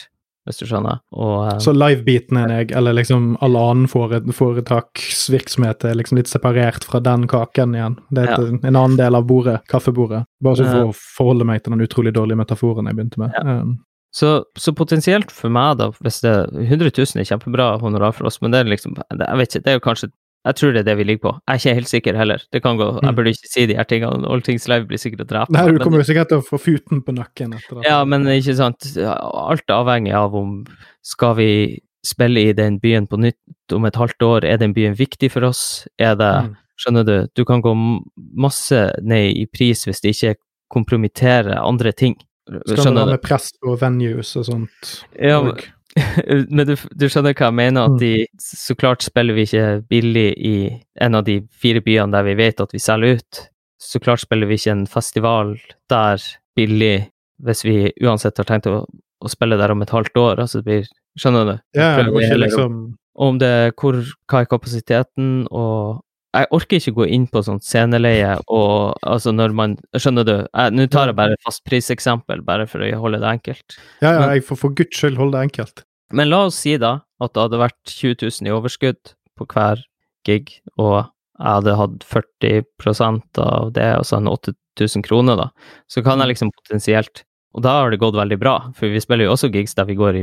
hvis 0.49 0.63
du 0.63 0.65
skjønner. 0.67 1.03
Og, 1.13 1.37
eh, 1.51 1.59
Så 1.61 1.75
livebiten 1.77 2.41
er 2.41 2.49
jeg, 2.57 2.73
eller 2.79 2.97
liksom 2.97 3.37
all 3.45 3.57
annen 3.61 3.87
foretaksvirksomhet 3.93 5.85
er 5.85 5.95
liksom 6.01 6.17
litt 6.19 6.33
separert 6.33 6.85
fra 6.89 7.01
den 7.05 7.29
kaken 7.29 7.77
igjen. 7.77 7.99
Det 8.11 8.25
er 8.25 8.33
et, 8.33 8.65
en 8.65 8.77
annen 8.77 8.97
del 8.97 9.15
av 9.15 9.29
bordet, 9.29 9.61
kaffebordet. 9.69 10.25
Bare 10.43 10.57
så 10.57 10.65
for 10.71 10.91
å 10.91 10.97
forholde 10.97 11.45
meg 11.45 11.63
til 11.63 11.77
den 11.77 11.87
utrolig 11.87 12.15
dårlige 12.17 12.41
metaforen 12.41 12.89
jeg 12.89 12.97
begynte 12.97 13.19
med. 13.19 13.37
Um, 13.45 13.79
Så, 14.13 14.45
så 14.61 14.75
potensielt 14.77 15.31
for 15.33 15.49
meg, 15.49 15.79
da, 15.81 15.87
hvis 16.05 16.21
det 16.21 16.33
100 16.53 16.91
000 16.93 17.23
er 17.23 17.25
kjempebra 17.25 17.81
honorar 17.81 18.13
for 18.13 18.29
oss, 18.29 18.43
men 18.43 18.53
det 18.53 18.61
er 18.61 18.69
liksom 18.69 18.93
Jeg 19.09 19.39
vet 19.39 19.55
ikke, 19.55 19.65
det 19.65 19.71
er 19.73 19.79
jo 19.79 19.85
kanskje 19.87 20.11
Jeg 20.45 20.55
tror 20.59 20.73
det 20.73 20.81
er 20.81 20.89
det 20.91 20.97
vi 20.99 21.05
ligger 21.05 21.23
på. 21.23 21.33
Jeg 21.47 21.55
er 21.55 21.59
ikke 21.61 21.75
helt 21.79 21.89
sikker 21.89 22.17
heller. 22.19 22.39
Det 22.53 22.63
kan 22.63 22.77
gå, 22.77 22.87
Jeg 23.01 23.11
Mm. 23.11 23.15
burde 23.17 23.31
ikke 23.31 23.47
si 23.53 23.67
de 23.67 23.75
her 23.77 23.85
tingene. 23.85 24.27
All 24.29 24.41
Things 24.43 24.67
Live 24.69 24.87
blir 24.89 24.99
sikkert 24.99 25.21
å 25.23 25.27
drepe 25.29 25.51
Nei, 25.53 25.67
du 25.67 25.73
men- 25.73 25.81
kommer 25.83 25.99
jo 26.03 26.05
sikkert 26.13 26.29
til 26.29 26.39
å 26.39 26.47
få 26.47 26.59
futen 26.59 27.01
på 27.03 27.15
nakken 27.15 27.55
etter 27.55 27.77
det. 27.81 27.85
Ja, 27.87 28.05
men 28.05 28.25
ikke 28.27 28.57
sant. 28.57 28.97
Alt 28.99 29.63
er 29.69 29.75
avhengig 29.75 30.13
av 30.13 30.35
om 30.35 30.65
skal 31.03 31.35
vi 31.37 31.81
spille 32.05 32.49
i 32.49 32.53
den 32.53 32.81
byen 32.81 33.07
på 33.07 33.17
nytt 33.19 33.37
om 33.73 33.85
et 33.85 33.95
halvt 33.95 34.19
år. 34.23 34.45
Er 34.45 34.57
den 34.59 34.75
byen 34.75 34.97
viktig 34.97 35.31
for 35.31 35.45
oss? 35.45 35.87
Er 35.99 36.17
det 36.17 36.45
Mm. 36.51 36.57
Skjønner 36.81 37.05
du? 37.07 37.29
Du 37.37 37.45
kan 37.45 37.63
gå 37.63 38.03
masse 38.35 38.91
ned 39.01 39.37
i 39.37 39.47
pris 39.47 39.85
hvis 39.85 40.01
det 40.01 40.17
ikke 40.17 40.35
kompromitterer 40.73 41.55
andre 41.65 41.93
ting. 41.93 42.17
Skal 42.49 42.61
det 42.67 42.79
Skjønner 42.79 43.05
være 43.07 43.11
med 43.15 43.23
press 43.23 43.53
på 43.63 43.79
venues 43.79 44.35
og 44.37 44.45
sånt? 44.49 45.05
Ja, 45.21 45.41
men, 45.41 45.53
og- 45.53 45.65
men 46.57 46.67
du, 46.69 46.75
du 46.77 47.07
skjønner 47.09 47.35
hva 47.37 47.51
jeg 47.51 47.59
mener? 47.59 47.91
At 47.91 48.01
de, 48.01 48.13
så 48.41 48.77
klart 48.79 49.05
spiller 49.05 49.37
vi 49.37 49.47
ikke 49.49 49.83
billig 49.93 50.29
i 50.39 50.57
en 51.05 51.19
av 51.19 51.27
de 51.29 51.41
fire 51.53 51.83
byene 51.85 52.15
der 52.15 52.27
vi 52.31 52.37
vet 52.41 52.63
at 52.65 52.73
vi 52.75 52.81
selger 52.83 53.21
ut. 53.21 53.43
Så 53.83 54.01
klart 54.03 54.23
spiller 54.23 54.49
vi 54.49 54.61
ikke 54.61 54.77
en 54.77 54.89
festival 54.91 55.57
der 55.93 56.23
billig 56.57 56.97
hvis 57.43 57.65
vi 57.67 57.77
uansett 58.05 58.39
har 58.39 58.47
tenkt 58.47 58.69
å, 58.71 58.85
å 58.87 59.31
spille 59.31 59.59
der 59.59 59.75
om 59.75 59.83
et 59.83 59.93
halvt 59.93 60.19
år. 60.21 60.45
Altså 60.45 60.63
det 60.63 60.69
blir 60.71 60.91
Skjønner 61.21 61.45
du? 61.45 61.57
Ja, 61.77 61.91
det 61.99 62.07
går 62.07 62.15
var 62.15 62.23
ikke 62.25 62.41
liksom 62.41 62.77
om 63.21 63.37
det 63.37 63.75
hvor, 63.77 63.99
hva 64.31 64.41
er 64.41 64.49
kapasiteten, 64.49 65.33
og 65.51 66.01
jeg 66.33 66.49
orker 66.57 66.79
ikke 66.81 66.95
gå 66.97 67.07
inn 67.13 67.27
på 67.29 67.43
sånn 67.45 67.61
sceneleie 67.61 68.35
og 68.49 68.97
altså 69.05 69.33
når 69.37 69.53
man 69.57 69.77
Skjønner 69.97 70.25
du? 70.25 70.35
Nå 70.73 70.87
tar 70.93 71.11
jeg 71.11 71.17
bare 71.19 71.37
fastpriseksempel, 71.45 72.41
bare 72.47 72.67
for 72.67 72.81
å 72.85 72.91
holde 73.05 73.21
det 73.21 73.29
enkelt. 73.37 73.77
Ja, 74.01 74.13
ja, 74.15 74.21
Men- 74.21 74.31
jeg 74.37 74.45
får 74.49 74.59
for 74.59 74.71
guds 74.71 74.97
skyld 74.97 75.17
holde 75.21 75.37
det 75.39 75.51
enkelt. 75.51 75.85
Men 76.13 76.29
la 76.31 76.47
oss 76.47 76.57
si 76.57 76.77
da 76.77 77.01
at 77.21 77.33
det 77.33 77.43
hadde 77.43 77.61
vært 77.61 77.85
20 77.87 78.15
000 78.43 78.49
i 78.49 78.53
overskudd 78.53 79.15
på 79.39 79.47
hver 79.47 79.83
gig, 80.25 80.61
og 80.79 81.09
jeg 81.39 81.47
hadde 81.49 81.77
hatt 81.77 82.05
40% 82.05 83.39
av 83.39 83.73
det, 83.73 83.89
altså 83.97 84.17
en 84.19 84.29
8000 84.29 85.03
kroner, 85.07 85.37
da. 85.37 85.49
Så 85.89 86.03
kan 86.05 86.19
jeg 86.21 86.29
liksom 86.35 86.51
potensielt 86.53 87.25
Og 87.53 87.65
da 87.65 87.75
har 87.77 87.93
det 87.93 88.01
gått 88.01 88.17
veldig 88.17 88.39
bra, 88.41 88.55
for 88.77 88.89
vi 88.89 89.01
spiller 89.03 89.27
jo 89.27 89.35
også 89.35 89.51
gigs 89.53 89.75
der 89.77 89.85
vi 89.89 89.97
går 89.99 90.17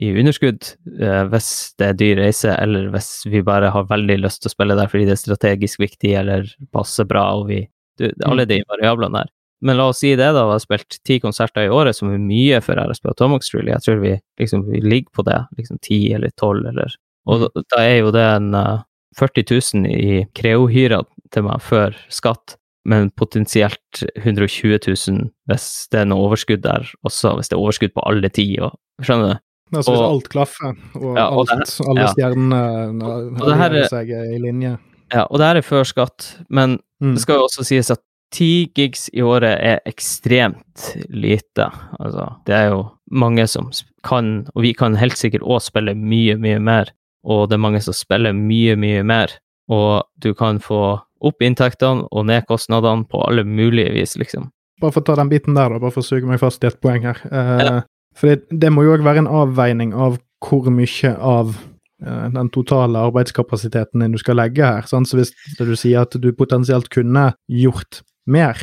i 0.00 0.12
underskudd 0.20 0.70
eh, 0.96 1.24
hvis 1.28 1.50
det 1.80 1.90
er 1.90 1.98
dyr 2.00 2.22
reise, 2.22 2.54
eller 2.56 2.88
hvis 2.94 3.10
vi 3.28 3.42
bare 3.44 3.72
har 3.74 3.90
veldig 3.90 4.16
lyst 4.22 4.40
til 4.40 4.48
å 4.48 4.54
spille 4.54 4.78
der 4.78 4.88
fordi 4.88 5.04
det 5.08 5.16
er 5.16 5.20
strategisk 5.20 5.82
viktig 5.82 6.14
eller 6.22 6.48
passer 6.72 7.08
bra, 7.08 7.26
og 7.36 7.50
vi 7.50 7.66
du, 8.00 8.06
Alle 8.24 8.46
de 8.48 8.62
variablene 8.64 9.18
der. 9.18 9.28
Men 9.60 9.76
la 9.76 9.90
oss 9.90 9.98
si 10.00 10.14
det, 10.16 10.30
da. 10.32 10.46
Vi 10.48 10.54
har 10.54 10.62
spilt 10.62 10.96
ti 11.04 11.18
konserter 11.20 11.66
i 11.66 11.72
året, 11.72 11.96
som 11.96 12.08
er 12.08 12.22
mye 12.22 12.62
for 12.64 12.80
RSB 12.80 13.10
Atomic 13.12 13.50
really. 13.52 13.74
Jeg 13.74 13.84
tror 13.84 13.98
vi 14.00 14.14
liksom 14.40 14.64
vi 14.70 14.80
ligger 14.80 15.12
på 15.18 15.24
det, 15.26 15.36
liksom 15.58 15.80
ti 15.84 15.98
eller 16.16 16.32
tolv, 16.40 16.64
eller 16.70 16.96
Og 17.28 17.42
da, 17.44 17.64
da 17.74 17.82
er 17.84 17.98
jo 18.00 18.14
det 18.14 18.24
en 18.24 18.54
uh, 18.56 18.80
40 19.20 19.44
000 19.84 19.90
i 19.92 20.22
Creo-hyra 20.32 21.02
til 21.34 21.44
meg 21.44 21.60
før 21.60 21.96
skatt, 22.08 22.56
men 22.88 23.10
potensielt 23.10 24.02
120 24.16 24.78
000 24.86 25.30
hvis 25.50 25.66
det 25.92 26.00
er 26.00 26.04
noe 26.10 26.28
overskudd 26.30 26.62
der 26.64 26.86
også, 27.06 27.34
hvis 27.36 27.48
det 27.50 27.56
er 27.58 27.62
overskudd 27.64 27.92
på 27.94 28.04
alle 28.08 28.28
ti. 28.32 28.46
Og, 28.60 28.72
skjønner 29.02 29.34
du? 29.34 29.40
Altså 29.76 29.92
hvis 29.92 30.00
Og- 30.00 30.10
alt 30.14 30.28
klaffer, 30.32 30.72
og 30.96 31.16
Ja, 31.16 31.26
og 31.30 31.46
alt, 31.52 31.74
alle 31.88 32.00
ja. 32.00 32.06
stjernene 32.14 32.60
det 33.38 33.56
her 33.56 33.70
er- 33.82 33.88
seg 33.88 34.08
i 34.10 34.38
linje. 34.42 34.78
Ja, 35.12 35.24
og 35.30 35.38
det 35.38 35.46
her 35.46 35.56
er 35.56 35.62
før 35.62 35.84
skatt, 35.84 36.36
men 36.48 36.78
Mm. 37.02 37.14
Det 37.14 37.22
skal 37.22 37.36
jo 37.36 37.44
også 37.48 37.64
sies 37.64 37.90
at 37.90 37.98
ti 38.30 38.66
gigs 38.76 39.08
i 39.14 39.22
året 39.22 39.56
er 39.58 39.78
ekstremt 39.86 40.90
lite. 41.08 41.70
Altså, 41.98 42.26
det 42.44 42.54
er 42.54 42.68
jo 42.68 42.90
mange 43.10 43.46
som 43.48 43.70
kan, 44.04 44.46
og 44.54 44.62
vi 44.62 44.74
kan 44.74 44.94
helt 44.96 45.14
sikkert 45.16 45.40
òg 45.40 45.62
spille 45.62 45.94
mye, 45.96 46.36
mye 46.36 46.58
mer. 46.60 46.90
Og 47.24 47.48
det 47.48 47.54
er 47.56 47.58
mange 47.64 47.80
som 47.80 47.94
spiller 47.94 48.32
mye, 48.34 48.76
mye 48.76 49.02
mer. 49.02 49.28
Og 49.70 50.02
du 50.22 50.32
kan 50.34 50.58
få 50.62 51.00
opp 51.20 51.44
inntektene 51.44 52.06
og 52.10 52.26
ned 52.26 52.46
kostnadene 52.48 53.06
på 53.08 53.20
alle 53.26 53.44
mulige 53.44 53.92
vis, 53.94 54.16
liksom. 54.18 54.48
Bare 54.80 54.94
for 54.94 55.04
å 55.04 55.08
ta 55.10 55.18
den 55.20 55.28
biten 55.30 55.54
der, 55.54 55.68
da, 55.74 55.78
bare 55.82 55.92
for 55.92 56.02
å 56.02 56.08
suge 56.08 56.26
meg 56.28 56.40
fast 56.40 56.64
i 56.64 56.70
et 56.70 56.80
poeng 56.80 57.04
her. 57.10 57.20
Eh, 57.30 57.64
Ja. 57.66 57.80
For 58.18 58.26
det, 58.26 58.48
det 58.50 58.72
må 58.74 58.82
jo 58.82 58.96
òg 58.96 59.04
være 59.06 59.22
en 59.22 59.28
avveining 59.30 59.92
av 59.94 60.16
hvor 60.42 60.66
mye 60.74 61.12
av 61.14 61.52
eh, 62.02 62.24
den 62.34 62.48
totale 62.50 62.98
arbeidskapasiteten 63.06 64.02
din 64.02 64.16
du 64.16 64.18
skal 64.18 64.40
legge 64.40 64.64
her. 64.66 64.88
Sant? 64.90 65.06
Så 65.06 65.20
hvis 65.20 65.30
du 65.60 65.76
sier 65.78 66.02
at 66.02 66.16
du 66.18 66.32
potensielt 66.34 66.88
kunne 66.90 67.28
gjort 67.46 68.00
mer, 68.26 68.58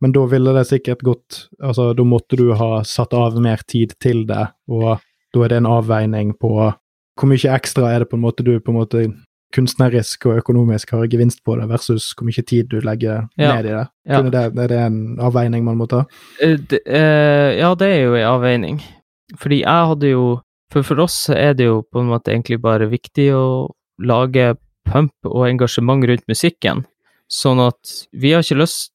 men 0.00 0.12
da 0.12 0.26
ville 0.28 0.52
det 0.56 0.66
sikkert 0.68 1.02
gått 1.04 1.46
Altså, 1.62 1.90
da 1.96 2.04
måtte 2.04 2.36
du 2.36 2.50
ha 2.56 2.82
satt 2.84 3.12
av 3.16 3.40
mer 3.40 3.64
tid 3.68 3.94
til 4.00 4.26
det, 4.28 4.46
og 4.68 5.00
da 5.32 5.42
er 5.44 5.52
det 5.52 5.62
en 5.62 5.70
avveining 5.70 6.34
på 6.40 6.52
hvor 7.20 7.28
mye 7.28 7.52
ekstra 7.56 7.90
er 7.94 8.04
det 8.04 8.10
på 8.10 8.16
en 8.16 8.24
måte 8.24 8.44
du 8.44 8.54
på 8.60 8.72
en 8.72 8.78
måte 8.78 9.02
kunstnerisk 9.52 10.26
og 10.26 10.38
økonomisk 10.42 10.90
har 10.94 11.06
gevinst 11.10 11.42
på 11.44 11.56
det, 11.58 11.68
versus 11.68 12.12
hvor 12.14 12.26
mye 12.28 12.42
tid 12.46 12.68
du 12.70 12.80
legger 12.80 13.28
Ja. 13.36 13.54
ned 13.56 13.66
i 13.66 13.68
det. 13.68 13.88
Ja. 14.06 14.22
Det. 14.22 14.44
Er 14.58 14.68
det 14.68 14.78
en 14.78 15.16
avveining 15.18 15.64
man 15.64 15.76
må 15.76 15.88
ta? 15.88 16.04
Uh, 16.42 16.56
det- 16.56 16.82
uh, 16.86 17.50
ja, 17.58 17.74
det 17.74 17.88
er 17.88 18.02
jo 18.04 18.14
en 18.14 18.28
avveining. 18.34 18.80
Fordi 19.38 19.60
jeg 19.62 19.86
hadde 19.88 20.10
jo 20.10 20.40
For 20.72 20.84
for 20.84 21.00
oss 21.00 21.28
er 21.30 21.52
det 21.54 21.64
jo 21.66 21.82
på 21.82 21.98
en 21.98 22.06
måte 22.06 22.30
egentlig 22.30 22.60
bare 22.62 22.86
viktig 22.88 23.32
å 23.34 23.72
lage 23.98 24.56
pump 24.86 25.10
og 25.26 25.48
engasjement 25.48 26.04
rundt 26.06 26.22
musikken. 26.28 26.84
Sånn 27.28 27.58
at 27.58 28.06
vi 28.14 28.30
har 28.30 28.42
ikke 28.44 28.60
lyst 28.62 28.92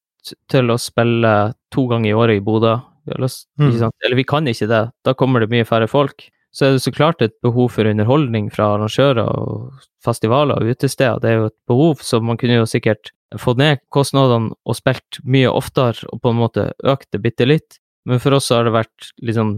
til 0.48 0.72
å 0.72 0.78
spille 0.80 1.54
to 1.72 1.86
ganger 1.88 2.10
i 2.10 2.14
året 2.16 2.38
i 2.38 2.40
Bodø. 2.40 2.78
Vi 3.06 3.14
lyst, 3.20 3.48
Mm. 3.60 3.92
Eller 4.06 4.16
vi 4.16 4.24
kan 4.24 4.46
ikke 4.48 4.68
det. 4.70 4.92
Da 5.04 5.14
kommer 5.14 5.42
det 5.42 5.50
mye 5.50 5.66
færre 5.68 5.90
folk. 5.90 6.30
Så 6.56 6.66
er 6.70 6.76
det 6.78 6.84
så 6.86 6.94
klart 6.96 7.22
et 7.22 7.36
behov 7.44 7.74
for 7.76 7.88
underholdning 7.90 8.48
fra 8.54 8.70
arrangører 8.78 9.26
og 9.28 9.82
festivaler 10.06 10.62
og 10.62 10.72
utesteder. 10.72 11.20
Det 11.20 11.30
er 11.32 11.42
jo 11.42 11.50
et 11.50 11.58
behov, 11.68 12.00
så 12.06 12.22
man 12.24 12.40
kunne 12.40 12.62
jo 12.62 12.70
sikkert 12.70 13.12
fått 13.42 13.60
ned 13.60 13.82
kostnadene 13.92 14.54
og 14.64 14.78
spilt 14.78 15.20
mye 15.28 15.52
oftere 15.52 16.08
og 16.14 16.22
på 16.24 16.32
en 16.32 16.40
måte 16.40 16.70
økt 16.88 17.10
det 17.12 17.20
bitte 17.26 17.48
litt. 17.50 17.80
Men 18.08 18.22
for 18.24 18.38
oss 18.38 18.52
har 18.54 18.64
det 18.68 18.76
vært 18.76 19.10
liksom 19.26 19.58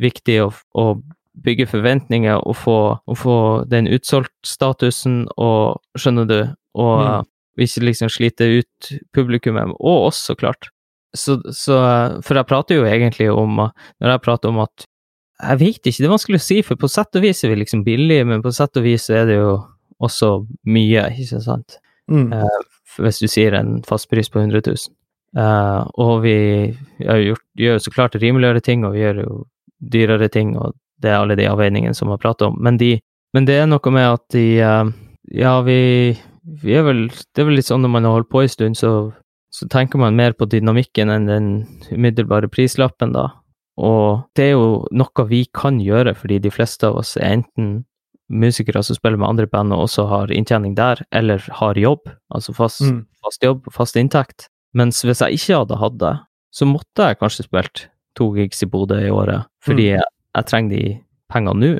viktig 0.00 0.38
å, 0.46 0.48
å 0.78 0.86
bygge 1.44 1.66
forventninger 1.70 2.40
og 2.40 2.56
få, 2.56 2.78
og 3.04 3.18
få 3.18 3.36
den 3.70 3.90
utsolgt-statusen 3.90 5.26
og 5.36 5.82
Skjønner 5.98 6.28
du? 6.30 6.40
Og 6.78 6.94
Mm. 7.02 7.26
ikke 7.58 7.82
liksom 7.82 8.08
slite 8.08 8.46
ut 8.60 8.90
publikummet, 9.12 9.74
og 9.80 10.08
oss, 10.12 10.20
så 10.28 10.36
klart. 10.38 10.70
Så, 11.16 11.40
så 11.50 11.74
uh, 11.82 12.20
For 12.22 12.36
jeg 12.36 12.46
prater 12.46 12.76
jo 12.76 12.84
egentlig 12.84 13.30
om 13.32 13.56
Når 13.56 14.10
jeg 14.12 14.20
prater 14.20 14.50
om 14.52 14.58
at 14.60 14.84
Jeg 15.38 15.60
vet 15.60 15.86
ikke, 15.86 16.02
det 16.02 16.08
er 16.08 16.14
vanskelig 16.16 16.40
å 16.40 16.42
si, 16.42 16.62
for 16.66 16.80
på 16.80 16.90
sett 16.90 17.14
og 17.18 17.22
vis 17.22 17.44
er 17.46 17.52
vi 17.52 17.60
liksom 17.60 17.84
billige, 17.86 18.26
men 18.26 18.42
på 18.42 18.50
sett 18.54 18.78
og 18.80 18.86
vis 18.86 19.06
er 19.14 19.28
det 19.28 19.36
jo 19.38 19.52
også 20.02 20.32
mye, 20.70 21.04
ikke 21.14 21.42
sant? 21.44 21.78
Mm. 22.10 22.32
Eh, 22.34 22.58
hvis 22.98 23.20
du 23.22 23.28
sier 23.30 23.54
en 23.54 23.78
fastpris 23.86 24.30
på 24.32 24.42
100 24.42 24.64
000. 24.66 24.94
Eh, 25.36 25.82
og 26.00 26.22
vi 26.24 26.36
har 27.04 27.22
gjort, 27.22 27.44
gjør 27.58 27.78
jo 27.78 27.84
så 27.84 27.94
klart 27.94 28.18
rimeligere 28.18 28.64
ting, 28.64 28.86
og 28.86 28.96
vi 28.96 29.04
gjør 29.04 29.22
jo 29.24 29.36
dyrere 29.78 30.30
ting, 30.32 30.56
og 30.58 30.74
det 31.02 31.12
er 31.12 31.20
alle 31.20 31.36
de 31.38 31.46
avveiningene 31.46 31.94
som 31.94 32.08
vi 32.08 32.16
har 32.16 32.22
pratet 32.22 32.48
om. 32.48 32.58
Men, 32.64 32.78
de, 32.80 32.96
men 33.36 33.46
det 33.46 33.60
er 33.60 33.70
noe 33.70 33.94
med 33.94 34.08
at 34.08 34.26
de 34.34 34.46
eh, 34.58 34.94
Ja, 35.38 35.58
vi, 35.60 36.16
vi 36.62 36.72
er 36.72 36.86
vel 36.86 37.02
Det 37.12 37.42
er 37.42 37.50
vel 37.50 37.58
litt 37.58 37.68
sånn 37.68 37.82
når 37.84 37.90
man 37.92 38.06
har 38.08 38.14
holdt 38.16 38.30
på 38.32 38.42
en 38.42 38.50
stund, 38.50 38.78
så, 38.80 39.12
så 39.52 39.68
tenker 39.70 40.00
man 40.00 40.16
mer 40.16 40.34
på 40.34 40.48
dynamikken 40.48 41.12
enn 41.12 41.28
den 41.28 41.50
umiddelbare 41.92 42.50
prislappen, 42.50 43.12
da. 43.14 43.28
Og 43.78 44.24
det 44.36 44.48
er 44.50 44.56
jo 44.56 44.86
noe 44.90 45.24
vi 45.30 45.44
kan 45.54 45.78
gjøre, 45.82 46.14
fordi 46.18 46.40
de 46.42 46.50
fleste 46.50 46.88
av 46.88 46.98
oss 47.02 47.16
er 47.16 47.36
enten 47.38 47.84
musikere 48.28 48.82
som 48.84 48.96
spiller 48.98 49.16
med 49.20 49.28
andre 49.30 49.46
band 49.48 49.72
og 49.72 49.86
også 49.86 50.04
har 50.10 50.32
inntjening 50.34 50.74
der, 50.76 51.00
eller 51.16 51.40
har 51.60 51.78
jobb, 51.80 52.10
altså 52.34 52.52
fast, 52.56 52.82
Mm. 52.82 53.06
fast 53.24 53.42
jobb, 53.42 53.68
fast 53.72 53.96
inntekt. 53.96 54.48
Mens 54.74 55.00
hvis 55.02 55.22
jeg 55.24 55.38
ikke 55.38 55.62
hadde 55.62 55.78
hatt 55.80 55.98
det, 55.98 56.14
så 56.52 56.66
måtte 56.68 57.06
jeg 57.08 57.18
kanskje 57.22 57.46
spilt 57.46 57.86
to 58.18 58.32
gigs 58.36 58.62
i 58.62 58.66
Bodø 58.66 58.98
i 59.00 59.10
året, 59.14 59.46
fordi 59.64 59.92
jeg, 59.94 60.02
jeg 60.34 60.44
trenger 60.50 60.70
de 60.76 60.98
pengene 61.32 61.60
nå. 61.62 61.72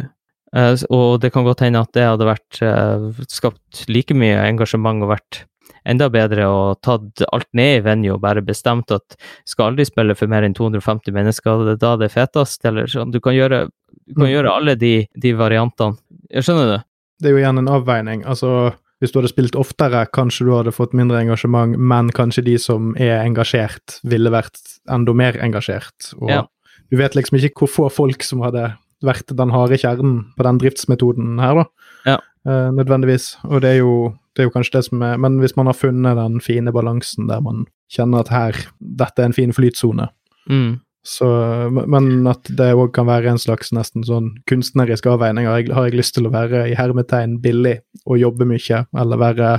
Uh, 0.57 0.72
og 0.88 1.20
det 1.20 1.32
kan 1.34 1.44
godt 1.44 1.61
hende 1.61 1.82
at 1.84 1.92
det 1.92 2.07
hadde 2.09 2.24
vært 2.24 2.62
uh, 2.64 3.12
skapt 3.28 3.82
like 3.92 4.14
mye 4.16 4.38
engasjement 4.49 5.03
og 5.05 5.11
vært 5.12 5.42
enda 5.86 6.08
bedre 6.12 6.46
og 6.48 6.80
tatt 6.82 7.22
alt 7.32 7.48
ned 7.54 7.78
i 7.78 7.84
venue 7.84 8.14
og 8.16 8.20
bare 8.20 8.42
bestemt 8.44 8.90
at 8.94 9.16
skal 9.48 9.70
aldri 9.72 9.84
spille 9.88 10.14
for 10.18 10.26
mer 10.30 10.42
enn 10.46 10.54
250 10.54 11.12
mennesker, 11.14 11.64
det 11.66 11.76
er 11.78 11.82
da 11.84 11.96
det 11.96 12.10
er 12.10 12.14
fetest, 12.26 12.64
eller 12.68 12.86
sånn. 12.86 13.10
Du 13.12 13.20
kan 13.20 13.34
gjøre, 13.34 13.68
du 14.06 14.14
kan 14.14 14.26
Mm. 14.26 14.32
gjøre 14.34 14.52
alle 14.56 14.74
de, 14.76 15.06
de 15.16 15.32
variantene. 15.34 15.96
Jeg 16.30 16.42
skjønner 16.44 16.66
du? 16.76 16.84
Det 17.20 17.28
er 17.30 17.34
jo 17.36 17.40
igjen 17.42 17.58
en 17.58 17.68
avveining. 17.68 18.24
Altså, 18.26 18.74
hvis 19.00 19.12
du 19.12 19.18
hadde 19.20 19.30
spilt 19.32 19.56
oftere, 19.56 20.06
kanskje 20.12 20.44
du 20.46 20.52
hadde 20.56 20.72
fått 20.74 20.92
mindre 20.94 21.20
engasjement, 21.22 21.76
men 21.78 22.10
kanskje 22.10 22.44
de 22.44 22.56
som 22.58 22.94
er 22.96 23.24
engasjert, 23.24 24.00
ville 24.04 24.30
vært 24.30 24.58
enda 24.90 25.14
mer 25.14 25.32
engasjert. 25.42 26.14
Og 26.20 26.30
Ja. 26.30 26.42
du 26.90 26.96
vet 26.96 27.12
liksom 27.14 27.38
ikke 27.38 27.54
hvor 27.66 27.68
få 27.68 27.90
folk 27.92 28.22
som 28.22 28.40
hadde 28.40 28.76
vært 29.02 29.26
den 29.36 29.50
harde 29.50 29.78
kjernen 29.78 30.34
på 30.36 30.42
den 30.42 30.58
driftsmetoden 30.58 31.38
her, 31.40 31.54
da. 31.54 31.64
Ja. 32.09 32.16
uh, 32.48 32.70
nødvendigvis. 32.74 33.36
Og 33.48 33.61
det 33.62 33.74
er, 33.76 33.78
jo, 33.82 34.14
det 34.34 34.42
er 34.44 34.48
jo 34.48 34.54
kanskje 34.56 34.78
det 34.78 34.84
som 34.88 35.02
er 35.04 35.16
Men 35.20 35.38
hvis 35.42 35.56
man 35.59 35.66
har 35.68 35.76
funnet 35.76 36.16
den 36.16 36.40
fine 36.40 36.72
balansen 36.72 37.28
der 37.28 37.40
man 37.44 37.66
kjenner 37.92 38.20
at 38.24 38.28
her, 38.32 38.56
dette 38.80 39.22
er 39.22 39.30
en 39.30 39.36
fin 39.36 39.52
flytsone, 39.56 40.09
Mm. 40.48 40.78
så, 41.04 41.26
men 41.70 42.26
at 42.26 42.48
det 42.56 42.70
òg 42.74 42.92
kan 42.96 43.04
være 43.09 43.28
en 43.34 43.38
slags 43.40 43.68
nesten 43.76 44.04
sånn 44.04 44.30
kunstnerisk 44.48 45.04
avveining. 45.12 45.44
Har 45.48 45.59
jeg, 45.61 45.72
har 45.76 45.84
jeg 45.90 45.98
lyst 46.00 46.14
til 46.16 46.24
å 46.28 46.32
være 46.32 46.62
i 46.70 46.74
hermetegn 46.78 47.38
billig 47.44 47.78
og 48.06 48.16
jobbe 48.20 48.46
mye, 48.48 48.86
eller 48.96 49.20
være 49.20 49.50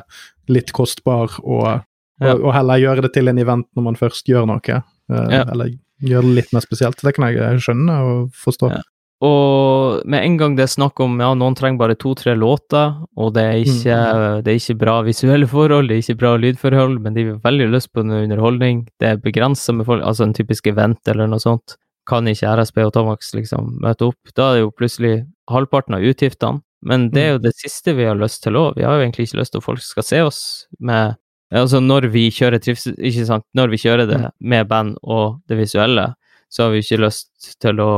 litt 0.50 0.72
kostbar 0.74 1.30
og, 1.44 1.84
Ja. 2.22 2.34
og, 2.34 2.42
og 2.50 2.54
heller 2.54 2.82
gjøre 2.82 3.02
det 3.06 3.14
til 3.14 3.30
en 3.32 3.38
event 3.40 3.68
når 3.78 3.84
man 3.86 3.96
først 3.96 4.26
gjør 4.28 4.48
noe? 4.50 4.82
Uh, 5.12 5.28
Ja. 5.30 5.44
Eller 5.52 5.76
gjøre 6.02 6.26
det 6.30 6.36
litt 6.40 6.54
mer 6.54 6.62
spesielt. 6.66 6.98
Det 7.06 7.14
kan 7.16 7.30
jeg 7.34 7.62
skjønne 7.62 7.96
og 8.06 8.32
forstå. 8.34 8.70
Ja. 8.74 8.82
Og 9.26 10.00
med 10.08 10.24
en 10.24 10.38
gang 10.40 10.54
det 10.56 10.64
er 10.64 10.72
snakk 10.72 11.00
om 11.04 11.18
ja, 11.20 11.34
noen 11.36 11.58
trenger 11.58 11.82
bare 11.82 11.98
to-tre 12.00 12.38
låter, 12.40 12.94
og 13.20 13.34
det 13.36 13.44
er, 13.44 13.58
ikke, 13.68 13.98
det 14.46 14.54
er 14.54 14.62
ikke 14.62 14.78
bra 14.80 14.94
visuelle 15.04 15.50
forhold, 15.50 15.90
det 15.90 15.98
er 15.98 16.06
ikke 16.06 16.22
bra 16.22 16.32
lydforhold, 16.40 16.96
men 17.04 17.18
de 17.18 17.26
har 17.28 17.42
veldig 17.44 17.68
lyst 17.74 17.92
på 17.92 18.06
noe 18.08 18.24
underholdning, 18.24 18.86
det 19.04 19.12
er 19.12 19.20
begrensa 19.20 19.76
med 19.76 19.90
folk, 19.90 20.06
altså 20.08 20.24
en 20.24 20.38
typisk 20.38 20.72
event 20.72 21.12
eller 21.12 21.28
noe 21.28 21.44
sånt, 21.44 21.76
kan 22.10 22.32
ikke 22.32 22.56
RSB 22.62 22.80
og 22.88 22.94
Tomax 22.96 23.34
liksom 23.36 23.76
møte 23.84 24.08
opp. 24.08 24.32
Da 24.34 24.48
er 24.48 24.58
det 24.58 24.64
jo 24.64 24.74
plutselig 24.74 25.14
halvparten 25.52 26.00
av 26.00 26.06
utgiftene. 26.10 26.64
Men 26.82 27.10
det 27.12 27.22
er 27.22 27.34
jo 27.34 27.42
det 27.44 27.52
siste 27.60 27.94
vi 27.98 28.08
har 28.08 28.18
lyst 28.18 28.42
til 28.46 28.56
òg. 28.56 28.78
Vi 28.78 28.86
har 28.88 28.96
jo 28.96 29.04
egentlig 29.04 29.28
ikke 29.28 29.42
lyst 29.42 29.52
til 29.52 29.60
at 29.60 29.66
folk 29.66 29.84
skal 29.84 30.06
se 30.08 30.22
oss 30.24 30.44
med 30.80 31.20
Altså 31.50 31.80
når 31.82 32.06
vi 32.14 32.28
kjører 32.30 32.62
trivsel, 32.62 32.94
ikke 33.02 33.24
sant, 33.26 33.42
når 33.58 33.72
vi 33.72 33.80
kjører 33.82 34.06
det 34.06 34.20
med 34.38 34.68
band 34.70 35.00
og 35.02 35.40
det 35.50 35.56
visuelle, 35.58 36.04
så 36.46 36.68
har 36.68 36.76
vi 36.76 36.84
ikke 36.84 37.00
lyst 37.02 37.56
til 37.58 37.82
å 37.82 37.94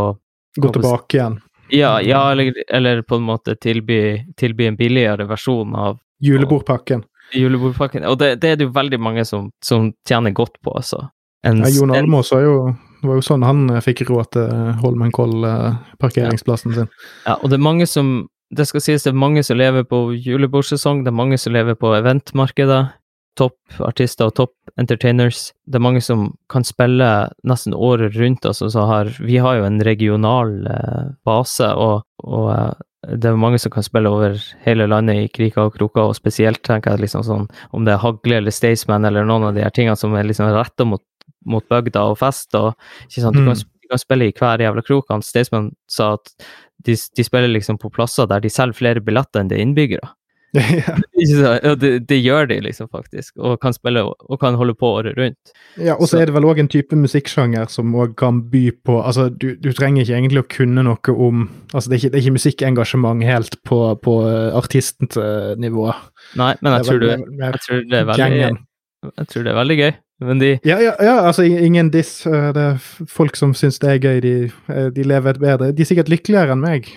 Gå 0.59 0.73
tilbake 0.73 1.17
igjen. 1.17 1.39
Ja, 1.71 2.01
ja 2.03 2.31
eller, 2.31 2.53
eller, 2.67 3.01
på 3.01 3.15
en 3.15 3.23
måte 3.23 3.55
tilby, 3.55 4.25
tilby 4.37 4.67
en 4.67 4.75
billigere 4.75 5.25
versjon 5.29 5.75
av 5.75 5.99
Julebordpakken. 6.21 7.05
Julebordpakken. 7.33 8.03
Og 8.05 8.17
det, 8.19 8.35
det, 8.43 8.49
er 8.49 8.59
det 8.59 8.67
jo 8.67 8.73
veldig 8.75 8.99
mange 8.99 9.23
som, 9.25 9.49
som 9.63 9.93
tjener 10.07 10.35
godt 10.35 10.59
på, 10.61 10.73
altså. 10.75 11.07
En, 11.47 11.63
ja, 11.63 11.71
Jon 11.73 11.95
Almaas 11.95 12.29
var 12.35 12.43
jo 12.45 12.57
det 13.01 13.09
var 13.09 13.17
jo 13.17 13.23
sånn 13.25 13.45
han 13.45 13.63
eh, 13.73 13.81
fikk 13.81 14.03
råd 14.09 14.29
til 14.35 14.49
Holmenkoll-parkeringsplassen 14.83 16.75
sin. 16.75 16.91
Ja, 17.25 17.39
og 17.39 17.49
det 17.49 17.57
er 17.57 17.65
mange 17.65 17.89
som 17.89 18.29
Det 18.51 18.65
skal 18.67 18.83
sies 18.83 19.05
det 19.05 19.13
er 19.13 19.15
mange 19.15 19.45
som 19.47 19.55
lever 19.55 19.85
på 19.87 20.11
julebordsesong, 20.11 21.05
det 21.05 21.09
er 21.13 21.15
mange 21.15 21.37
som 21.39 21.53
lever 21.55 21.77
på 21.79 21.93
eventmarkedet. 21.95 22.81
Topp 23.39 23.81
artister 23.87 24.27
og 24.27 24.35
topp 24.35 24.53
entertainers. 24.79 25.51
Det 25.65 25.79
er 25.79 25.85
mange 25.85 26.01
som 26.03 26.29
kan 26.51 26.65
spille 26.67 27.07
nesten 27.47 27.75
året 27.75 28.17
rundt. 28.19 28.45
Altså, 28.45 28.69
har, 28.89 29.11
vi 29.23 29.37
har 29.39 29.59
jo 29.59 29.67
en 29.67 29.81
regional 29.87 30.55
eh, 30.67 31.11
base, 31.27 31.69
og, 31.71 32.03
og 32.25 32.49
eh, 32.51 33.15
det 33.17 33.31
er 33.31 33.39
mange 33.39 33.59
som 33.61 33.73
kan 33.73 33.85
spille 33.87 34.11
over 34.11 34.35
hele 34.65 34.89
landet 34.89 35.21
i 35.23 35.29
kriker 35.33 35.69
og 35.69 35.77
kroker, 35.77 36.11
og 36.11 36.17
spesielt 36.19 36.61
tenker 36.67 36.93
jeg 36.95 37.07
liksom 37.07 37.23
sånn 37.25 37.47
om 37.71 37.87
det 37.87 37.95
er 37.95 38.03
Hagle 38.03 38.41
eller 38.41 38.53
Staysman 38.53 39.07
eller 39.07 39.25
noen 39.25 39.47
av 39.49 39.55
de 39.55 39.63
her 39.65 39.73
tingene 39.73 39.97
som 39.97 40.13
er 40.13 40.27
liksom 40.27 40.51
retta 40.53 40.85
mot 40.85 41.01
mot 41.45 41.65
bygda 41.69 42.03
og 42.11 42.19
fest. 42.21 42.53
og 42.55 42.73
ikke 43.07 43.23
sant, 43.23 43.37
Du, 43.37 43.43
kan, 43.45 43.57
mm. 43.57 43.69
du 43.81 43.91
kan 43.91 44.01
spille 44.01 44.29
i 44.29 44.35
hver 44.37 44.61
jævla 44.61 44.83
krok. 44.85 45.13
Staysman 45.25 45.71
sa 45.89 46.13
at 46.17 46.33
de, 46.85 46.95
de, 46.95 47.23
spiller 47.25 47.51
liksom 47.51 47.77
på 47.81 47.91
plasser 47.93 48.29
der 48.29 48.41
de 48.41 48.49
selger 48.49 48.77
flere 48.77 49.03
billetter 49.03 49.41
enn 49.41 49.51
det 49.51 49.59
er 49.59 49.65
innbyggere. 49.65 50.13
ja. 50.57 51.75
det, 51.79 51.91
det, 52.09 52.17
gjør 52.19 52.49
de 52.49 52.57
liksom 52.65 52.89
faktisk, 52.91 53.37
og 53.39 53.59
kan 53.63 53.75
spille 53.75 54.03
og 54.03 54.39
kan 54.41 54.57
holde 54.59 54.75
på 54.75 54.89
året 54.97 55.15
rundt. 55.19 55.53
Ja, 55.79 55.95
og 55.95 56.09
så 56.11 56.19
er 56.19 56.27
det 56.27 56.35
vel 56.35 56.47
òg 56.49 56.59
en 56.59 56.71
type 56.71 56.97
musikksjanger 56.97 57.71
som 57.71 57.93
òg 57.95 58.17
kan 58.19 58.41
by 58.51 58.65
på 58.83 58.97
altså 58.99 59.29
du, 59.29 59.53
du, 59.55 59.71
trenger 59.75 60.03
ikke 60.03 60.17
egentlig 60.17 60.43
å 60.43 60.49
kunne 60.51 60.83
noe 60.83 61.15
om 61.15 61.45
altså 61.71 61.87
Det 61.87 61.95
er 61.95 62.01
ikke, 62.01 62.11
det 62.11 62.19
er 62.19 62.25
ikke 62.25 62.39
musikkengasjement 62.39 63.23
helt 63.23 63.55
på, 63.67 63.79
på 64.03 64.17
uh, 64.27 64.51
artistnivå. 64.59 65.87
Nei, 66.41 66.51
men 66.59 66.77
jeg, 66.79 66.89
tror, 66.89 66.99
du, 66.99 67.09
jeg 67.45 67.63
tror 67.65 67.87
det 67.87 68.01
er 68.01 68.11
veldig 68.11 68.51
jeg 69.01 69.27
tror 69.31 69.45
det 69.45 69.51
er 69.51 69.57
veldig 69.57 69.77
gøy. 69.79 69.91
Men 70.21 70.41
de 70.41 70.49
ja, 70.67 70.77
ja, 70.77 70.91
ja, 71.01 71.15
altså 71.25 71.43
ingen 71.43 71.89
diss. 71.93 72.27
Eh, 72.29 72.51
det 72.53 72.61
er 72.61 73.07
folk 73.09 73.37
som 73.39 73.55
syns 73.57 73.79
det 73.81 73.95
er 73.95 74.03
gøy. 74.03 74.19
De, 74.21 74.33
eh, 74.69 74.89
de 74.93 75.05
lever 75.07 75.33
et 75.33 75.41
bedre 75.41 75.71
De 75.73 75.81
er 75.81 75.89
sikkert 75.89 76.11
lykkeligere 76.13 76.53
enn 76.53 76.61
meg. 76.61 76.91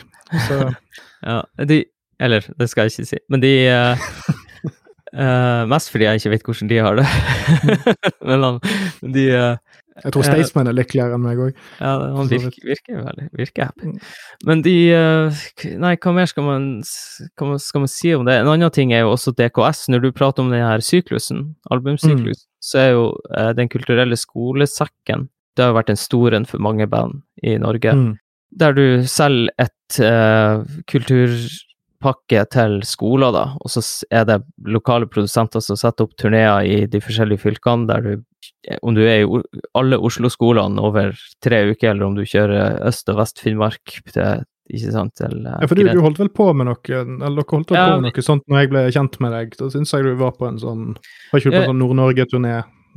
Så. 0.45 0.59
ja, 1.31 1.41
de 1.65 1.85
Eller, 2.21 2.47
det 2.59 2.71
skal 2.71 2.87
jeg 2.87 2.95
ikke 2.95 3.11
si. 3.13 3.21
Men 3.33 3.43
de 3.43 3.53
uh, 3.71 4.03
uh, 5.19 5.63
Mest 5.71 5.93
fordi 5.93 6.09
jeg 6.09 6.23
ikke 6.23 6.35
vet 6.35 6.51
hvordan 6.51 6.71
de 6.71 6.83
har 6.87 7.01
det. 7.01 7.07
Men 8.31 9.15
de 9.15 9.25
uh, 9.35 9.81
jeg 10.03 10.11
tror 10.11 10.25
Staysman 10.27 10.67
er 10.67 10.75
lykkeligere 10.75 11.15
enn 11.15 11.23
meg 11.23 11.39
òg. 11.39 11.59
Ja, 11.79 11.93
han 12.17 12.31
virker, 12.31 12.65
virker 12.67 12.97
veldig 12.99 13.29
virker 13.39 13.69
happy. 13.69 13.93
Mm. 13.93 14.01
Men 14.49 14.65
de 14.67 14.73
Nei, 15.79 15.93
hva 16.03 16.15
mer 16.17 16.27
skal 16.27 16.47
man, 16.49 16.65
man, 16.83 17.61
skal 17.63 17.85
man 17.85 17.93
si 17.93 18.11
om 18.17 18.25
det? 18.27 18.41
En 18.41 18.51
annen 18.51 18.75
ting 18.75 18.91
er 18.91 19.05
jo 19.05 19.13
også 19.13 19.37
DKS. 19.39 19.85
Når 19.95 20.03
du 20.03 20.11
prater 20.17 20.43
om 20.43 20.51
den 20.51 20.65
her 20.67 20.83
syklusen, 20.83 21.47
albumsyklusen, 21.71 22.43
mm. 22.43 22.59
så 22.59 22.83
er 22.83 22.91
jo 22.97 23.07
Den 23.55 23.71
kulturelle 23.71 24.19
skolesekken 24.19 25.29
Det 25.55 25.63
har 25.63 25.71
jo 25.71 25.79
vært 25.79 25.95
en 25.95 26.03
stor 26.03 26.35
en 26.35 26.49
for 26.51 26.59
mange 26.59 26.91
band 26.91 27.23
i 27.47 27.55
Norge. 27.63 27.95
Mm. 27.95 28.13
Der 28.59 28.75
du 28.75 28.87
selger 29.07 29.55
et 29.63 30.01
uh, 30.03 30.67
kulturpakke 32.05 32.45
til 32.53 32.83
skoler, 32.85 33.33
da, 33.33 33.45
og 33.61 33.71
så 33.71 33.83
er 34.11 34.25
det 34.29 34.43
lokale 34.67 35.07
produsenter 35.07 35.61
som 35.61 35.77
setter 35.77 36.05
opp 36.05 36.17
turneer 36.17 36.65
i 36.65 36.87
de 36.87 37.01
forskjellige 37.01 37.43
fylkene, 37.43 37.89
der 37.89 38.01
du 38.01 38.25
om 38.83 38.95
du 38.95 39.03
er 39.05 39.25
i 39.25 39.43
alle 39.77 39.97
Oslo-skolene 39.99 40.81
over 40.81 41.15
tre 41.45 41.71
uker, 41.71 41.91
eller 41.91 42.07
om 42.07 42.15
du 42.17 42.25
kjører 42.25 42.81
Øst- 42.89 43.09
og 43.09 43.19
Vest-Finnmark 43.19 44.01
til 44.13 44.45
ikke 44.73 44.93
sant, 44.93 45.13
til 45.17 45.45
Ja, 45.45 45.67
for 45.69 45.77
du, 45.77 45.85
du, 45.85 46.01
holdt 46.01 46.19
vel 46.19 46.31
på 46.33 46.47
med 46.57 46.71
noe 46.71 46.79
eller 46.89 47.37
dere 47.37 47.45
holdt 47.51 47.73
vel 47.73 47.77
ja, 47.77 47.89
på 47.91 47.99
med 48.01 48.07
noe 48.09 48.25
sånt 48.25 48.47
når 48.49 48.63
jeg 48.63 48.71
ble 48.73 48.85
kjent 48.97 49.19
med 49.21 49.35
deg? 49.37 49.57
Da 49.61 49.69
syns 49.73 49.93
jeg 49.93 50.07
du 50.07 50.15
var 50.17 50.33
på 50.39 50.49
en 50.49 50.57
sånn 50.61 50.87
Var 51.33 51.43
ikke 51.43 51.53
du 51.53 51.57
på 51.57 51.61
en 51.61 51.69
sånn 51.69 51.83
Nord-Norge-turné? 51.83 52.55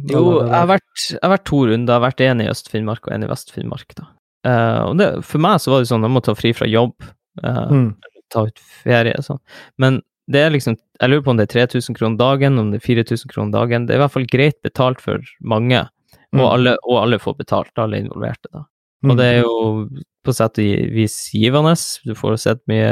Jo, 0.07 0.21
jeg 0.45 0.53
har, 0.53 0.69
vært, 0.69 1.03
jeg 1.09 1.19
har, 1.19 1.31
vært, 1.33 1.45
to 1.49 1.59
runder. 1.65 1.89
Jeg 1.89 1.97
har 1.97 2.05
vært 2.05 2.23
en 2.23 2.43
i 2.43 2.49
Øst-Finnmark 2.51 3.07
og 3.09 3.15
en 3.15 3.25
i 3.25 3.29
Vest-Finnmark. 3.31 3.95
da. 3.97 4.07
Uh, 4.47 4.81
og 4.85 4.99
det, 4.99 5.07
For 5.27 5.43
meg 5.43 5.59
så 5.59 5.73
var 5.73 5.83
det 5.83 5.89
sånn 5.89 6.05
jeg 6.05 6.13
må 6.13 6.21
ta 6.23 6.35
fri 6.37 6.53
fra 6.55 6.67
jobb, 6.69 6.95
uh, 7.41 7.65
mm. 7.73 7.89
Ta 8.33 8.45
ut 8.47 8.61
ferie 8.83 9.15
og 9.17 9.25
sånn. 9.25 9.41
Men 9.81 10.01
det 10.27 10.41
er 10.43 10.51
liksom 10.51 10.75
Jeg 10.75 11.09
lurer 11.11 11.23
på 11.23 11.31
om 11.31 11.37
det 11.39 11.47
er 11.47 11.67
3000 11.67 11.95
kroner 11.95 12.17
dagen, 12.19 12.57
om 12.59 12.71
det 12.73 12.81
er 12.81 12.87
4000 12.87 13.31
kroner 13.31 13.53
dagen. 13.53 13.85
Det 13.85 13.93
er 13.93 13.99
i 13.99 14.03
hvert 14.03 14.15
fall 14.15 14.27
greit 14.31 14.57
betalt 14.65 15.03
for 15.03 15.21
mange, 15.39 15.83
mm. 16.33 16.41
og, 16.41 16.47
alle, 16.49 16.73
og, 16.83 16.95
alle, 17.03 17.19
får 17.21 17.37
betalt, 17.37 17.73
alle 17.77 18.01
involverte, 18.01 18.49
da. 18.51 18.65
Og 19.05 19.13
mm. 19.13 19.17
det 19.19 19.27
er 19.29 19.37
jo 19.43 19.53
på 20.25 20.33
sett 20.33 20.59
og 20.59 20.93
vis 20.95 21.15
givende. 21.37 21.75
Du 22.03 22.15
får 22.17 22.39
sett 22.41 22.63
mye 22.67 22.89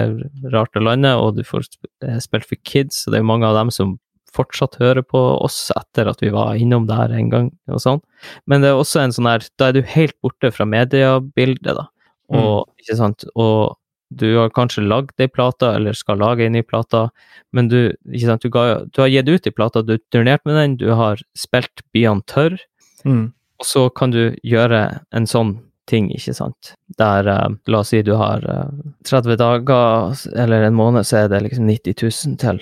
rart 0.53 0.77
av 0.77 0.85
landet, 0.85 1.17
og 1.17 1.39
du 1.39 1.43
får 1.47 1.65
eh, 2.05 2.19
spilt 2.23 2.45
for 2.47 2.61
kids, 2.61 3.03
og 3.07 3.15
det 3.15 3.19
er 3.23 3.27
mange 3.33 3.49
av 3.49 3.57
dem 3.57 3.73
som 3.73 3.97
fortsatt 4.35 4.77
hører 4.81 5.03
på 5.07 5.19
oss 5.39 5.69
etter 5.75 6.09
at 6.11 6.21
vi 6.23 6.31
var 6.35 6.59
innom 6.59 6.87
der 6.89 7.13
en 7.15 7.31
gang, 7.31 7.49
og 7.71 7.81
sånn. 7.81 8.03
Men 8.45 8.63
det 8.63 8.71
er 8.71 8.79
også 8.79 9.01
en 9.01 9.15
sånn 9.15 9.29
her 9.29 9.45
Da 9.59 9.69
er 9.69 9.77
du 9.77 9.95
helt 9.95 10.15
borte 10.23 10.51
fra 10.53 10.67
mediebildet, 10.67 11.73
da. 11.73 11.87
Mm. 12.31 12.39
Og, 12.39 12.55
mm. 12.69 12.85
ikke 12.85 12.99
sant, 13.01 13.27
og 13.33 13.75
du 14.09 14.27
har 14.37 14.53
kanskje 14.53 14.85
lagd 14.85 15.21
ei 15.21 15.29
plate, 15.31 15.71
eller 15.77 15.97
skal 15.97 16.19
lage 16.21 16.45
ei 16.45 16.51
ny 16.53 16.61
plate, 16.63 17.07
men 17.55 17.69
du, 17.71 17.79
sant, 18.21 18.43
du, 18.43 18.51
ga, 18.53 18.85
du, 18.85 19.01
har 19.01 19.11
gitt 19.11 19.29
ut 19.29 19.47
ei 19.47 19.55
plate, 19.55 19.83
du 19.85 19.95
har 19.95 20.03
turnert 20.13 20.45
med 20.45 20.59
den, 20.59 20.75
du 20.81 20.91
har 20.95 21.21
spilt 21.37 21.85
Byene 21.95 22.25
tørr, 22.29 22.57
mm. 23.05 23.25
og 23.61 23.69
så 23.69 23.87
kan 23.89 24.13
du 24.13 24.35
gjøre 24.45 24.83
en 25.15 25.29
sånn 25.29 25.57
ting, 25.89 26.09
ikke 26.13 26.33
sant, 26.33 26.73
der 26.97 27.29
uh, 27.29 27.47
la 27.69 27.81
oss 27.83 27.91
si 27.93 28.01
du 28.01 28.15
har 28.17 28.45
eh, 28.49 28.77
30 29.05 29.37
dager 29.37 30.15
eller 30.33 30.65
en 30.65 30.77
måned, 30.77 31.05
så 31.05 31.23
er 31.23 31.27
det 31.29 31.43
liksom 31.45 31.67
90 31.69 31.99
000 32.01 32.39
til 32.41 32.61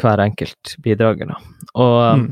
hver 0.00 0.22
enkelt 0.24 0.74
bidrager, 0.82 1.30
da. 1.30 1.38
Og, 1.72 1.94
uh, 2.02 2.16
mm. 2.18 2.26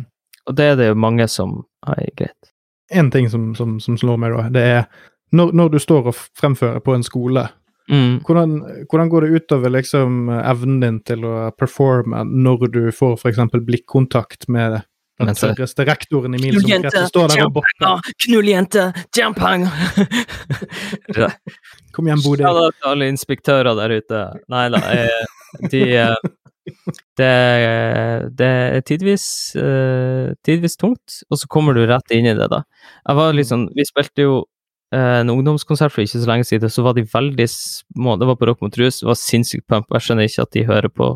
og 0.51 0.59
det 0.59 0.72
er 0.72 0.81
det 0.81 0.91
jo 0.91 0.99
mange 0.99 1.28
som 1.31 1.61
har 1.87 2.03
greit. 2.18 2.51
En 2.91 3.12
ting 3.14 3.28
som, 3.31 3.53
som, 3.55 3.78
som 3.78 3.99
slår 4.01 4.18
meg, 4.18 4.35
da, 4.35 4.49
det 4.51 4.66
er 4.66 4.83
når, 5.31 5.53
når, 5.55 5.68
du 5.68 5.78
står 5.78 6.11
og 6.11 6.16
fremfører 6.39 6.83
på 6.83 6.95
en 6.97 7.07
skole, 7.07 7.45
Mm. 7.91 8.20
Hvordan, 8.26 8.53
hvordan, 8.91 9.09
går 9.09 9.26
det 9.26 9.28
utover 9.28 9.72
liksom, 9.74 10.28
evnen 10.30 10.80
din 10.80 11.01
til 11.03 11.26
å 11.26 11.34
performe 11.59 12.22
når 12.22 12.68
du 12.70 12.82
får 12.95 13.16
f.eks. 13.18 13.41
blikkontakt 13.66 14.47
med 14.49 14.78
den 15.20 15.34
tørreste 15.36 15.84
rektoren 15.88 16.36
i 16.38 16.41
min 16.41 16.61
som 16.61 17.09
står 17.11 17.34
der 17.34 17.45
og 17.49 17.57
bopper? 17.59 18.12
Knulljente, 18.26 18.93
Jampang! 19.16 19.66
Kom 21.97 22.07
igjen, 22.07 22.22
Bodil. 22.22 22.47
Til 22.47 22.93
alle 22.93 23.11
inspektører 23.11 23.74
der 23.82 23.97
ute. 23.99 24.22
Nei 24.55 24.68
da, 24.70 24.84
de 25.72 25.82
det, 27.18 27.34
det, 28.38 28.47
er 28.47 28.80
tidvis, 28.86 29.26
uh, 29.59 30.30
tidvis 30.47 30.78
tungt, 30.78 31.22
og 31.26 31.41
så 31.41 31.51
kommer 31.51 31.74
du 31.74 31.82
rett 31.91 32.14
inn 32.14 32.28
i 32.30 32.36
det, 32.38 32.47
da. 32.53 32.62
Jeg 33.03 33.18
var 33.18 33.43
sånn, 33.49 33.66
Vi 33.74 33.88
spilte 33.88 34.28
jo 34.28 34.41
Eh, 34.45 34.60
en 34.97 35.30
ungdomskonsert 35.30 35.93
for 35.95 36.03
ikke 36.03 36.18
så 36.18 36.30
lenge 36.30 36.47
siden, 36.49 36.72
så 36.72 36.82
var 36.82 36.97
de 36.97 37.07
veldig 37.07 37.47
små. 37.51 38.16
Det 38.18 38.26
var 38.26 38.38
på 38.41 38.49
Rock 38.51 38.64
mot 38.64 38.78
Rus, 38.80 39.03
det 39.03 39.11
var 39.11 39.18
sinnssykt 39.18 39.68
pump. 39.70 39.91
Jeg 39.95 40.07
skjønner 40.07 40.26
ikke 40.26 40.47
at 40.47 40.57
de 40.57 40.66
hører 40.66 40.91
på 40.91 41.11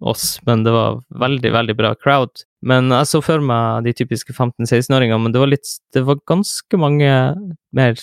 oss, 0.00 0.26
men 0.46 0.62
det 0.64 0.72
var 0.74 1.00
veldig, 1.22 1.52
veldig 1.52 1.76
bra 1.78 1.94
crowd. 1.98 2.44
Men 2.62 2.92
jeg 2.94 3.08
så 3.10 3.22
for 3.24 3.42
meg 3.44 3.86
de 3.88 3.94
typiske 3.96 4.34
15-16-åringene, 4.36 5.20
men 5.24 5.34
det 5.34 5.42
var, 5.42 5.50
litt, 5.50 5.72
det 5.96 6.04
var 6.06 6.20
ganske 6.30 6.80
mange 6.80 7.14
mer 7.76 7.96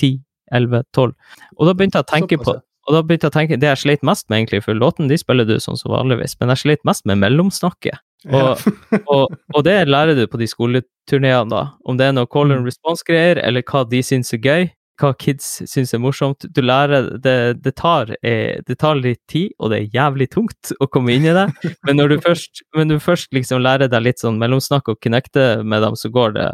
10, 0.00 0.22
11, 0.54 0.86
12. 0.94 1.12
Og 1.58 1.68
da 1.68 1.74
begynte 1.76 2.00
jeg 2.00 2.08
å 2.08 2.12
tenke 2.14 2.40
på 2.40 2.56
og 2.84 2.92
da 2.92 3.00
begynte 3.00 3.28
jeg 3.28 3.32
å 3.32 3.38
tenke, 3.38 3.56
Det 3.60 3.70
jeg 3.70 3.80
sleit 3.80 4.02
mest 4.04 4.28
med, 4.28 4.42
egentlig, 4.42 4.64
for 4.66 4.76
låten 4.76 5.08
de 5.08 5.16
spiller 5.16 5.48
du 5.48 5.56
sånn 5.56 5.78
som 5.80 5.94
vanligvis, 5.94 6.36
men 6.40 6.52
jeg 6.52 6.64
sleit 6.64 6.82
mest 6.84 7.06
med 7.08 7.16
mellomsnakket. 7.22 8.02
Og, 8.32 8.62
og, 9.10 9.34
og, 9.54 9.60
det 9.66 9.76
lærer 9.88 10.16
du 10.16 10.24
på 10.30 10.40
de 10.40 10.48
skoleturneene, 10.48 11.50
da. 11.50 11.64
Om 11.84 12.00
det 12.00 12.08
er 12.08 12.16
noe 12.16 12.30
call 12.30 12.52
and 12.52 12.64
mm. 12.64 12.70
response-greier, 12.70 13.40
eller 13.42 13.64
hva 13.68 13.84
de 13.88 14.00
syns 14.04 14.34
er 14.36 14.42
gøy. 14.44 14.70
Hva 15.00 15.10
kids 15.18 15.48
syns 15.66 15.90
er 15.96 15.98
morsomt. 15.98 16.46
Du 16.54 16.60
lærer 16.62 17.16
Det, 17.18 17.36
det, 17.64 17.74
tar, 17.80 18.14
eh, 18.22 18.62
det 18.66 18.78
tar 18.78 19.00
litt 19.00 19.20
tid, 19.30 19.50
og 19.58 19.72
det 19.72 19.80
er 19.80 19.98
jævlig 19.98 20.30
tungt 20.30 20.72
å 20.78 20.86
komme 20.86 21.16
inn 21.16 21.26
i 21.26 21.34
det. 21.34 21.48
Men 21.86 21.98
når 21.98 22.14
du 22.14 22.16
først, 22.28 22.62
du 22.72 22.96
først 23.02 23.34
liksom 23.34 23.64
lærer 23.64 23.90
deg 23.90 24.06
litt 24.06 24.22
sånn 24.22 24.38
mellomsnakk 24.38 24.92
og 24.92 25.02
connecte 25.02 25.64
med 25.66 25.82
dem, 25.82 25.98
så 25.98 26.12
går 26.14 26.38
det. 26.38 26.48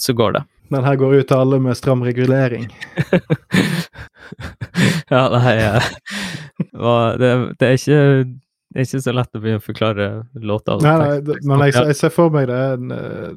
Så 0.00 0.14
går 0.16 0.38
det. 0.38 0.46
Den 0.72 0.86
her 0.86 0.96
går 0.96 1.18
ut 1.20 1.26
til 1.28 1.36
alle 1.36 1.58
med 1.60 1.76
stram 1.76 2.00
regulering. 2.06 2.70
ja, 5.12 5.26
nei 5.34 5.56
det, 7.20 7.32
det, 7.60 7.66
er 7.66 7.76
ikke 7.76 7.98
Det 8.72 8.80
er 8.80 8.86
ikke 8.88 9.02
så 9.04 9.12
lett 9.12 9.34
å 9.36 9.40
begynne 9.42 9.60
å 9.60 9.64
forklare 9.66 10.04
låter. 10.40 10.80
Nei, 10.80 10.92
nei, 11.02 11.20
det- 11.20 11.38
men 11.44 11.60
jeg, 11.66 11.74
jeg 11.90 11.96
ser 11.98 12.12
for 12.14 12.30
meg 12.32 12.46
det 12.48 12.56
er 12.56 12.78
en 12.78 12.92
uh, 12.96 13.32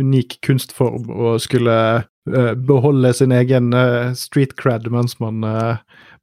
unik 0.00 0.38
kunstform 0.46 1.10
å 1.12 1.34
skulle 1.44 1.74
uh, 2.04 2.54
beholde 2.54 3.10
sin 3.14 3.32
egen 3.36 3.68
uh, 3.76 4.14
street 4.16 4.56
cred 4.56 4.88
mens 4.90 5.18
man, 5.20 5.40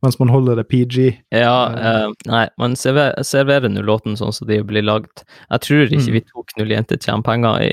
mens 0.01 0.18
man 0.20 0.34
holder 0.34 0.57
det 0.57 0.66
PG. 0.74 0.97
Ja, 1.34 2.09
nei, 2.26 2.47
man 2.61 2.74
serverer, 2.76 3.22
serverer 3.26 3.70
nå 3.70 3.82
låten 3.86 4.18
sånn 4.18 4.34
som 4.34 4.49
de 4.49 4.59
blir 4.66 4.82
lagd. 4.86 5.24
Jeg 5.51 5.61
tror 5.68 5.86
ikke 5.86 6.01
Mm. 6.05 6.11
vi 6.18 6.24
tok 6.34 6.57
null 6.57 6.74
jenter 6.74 6.97
tjener 6.97 7.24
penger 7.26 7.61
i, 7.66 7.72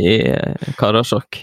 i 0.00 0.74
Karasjok 0.80 1.42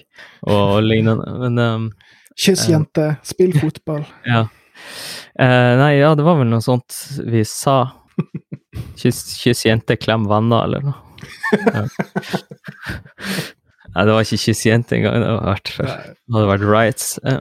og 0.50 0.82
lignende, 0.84 1.30
men 1.46 1.60
um, 1.62 1.88
Kyss, 2.36 2.66
Eh. 2.68 2.72
jente, 2.74 3.12
spill 3.22 3.54
fotball. 3.54 4.02
ja. 4.26 4.48
Nei, 5.38 6.00
ja, 6.00 6.16
det 6.18 6.24
var 6.26 6.40
vel 6.42 6.50
noe 6.50 6.62
sånt 6.66 6.96
vi 7.30 7.44
sa. 7.46 7.92
Kyss, 9.00 9.20
kyss 9.42 9.62
jente, 9.68 9.94
klem 10.00 10.24
venner, 10.30 10.62
eller 10.68 10.82
noe. 10.90 10.98
Ja. 11.68 11.84
Nei, 13.94 14.04
det 14.08 14.14
var 14.16 14.24
ikke 14.26 14.42
kyss 14.42 14.64
jente 14.66 14.96
engang, 14.98 15.22
det 15.22 15.30
hadde 15.30 15.52
vært, 15.52 15.70
det 15.78 16.34
hadde 16.34 16.50
vært 16.50 16.66
riots. 16.66 17.06
Ja. 17.22 17.38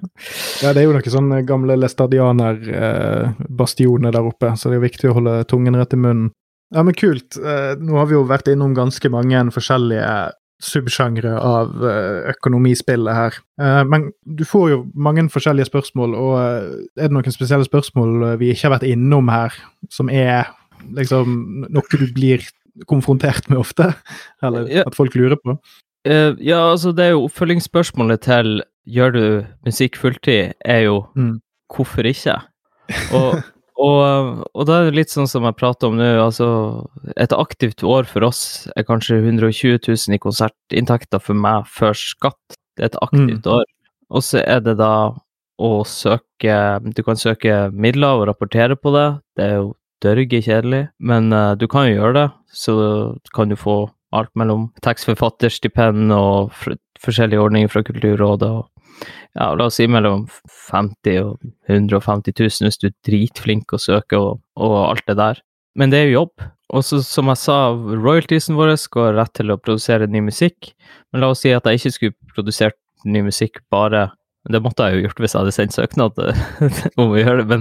Ja, 0.61 0.69
det 0.69 0.77
er 0.83 0.85
jo 0.85 0.93
noen 0.99 1.15
sånne 1.15 1.39
gamle 1.49 1.73
læstadianer-bastioner 1.81 4.11
der 4.13 4.29
oppe, 4.29 4.53
så 4.61 4.69
det 4.69 4.77
er 4.77 4.85
viktig 4.85 5.09
å 5.09 5.17
holde 5.17 5.49
tungen 5.49 5.73
rett 5.81 5.97
i 5.97 6.03
munnen. 6.03 6.29
Ja, 6.73 6.85
men 6.85 6.97
kult. 6.97 7.37
Eh, 7.37 7.75
nå 7.81 7.99
har 7.99 8.09
vi 8.09 8.17
jo 8.17 8.25
vært 8.29 8.49
innom 8.53 8.77
ganske 8.77 9.11
mange 9.13 9.43
forskjellige 9.53 10.33
subsjangre 10.63 11.35
av 11.37 11.73
eh, 11.85 12.31
økonomispillet 12.33 13.17
her. 13.17 13.39
Eh, 13.61 13.83
men 13.89 14.09
du 14.25 14.45
får 14.49 14.69
jo 14.71 14.79
mange 14.95 15.27
forskjellige 15.33 15.69
spørsmål, 15.69 16.17
og 16.17 16.35
eh, 16.41 16.69
er 16.97 17.09
det 17.09 17.17
noen 17.17 17.35
spesielle 17.35 17.69
spørsmål 17.69 18.29
eh, 18.29 18.37
vi 18.41 18.53
ikke 18.53 18.69
har 18.69 18.77
vært 18.79 18.89
innom 18.93 19.29
her, 19.33 19.57
som 19.93 20.13
er 20.13 20.53
liksom 20.97 21.67
noe 21.69 21.99
du 22.01 22.07
blir 22.15 22.45
konfrontert 22.91 23.49
med 23.53 23.61
ofte? 23.61 23.93
Eller 24.43 24.69
at 24.87 24.97
folk 24.97 25.15
lurer 25.19 25.39
på? 25.41 25.57
Uh, 26.09 26.35
ja, 26.43 26.59
altså 26.73 26.91
det 26.97 27.05
er 27.07 27.15
jo 27.15 27.27
oppfølgingsspørsmålet 27.29 28.25
til 28.27 28.63
gjør 28.91 29.13
du 29.15 29.25
musikk 29.69 29.97
fulltid, 30.01 30.55
er 30.67 30.87
jo 30.89 31.03
Mm. 31.15 31.41
hvorfor 31.71 32.07
ikke? 32.09 32.41
Og, 33.15 33.39
og, 33.79 34.43
og 34.53 34.67
da 34.69 34.81
er 34.81 34.91
det 34.91 34.99
litt 34.99 35.13
sånn 35.13 35.29
som 35.31 35.47
jeg 35.47 35.57
prater 35.57 35.89
om 35.89 35.97
nå, 35.97 36.09
altså 36.21 36.49
et 37.17 37.33
aktivt 37.33 37.83
år 37.87 38.05
for 38.05 38.27
oss 38.27 38.69
er 38.77 38.85
kanskje 38.85 39.21
120 39.23 39.79
000 39.87 40.17
i 40.17 40.21
konsertinntekter 40.21 41.23
for 41.23 41.39
meg 41.39 41.65
før 41.71 41.97
skatt. 41.97 42.59
Det 42.77 42.85
er 42.85 42.91
et 42.91 42.99
aktivt 43.07 43.47
år. 43.49 43.65
Og 44.13 44.23
så 44.27 44.43
er 44.43 44.61
det 44.61 44.77
da 44.83 45.15
å 45.63 45.71
søke 45.89 46.59
Du 46.93 47.03
kan 47.07 47.17
søke 47.17 47.71
midler 47.73 48.19
og 48.21 48.27
rapportere 48.29 48.77
på 48.77 48.93
det. 48.93 49.09
Det 49.39 49.45
er 49.47 49.55
jo 49.63 49.73
dørge 50.03 50.43
kjedelig, 50.45 50.87
men 51.01 51.33
uh, 51.35 51.55
du 51.59 51.69
kan 51.71 51.89
jo 51.89 51.99
gjøre 52.01 52.17
det. 52.19 52.29
Så 52.53 52.75
kan 53.35 53.53
du 53.53 53.57
få 53.57 53.87
alt 54.13 54.33
mellom 54.37 54.69
tekstforfatterstipend 54.85 56.13
og 56.13 56.53
forskjellige 57.03 57.41
ordninger 57.41 57.73
fra 57.73 57.83
Kulturrådet. 57.87 58.51
og 58.51 58.69
ja, 59.35 59.53
la 59.57 59.67
oss 59.67 59.79
si 59.81 59.87
mellom 59.89 60.27
50 60.69 61.23
og 61.25 61.39
150 61.71 62.35
000 62.37 62.69
hvis 62.69 62.81
du 62.83 62.91
er 62.91 62.99
dritflink 63.09 63.73
å 63.73 63.81
søke 63.81 64.21
og, 64.21 64.43
og 64.61 64.77
alt 64.85 65.07
det 65.09 65.17
der. 65.21 65.41
Men 65.79 65.93
det 65.93 66.03
er 66.03 66.11
jo 66.11 66.19
jobb. 66.19 66.45
Og 66.73 66.85
som 66.85 67.29
jeg 67.29 67.41
sa, 67.41 67.57
royaltiesen 67.73 68.57
vår 68.57 68.75
går 68.93 69.17
rett 69.19 69.33
til 69.37 69.53
å 69.53 69.61
produsere 69.61 70.09
ny 70.09 70.23
musikk. 70.25 70.73
Men 71.13 71.25
la 71.25 71.33
oss 71.33 71.45
si 71.45 71.53
at 71.53 71.69
jeg 71.69 71.81
ikke 71.81 71.95
skulle 71.97 72.33
produsert 72.37 72.79
ny 73.05 73.25
musikk 73.27 73.61
bare 73.73 74.11
Det 74.51 74.59
måtte 74.63 74.89
jeg 74.89 74.99
jo 74.99 75.03
gjort 75.05 75.21
hvis 75.23 75.35
jeg 75.37 75.45
hadde 75.45 75.55
sendt 75.55 75.75
søknad 75.77 76.17
om 77.01 77.13
å 77.13 77.19
gjøre 77.21 77.43
det, 77.43 77.47
men, 77.51 77.61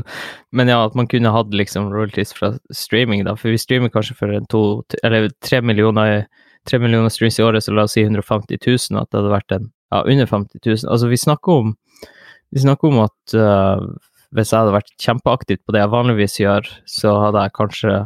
men 0.58 0.72
ja, 0.72 0.80
at 0.88 0.96
man 0.98 1.10
kunne 1.12 1.34
hatt 1.34 1.54
liksom 1.54 1.92
royalties 1.94 2.34
fra 2.34 2.56
streaming, 2.74 3.22
da. 3.28 3.36
For 3.38 3.54
vi 3.54 3.60
streamer 3.62 3.92
kanskje 3.94 4.18
for 4.18 4.34
en 4.34 4.48
to, 4.50 4.64
eller 5.06 5.30
tre 5.46 5.62
millioner, 5.62 6.26
tre 6.70 6.82
millioner 6.82 7.14
streams 7.14 7.38
i 7.38 7.46
året, 7.46 7.66
så 7.66 7.76
la 7.76 7.86
oss 7.86 7.94
si 7.98 8.06
150 8.08 8.58
000, 8.66 8.98
at 8.98 9.12
det 9.12 9.22
hadde 9.22 9.36
vært 9.36 9.58
en 9.58 9.70
ja, 9.92 10.02
under 10.02 10.26
50 10.26 10.64
000. 10.66 10.90
Altså, 10.90 11.12
vi 11.12 11.22
snakker 11.22 11.62
om, 11.66 11.76
vi 12.50 12.66
snakker 12.66 12.90
om 12.90 13.04
at 13.06 13.38
uh, 13.38 13.86
hvis 14.34 14.54
jeg 14.54 14.64
hadde 14.64 14.76
vært 14.80 14.94
kjempeaktiv 15.06 15.62
på 15.62 15.76
det 15.76 15.84
jeg 15.84 15.94
vanligvis 15.94 16.40
gjør, 16.42 16.74
så 16.90 17.14
hadde 17.28 17.46
jeg 17.46 17.58
kanskje 17.60 17.98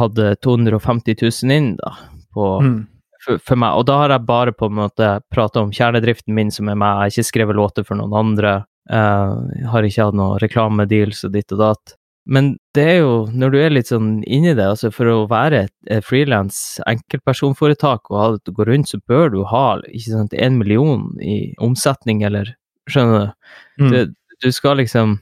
hatt 0.00 0.20
250 0.42 1.18
000 1.20 1.56
inn 1.56 1.72
da, 1.82 1.96
på, 2.34 2.52
Mm. 2.64 2.84
For, 3.26 3.42
for 3.42 3.60
meg. 3.60 3.76
Og 3.76 3.86
da 3.90 3.98
har 4.04 4.14
jeg 4.14 4.28
bare 4.28 4.54
på 4.56 4.70
en 4.70 4.78
måte 4.78 5.10
prata 5.34 5.64
om 5.64 5.74
kjernedriften 5.74 6.34
min 6.36 6.52
som 6.54 6.70
er 6.70 6.78
meg. 6.78 6.94
Jeg 6.94 7.02
har 7.02 7.14
ikke 7.14 7.30
skrevet 7.32 7.58
låter 7.58 7.86
for 7.86 7.98
noen 7.98 8.14
andre. 8.16 8.56
Jeg 8.86 9.70
har 9.72 9.86
ikke 9.86 10.08
hatt 10.08 10.18
noen 10.18 10.42
reklamedeals 10.42 11.24
og 11.26 11.34
ditt 11.34 11.54
og 11.56 11.62
datt. 11.64 11.96
Men 12.26 12.56
det 12.74 12.84
er 12.90 12.96
jo, 13.04 13.10
når 13.30 13.52
du 13.52 13.56
er 13.60 13.74
litt 13.74 13.90
sånn 13.92 14.08
inni 14.26 14.50
det, 14.58 14.64
altså 14.66 14.90
for 14.94 15.06
å 15.12 15.28
være 15.30 15.68
et, 15.68 15.74
frilans 16.02 16.80
enkeltpersonforetak 16.90 18.10
og 18.10 18.18
ha 18.18 18.24
det 18.34 18.40
til 18.42 18.54
å 18.54 18.56
gå 18.56 18.66
rundt, 18.66 18.90
så 18.90 18.98
bør 19.06 19.30
du 19.30 19.38
ha 19.46 19.66
ikke 19.86 20.10
sant, 20.10 20.34
en 20.34 20.58
million 20.58 21.04
i 21.22 21.36
omsetning, 21.62 22.24
eller 22.26 22.50
skjønner 22.90 23.28
du? 23.28 23.84
Mm. 23.84 23.92
Du, 23.92 24.00
du 24.42 24.48
skal 24.54 24.80
liksom 24.80 25.20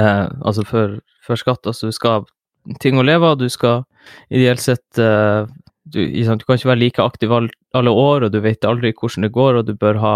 eh, 0.00 0.24
Altså 0.40 0.64
for, 0.64 0.96
for 1.26 1.40
skatt, 1.40 1.68
altså 1.68 1.90
du 1.90 1.96
skal 1.96 2.22
ha 2.22 2.78
ting 2.80 2.96
å 2.96 3.04
leve 3.04 3.34
av, 3.34 3.36
du 3.36 3.50
skal 3.52 3.84
ideelt 4.32 4.64
sett 4.64 5.02
eh, 5.02 5.44
du, 5.86 6.00
liksom, 6.02 6.38
du 6.40 6.44
kan 6.48 6.58
ikke 6.58 6.68
være 6.72 6.80
like 6.80 7.02
aktiv 7.04 7.30
all, 7.32 7.46
alle 7.78 7.90
år, 7.94 8.24
og 8.26 8.32
du 8.34 8.40
vet 8.42 8.64
aldri 8.66 8.90
hvordan 8.96 9.22
det 9.26 9.30
går, 9.36 9.58
og 9.60 9.66
du 9.68 9.74
bør 9.78 9.98
ha 10.02 10.14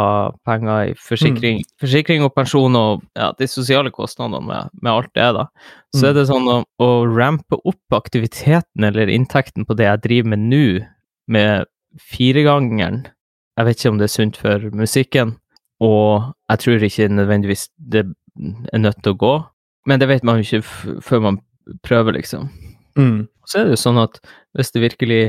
penger 0.49 0.91
i 0.91 0.95
forsikring, 0.99 1.61
forsikring 1.81 2.25
og 2.27 2.33
pensjon 2.35 2.75
og 2.79 3.05
ja, 3.18 3.29
de 3.39 3.47
sosiale 3.47 3.93
kostnadene 3.95 4.43
med, 4.49 4.73
med 4.83 4.91
alt 4.93 5.12
det, 5.14 5.29
da. 5.39 5.47
Så 5.95 6.05
Mm. 6.05 6.09
er 6.09 6.14
det 6.18 6.27
sånn 6.29 6.49
å, 6.51 6.57
å 6.83 6.89
rampe 7.11 7.57
opp 7.66 7.95
aktiviteten 7.99 8.85
eller 8.87 9.11
inntekten 9.11 9.64
på 9.66 9.75
det 9.79 9.87
jeg 9.89 10.03
driver 10.09 10.33
med 10.35 10.45
nå, 10.51 10.64
med 11.31 11.66
firegangeren 12.14 13.05
Jeg 13.59 13.66
vet 13.66 13.81
ikke 13.81 13.91
om 13.93 13.99
det 14.01 14.07
er 14.07 14.12
sunt 14.14 14.37
for 14.41 14.62
musikken, 14.79 15.35
og 15.85 16.31
jeg 16.49 16.62
tror 16.62 16.85
ikke 16.87 17.09
nødvendigvis 17.12 17.66
det 17.77 18.05
er 18.73 18.79
nødt 18.81 19.03
til 19.05 19.12
å 19.12 19.18
gå, 19.21 19.33
men 19.91 20.01
det 20.01 20.09
vet 20.09 20.25
man 20.25 20.39
jo 20.41 20.47
ikke 20.47 21.01
før 21.05 21.21
man 21.27 21.39
prøver, 21.85 22.16
liksom. 22.16 22.49
Mm. 22.97 23.27
Så 23.45 23.61
er 23.61 23.68
det 23.68 23.75
jo 23.77 23.83
sånn 23.83 24.01
at 24.01 24.16
hvis 24.57 24.73
det 24.73 24.85
virkelig 24.87 25.21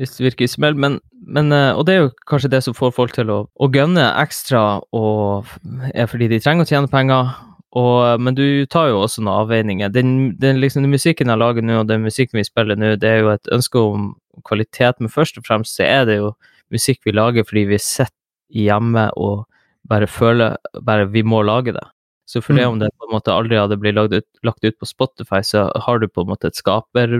hvis 0.00 0.16
det 0.16 0.24
virker 0.24 0.48
smell, 0.48 0.76
men, 0.80 0.98
men 1.28 1.52
eh, 1.52 1.76
Og 1.76 1.84
det 1.86 1.94
er 1.94 2.02
jo 2.04 2.10
kanskje 2.30 2.50
det 2.54 2.62
som 2.64 2.76
får 2.76 2.94
folk 2.96 3.12
til 3.12 3.30
å, 3.32 3.38
å 3.52 3.68
gønne 3.68 4.06
ekstra, 4.22 4.80
og 4.96 5.50
er 5.92 6.08
fordi 6.08 6.30
de 6.32 6.40
trenger 6.40 6.64
å 6.64 6.70
tjene 6.70 6.90
penger. 6.90 7.34
Og, 7.76 8.18
men 8.18 8.34
du 8.34 8.66
tar 8.66 8.88
jo 8.90 9.02
også 9.04 9.22
noen 9.22 9.44
avveininger. 9.44 9.92
Den, 9.94 10.32
den, 10.40 10.58
liksom, 10.58 10.82
den 10.82 10.96
musikken 10.96 11.30
jeg 11.30 11.38
lager 11.38 11.62
nå, 11.62 11.82
og 11.82 11.90
den 11.90 12.02
musikken 12.02 12.40
vi 12.40 12.48
spiller 12.48 12.80
nå, 12.80 12.96
det 12.98 13.12
er 13.12 13.22
jo 13.22 13.34
et 13.36 13.52
ønske 13.54 13.84
om 13.84 14.08
kvalitet, 14.48 14.98
men 14.98 15.12
først 15.12 15.38
og 15.38 15.46
fremst 15.46 15.76
så 15.76 15.84
er 15.86 16.08
det 16.08 16.18
jo 16.18 16.32
musikk 16.72 17.04
vi 17.06 17.14
lager 17.14 17.46
fordi 17.46 17.66
vi 17.68 17.78
sitter 17.82 18.16
hjemme 18.54 19.08
og 19.20 19.44
bare 19.90 20.08
føler 20.10 20.56
bare 20.86 21.08
vi 21.12 21.22
må 21.26 21.42
lage 21.46 21.74
det. 21.76 21.86
Så 22.30 22.38
for 22.44 22.54
det 22.54 22.62
Mm. 22.62 22.70
om 22.72 22.78
det 22.78 22.90
på 23.00 23.08
en 23.08 23.14
måte 23.16 23.32
aldri 23.34 23.56
hadde 23.58 23.76
blitt 23.80 23.96
lagt 23.96 24.12
ut, 24.14 24.26
lagt 24.46 24.62
ut 24.64 24.76
på 24.78 24.86
Spotify, 24.86 25.40
så 25.42 25.64
har 25.74 25.98
du 25.98 26.06
på 26.06 26.22
en 26.22 26.28
måte 26.30 26.46
et 26.46 26.54
skaper, 26.54 27.16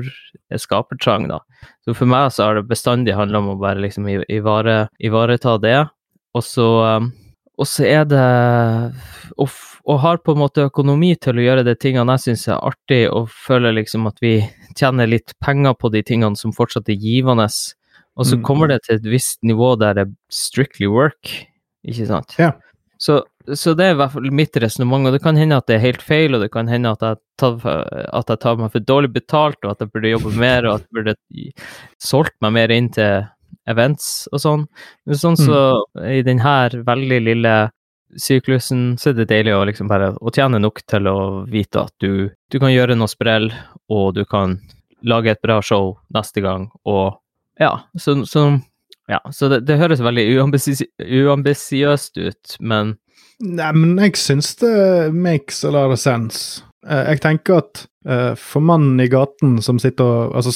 et 0.52 0.60
skapertrang, 0.62 1.26
da. 1.26 1.40
Så 1.84 1.96
for 1.96 2.06
meg 2.06 2.30
så 2.30 2.44
har 2.46 2.54
det 2.60 2.68
bestandig 2.68 3.16
handla 3.18 3.38
om 3.42 3.48
å 3.56 3.58
bare 3.60 3.80
liksom 3.82 4.06
i- 4.06 4.24
ivare, 4.38 4.88
ivareta 5.02 5.58
det. 5.60 5.88
Og 6.34 6.42
så, 6.46 6.68
um, 6.96 7.12
og 7.58 7.66
så 7.66 7.84
er 7.84 8.04
det 8.04 8.94
og, 9.36 9.48
og 9.86 9.98
har 10.00 10.18
på 10.18 10.32
en 10.32 10.38
måte 10.44 10.62
økonomi 10.70 11.14
til 11.18 11.34
å 11.34 11.42
gjøre 11.44 11.64
de 11.66 11.74
tingene 11.74 12.14
jeg 12.16 12.36
syns 12.36 12.46
er 12.48 12.60
artig, 12.70 13.10
og 13.10 13.28
føler 13.34 13.74
liksom 13.74 14.06
at 14.06 14.18
vi 14.22 14.34
tjener 14.76 15.08
litt 15.10 15.34
penger 15.42 15.74
på 15.74 15.90
de 15.90 16.02
tingene 16.06 16.36
som 16.38 16.52
fortsatt 16.52 16.88
er 16.88 16.94
givende. 17.00 17.48
Og 18.16 18.26
så 18.26 18.36
Mm. 18.36 18.42
kommer 18.44 18.68
det 18.68 18.82
til 18.84 18.96
et 18.96 19.02
visst 19.10 19.38
nivå 19.42 19.76
der 19.78 19.94
det 19.94 20.06
er 20.08 20.12
strictly 20.30 20.86
work, 20.86 21.46
ikke 21.84 22.06
sant? 22.06 22.36
Ja. 22.38 22.52
Så, 22.98 23.22
så 23.56 23.74
det 23.78 23.86
er 23.86 23.94
i 23.94 23.98
hvert 23.98 24.12
fall 24.14 24.30
mitt 24.34 24.56
resonnement, 24.62 25.08
og 25.08 25.14
det 25.16 25.22
kan 25.24 25.38
hende 25.38 25.58
at 25.60 25.66
det 25.70 25.76
er 25.78 25.84
helt 25.84 26.04
feil, 26.04 26.36
og 26.36 26.44
det 26.44 26.50
kan 26.54 26.68
hende 26.70 26.92
at 26.94 27.02
jeg 27.04 27.20
tar, 27.40 27.58
at 27.66 28.32
jeg 28.32 28.42
tar 28.42 28.60
meg 28.60 28.72
for 28.74 28.86
dårlig 28.86 29.12
betalt, 29.14 29.58
og 29.64 29.72
at 29.72 29.84
jeg 29.84 29.92
burde 29.94 30.14
jobbe 30.14 30.32
mer, 30.38 30.68
og 30.68 30.78
at 30.78 30.86
jeg 30.86 30.96
burde 30.98 31.16
solgt 32.02 32.36
meg 32.44 32.56
mer 32.58 32.74
inn 32.74 32.90
til 32.94 33.26
events 33.70 34.28
og 34.32 34.42
sånn. 34.42 34.64
Men 35.06 35.20
sånn 35.20 35.38
så 35.38 35.60
i 36.06 36.22
denne 36.26 36.56
veldig 36.86 37.20
lille 37.26 37.54
syklusen, 38.18 38.96
så 38.98 39.12
er 39.12 39.20
det 39.20 39.28
deilig 39.30 39.54
å 39.54 39.66
liksom 39.68 39.90
bare 39.90 40.12
å 40.18 40.32
tjene 40.34 40.58
nok 40.58 40.82
til 40.90 41.06
å 41.06 41.18
vite 41.50 41.84
at 41.86 41.94
du, 42.02 42.30
du 42.50 42.58
kan 42.58 42.72
gjøre 42.72 42.96
noe 42.98 43.10
sprell, 43.10 43.50
og 43.92 44.16
du 44.16 44.24
kan 44.26 44.58
lage 45.06 45.32
et 45.32 45.42
bra 45.44 45.60
show 45.64 45.94
neste 46.12 46.42
gang, 46.44 46.68
og 46.84 47.20
ja, 47.60 47.74
så, 47.96 48.18
så 48.24 48.48
ja, 49.10 49.20
så 49.34 49.48
det, 49.52 49.62
det 49.68 49.78
høres 49.80 50.02
veldig 50.04 50.22
uambisi- 50.38 50.88
uambisiøst 51.00 52.20
ut, 52.20 52.56
men 52.60 52.94
Nei, 53.40 53.72
men 53.72 53.96
jeg 53.98 54.16
syns 54.20 54.54
det 54.60 55.14
makes 55.14 55.62
a 55.64 55.70
lot 55.72 55.90
of 55.94 55.98
sense. 55.98 56.62
Eh, 56.86 57.12
Jeg 57.14 57.20
tenker 57.20 57.58
at 57.62 57.86
eh, 58.06 58.34
for 58.36 58.60
mannen 58.60 59.00
i 59.00 59.08
gaten 59.08 59.60
som 59.62 59.78
sitter 59.78 60.04
og 60.04 60.34
altså, 60.36 60.52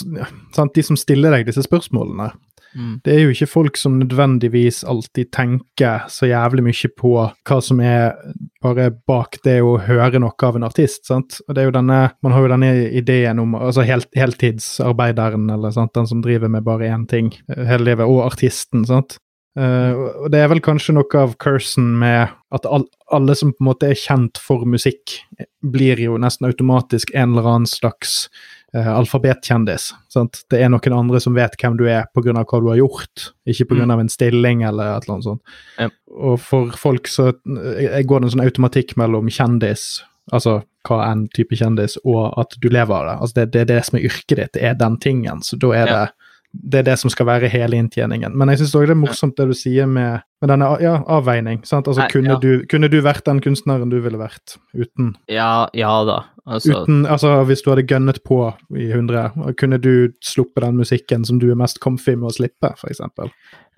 sant, 0.55 0.75
De 0.75 0.83
som 0.83 0.97
stiller 0.97 1.31
deg 1.31 1.47
disse 1.47 1.65
spørsmålene, 1.65 2.33
Mm. 2.75 2.97
det 3.05 3.13
er 3.15 3.21
jo 3.23 3.31
ikke 3.31 3.47
folk 3.47 3.77
som 3.79 4.01
nødvendigvis 4.01 4.81
alltid 4.91 5.29
tenker 5.31 6.09
så 6.11 6.27
jævlig 6.27 6.65
mye 6.67 6.89
på 6.99 7.13
hva 7.47 7.59
som 7.63 7.79
er 7.79 8.17
bare 8.61 8.89
bak 9.07 9.37
det 9.45 9.61
å 9.63 9.77
høre 9.79 10.19
noe 10.19 10.35
av 10.43 10.57
en 10.57 10.65
artist. 10.67 11.07
sant? 11.07 11.39
Og 11.47 11.55
det 11.55 11.63
er 11.63 11.69
jo 11.69 11.77
denne, 11.77 12.11
Man 12.21 12.33
har 12.33 12.43
jo 12.43 12.49
denne 12.49 12.91
ideen 12.91 13.39
om 13.39 13.55
altså 13.55 13.85
helt, 13.87 14.09
heltidsarbeideren, 14.17 15.49
eller 15.55 15.71
sant? 15.71 15.93
den 15.95 16.07
som 16.11 16.21
driver 16.25 16.49
med 16.51 16.65
bare 16.65 16.91
én 16.91 17.07
ting 17.07 17.31
eh, 17.49 17.65
hele 17.65 17.85
livet, 17.85 18.07
og 18.09 18.25
artisten. 18.33 18.85
sant? 18.85 19.19
Eh, 19.55 19.93
og 19.95 20.31
det 20.35 20.41
er 20.43 20.51
vel 20.51 20.63
kanskje 20.65 20.97
noe 20.97 21.21
av 21.21 21.37
cursen 21.43 21.93
med 22.01 22.33
at 22.55 22.67
all, 22.67 22.89
alle 23.15 23.37
som 23.39 23.53
på 23.55 23.63
en 23.63 23.69
måte 23.71 23.91
er 23.93 23.99
kjent 23.99 24.41
for 24.43 24.67
musikk, 24.67 25.21
blir 25.63 26.01
jo 26.03 26.19
nesten 26.21 26.49
automatisk 26.49 27.15
en 27.15 27.35
eller 27.35 27.47
annen 27.51 27.71
slags 27.71 28.27
uh, 28.75 28.91
alfabetkjendis. 28.99 29.93
Sant? 30.13 30.43
Det 30.51 30.61
er 30.63 30.73
noen 30.73 30.97
andre 30.97 31.21
som 31.23 31.37
vet 31.39 31.57
hvem 31.61 31.79
du 31.79 31.87
er 31.91 32.09
pga. 32.15 32.35
hva 32.35 32.61
du 32.61 32.69
har 32.73 32.81
gjort, 32.83 33.29
ikke 33.47 33.69
pga. 33.71 33.87
Mm. 33.87 33.95
en 34.01 34.13
stilling 34.13 34.67
eller 34.67 34.97
et 34.97 35.07
eller 35.07 35.15
annet 35.17 35.29
sånt. 35.31 35.57
Ja. 35.79 35.89
Og 36.15 36.41
for 36.43 36.75
folk 36.79 37.11
så 37.11 37.31
eh, 37.31 38.03
går 38.03 38.21
det 38.21 38.31
en 38.31 38.35
sånn 38.37 38.47
automatikk 38.47 38.97
mellom 39.01 39.31
kjendis, 39.31 40.03
altså 40.33 40.63
hva 40.85 41.01
enn 41.09 41.29
type 41.33 41.57
kjendis, 41.57 41.97
og 42.05 42.35
at 42.41 42.59
du 42.61 42.69
lever 42.69 42.95
av 42.95 43.07
det. 43.09 43.17
Altså 43.21 43.41
det, 43.41 43.47
det 43.55 43.63
er 43.63 43.71
det 43.71 43.81
som 43.87 43.99
er 43.99 44.07
yrket 44.11 44.37
ditt, 44.37 44.53
det 44.59 44.67
er 44.69 44.77
den 44.79 44.99
tingen. 45.01 45.41
Så 45.47 45.57
da 45.57 45.73
er 45.73 45.87
Ja. 45.87 45.95
det 45.95 46.24
det 46.55 46.83
er 46.83 46.87
det 46.87 46.99
som 47.01 47.11
skal 47.11 47.27
være 47.27 47.51
hele 47.51 47.79
inntjeningen. 47.81 48.37
Men 48.39 48.53
jeg 48.53 48.63
syns 48.63 48.77
òg 48.79 48.87
det 48.87 48.95
er 48.95 49.01
morsomt 49.01 49.35
det 49.39 49.49
du 49.51 49.55
sier 49.59 49.89
med, 49.91 50.23
med 50.43 50.53
denne 50.53 50.69
ja, 50.83 50.95
avveining. 51.11 51.65
sant? 51.67 51.89
Altså, 51.91 52.05
Nei, 52.05 52.11
kunne, 52.13 52.37
ja. 52.37 52.39
du, 52.43 52.67
kunne 52.71 52.91
du 52.93 53.01
vært 53.05 53.27
den 53.27 53.43
kunstneren 53.45 53.91
du 53.91 53.99
ville 54.05 54.21
vært 54.21 54.57
uten 54.77 55.15
Ja, 55.31 55.67
ja 55.75 55.97
da. 56.07 56.21
Altså, 56.45 56.83
Uten, 56.83 57.07
altså 57.09 57.39
Hvis 57.49 57.63
du 57.65 57.71
hadde 57.73 57.87
gønnet 57.89 58.19
på 58.29 58.37
i 58.77 58.91
100, 58.93 59.55
kunne 59.57 59.79
du 59.81 60.13
sluppet 60.21 60.67
den 60.67 60.77
musikken 60.77 61.25
som 61.25 61.39
du 61.41 61.49
er 61.51 61.57
mest 61.57 61.81
comfy 61.81 62.19
med 62.19 62.29
å 62.29 62.35
slippe, 62.37 62.75
f.eks.? 62.77 63.01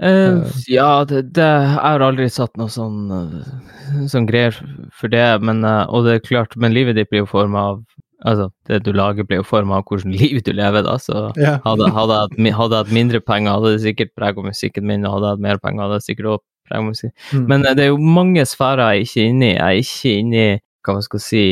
Eh, 0.03 0.41
ja, 0.69 1.05
det, 1.09 1.23
det, 1.39 1.47
jeg 1.47 1.77
har 1.79 2.05
aldri 2.05 2.27
satt 2.33 2.59
noe 2.59 2.69
sånn, 2.73 3.07
eh, 3.15 4.03
sånn 4.11 4.27
greier 4.29 4.59
for 4.93 5.13
det, 5.15 5.29
men, 5.47 5.63
eh, 5.65 5.85
og 5.87 6.09
det 6.09 6.19
er 6.19 6.27
klart, 6.27 6.59
men 6.59 6.75
livet 6.75 6.99
ditt 6.99 7.13
blir 7.13 7.23
jo 7.23 7.31
forma 7.31 7.69
av 7.71 7.85
Altså, 8.25 8.49
det 8.69 8.81
du 8.87 8.93
lager 8.97 9.27
blir 9.29 9.43
jo 9.43 9.47
forma 9.47 9.79
av 9.79 9.87
hvordan 9.89 10.15
liv 10.21 10.41
du 10.45 10.53
lever, 10.57 10.85
da, 10.87 10.97
så 11.03 11.31
Ja. 11.37 11.59
hadde, 11.65 11.91
hadde, 11.93 12.21
jeg 12.39 12.55
hatt 12.57 12.93
mindre 12.93 13.21
penger, 13.21 13.59
hadde 13.59 13.75
det 13.77 13.85
sikkert 13.85 14.15
prega 14.17 14.43
musikken 14.45 14.87
min, 14.89 15.05
og 15.05 15.17
hadde 15.19 15.27
jeg 15.27 15.37
hatt 15.37 15.47
mer 15.47 15.59
penger, 15.63 15.87
hadde 15.87 16.01
det 16.01 16.09
sikkert 16.09 16.31
også 16.33 16.45
prega 16.69 16.83
musikken. 16.89 17.17
Mm. 17.33 17.47
Men 17.49 17.67
eh, 17.67 17.75
det 17.77 17.85
er 17.85 17.91
jo 17.93 17.99
mange 17.99 18.47
sfærer 18.49 18.95
jeg 18.95 19.05
er 19.05 19.09
ikke 19.09 19.27
inne 19.31 19.47
i. 19.47 19.55
Jeg 19.55 19.65
er 19.67 19.83
ikke 19.85 20.15
inne 20.21 20.45
i, 20.45 20.61
hva 20.87 20.99
man 20.99 21.09
skal 21.09 21.25
si, 21.27 21.45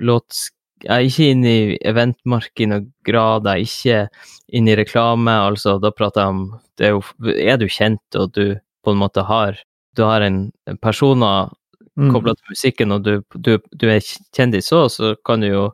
låts... 0.00 0.48
Jeg 0.80 0.96
er 0.96 1.06
ikke 1.10 1.32
inne 1.34 1.50
i 1.52 1.64
eventmarkedet 1.84 2.64
i 2.64 2.68
noen 2.70 2.86
grad, 3.04 3.44
jeg 3.44 3.52
er 3.52 3.66
ikke 3.68 4.56
inne 4.56 4.72
i 4.72 4.76
reklame, 4.80 5.34
altså, 5.50 5.76
da 5.80 5.90
prater 5.92 6.24
jeg 6.24 6.34
om 6.34 6.44
det 6.80 6.86
er, 6.88 6.94
jo, 6.94 7.34
er 7.36 7.58
du 7.60 7.66
kjent, 7.68 8.16
og 8.16 8.32
du 8.32 8.56
på 8.80 8.94
en 8.94 9.02
måte 9.02 9.24
har 9.28 9.58
du 9.98 10.04
har 10.06 10.22
en 10.24 10.52
en 10.70 10.78
personer 10.78 11.50
Mm. 11.98 12.12
kobla 12.14 12.32
til 12.38 12.52
musikken, 12.52 12.92
og 12.94 13.02
du, 13.04 13.16
du, 13.34 13.56
du 13.76 13.88
er 13.90 13.98
kjendis 14.32 14.70
òg, 14.72 14.86
så 14.94 15.14
kan 15.26 15.40
du 15.42 15.48
jo 15.50 15.64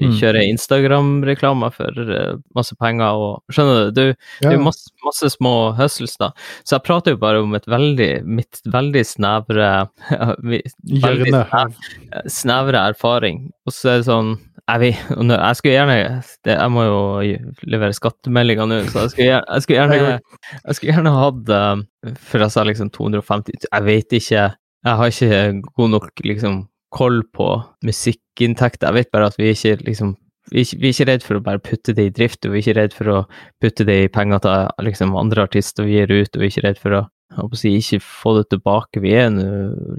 Mm. 0.00 0.14
kjøre 0.16 0.40
Instagram-reklamer 0.48 1.72
for 1.74 1.92
eh, 1.92 2.36
masse 2.56 2.72
penger 2.80 3.18
og 3.20 3.42
Skjønner 3.52 3.90
du? 3.90 3.90
du 3.92 4.02
det 4.40 4.46
er 4.46 4.52
Ja. 4.52 4.52
jo 4.56 4.62
masse, 4.64 4.88
masse 5.04 5.28
små 5.34 5.74
hustles, 5.76 6.14
da. 6.16 6.30
Så 6.64 6.78
jeg 6.78 6.84
prater 6.86 7.10
jo 7.12 7.18
bare 7.20 7.42
om 7.42 7.52
et 7.54 7.66
veldig, 7.68 8.24
mitt 8.24 8.62
veldig 8.64 9.02
snevre 9.04 9.88
veldig 10.40 10.62
Hjørne. 10.86 11.42
snev- 11.50 12.30
snevre 12.32 12.80
erfaring. 12.94 13.50
Og 13.66 13.72
så 13.76 13.90
er 13.92 14.00
det 14.00 14.06
sånn 14.08 14.38
jeg, 14.70 14.94
jeg 14.94 15.56
skulle 15.58 15.74
gjerne 15.74 16.22
Jeg 16.46 16.70
må 16.70 16.84
jo 16.86 17.52
levere 17.66 17.92
skattemeldinger 17.96 18.68
nå, 18.70 18.80
så 18.92 19.04
jeg 19.04 19.10
skulle 19.10 19.28
jeg 19.42 19.62
skulle 19.64 19.80
gjerne, 19.80 20.20
jeg 20.64 20.74
skulle 20.78 20.92
gjerne 20.94 21.14
hatt 21.16 21.48
eh, 21.56 22.14
For 22.30 22.38
jeg 22.44 22.50
sa 22.54 22.62
liksom 22.64 22.90
250 22.94 23.66
Jeg 23.68 23.82
vet 23.88 24.12
ikke 24.20 24.44
Jeg 24.86 24.96
har 24.96 25.12
ikke 25.12 25.62
god 25.76 25.90
nok 25.92 26.24
liksom 26.24 26.64
koll 26.94 27.22
på 27.36 27.52
musikkinntekter. 27.86 28.88
Jeg 28.88 28.96
vet 28.96 29.12
bare 29.14 29.30
at 29.30 29.38
vi 29.38 29.52
ikke 29.52 29.76
liksom 29.86 30.16
vi 30.50 30.62
er 30.62 30.66
ikke, 30.66 30.78
vi 30.80 30.88
er 30.88 30.94
ikke 30.94 31.06
redd 31.06 31.24
for 31.24 31.38
å 31.38 31.44
bare 31.46 31.62
putte 31.62 31.92
det 31.94 32.04
i 32.08 32.12
drift, 32.14 32.42
og 32.42 32.52
vi 32.52 32.58
er 32.58 32.64
ikke 32.64 32.78
redd 32.80 32.94
for 32.96 33.10
å 33.12 33.18
putte 33.62 33.86
det 33.86 33.96
i 34.02 34.10
penger 34.10 34.42
til 34.42 34.86
liksom, 34.88 35.14
andre 35.18 35.44
artister 35.46 35.86
vi 35.86 35.98
gir 35.98 36.10
ut, 36.10 36.32
og 36.32 36.40
vi 36.40 36.48
er 36.48 36.50
ikke 36.50 36.64
redd 36.64 36.80
for 36.80 36.96
å, 36.96 37.02
å 37.44 37.48
si, 37.58 37.76
ikke 37.78 38.00
få 38.02 38.32
det 38.40 38.48
tilbake. 38.50 39.02
Vi 39.04 39.12
er 39.14 39.30
nå, 39.30 39.44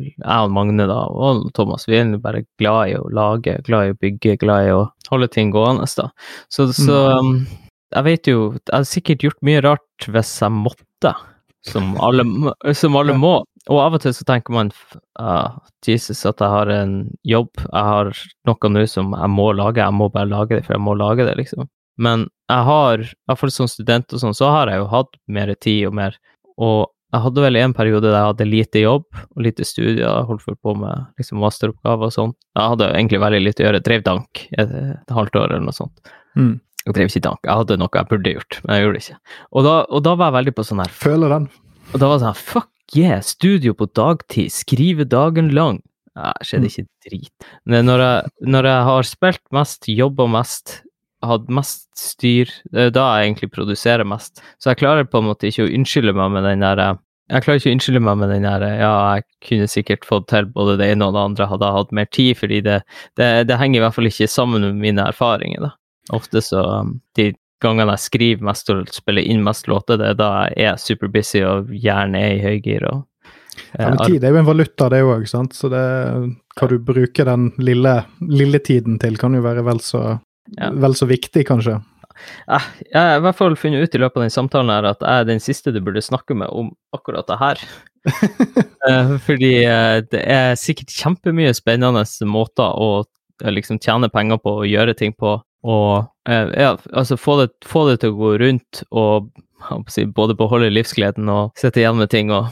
jeg 0.02 0.18
og 0.28 0.52
Magne 0.52 0.90
da, 0.90 1.00
og 1.08 1.46
Thomas, 1.56 1.88
vi 1.88 2.02
er 2.02 2.10
nå 2.10 2.20
bare 2.24 2.44
glad 2.60 2.92
i 2.92 2.98
å 3.00 3.08
lage, 3.16 3.56
glad 3.68 3.88
i 3.88 3.96
å 3.96 4.00
bygge, 4.02 4.36
glad 4.44 4.68
i 4.68 4.76
å 4.76 4.84
holde 5.12 5.32
ting 5.32 5.54
gående. 5.56 5.88
da. 5.96 6.10
Så, 6.52 6.68
så 6.76 7.00
mm. 7.24 7.40
jeg 7.96 8.08
vet 8.10 8.32
jo 8.32 8.40
Jeg 8.58 8.74
har 8.74 8.88
sikkert 8.90 9.24
gjort 9.28 9.42
mye 9.48 9.64
rart 9.64 10.10
hvis 10.12 10.36
jeg 10.42 10.58
måtte, 10.58 11.16
som 11.64 11.96
alle, 12.02 12.26
som 12.76 13.00
alle 13.00 13.16
må. 13.16 13.38
Og 13.70 13.78
av 13.78 13.98
og 13.98 14.02
til 14.02 14.14
så 14.18 14.26
tenker 14.26 14.56
man 14.56 14.72
uh, 15.22 15.60
Jesus, 15.86 16.24
at 16.26 16.42
jeg 16.42 16.50
har 16.50 16.72
en 16.74 16.96
jobb, 17.28 17.52
jeg 17.62 17.84
har 17.92 18.10
noe 18.50 18.72
nå 18.74 18.86
som 18.90 19.14
jeg 19.14 19.34
må 19.34 19.52
lage, 19.54 19.84
jeg 19.84 19.98
må 19.98 20.10
bare 20.14 20.32
lage 20.32 20.58
det, 20.58 20.64
for 20.66 20.78
jeg 20.78 20.86
må 20.86 20.96
lage 20.98 21.28
det, 21.28 21.36
liksom. 21.38 21.70
Men 22.02 22.26
jeg 22.50 22.66
har, 22.66 23.04
iallfall 23.30 23.54
som 23.54 23.70
student 23.70 24.16
og 24.16 24.24
sånn, 24.24 24.34
så 24.38 24.50
har 24.50 24.72
jeg 24.72 24.82
jo 24.82 24.90
hatt 24.90 25.14
mer 25.30 25.54
tid 25.62 25.92
og 25.92 25.96
mer, 26.00 26.18
og 26.58 26.90
jeg 27.12 27.26
hadde 27.26 27.44
vel 27.44 27.60
en 27.60 27.74
periode 27.76 28.08
der 28.08 28.16
jeg 28.16 28.30
hadde 28.30 28.48
lite 28.48 28.82
jobb 28.86 29.06
og 29.20 29.44
lite 29.44 29.66
studier, 29.68 30.06
jeg 30.06 30.28
holdt 30.30 30.46
fullt 30.46 30.62
på 30.64 30.76
med 30.80 31.10
liksom 31.20 31.42
masteroppgaver 31.44 32.08
og 32.08 32.16
sånn. 32.16 32.36
Jeg 32.56 32.74
hadde 32.74 32.88
egentlig 32.96 33.20
veldig 33.22 33.42
lite 33.44 33.64
å 33.64 33.68
gjøre, 33.68 33.82
drev 33.84 34.06
dank 34.06 34.44
et, 34.56 34.72
et 34.72 35.16
halvt 35.18 35.40
år 35.42 35.50
eller 35.50 35.66
noe 35.66 35.76
sånt. 35.76 36.14
Mm. 36.40 36.54
Jeg 36.86 36.96
drev 36.98 37.12
ikke 37.12 37.24
dank, 37.28 37.44
jeg 37.46 37.62
hadde 37.62 37.78
noe 37.78 38.00
jeg 38.00 38.10
burde 38.10 38.36
gjort, 38.38 38.62
men 38.64 38.74
jeg 38.74 38.86
gjorde 38.86 38.98
det 38.98 39.04
ikke. 39.04 39.20
Og 39.52 39.68
da, 39.68 39.76
og 39.92 40.06
da 40.08 40.16
var 40.16 40.32
jeg 40.32 40.38
veldig 40.40 40.56
på 40.58 40.66
sånn 40.66 40.82
her 40.82 40.96
Føler 41.04 41.36
den. 41.36 41.50
og 41.92 41.98
da 42.00 42.08
var 42.08 42.16
det 42.16 42.24
sånn 42.24 42.40
fuck 42.40 42.71
yeah, 42.98 43.22
studio 43.26 43.76
på 43.78 43.88
dagtid, 43.96 44.52
skrive 44.54 45.08
dagen 45.10 45.52
lang. 45.56 45.82
Ja, 46.18 46.34
skjedde 46.44 46.68
ikke 46.68 46.88
drit. 47.08 47.52
Men 47.70 47.88
når 47.88 48.04
jeg, 48.04 48.32
når 48.52 48.68
jeg 48.68 48.88
har 48.90 49.08
spilt 49.08 49.44
mest, 49.56 49.88
jobba 49.88 50.28
mest, 50.32 50.82
hatt 51.24 51.48
mest 51.54 51.88
styr, 51.98 52.52
det 52.74 52.90
er 52.90 52.96
da 52.96 53.06
jeg 53.16 53.30
egentlig 53.30 53.52
produserer 53.54 54.08
mest. 54.08 54.44
Så 54.60 54.72
jeg 54.72 54.82
klarer 54.82 55.08
på 55.08 55.22
en 55.22 55.30
måte 55.30 55.48
ikke 55.48 55.68
å 55.68 55.72
unnskylde 55.72 56.16
meg 56.18 56.36
med 56.36 56.48
den 56.50 56.66
der 56.66 56.84
jeg 57.32 57.46
klarer 57.46 57.62
ikke 57.62 57.70
å 57.70 57.76
unnskylde 57.78 58.02
meg 58.04 58.18
med 58.20 58.32
den 58.34 58.44
der 58.44 58.64
ja, 58.82 58.96
jeg 59.16 59.24
kunne 59.48 59.68
sikkert 59.72 60.08
fått 60.08 60.28
til 60.32 60.50
både 60.52 60.76
det 60.82 60.90
ene 60.92 61.08
og 61.08 61.16
det 61.16 61.22
andre 61.30 61.48
hadde 61.48 61.68
jeg 61.68 61.78
hatt 61.78 61.94
mer 61.96 62.10
tid, 62.12 62.32
fordi 62.42 62.60
det, 62.66 62.82
det, 63.20 63.30
det 63.48 63.60
henger 63.62 63.80
i 63.80 63.84
hvert 63.86 63.96
fall 63.96 64.10
ikke 64.10 64.28
sammen 64.32 64.66
med 64.66 64.82
mine 64.82 65.06
erfaringer, 65.14 65.70
da. 65.70 65.72
Ofte 66.12 66.42
så 66.44 66.64
um, 66.82 66.98
de 67.16 67.30
gangene 67.64 67.94
jeg 67.96 68.06
skriver 68.08 68.48
mest 68.50 68.70
og 68.74 68.90
spiller 68.94 69.26
inn 69.28 69.44
mest 69.46 69.70
låter, 69.72 70.00
det 70.02 70.12
er 70.14 70.18
da 70.20 70.32
jeg 70.56 70.68
er 70.74 70.82
superbusy 70.82 71.42
og 71.48 71.72
hjernen 71.76 72.18
er 72.20 72.36
i 72.36 72.42
høygir 72.44 72.88
og 72.90 73.00
eh, 73.02 73.84
Ja, 73.84 73.90
men 73.94 74.02
tid 74.06 74.24
er 74.26 74.34
jo 74.36 74.42
en 74.42 74.50
valuta, 74.50 74.90
det 74.94 75.04
òg, 75.06 75.28
sant. 75.30 75.54
Så 75.58 75.70
det, 75.72 75.84
hva 76.58 76.70
du 76.72 76.78
bruker 76.80 77.30
den 77.30 77.52
lille, 77.62 77.96
lille 78.26 78.60
tiden 78.64 79.00
til, 79.02 79.18
kan 79.22 79.38
jo 79.38 79.44
være 79.46 79.64
vel 79.68 79.80
så, 79.86 80.20
Ja. 80.58 80.72
vel 80.74 80.96
så 80.98 81.06
viktig, 81.08 81.46
kanskje. 81.48 81.78
Eh, 82.52 82.66
Jeg 82.92 82.98
har 83.00 83.18
i 83.18 83.22
hvert 83.24 83.38
fall 83.38 83.56
funnet 83.56 83.86
ut 83.88 83.96
i 83.96 84.02
løpet 84.02 84.18
av 84.20 84.26
den 84.26 84.34
samtalen 84.34 84.70
her 84.74 84.90
at 84.92 85.00
jeg 85.02 85.22
er 85.22 85.30
den 85.30 85.40
siste 85.40 85.72
du 85.74 85.80
burde 85.82 86.02
snakke 86.04 86.36
med 86.38 86.50
om 86.52 86.74
akkurat 86.94 87.28
det 87.30 87.40
her. 87.40 87.64
Eh, 88.90 89.12
Fordi 89.22 89.50
eh, 89.62 90.00
det 90.10 90.24
er 90.26 90.56
sikkert 90.58 90.90
kjempemye 90.90 91.52
spennende 91.54 92.02
måter 92.26 92.74
å 92.74 93.04
eh, 93.44 93.52
liksom 93.54 93.78
tjene 93.78 94.10
penger 94.10 94.40
på 94.42 94.56
og 94.64 94.66
gjøre 94.66 94.96
ting 94.98 95.14
på. 95.14 95.36
Og 95.62 96.30
eh, 96.30 96.50
ja, 96.58 96.76
altså 96.92 97.18
få 97.20 97.38
det, 97.42 97.48
få 97.68 97.86
det 97.90 98.02
til 98.02 98.14
å 98.14 98.20
gå 98.20 98.36
rundt 98.42 98.84
og 98.90 99.32
si, 99.94 100.06
både 100.06 100.38
beholde 100.38 100.72
livsgleden 100.74 101.30
og 101.32 101.58
sitte 101.60 101.84
igjen 101.84 102.00
med 102.02 102.12
ting 102.14 102.34
og 102.34 102.52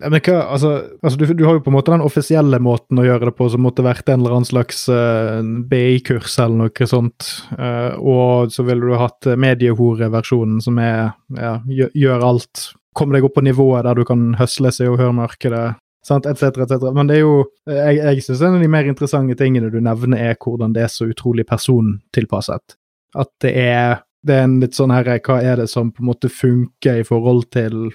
Men 0.00 0.20
hva, 0.22 0.36
altså, 0.54 0.70
altså 1.02 1.18
du, 1.18 1.24
du 1.36 1.44
har 1.44 1.58
jo 1.58 1.62
på 1.64 1.72
en 1.72 1.76
måte 1.76 1.92
den 1.92 2.04
offisielle 2.04 2.60
måten 2.62 3.00
å 3.00 3.04
gjøre 3.04 3.30
det 3.30 3.36
på, 3.36 3.48
som 3.52 3.64
måtte 3.64 3.84
vært 3.84 4.08
en 4.08 4.22
eller 4.22 4.36
annen 4.36 4.48
slags 4.48 4.86
uh, 4.88 5.42
BI-kurs 5.42 6.38
eller 6.40 6.62
noe 6.62 6.88
sånt. 6.88 7.26
Uh, 7.58 7.98
og 7.98 8.54
så 8.54 8.64
ville 8.64 8.86
du 8.86 8.94
hatt 8.96 9.28
mediehoreversjonen, 9.34 10.62
som 10.64 10.78
er 10.80 11.10
ja, 11.36 11.58
gjør, 11.68 12.24
alt. 12.30 12.70
Kommer 12.96 13.18
deg 13.18 13.26
opp 13.28 13.36
på 13.36 13.44
nivået 13.44 13.84
der 13.88 13.98
du 13.98 14.06
kan 14.08 14.30
høsle 14.38 14.72
seg 14.72 14.94
og 14.94 15.02
høre 15.02 15.18
markedet, 15.18 15.66
sant, 16.06 16.26
etc., 16.26 16.64
etc. 16.64 16.90
Men 16.96 17.10
det 17.10 17.18
er 17.18 17.24
jo 17.24 17.44
Jeg, 17.68 17.98
jeg 18.00 18.22
syns 18.24 18.42
en 18.42 18.58
av 18.58 18.62
de 18.62 18.68
mer 18.72 18.88
interessante 18.88 19.36
tingene 19.38 19.70
du 19.72 19.80
nevner, 19.80 20.18
er 20.30 20.38
hvordan 20.40 20.72
det 20.76 20.84
er 20.86 20.92
så 20.92 21.08
utrolig 21.10 21.46
persontilpasset. 21.48 22.76
At 23.18 23.30
det 23.42 23.56
er 23.56 24.00
det 24.26 24.36
er 24.36 24.44
en 24.44 24.60
litt 24.60 24.76
sånn 24.76 24.92
her 24.92 25.08
Hva 25.24 25.40
er 25.40 25.62
det 25.62 25.70
som 25.72 25.92
på 25.92 26.02
en 26.02 26.10
måte 26.10 26.28
funker 26.28 27.00
i 27.00 27.06
forhold 27.06 27.48
til 27.54 27.90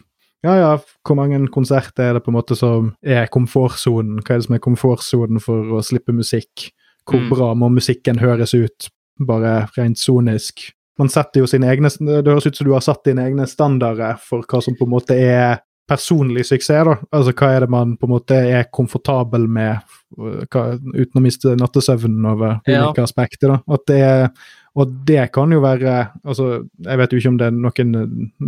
ja, 0.45 0.53
ja, 0.59 0.71
hvor 1.01 1.17
mange 1.17 1.39
konserter 1.49 2.03
er 2.05 2.17
det 2.17 2.21
på 2.21 2.29
en 2.29 2.35
måte 2.37 2.53
som 2.53 2.91
er 3.01 3.25
komfortsonen? 3.33 4.19
Hva 4.21 4.35
er 4.35 4.41
det 4.41 4.45
som 4.45 4.53
er 4.53 4.61
komfortsonen 4.61 5.41
for 5.41 5.71
å 5.73 5.81
slippe 5.81 6.13
musikk? 6.13 6.67
Hvor 7.09 7.23
Mm. 7.23 7.29
bra 7.31 7.47
må 7.55 7.69
musikken 7.73 8.19
høres 8.19 8.53
ut, 8.53 8.89
bare 9.25 9.67
rent 9.75 9.97
sonisk? 9.97 10.71
Man 10.99 11.09
setter 11.09 11.41
jo 11.41 11.47
sine 11.47 11.65
egne 11.65 11.89
Det 11.89 12.29
høres 12.29 12.45
ut 12.45 12.55
som 12.55 12.67
du 12.67 12.73
har 12.73 12.81
satt 12.81 13.03
dine 13.03 13.25
egne 13.25 13.47
standarder 13.47 14.17
for 14.21 14.43
hva 14.43 14.61
som 14.61 14.75
på 14.75 14.85
en 14.85 14.93
måte 14.93 15.17
er 15.17 15.61
personlig 15.87 16.45
suksess, 16.49 16.85
da. 16.87 16.95
Altså 17.13 17.33
hva 17.37 17.51
er 17.55 17.65
det 17.65 17.69
man 17.73 17.95
på 17.97 18.07
en 18.07 18.13
måte 18.15 18.35
er 18.35 18.67
komfortabel 18.73 19.47
med, 19.51 19.83
hva, 20.17 20.63
uten 20.81 21.19
å 21.19 21.23
miste 21.23 21.55
nattesøvnen 21.59 22.25
over 22.31 22.59
Ja. 22.67 22.85
ulike 22.87 23.03
aspekter, 23.05 23.53
da. 23.55 23.59
At 23.73 23.85
det 23.87 24.01
er 24.01 24.29
Og 24.75 24.89
det 25.07 25.31
kan 25.31 25.49
jo 25.51 25.61
være 25.63 26.09
altså, 26.25 26.67
Jeg 26.83 26.97
vet 26.97 27.11
jo 27.13 27.17
ikke 27.17 27.29
om 27.29 27.37
det 27.39 27.45
er 27.47 27.51
noen 27.55 27.93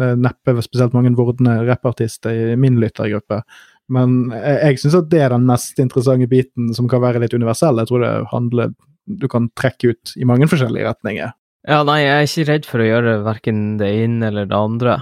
er 0.02 0.16
neppe 0.20 0.62
spesielt 0.62 0.94
mange 0.94 1.16
vordende 1.16 1.66
rappartister 1.66 2.52
i 2.52 2.56
min 2.60 2.76
lyttergruppe, 2.82 3.44
men 3.90 4.30
jeg, 4.36 4.58
jeg 4.66 4.80
syns 4.82 4.98
at 5.00 5.10
det 5.10 5.22
er 5.24 5.30
den 5.30 5.46
mest 5.48 5.80
interessante 5.80 6.28
biten 6.28 6.74
som 6.76 6.90
kan 6.92 7.00
være 7.00 7.22
litt 7.24 7.34
universell. 7.34 7.78
Jeg 7.80 7.88
tror 7.88 8.04
det 8.04 8.28
handler 8.34 8.74
Du 9.08 9.28
kan 9.32 9.48
trekke 9.56 9.94
ut 9.94 10.12
i 10.18 10.26
mange 10.28 10.50
forskjellige 10.52 10.84
retninger. 10.90 11.32
Ja, 11.68 11.84
nei, 11.88 12.02
jeg 12.02 12.12
er 12.12 12.28
ikke 12.28 12.52
redd 12.52 12.66
for 12.68 12.80
å 12.84 12.90
gjøre 12.90 13.24
verken 13.24 13.78
det 13.80 13.88
ene 14.04 14.28
eller 14.28 14.46
det 14.46 14.56
andre. 14.58 14.98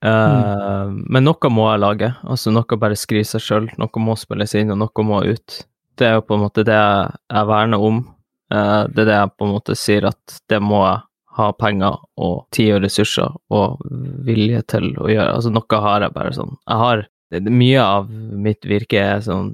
Uh, 0.00 0.88
Men 1.12 1.26
noe 1.28 1.52
må 1.52 1.66
jeg 1.70 1.82
lage. 1.82 2.12
Altså, 2.24 2.52
noe 2.54 2.80
bare 2.80 2.98
skriver 2.98 3.28
seg 3.28 3.44
sjøl. 3.44 3.68
Noe 3.80 4.04
må 4.04 4.16
spilles 4.18 4.56
inn, 4.58 4.72
og 4.72 4.80
noe 4.80 5.06
må 5.06 5.22
ut. 5.28 5.60
Det 6.00 6.08
er 6.08 6.16
jo 6.16 6.24
på 6.24 6.38
en 6.38 6.44
måte 6.46 6.64
det 6.64 6.76
jeg, 6.76 7.20
jeg 7.34 7.50
verner 7.50 7.86
om. 7.90 8.02
Uh, 8.50 8.88
det 8.90 9.04
er 9.04 9.10
det 9.10 9.18
jeg 9.18 9.36
på 9.36 9.46
en 9.46 9.54
måte 9.54 9.76
sier 9.78 10.08
at 10.08 10.40
det 10.50 10.60
må 10.64 10.82
jeg 10.86 10.98
ha 11.38 11.52
penger 11.54 12.00
og 12.18 12.48
tid 12.54 12.74
og 12.74 12.82
ressurser 12.84 13.36
og 13.54 13.82
vilje 14.26 14.64
til 14.72 14.90
å 14.98 15.06
gjøre. 15.10 15.36
Altså, 15.36 15.52
noe 15.54 15.82
har 15.84 16.06
jeg 16.06 16.16
bare 16.16 16.34
sånn 16.34 16.56
Jeg 16.56 16.80
har 16.80 17.04
det, 17.30 17.44
Mye 17.46 17.84
av 17.84 18.10
mitt 18.10 18.66
virke 18.66 18.98
er 18.98 19.22
sånn 19.22 19.52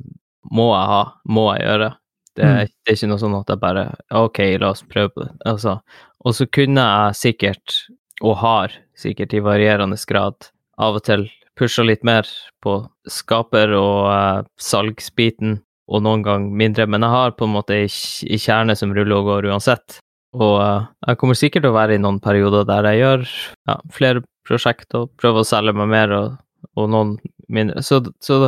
Må 0.48 0.70
jeg 0.72 0.88
ha? 0.88 1.02
Må 1.28 1.44
jeg 1.52 1.66
gjøre? 1.66 1.90
Det 2.36 2.46
er, 2.46 2.70
det 2.70 2.92
er 2.92 2.96
ikke 2.96 3.10
noe 3.12 3.20
sånn 3.20 3.36
at 3.36 3.52
jeg 3.52 3.60
bare 3.60 3.84
Ok, 4.22 4.40
la 4.62 4.72
oss 4.72 4.82
prøve 4.88 5.12
på 5.12 5.26
det. 5.26 5.30
Altså, 5.52 5.76
og 6.24 6.36
så 6.36 6.48
kunne 6.48 6.84
jeg 6.84 7.20
sikkert, 7.20 7.76
og 8.24 8.38
har 8.40 8.72
sikkert 8.98 9.34
i 9.36 9.42
varierende 9.44 9.98
grad, 10.08 10.50
av 10.78 10.98
og 10.98 11.04
til 11.06 11.26
pusha 11.56 11.84
litt 11.86 12.04
mer 12.04 12.28
på 12.64 12.78
skaper- 13.08 13.74
og 13.76 14.00
uh, 14.10 14.48
salgsbiten, 14.60 15.60
og 15.86 16.02
noen 16.02 16.24
gang 16.26 16.48
mindre, 16.50 16.88
men 16.90 17.04
jeg 17.06 17.14
har 17.14 17.36
på 17.38 17.46
en 17.46 17.54
måte 17.54 17.76
ei 17.84 18.38
kjerne 18.42 18.74
som 18.74 18.90
ruller 18.94 19.20
og 19.20 19.28
går 19.30 19.50
uansett. 19.52 20.00
Og 20.36 20.58
uh, 20.58 20.88
jeg 21.06 21.20
kommer 21.20 21.38
sikkert 21.38 21.64
til 21.64 21.72
å 21.72 21.78
være 21.78 21.96
i 21.96 22.02
noen 22.02 22.18
perioder 22.20 22.66
der 22.68 22.90
jeg 22.90 23.02
gjør 23.04 23.22
ja, 23.70 23.78
flere 23.94 24.24
prosjekter 24.46 25.06
og 25.06 25.14
prøver 25.20 25.42
å 25.44 25.48
selge 25.48 25.76
meg 25.78 25.92
mer, 25.92 26.16
og, 26.16 26.36
og 26.76 26.90
noen 26.92 27.14
mindre. 27.52 27.82
Så, 27.82 28.00
så 28.22 28.38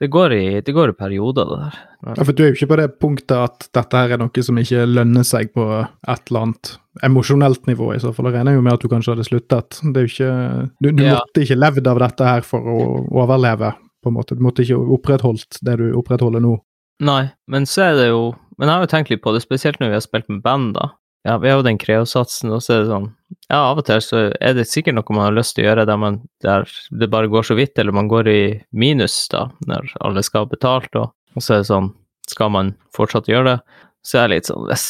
det, 0.00 0.08
går 0.12 0.34
i, 0.36 0.44
det, 0.64 0.74
går 0.76 0.92
i, 0.92 0.96
perioder, 0.98 1.48
det 1.48 1.58
der. 1.62 1.78
Ja, 2.08 2.24
for 2.24 2.32
du 2.32 2.42
er 2.44 2.52
jo 2.52 2.58
ikke 2.58 2.70
på 2.72 2.78
det 2.80 2.88
punktet 3.02 3.36
at 3.36 3.68
dette 3.74 4.02
her 4.02 4.14
er 4.14 4.22
noe 4.22 4.44
som 4.44 4.60
ikke 4.60 4.86
lønner 4.88 5.26
seg 5.26 5.52
på 5.56 5.66
et 5.82 6.30
eller 6.30 6.46
annet 6.46 6.72
emosjonelt 7.06 7.68
nivå, 7.70 7.92
i 7.94 8.00
så 8.02 8.12
fall. 8.14 8.30
Jeg 8.30 8.38
regner 8.38 8.56
jo 8.56 8.64
med 8.64 8.74
at 8.74 8.84
du 8.84 8.90
kanskje 8.90 9.14
hadde 9.14 9.26
sluttet. 9.28 9.80
Det 9.82 10.00
er 10.00 10.06
jo 10.06 10.12
ikke, 10.12 10.32
du, 10.82 10.90
du 10.90 11.04
ja. 11.04 11.18
måtte 11.18 11.44
ikke 11.44 11.58
levd 11.58 11.90
av 11.92 12.02
dette 12.06 12.30
her 12.32 12.46
for 12.46 12.72
å 12.72 12.78
overleve, 13.22 13.74
på 14.02 14.10
en 14.10 14.18
måte. 14.18 14.38
Du 14.38 14.44
måtte 14.46 14.64
ikke 14.64 14.78
opprettholdt 14.98 15.60
det 15.66 15.78
du 15.80 15.88
opprettholder 15.98 16.42
nå. 16.44 16.56
Nei, 17.06 17.28
men 17.50 17.66
så 17.70 17.92
er 17.92 17.92
det 17.94 18.06
jo 18.08 18.22
Men 18.58 18.66
jeg 18.66 18.74
har 18.74 18.82
jo 18.82 18.90
tenkt 18.90 19.10
litt 19.12 19.20
på 19.22 19.30
det, 19.30 19.38
spesielt 19.44 19.78
når 19.78 19.92
vi 19.92 19.94
har 19.94 20.02
spilt 20.02 20.26
med 20.26 20.40
band, 20.42 20.72
da. 20.74 20.88
Ja, 21.26 21.36
vi 21.42 21.50
har 21.50 21.58
jo 21.58 21.66
den 21.66 21.80
kreosatsen, 21.80 22.52
og 22.54 22.62
så 22.62 22.76
er 22.76 22.82
det 22.82 22.90
sånn 22.92 23.08
Ja, 23.50 23.60
av 23.60 23.80
og 23.80 23.86
til 23.88 24.02
så 24.04 24.24
er 24.40 24.56
det 24.56 24.68
sikkert 24.70 24.96
noe 24.96 25.16
man 25.16 25.26
har 25.26 25.36
lyst 25.36 25.56
til 25.56 25.66
å 25.66 25.70
gjøre 25.70 25.86
der, 25.88 26.00
man, 26.00 26.20
der 26.44 26.68
det 27.00 27.10
bare 27.12 27.30
går 27.32 27.48
så 27.48 27.56
vidt, 27.58 27.78
eller 27.78 27.96
man 27.96 28.10
går 28.10 28.30
i 28.30 28.42
minus, 28.70 29.20
da, 29.32 29.48
når 29.66 29.90
alle 30.06 30.22
skal 30.26 30.46
ha 30.46 30.52
betalt, 30.52 30.92
og, 30.96 31.10
og 31.34 31.44
så 31.44 31.58
er 31.58 31.64
det 31.64 31.72
sånn 31.72 31.94
Skal 32.28 32.52
man 32.52 32.74
fortsatt 32.96 33.28
gjøre 33.28 33.54
det? 33.54 33.80
Så 34.04 34.20
er 34.20 34.28
det 34.28 34.36
litt 34.36 34.50
sånn 34.50 34.68
Hvis 34.68 34.88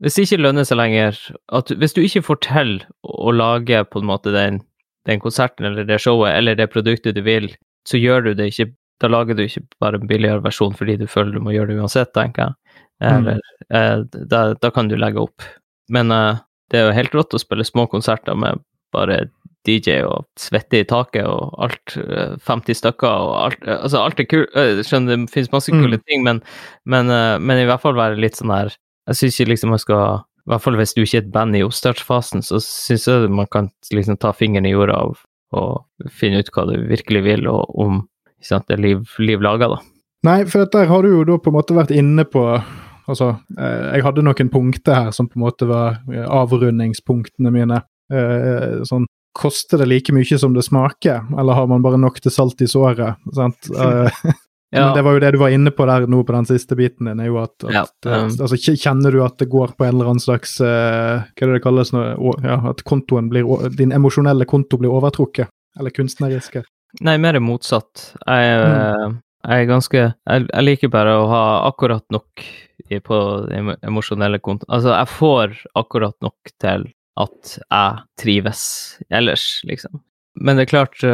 hvis 0.00 0.16
det 0.16 0.26
ikke 0.26 0.40
lønner 0.40 0.64
seg 0.64 0.80
lenger 0.80 1.18
at 1.52 1.72
Hvis 1.76 1.94
du 1.96 2.02
ikke 2.02 2.24
får 2.24 2.42
til 2.46 2.76
å 3.04 3.32
lage 3.36 3.82
på 3.92 4.00
en 4.00 4.08
måte 4.08 4.32
den, 4.34 4.62
den, 5.08 5.20
konserten 5.20 5.68
eller 5.68 5.88
det 5.88 6.00
showet 6.00 6.32
eller 6.38 6.56
det 6.56 6.70
produktet 6.72 7.16
du 7.16 7.22
vil, 7.26 7.50
så 7.88 8.00
gjør 8.00 8.30
du 8.30 8.34
det 8.38 8.50
ikke 8.52 8.70
Da 9.00 9.10
lager 9.12 9.36
du 9.36 9.44
ikke 9.44 9.64
bare 9.80 10.00
en 10.00 10.08
billigere 10.08 10.44
versjon 10.44 10.76
fordi 10.76 10.96
du 11.00 11.06
føler 11.08 11.36
du 11.36 11.44
må 11.44 11.54
gjøre 11.54 11.72
det 11.72 11.80
uansett, 11.80 12.10
tenker 12.16 12.50
jeg. 12.50 12.80
Eller, 13.00 13.38
mm. 13.40 13.76
eh, 13.78 14.24
da, 14.28 14.40
da, 14.60 14.70
kan 14.76 14.90
du 14.90 14.96
legge 15.00 15.22
opp. 15.22 15.40
Men 15.92 16.14
uh, 16.14 16.40
det 16.70 16.80
er 16.80 16.88
jo 16.88 16.96
helt 16.96 17.14
rått 17.18 17.36
å 17.36 17.42
spille 17.42 17.66
små 17.66 17.86
konserter 17.90 18.38
med 18.38 18.62
bare 18.94 19.24
DJ 19.68 20.00
og 20.08 20.24
svette 20.40 20.80
i 20.80 20.86
taket 20.88 21.26
og 21.28 21.52
alt, 21.60 21.92
50 21.92 22.72
eh, 22.72 22.78
stykker 22.78 23.10
og 23.10 23.34
alt 23.42 23.66
Altså, 23.68 24.00
alt 24.00 24.22
er 24.22 24.28
kult. 24.30 24.54
Jeg 24.56 24.86
skjønner 24.88 25.18
det 25.18 25.32
finnes 25.34 25.52
masse 25.52 25.72
kule 25.72 25.98
mm. 25.98 26.04
ting, 26.08 26.24
men, 26.24 26.40
men, 26.88 27.12
eh, 27.12 27.36
men, 27.38 27.60
i 27.60 27.68
hvert 27.68 27.82
fall 27.82 27.98
være 27.98 28.20
litt 28.20 28.40
sånn 28.40 28.54
her 28.54 28.72
jeg 29.10 29.18
syns 29.18 29.40
ikke 29.40 29.52
liksom 29.52 29.72
man 29.74 29.82
skal 29.82 30.22
I 30.22 30.52
hvert 30.52 30.64
fall 30.64 30.78
hvis 30.78 30.94
du 30.96 31.02
ikke 31.02 31.18
er 31.18 31.24
et 31.24 31.32
band 31.34 31.58
i 31.58 31.64
oppstartsfasen, 31.66 32.44
så 32.46 32.60
syns 32.64 33.08
jeg 33.10 33.30
man 33.32 33.48
kan 33.52 33.68
liksom 33.92 34.18
ta 34.22 34.32
fingeren 34.36 34.68
i 34.68 34.72
jorda 34.72 34.96
og, 35.10 35.20
og 35.56 36.10
finne 36.14 36.40
ut 36.40 36.52
hva 36.54 36.66
du 36.70 36.76
virkelig 36.88 37.24
vil, 37.26 37.48
og 37.50 37.74
om 37.80 38.04
sant, 38.40 38.68
det 38.70 38.78
er 38.78 38.84
liv, 38.84 39.02
liv 39.20 39.42
laga, 39.44 39.68
da. 39.74 39.80
Nei, 40.24 40.38
for 40.48 40.68
der 40.72 40.88
har 40.88 41.04
du 41.04 41.12
jo 41.12 41.26
da 41.28 41.36
på 41.40 41.52
en 41.52 41.56
måte 41.58 41.76
vært 41.76 41.92
inne 41.96 42.24
på 42.28 42.44
Altså, 43.10 43.32
eh, 43.58 43.86
jeg 43.96 44.04
hadde 44.06 44.24
noen 44.26 44.52
punkter 44.52 44.98
her 44.98 45.14
som 45.16 45.28
på 45.30 45.38
en 45.38 45.46
måte 45.46 45.68
var 45.70 46.00
eh, 46.12 46.26
avrundingspunktene 46.26 47.52
mine. 47.54 47.82
Eh, 48.12 48.82
sånn 48.88 49.08
Koster 49.40 49.78
det 49.78 49.86
like 49.86 50.10
mye 50.10 50.36
som 50.42 50.56
det 50.56 50.64
smaker, 50.66 51.28
eller 51.38 51.54
har 51.54 51.68
man 51.70 51.84
bare 51.84 52.00
nok 52.02 52.16
til 52.18 52.32
salt 52.34 52.62
i 52.64 52.70
såret? 52.70 53.20
Sant? 53.34 53.70
Ja. 54.70 54.84
Men 54.84 54.92
det 54.94 55.02
var 55.02 55.16
jo 55.16 55.20
det 55.24 55.30
du 55.34 55.36
var 55.40 55.50
inne 55.50 55.72
på 55.74 55.82
der 55.82 56.04
nå 56.06 56.20
på 56.22 56.30
den 56.30 56.46
siste 56.46 56.76
biten 56.78 57.08
din, 57.08 57.18
er 57.18 57.26
jo 57.26 57.40
at, 57.40 57.56
at 57.66 57.72
ja, 57.74 57.80
um, 58.22 58.28
altså, 58.30 58.54
Kjenner 58.54 59.10
du 59.10 59.18
at 59.24 59.34
det 59.42 59.48
går 59.50 59.72
på 59.74 59.82
en 59.82 59.96
eller 59.96 60.12
annen 60.12 60.22
slags 60.22 60.52
Hva 60.62 60.68
er 61.26 61.40
det 61.40 61.56
det 61.56 61.62
kalles 61.64 61.90
nå? 61.90 62.04
Ja, 62.44 62.60
at 62.70 62.84
kontoen 62.86 63.32
blir, 63.32 63.50
din 63.74 63.90
emosjonelle 63.90 64.46
konto 64.46 64.78
blir 64.78 64.94
overtrukket? 64.94 65.50
Eller 65.74 65.90
kunstneriske? 65.90 66.62
Nei, 67.02 67.16
mer 67.18 67.40
motsatt. 67.42 68.12
Jeg, 68.22 68.62
mm. 68.62 69.18
jeg 69.48 69.64
er 69.64 69.68
ganske 69.72 70.04
jeg, 70.04 70.46
jeg, 70.46 70.66
liker 70.68 70.94
bare 70.94 71.18
å 71.18 71.26
ha 71.32 71.42
akkurat 71.66 72.06
nok 72.14 72.46
på 73.06 73.18
emosjonelle 73.86 74.40
kontoen. 74.42 74.70
Altså, 74.72 74.94
jeg 74.94 75.12
får 75.16 75.60
akkurat 75.78 76.16
nok 76.24 76.52
til 76.62 76.88
at 77.20 77.54
jeg 77.58 78.02
trives 78.20 78.64
ellers, 79.10 79.46
liksom. 79.68 80.00
Men 80.40 80.56
det 80.56 80.68
er 80.68 80.72
klart 80.72 81.04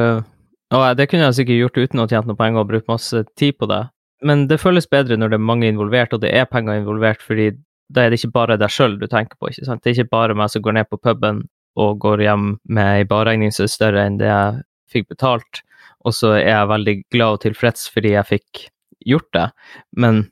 og 0.75 0.99
det 0.99 1.07
kunne 1.11 1.29
jeg 1.29 1.39
sikkert 1.39 1.61
gjort 1.61 1.79
uten 1.79 2.03
å 2.03 2.09
tjene 2.11 2.33
noe 2.33 2.39
penger 2.39 2.65
og 2.65 2.71
brukt 2.71 2.91
masse 2.91 3.23
tid 3.39 3.55
på 3.61 3.69
det. 3.71 3.85
Men 4.27 4.47
det 4.51 4.59
føles 4.59 4.89
bedre 4.91 5.19
når 5.19 5.33
det 5.33 5.39
er 5.39 5.49
mange 5.51 5.69
involvert, 5.71 6.15
og 6.17 6.23
det 6.25 6.33
er 6.35 6.49
penger 6.51 6.81
involvert, 6.81 7.23
fordi 7.23 7.53
da 7.93 8.03
er 8.03 8.11
det 8.11 8.19
ikke 8.19 8.35
bare 8.35 8.57
deg 8.59 8.73
sjøl 8.73 8.97
du 8.99 9.07
tenker 9.07 9.39
på. 9.39 9.51
ikke 9.51 9.69
sant? 9.69 9.85
Det 9.85 9.93
er 9.93 10.01
ikke 10.01 10.17
bare 10.17 10.35
meg 10.39 10.51
som 10.51 10.65
går 10.65 10.79
ned 10.79 10.89
på 10.91 10.99
puben 10.99 11.45
og 11.79 12.01
går 12.03 12.25
hjem 12.25 12.57
med 12.65 13.03
ei 13.03 13.05
barregning 13.07 13.53
som 13.55 13.67
er 13.67 13.75
større 13.75 14.07
enn 14.09 14.17
det 14.19 14.31
jeg 14.31 14.65
fikk 14.91 15.11
betalt, 15.13 15.61
og 16.07 16.15
så 16.17 16.33
er 16.39 16.49
jeg 16.49 16.73
veldig 16.73 16.97
glad 17.15 17.37
og 17.37 17.43
tilfreds 17.45 17.87
fordi 17.93 18.15
jeg 18.17 18.31
fikk 18.31 18.65
gjort 19.07 19.29
det. 19.37 19.47
Men 19.95 20.25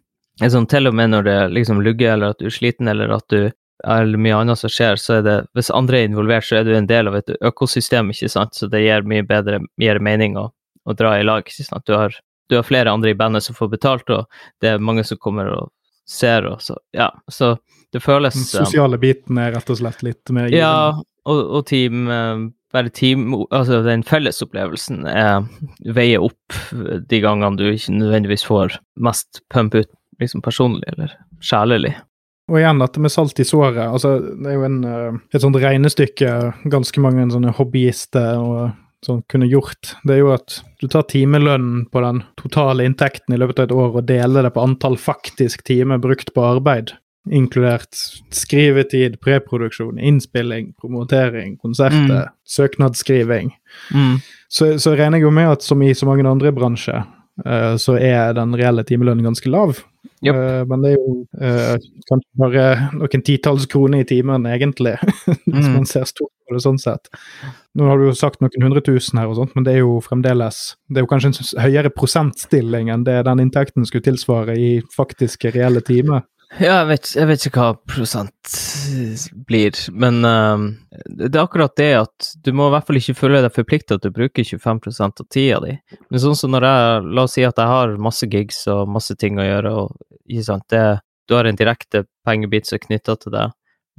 sånn, 0.42 0.66
til 0.70 0.90
og 0.90 0.96
med 0.96 1.12
når 1.12 1.28
det 1.28 1.36
liksom 1.54 1.82
lugger, 1.84 2.14
eller 2.14 2.34
at 2.34 2.40
du 2.42 2.48
er 2.48 2.54
sliten, 2.54 2.90
eller 2.90 3.12
at 3.14 3.26
du 3.30 3.52
eller 3.84 4.18
mye 4.18 4.36
annet 4.38 4.58
som 4.58 4.70
skjer, 4.72 4.96
så 4.96 5.18
er 5.18 5.24
det 5.26 5.34
Hvis 5.52 5.70
andre 5.74 6.00
er 6.00 6.08
involvert, 6.08 6.46
så 6.46 6.60
er 6.60 6.64
du 6.64 6.74
en 6.76 6.88
del 6.88 7.10
av 7.10 7.18
et 7.18 7.34
økosystem, 7.40 8.10
ikke 8.14 8.30
sant, 8.32 8.54
så 8.54 8.68
det 8.70 8.84
gir 8.84 9.06
mye 9.08 9.26
bedre 9.26 9.60
gir 9.80 10.00
mening 10.00 10.38
å, 10.40 10.48
å, 10.84 10.96
dra 10.96 11.18
i 11.18 11.26
lag. 11.26 11.44
ikke 11.44 11.66
sant, 11.66 11.86
du 11.86 11.96
har, 11.96 12.14
du 12.48 12.56
har, 12.56 12.66
flere 12.66 12.92
andre 12.92 13.12
i 13.12 13.18
bandet 13.18 13.44
som 13.44 13.56
får 13.56 13.72
betalt, 13.76 14.10
og 14.10 14.26
det 14.62 14.74
er 14.74 14.78
mange 14.82 15.04
som 15.04 15.20
kommer 15.20 15.50
og 15.52 15.72
ser, 16.06 16.46
og 16.48 16.62
så 16.62 16.78
Ja, 16.92 17.10
så 17.28 17.56
det 17.92 18.02
føles 18.02 18.34
Den 18.34 18.44
sosiale 18.44 18.98
biten 18.98 19.38
er 19.38 19.54
rett 19.54 19.70
og 19.70 19.78
slett 19.80 20.02
litt 20.02 20.30
mer 20.30 20.48
givende? 20.48 20.60
Ja, 20.60 21.02
og, 21.24 21.40
og 21.58 21.66
team 21.66 22.08
eh, 22.10 22.46
bare 22.74 22.90
team, 22.90 23.28
altså 23.54 23.82
den 23.86 24.02
fellesopplevelsen 24.02 25.04
er, 25.06 25.44
veier 25.94 26.24
opp 26.26 26.56
de 26.72 27.20
gangene 27.22 27.56
du 27.60 27.68
ikke 27.70 27.94
nødvendigvis 27.94 28.44
får 28.48 28.80
mest 28.98 29.44
pump 29.52 29.76
ut 29.78 29.92
liksom 30.20 30.42
personlig 30.44 30.88
eller 30.94 31.14
sjelelig. 31.44 31.94
Og 32.52 32.60
igjen 32.60 32.80
dette 32.82 33.00
med 33.00 33.12
salt 33.12 33.40
i 33.40 33.46
såret. 33.48 33.86
altså 33.88 34.18
Det 34.20 34.50
er 34.50 34.58
jo 34.58 34.64
en, 34.66 34.80
eh, 34.84 35.20
et 35.32 35.40
sånt 35.40 35.56
regnestykke 35.56 36.32
ganske 36.70 37.00
mange 37.00 37.24
sånne 37.32 37.54
hobbyister 37.56 38.36
og 38.36 38.74
sånn 39.04 39.22
kunne 39.28 39.48
gjort. 39.48 39.94
Det 40.04 40.16
er 40.16 40.22
jo 40.22 40.32
at 40.34 40.58
du 40.80 40.88
tar 40.88 41.06
timelønnen 41.08 41.86
på 41.92 42.02
den 42.04 42.22
totale 42.40 42.84
inntekten 42.88 43.34
i 43.34 43.40
løpet 43.40 43.60
av 43.60 43.68
et 43.68 43.76
år 43.76 43.96
og 44.00 44.06
deler 44.08 44.46
det 44.46 44.52
på 44.54 44.64
antall 44.64 44.98
faktisk 45.00 45.64
timer 45.64 46.00
brukt 46.02 46.32
på 46.36 46.44
arbeid. 46.44 46.94
Inkludert 47.32 47.96
skrivetid, 48.36 49.16
preproduksjon, 49.24 49.96
innspilling, 49.96 50.74
promotering, 50.80 51.56
konserter, 51.56 52.28
mm. 52.28 52.32
søknadsskriving. 52.44 53.54
Mm. 53.96 54.18
Så, 54.52 54.74
så 54.80 54.92
regner 54.92 55.20
jeg 55.20 55.28
jo 55.28 55.32
med 55.32 55.54
at 55.54 55.64
som 55.64 55.80
i 55.82 55.94
så 55.96 56.08
mange 56.08 56.28
andre 56.28 56.52
bransjer, 56.52 57.06
så 57.82 57.96
er 57.98 58.34
den 58.36 58.54
reelle 58.54 58.84
timelønnen 58.86 59.26
ganske 59.26 59.50
lav. 59.50 59.80
Yep. 60.24 60.34
Uh, 60.34 60.66
men 60.68 60.84
det 60.84 60.92
er 60.92 60.96
jo 60.96 61.14
uh, 61.40 61.74
kanskje 62.08 62.40
bare 62.40 62.64
noen 62.96 63.24
titalls 63.26 63.66
kroner 63.70 64.04
i 64.04 64.08
timen, 64.08 64.46
egentlig, 64.48 64.94
hvis 65.26 65.66
mm. 65.68 65.74
man 65.74 65.88
ser 65.88 66.06
stort 66.08 66.32
på 66.44 66.56
det 66.56 66.62
sånn 66.64 66.80
sett. 66.80 67.10
Nå 67.76 67.88
har 67.88 68.00
du 68.00 68.08
jo 68.08 68.16
sagt 68.16 68.40
noen 68.44 68.66
hundre 68.66 68.82
tusen 68.84 69.20
her, 69.20 69.30
og 69.30 69.38
sånt, 69.40 69.54
men 69.56 69.66
det 69.66 69.74
er 69.74 69.82
jo 69.82 69.98
fremdeles 70.04 70.76
Det 70.88 71.00
er 71.00 71.06
jo 71.06 71.10
kanskje 71.10 71.32
en 71.32 71.64
høyere 71.64 71.92
prosentstilling 71.92 72.92
enn 72.94 73.06
det 73.06 73.18
den 73.26 73.42
inntekten 73.46 73.88
skulle 73.88 74.06
tilsvare 74.06 74.56
i 74.60 74.70
faktiske, 74.94 75.52
reelle 75.56 75.82
timer. 75.84 76.24
Ja, 76.62 76.76
jeg 76.84 76.86
vet, 76.86 77.08
jeg 77.16 77.26
vet, 77.26 77.44
ikke 77.48 77.62
hva 77.62 77.72
prosent 77.90 78.52
blir, 79.48 79.74
men 79.90 80.20
uh, 80.22 80.66
det 81.10 81.32
er 81.32 81.40
akkurat 81.42 81.74
det 81.78 81.88
at 81.98 82.28
du 82.46 82.52
må 82.54 82.68
i 82.68 82.74
hvert 82.74 82.86
fall 82.86 83.00
ikke 83.00 83.16
føle 83.18 83.40
deg 83.42 83.56
forplikta 83.56 83.98
til 83.98 84.12
å 84.12 84.14
bruke 84.14 84.44
25 84.46 84.84
av 85.02 85.26
tida 85.34 85.58
di. 85.64 85.74
Men 86.12 86.22
sånn 86.22 86.38
som 86.38 86.54
når 86.54 86.68
jeg 86.68 87.10
La 87.18 87.26
oss 87.26 87.34
si 87.34 87.46
at 87.46 87.58
jeg 87.58 87.72
har 87.72 87.96
masse 87.98 88.28
gigs 88.30 88.62
og 88.70 88.86
masse 88.94 89.18
ting 89.18 89.40
å 89.42 89.48
gjøre, 89.48 89.74
og 89.82 90.30
ikke 90.30 90.46
sant, 90.46 90.66
det, 90.70 90.84
du 91.26 91.34
har 91.34 91.50
en 91.50 91.58
direkte 91.58 92.06
pengebit 92.26 92.70
som 92.70 92.78
er 92.78 92.86
knytta 92.86 93.18
til 93.18 93.34
det, 93.34 93.48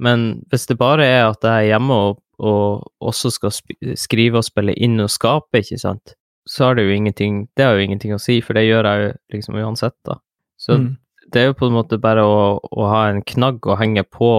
Men 0.00 0.26
hvis 0.52 0.66
det 0.68 0.80
bare 0.80 1.04
er 1.04 1.22
at 1.28 1.44
jeg 1.44 1.52
er 1.52 1.70
hjemme 1.74 1.94
og, 1.94 2.20
og 2.38 2.88
også 3.00 3.30
skal 3.32 3.52
skrive 3.96 4.40
og 4.40 4.48
spille 4.48 4.72
inn 4.72 5.00
og 5.00 5.12
skape, 5.12 5.60
ikke 5.60 5.80
sant, 5.80 6.16
så 6.48 6.70
har 6.70 6.76
det 6.76 6.84
jo 6.86 6.94
ingenting 6.94 7.48
Det 7.56 7.64
har 7.64 7.76
jo 7.76 7.84
ingenting 7.84 8.14
å 8.14 8.20
si, 8.22 8.40
for 8.40 8.54
det 8.56 8.64
gjør 8.64 8.88
jeg 8.88 9.04
jo 9.04 9.16
liksom 9.34 9.60
uansett, 9.60 9.96
da. 10.08 10.20
Så 10.56 10.78
mm. 10.80 10.94
Det 11.32 11.42
er 11.42 11.50
jo 11.50 11.58
på 11.58 11.68
en 11.70 11.76
måte 11.76 11.98
bare 12.02 12.24
å, 12.24 12.38
å 12.60 12.88
ha 12.90 13.06
en 13.10 13.22
knagg 13.26 13.66
å 13.66 13.78
henge 13.80 14.04
på 14.06 14.30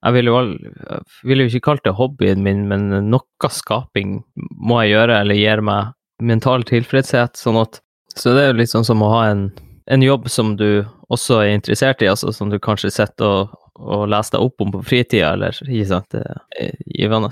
jeg 0.00 0.16
ville 0.16 0.32
jo, 0.32 1.00
vil 1.28 1.42
jo 1.42 1.48
ikke 1.50 1.66
kalt 1.66 1.82
det 1.84 1.92
hobbyen 1.98 2.40
min, 2.44 2.62
men 2.70 2.88
noe 3.10 3.50
skaping 3.52 4.22
må 4.56 4.80
jeg 4.82 4.94
gjøre, 4.94 5.18
eller 5.20 5.36
gir 5.36 5.60
meg 5.64 5.92
mental 6.24 6.64
tilfredshet. 6.68 7.36
sånn 7.36 7.60
at 7.60 7.80
Så 8.16 8.32
det 8.34 8.44
er 8.44 8.52
jo 8.52 8.60
litt 8.62 8.72
sånn 8.72 8.86
som 8.86 9.02
å 9.04 9.10
ha 9.12 9.26
en, 9.28 9.50
en 9.86 10.02
jobb 10.02 10.28
som 10.28 10.54
du 10.56 10.86
også 11.12 11.42
er 11.44 11.54
interessert 11.54 12.02
i, 12.02 12.08
altså 12.08 12.32
som 12.32 12.50
du 12.50 12.58
kanskje 12.58 12.92
sitter 12.94 13.26
og, 13.26 13.54
og 13.76 14.08
leser 14.08 14.38
deg 14.38 14.46
opp 14.46 14.64
om 14.64 14.72
på 14.72 14.82
fritida, 14.88 15.34
eller 15.34 15.56
ikke 15.66 15.90
sant. 15.92 16.08
Det 16.16 16.24
er 16.24 16.72
givende. 16.96 17.30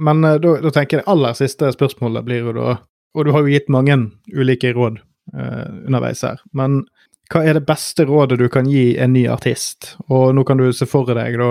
Men 0.00 0.24
da, 0.24 0.38
da, 0.40 0.72
tenker 0.72 0.98
jeg 0.98 1.04
det 1.04 1.12
aller 1.12 1.36
siste 1.36 1.68
spørsmålet 1.76 2.24
blir 2.24 2.46
jo 2.46 2.56
da 2.56 2.78
Og 3.12 3.26
du 3.26 3.32
har 3.34 3.42
jo 3.42 3.50
gitt 3.50 3.68
mange 3.68 3.96
ulike 4.32 4.70
råd 4.72 5.00
eh, 5.34 5.68
underveis 5.88 6.22
her, 6.22 6.38
men 6.54 6.84
hva 7.30 7.44
er 7.46 7.58
det 7.58 7.66
beste 7.68 8.04
rådet 8.08 8.40
du 8.40 8.48
kan 8.50 8.66
gi 8.66 8.96
en 8.98 9.12
ny 9.14 9.26
artist? 9.30 9.94
Og 10.10 10.34
nå 10.34 10.44
kan 10.46 10.58
du 10.58 10.70
se 10.74 10.88
for 10.90 11.06
deg 11.14 11.38
da 11.38 11.50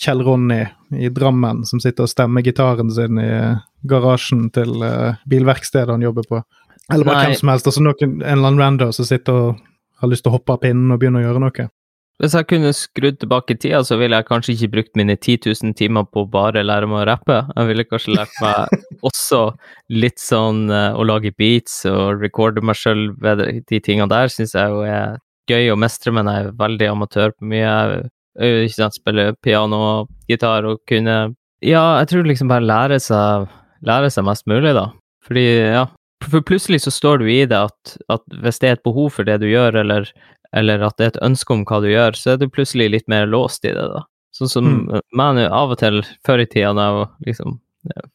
Kjell 0.00 0.22
Ronny 0.26 0.64
i 0.98 1.10
Drammen 1.14 1.64
som 1.66 1.80
sitter 1.82 2.06
og 2.06 2.10
stemmer 2.10 2.44
gitaren 2.46 2.90
sin 2.94 3.18
i 3.22 3.30
garasjen 3.86 4.48
til 4.54 4.82
uh, 4.82 5.18
bilverkstedet 5.30 5.94
han 5.94 6.02
jobber 6.04 6.26
på. 6.28 6.42
Eller 6.92 7.06
bare 7.06 7.20
Nei. 7.20 7.26
hvem 7.30 7.40
som 7.40 7.52
helst. 7.52 7.68
altså 7.70 7.82
noen, 7.84 8.16
En 8.22 8.38
eller 8.38 8.48
annen 8.48 8.62
rando 8.62 8.90
som 8.92 9.06
sitter 9.06 9.36
og 9.36 9.60
har 10.00 10.10
lyst 10.10 10.24
til 10.24 10.32
å 10.32 10.38
hoppe 10.38 10.56
av 10.56 10.62
pinnen 10.64 10.90
og 10.90 11.00
begynne 11.00 11.20
å 11.20 11.26
gjøre 11.26 11.42
noe. 11.42 11.66
Hvis 12.20 12.34
jeg 12.36 12.48
kunne 12.50 12.70
skrudd 12.76 13.16
tilbake 13.22 13.54
tida, 13.56 13.78
så 13.86 13.96
ville 13.96 14.18
jeg 14.18 14.26
kanskje 14.28 14.52
ikke 14.52 14.72
brukt 14.74 14.98
mine 15.00 15.14
10 15.16 15.38
000 15.46 15.72
timer 15.78 16.04
på 16.04 16.26
å 16.26 16.28
bare 16.28 16.60
lære 16.66 16.88
meg 16.90 17.00
å 17.00 17.06
rappe. 17.08 17.38
Jeg 17.54 17.68
ville 17.70 17.86
kanskje 17.88 18.16
lært 18.18 18.34
meg 18.44 18.74
også 19.08 19.38
litt 19.88 20.20
sånn 20.20 20.66
uh, 20.68 20.92
å 21.00 21.06
lage 21.08 21.32
beats 21.40 21.78
og 21.88 22.20
recorde 22.20 22.60
meg 22.60 22.76
sjøl 22.76 23.06
ved 23.24 23.40
de 23.70 23.80
tingene 23.80 24.10
der, 24.12 24.28
syns 24.28 24.52
jeg 24.52 24.68
jo 24.68 24.82
er 24.84 25.16
gøy 25.48 25.72
å 25.72 25.78
mestre, 25.80 26.12
men 26.12 26.28
jeg 26.28 26.44
er 26.44 26.58
veldig 26.60 26.90
amatør 26.90 27.32
på 27.32 27.48
mye. 27.54 27.70
Jeg 28.36 28.66
ikke 28.66 28.76
sant, 28.76 28.98
spiller 29.00 29.32
piano 29.40 29.80
og 29.86 30.12
gitar 30.28 30.68
og 30.68 30.84
kunne 30.88 31.16
Ja, 31.64 32.00
jeg 32.02 32.12
tror 32.12 32.28
liksom 32.28 32.52
bare 32.52 32.64
lære 32.64 33.00
seg, 33.00 33.48
lære 33.84 34.12
seg 34.12 34.28
mest 34.28 34.44
mulig, 34.48 34.74
da. 34.76 34.90
Fordi, 35.24 35.46
ja, 35.72 35.86
for 36.28 36.44
plutselig 36.44 36.82
så 36.84 36.92
står 36.92 37.20
du 37.22 37.30
i 37.32 37.42
det 37.48 37.58
at, 37.58 37.96
at, 38.12 38.22
hvis 38.44 38.60
det 38.60 38.68
er 38.68 38.78
et 38.78 38.84
behov 38.84 39.10
for 39.16 39.28
det 39.28 39.38
du 39.42 39.48
gjør, 39.48 39.80
eller 39.82 40.08
eller 40.56 40.82
at 40.86 40.96
det 40.98 41.06
er 41.06 41.12
et 41.14 41.24
ønske 41.26 41.54
om 41.54 41.64
hva 41.68 41.80
du 41.82 41.90
gjør, 41.90 42.16
så 42.18 42.34
er 42.34 42.40
du 42.40 42.48
plutselig 42.50 42.90
litt 42.90 43.08
mer 43.10 43.28
låst 43.30 43.64
i 43.64 43.74
det, 43.74 43.86
da. 43.92 44.04
Sånn 44.34 44.50
som 44.50 44.68
mm. 44.68 45.00
meg 45.18 45.42
av 45.46 45.74
og 45.74 45.80
til 45.80 46.00
før 46.26 46.42
i 46.42 46.46
tida, 46.48 46.70
da 46.76 46.86
jeg 46.86 46.96
var 47.00 47.10
liksom 47.26 47.58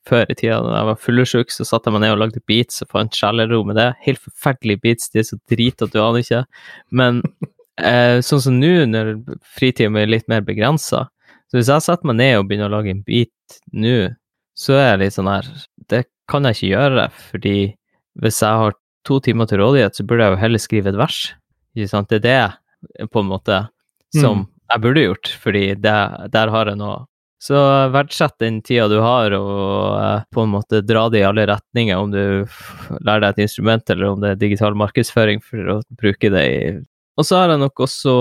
før 0.05 0.29
i 0.29 0.37
tida 0.37 0.59
da 0.61 0.75
jeg 0.77 0.87
var 0.91 1.01
fyllesyk, 1.01 1.53
så 1.53 1.65
satte 1.65 1.89
jeg 1.89 1.95
meg 1.95 2.03
ned 2.05 2.15
og 2.15 2.21
lagde 2.21 2.43
beats 2.49 2.83
og 2.85 2.91
fant 2.93 3.17
sjelero 3.17 3.63
med 3.65 3.79
det. 3.79 3.89
Helt 4.05 4.21
forferdelige 4.21 4.83
beats, 4.83 5.09
de 5.11 5.21
er 5.21 5.27
så 5.27 5.39
drit 5.51 5.81
at 5.81 5.93
du 5.93 5.99
aner 6.01 6.21
ikke. 6.21 6.43
Men 7.01 7.21
eh, 7.81 8.21
sånn 8.25 8.43
som 8.45 8.59
nå, 8.61 8.73
når 8.91 9.15
fritida 9.57 9.91
mi 9.91 10.03
er 10.03 10.11
litt 10.11 10.29
mer 10.31 10.45
begrensa, 10.45 11.07
så 11.49 11.59
hvis 11.59 11.71
jeg 11.71 11.85
setter 11.85 12.09
meg 12.09 12.19
ned 12.21 12.39
og 12.39 12.49
begynner 12.49 12.71
å 12.71 12.77
lage 12.77 12.93
en 12.93 13.03
beat 13.05 13.59
nå, 13.73 13.97
så 14.57 14.77
er 14.77 14.93
jeg 14.93 15.01
litt 15.01 15.15
sånn 15.17 15.27
her 15.29 15.47
Det 15.91 16.05
kan 16.31 16.47
jeg 16.47 16.55
ikke 16.55 16.69
gjøre, 16.71 17.09
fordi 17.31 17.57
hvis 18.23 18.39
jeg 18.41 18.61
har 18.61 18.77
to 19.05 19.19
timer 19.21 19.49
til 19.49 19.61
rådighet, 19.61 19.97
så 19.97 20.05
burde 20.07 20.25
jeg 20.25 20.33
jo 20.33 20.41
heller 20.41 20.61
skrive 20.61 20.93
et 20.93 20.97
vers. 20.97 21.19
Ikke 21.75 21.91
sant? 21.91 22.11
Det 22.11 22.31
er 22.31 22.55
det 22.95 23.09
på 23.11 23.21
en 23.21 23.29
måte 23.29 23.65
som 24.15 24.43
mm. 24.43 24.47
jeg 24.71 24.83
burde 24.83 25.03
gjort, 25.03 25.33
fordi 25.41 25.65
det, 25.81 25.97
der 26.33 26.53
har 26.53 26.71
jeg 26.71 26.79
noe 26.79 27.03
så 27.45 27.59
verdsett 27.93 28.39
den 28.41 28.61
tida 28.65 28.87
du 28.89 28.95
har, 29.03 29.33
og 29.37 29.97
uh, 29.99 30.23
på 30.33 30.45
en 30.45 30.53
måte 30.55 30.79
dra 30.81 31.03
det 31.13 31.19
i 31.19 31.25
alle 31.27 31.43
retninger, 31.45 31.99
om 31.99 32.09
du 32.09 32.47
lærer 33.05 33.21
deg 33.21 33.27
et 33.35 33.43
instrument, 33.45 33.89
eller 33.93 34.07
om 34.09 34.23
det 34.23 34.31
er 34.31 34.39
digital 34.41 34.77
markedsføring 34.79 35.43
for 35.45 35.75
å 35.75 35.79
bruke 35.99 36.31
det 36.33 36.45
i 36.49 36.61
Og 37.19 37.27
så 37.27 37.43
har 37.43 37.53
jeg 37.53 37.61
nok 37.61 37.83
også 37.85 38.15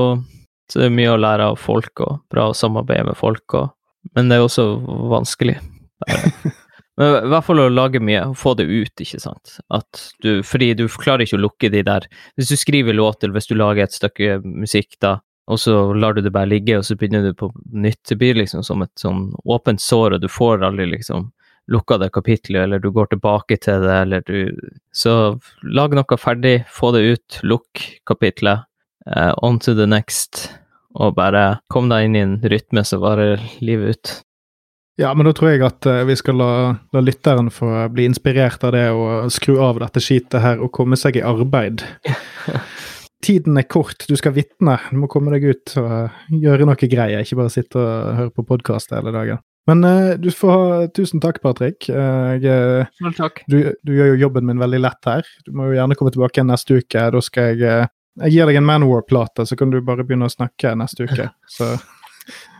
så 0.70 0.80
det 0.80 0.88
er 0.88 0.94
mye 0.96 1.12
å 1.12 1.20
lære 1.20 1.46
av 1.52 1.58
folk, 1.60 2.00
og 2.00 2.20
bra 2.32 2.48
å 2.50 2.56
samarbeide 2.56 3.10
med 3.10 3.18
folk, 3.20 3.56
og, 3.56 3.72
men 4.16 4.30
det 4.30 4.38
er 4.38 4.46
også 4.46 4.64
vanskelig. 5.12 5.58
Men 7.00 7.26
i 7.26 7.30
hvert 7.32 7.46
fall 7.46 7.58
å 7.58 7.70
lage 7.72 7.98
mye, 7.98 8.20
og 8.30 8.38
få 8.38 8.54
det 8.58 8.68
ut, 8.70 8.92
ikke 9.02 9.18
sant. 9.22 9.56
At 9.74 10.02
du, 10.22 10.44
fordi 10.46 10.72
du 10.78 10.86
klarer 10.88 11.24
ikke 11.24 11.40
å 11.40 11.42
lukke 11.42 11.70
de 11.72 11.82
der 11.86 12.06
Hvis 12.38 12.52
du 12.52 12.56
skriver 12.60 12.94
låt, 12.94 13.24
eller 13.24 13.34
hvis 13.34 13.50
du 13.50 13.56
lager 13.58 13.86
et 13.86 13.96
stykke 13.96 14.38
musikk, 14.44 14.94
da, 15.02 15.18
og 15.50 15.60
så 15.60 15.92
lar 15.92 16.14
du 16.14 16.22
det 16.24 16.32
bare 16.32 16.48
ligge, 16.48 16.78
og 16.78 16.86
så 16.86 16.96
begynner 16.96 17.26
du 17.26 17.34
på 17.36 17.50
nytt, 17.72 18.00
det 18.08 18.18
blir 18.20 18.38
liksom 18.38 18.62
som 18.64 18.84
et 18.84 18.92
sånn 19.00 19.26
åpent 19.44 19.82
sår, 19.82 20.16
og 20.16 20.22
du 20.22 20.30
får 20.30 20.64
aldri 20.64 20.86
liksom 20.94 21.32
lukka 21.72 21.98
det 22.00 22.10
kapitlet, 22.12 22.62
eller 22.62 22.80
du 22.80 22.90
går 22.92 23.10
tilbake 23.12 23.58
til 23.60 23.84
det, 23.84 23.96
eller 24.04 24.24
du 24.24 24.70
Så 24.92 25.40
lag 25.62 25.94
noe 25.96 26.18
ferdig, 26.20 26.64
få 26.70 26.92
det 26.94 27.02
ut, 27.02 27.40
lukk 27.42 27.82
kapitlet, 28.06 28.64
uh, 29.10 29.32
on 29.42 29.58
to 29.58 29.74
the 29.74 29.86
next, 29.86 30.48
og 30.94 31.16
bare 31.16 31.60
kom 31.72 31.88
deg 31.90 32.06
inn 32.06 32.16
i 32.16 32.24
en 32.24 32.36
rytme 32.40 32.84
som 32.86 33.02
varer 33.02 33.42
livet 33.60 33.96
ut. 33.96 34.14
Ja, 34.96 35.10
men 35.14 35.26
da 35.26 35.32
tror 35.34 35.50
jeg 35.50 35.62
at 35.66 35.86
uh, 35.90 36.04
vi 36.06 36.14
skal 36.14 36.38
la, 36.38 36.50
la, 36.94 37.00
lytteren 37.02 37.50
få 37.50 37.66
bli 37.90 38.06
inspirert 38.06 38.62
av 38.66 38.76
det 38.76 38.86
og 38.94 39.32
skru 39.34 39.56
av 39.58 39.80
dette 39.82 40.02
skitet 40.02 40.38
her 40.42 40.62
og 40.62 40.70
komme 40.76 40.98
seg 40.98 41.18
i 41.18 41.24
arbeid. 41.26 41.82
Tiden 43.24 43.58
er 43.58 43.66
kort, 43.66 44.04
du 44.06 44.14
skal 44.20 44.36
vitne. 44.36 44.76
Du 44.92 45.00
må 45.00 45.08
komme 45.10 45.34
deg 45.34 45.48
ut 45.50 45.74
og 45.80 45.90
uh, 45.90 46.22
gjøre 46.30 46.68
noe 46.68 46.78
greier, 46.78 47.24
ikke 47.24 47.40
bare 47.40 47.50
sitte 47.50 47.80
og 47.80 48.14
høre 48.20 48.34
på 48.36 48.46
podkast 48.52 48.94
hele 48.94 49.10
dagen. 49.16 49.42
Men 49.66 49.82
uh, 49.82 50.14
du 50.20 50.30
får 50.30 50.54
ha 50.54 50.80
Tusen 50.94 51.24
takk, 51.24 51.42
Patrick. 51.42 51.88
Jeg, 51.90 52.86
takk. 53.18 53.42
Du, 53.50 53.58
du, 53.82 53.94
gjør 53.96 54.12
jo 54.12 54.22
jobben 54.28 54.46
min 54.46 54.62
veldig 54.62 54.84
lett 54.84 55.10
her. 55.10 55.36
Du 55.42 55.56
må 55.58 55.72
jo 55.72 55.78
gjerne 55.80 55.98
komme 55.98 56.14
tilbake 56.14 56.38
igjen 56.38 56.52
neste 56.54 56.78
uke. 56.78 57.08
Da 57.16 57.24
skal 57.24 57.58
jeg 57.58 57.88
Jeg 58.22 58.30
gir 58.30 58.46
deg 58.46 58.60
en 58.60 58.68
Manwar-plate, 58.68 59.42
så 59.42 59.56
kan 59.58 59.74
du 59.74 59.80
bare 59.82 60.06
begynne 60.06 60.30
å 60.30 60.36
snakke 60.38 60.76
neste 60.78 61.08
uke. 61.08 61.32
Så, 61.56 61.74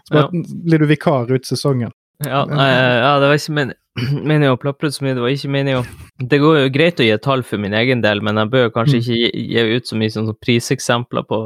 så 0.05 0.13
bare, 0.13 0.29
ja. 0.35 0.57
blir 0.65 0.83
du 0.83 0.91
vikar 0.91 1.31
ut 1.31 1.47
sesongen. 1.47 1.95
Ja, 2.23 2.45
nei, 2.47 2.69
ja, 2.71 3.17
det 3.19 3.31
var 3.31 3.41
ikke 3.41 3.57
men 3.57 3.73
meningen 4.27 4.55
å 4.55 4.61
plapre 4.61 4.91
så 4.91 5.05
mye. 5.05 5.15
Det 5.17 5.23
var 5.23 5.35
ikke 5.35 5.53
meningen 5.55 5.89
Det 6.31 6.41
går 6.43 6.61
jo 6.61 6.71
greit 6.75 7.01
å 7.03 7.07
gi 7.07 7.17
tall 7.23 7.45
for 7.47 7.63
min 7.63 7.75
egen 7.79 8.03
del, 8.05 8.23
men 8.27 8.39
jeg 8.41 8.53
bør 8.55 8.71
kanskje 8.75 8.99
mm. 8.99 9.03
ikke 9.03 9.19
gi, 9.19 9.43
gi 9.55 9.79
ut 9.79 9.91
så 9.91 9.99
mye 9.99 10.15
sånn 10.15 10.31
priseksempler 10.43 11.27
på 11.31 11.41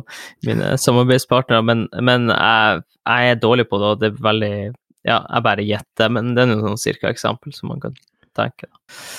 mine 0.48 0.74
samarbeidspartnere. 0.80 1.64
Men, 1.64 1.86
men 2.00 2.28
jeg, 2.32 2.84
jeg, 3.04 3.32
er 3.32 3.42
dårlig 3.42 3.68
på 3.68 3.80
det, 3.80 3.94
og 3.94 4.04
det 4.04 4.12
er 4.12 4.22
veldig 4.28 4.52
Ja, 5.06 5.22
jeg 5.22 5.44
bare 5.44 5.64
gjetter, 5.64 6.12
men 6.12 6.32
det 6.36 6.44
er 6.44 6.50
noe 6.50 6.64
sånn 6.64 6.80
cirka-eksempel 6.80 7.54
som 7.56 7.70
man 7.72 7.80
kan 7.84 7.94
tenke. 8.38 8.68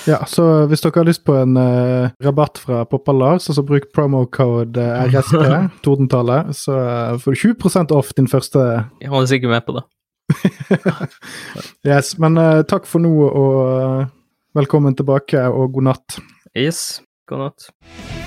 Ja, 0.08 0.20
så 0.28 0.66
hvis 0.70 0.82
dere 0.84 1.02
har 1.02 1.08
lyst 1.08 1.24
på 1.26 1.34
en 1.36 1.58
uh, 1.58 2.10
rabatt 2.24 2.60
fra 2.62 2.82
Poppa 2.88 3.14
Lars, 3.14 3.48
altså 3.50 3.64
bruk 3.66 3.90
promocode 3.94 4.80
eh, 4.80 5.10
RSP, 5.10 5.40
tordentallet, 5.84 6.54
så 6.56 6.76
uh, 6.78 7.16
får 7.20 7.36
du 7.36 7.42
20% 7.50 7.96
off 7.96 8.14
din 8.16 8.30
første 8.30 8.62
Jeg 9.02 9.12
holder 9.12 9.34
sikkert 9.34 9.54
med 9.54 9.66
på 9.66 9.76
det. 9.78 9.84
yes, 11.90 12.14
men 12.22 12.38
uh, 12.38 12.62
takk 12.68 12.88
for 12.88 13.02
nå, 13.02 13.12
og 13.28 13.60
uh, 13.66 14.06
velkommen 14.58 14.96
tilbake, 14.98 15.48
og 15.50 15.76
god 15.76 15.92
natt. 15.92 16.20
Yes, 16.56 17.00
god 17.30 17.48
natt. 17.48 18.19